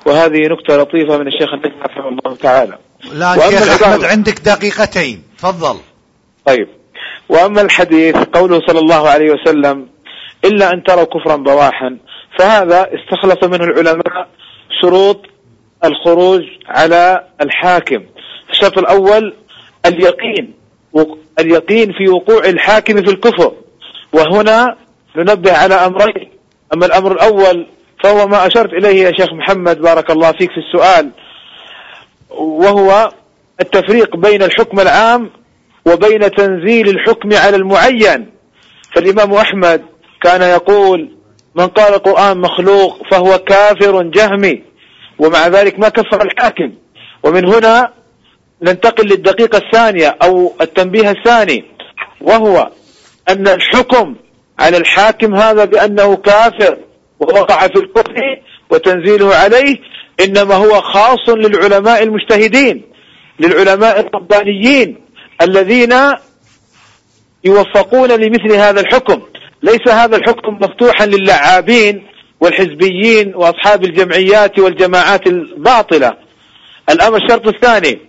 وهذه 0.06 0.38
نكتة 0.38 0.76
لطيفة 0.76 1.18
من 1.18 1.26
الشيخ 1.26 1.54
النجم 1.54 1.80
رحمه 1.86 2.08
الله 2.08 2.36
تعالى. 2.36 2.78
لا 3.12 3.50
شيخ 3.50 3.82
أحمد 3.82 4.04
عندك 4.04 4.40
دقيقتين. 4.40 5.22
تفضل. 5.38 5.80
طيب. 6.46 6.68
وأما 7.28 7.60
الحديث 7.60 8.16
قوله 8.16 8.60
صلى 8.66 8.78
الله 8.78 9.08
عليه 9.08 9.30
وسلم 9.32 9.86
إلا 10.44 10.72
أن 10.72 10.82
تروا 10.82 11.04
كفرا 11.04 11.36
بواحا 11.36 11.98
فهذا 12.38 12.88
استخلص 12.94 13.44
منه 13.44 13.64
العلماء 13.64 14.28
شروط 14.82 15.26
الخروج 15.84 16.42
على 16.66 17.24
الحاكم. 17.40 18.02
الشرط 18.50 18.78
الأول 18.78 19.34
اليقين 19.86 20.54
اليقين 21.38 21.92
في 21.92 22.10
وقوع 22.10 22.44
الحاكم 22.44 23.02
في 23.02 23.10
الكفر. 23.10 23.52
وهنا 24.12 24.76
ننبه 25.16 25.52
على 25.52 25.74
أمرين. 25.74 26.30
أما 26.74 26.86
الأمر 26.86 27.12
الأول 27.12 27.66
فهو 28.04 28.26
ما 28.26 28.46
أشرت 28.46 28.72
إليه 28.72 29.02
يا 29.02 29.12
شيخ 29.12 29.32
محمد 29.32 29.80
بارك 29.80 30.10
الله 30.10 30.32
فيك 30.32 30.50
في 30.50 30.58
السؤال 30.58 31.10
وهو 32.30 33.10
التفريق 33.60 34.16
بين 34.16 34.42
الحكم 34.42 34.80
العام 34.80 35.30
وبين 35.86 36.30
تنزيل 36.30 36.88
الحكم 36.88 37.28
على 37.32 37.56
المعين. 37.56 38.30
فالإمام 38.94 39.32
أحمد 39.32 39.82
كان 40.22 40.42
يقول 40.42 41.10
من 41.54 41.66
قال 41.66 41.94
القرآن 41.94 42.40
مخلوق 42.40 43.02
فهو 43.10 43.38
كافر 43.38 44.02
جهمي. 44.02 44.67
ومع 45.18 45.46
ذلك 45.48 45.78
ما 45.78 45.88
كفر 45.88 46.22
الحاكم. 46.22 46.72
ومن 47.22 47.44
هنا 47.54 47.92
ننتقل 48.62 49.06
للدقيقة 49.06 49.58
الثانية 49.58 50.16
أو 50.22 50.54
التنبيه 50.60 51.10
الثاني 51.10 51.64
وهو 52.20 52.70
أن 53.28 53.48
الحكم 53.48 54.14
على 54.58 54.76
الحاكم 54.76 55.34
هذا 55.34 55.64
بأنه 55.64 56.16
كافر 56.16 56.78
ووقع 57.20 57.66
في 57.66 57.76
الكفر 57.76 58.40
وتنزيله 58.70 59.34
عليه 59.34 59.76
إنما 60.20 60.54
هو 60.54 60.80
خاص 60.80 61.28
للعلماء 61.28 62.02
المجتهدين 62.02 62.82
للعلماء 63.40 64.00
الربانيين 64.00 65.00
الذين 65.42 65.94
يوفقون 67.44 68.10
لمثل 68.10 68.52
هذا 68.52 68.80
الحكم. 68.80 69.22
ليس 69.62 69.88
هذا 69.88 70.16
الحكم 70.16 70.58
مفتوحا 70.60 71.06
للعابين 71.06 72.06
والحزبيين 72.40 73.34
وأصحاب 73.34 73.84
الجمعيات 73.84 74.58
والجماعات 74.58 75.26
الباطلة. 75.26 76.16
الأمر 76.90 77.16
الشرط 77.16 77.46
الثاني 77.46 78.00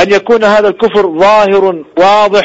أن 0.00 0.12
يكون 0.12 0.44
هذا 0.44 0.68
الكفر 0.68 1.18
ظاهر 1.18 1.84
واضح 1.98 2.44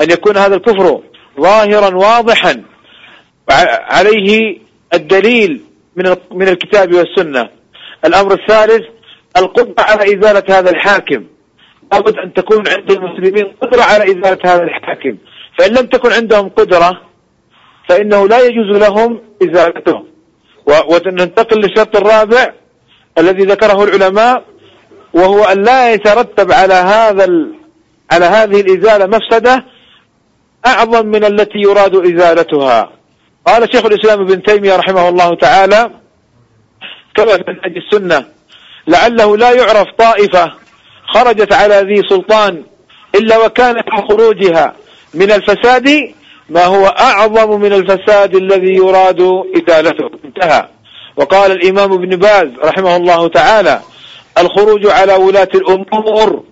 أن 0.00 0.10
يكون 0.10 0.36
هذا 0.36 0.54
الكفر 0.54 1.00
ظاهرا 1.40 1.94
واضحا 1.96 2.62
عليه 3.90 4.58
الدليل 4.94 5.60
من 5.96 6.16
من 6.30 6.48
الكتاب 6.48 6.94
والسنة. 6.94 7.48
الأمر 8.04 8.32
الثالث 8.32 8.84
القدرة 9.36 9.74
على 9.78 10.02
إزالة 10.02 10.58
هذا 10.58 10.70
الحاكم. 10.70 11.24
لابد 11.92 12.18
أن 12.18 12.32
تكون 12.32 12.68
عند 12.68 12.90
المسلمين 12.90 13.52
قدرة 13.62 13.82
على 13.82 14.04
إزالة 14.04 14.38
هذا 14.44 14.62
الحاكم. 14.62 15.16
فإن 15.58 15.74
لم 15.74 15.86
تكن 15.86 16.12
عندهم 16.12 16.48
قدرة 16.48 17.00
فإنه 17.88 18.28
لا 18.28 18.40
يجوز 18.40 18.76
لهم 18.76 19.20
إزالته. 19.42 20.15
وننتقل 20.66 21.60
للشرط 21.60 21.96
الرابع 21.96 22.52
الذي 23.18 23.42
ذكره 23.44 23.84
العلماء 23.84 24.44
وهو 25.14 25.44
أن 25.44 25.62
لا 25.62 25.92
يترتب 25.92 26.52
على 26.52 26.74
هذا 26.74 27.26
على 28.10 28.24
هذه 28.24 28.60
الإزالة 28.60 29.06
مفسدة 29.06 29.64
أعظم 30.66 31.06
من 31.06 31.24
التي 31.24 31.58
يراد 31.58 31.96
إزالتها. 31.96 32.90
قال 33.46 33.68
شيخ 33.72 33.84
الإسلام 33.84 34.20
ابن 34.20 34.42
تيمية 34.42 34.76
رحمه 34.76 35.08
الله 35.08 35.36
تعالى 35.36 35.90
كما 37.14 37.36
في 37.36 37.44
منهج 37.48 37.76
السنة 37.76 38.26
لعله 38.88 39.36
لا 39.36 39.50
يعرف 39.52 39.86
طائفة 39.98 40.52
خرجت 41.14 41.52
على 41.52 41.74
ذي 41.80 42.02
سلطان 42.08 42.62
إلا 43.14 43.38
وكان 43.46 43.74
في 43.74 44.06
خروجها 44.08 44.76
من 45.14 45.32
الفساد 45.32 46.14
ما 46.48 46.64
هو 46.64 46.86
أعظم 46.86 47.60
من 47.60 47.72
الفساد 47.72 48.36
الذي 48.36 48.74
يراد 48.74 49.20
إزالته 49.56 50.10
انتهى. 50.24 50.68
وقال 51.16 51.52
الإمام 51.52 51.92
ابن 51.92 52.16
باز 52.16 52.48
رحمه 52.64 52.96
الله 52.96 53.28
تعالى 53.28 53.80
الخروج 54.38 54.86
على 54.86 55.14
ولاة 55.14 55.48
الأمور 55.54 56.42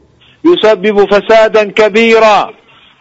يسبب 0.45 1.05
فسادا 1.15 1.71
كبيرا 1.71 2.51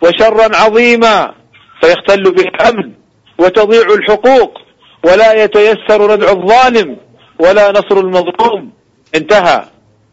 وشرا 0.02 0.56
عظيما 0.56 1.34
فيختل 1.82 2.24
به 2.24 2.44
الأمن 2.44 2.92
وتضيع 3.40 3.82
الحقوق 3.82 4.58
ولا 5.06 5.44
يتيسر 5.44 6.02
ردع 6.12 6.32
الظالم 6.32 6.98
ولا 7.40 7.72
نصر 7.72 7.98
المظلوم. 8.00 8.72
انتهى. 9.16 9.64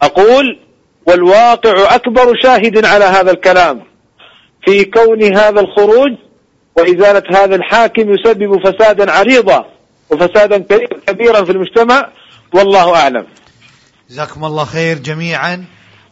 أقول 0.02 0.59
والواقع 1.07 1.94
أكبر 1.94 2.33
شاهد 2.42 2.84
على 2.84 3.05
هذا 3.05 3.31
الكلام 3.31 3.83
في 4.65 4.84
كون 4.84 5.23
هذا 5.36 5.60
الخروج 5.60 6.10
وإزالة 6.81 7.23
هذا 7.44 7.55
الحاكم 7.55 8.15
يسبب 8.15 8.68
فسادا 8.68 9.12
عريضا 9.12 9.65
وفسادا 10.10 10.59
كبيرا 11.07 11.44
في 11.44 11.52
المجتمع. 11.52 12.09
والله 12.55 12.97
أعلم. 12.97 13.26
جزاكم 14.10 14.44
الله 14.44 14.65
خير 14.65 14.99
جميعا 14.99 15.65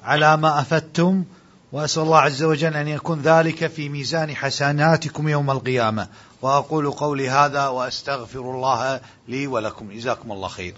على 0.04 0.36
ما 0.36 0.60
أفدتم 0.60 1.24
وأسأل 1.72 2.02
الله 2.02 2.18
عز 2.18 2.42
وجل 2.42 2.74
أن 2.74 2.88
يكون 2.88 3.22
ذلك 3.22 3.66
في 3.66 3.88
ميزان 3.88 4.36
حسناتكم 4.36 5.28
يوم 5.28 5.50
القيامة. 5.50 6.08
وأقول 6.42 6.90
قولي 6.90 7.28
هذا 7.28 7.68
وأستغفر 7.68 8.40
الله 8.40 9.00
لي 9.28 9.46
ولكم. 9.46 9.92
جزاكم 9.92 10.32
الله 10.32 10.48
خير. 10.48 10.74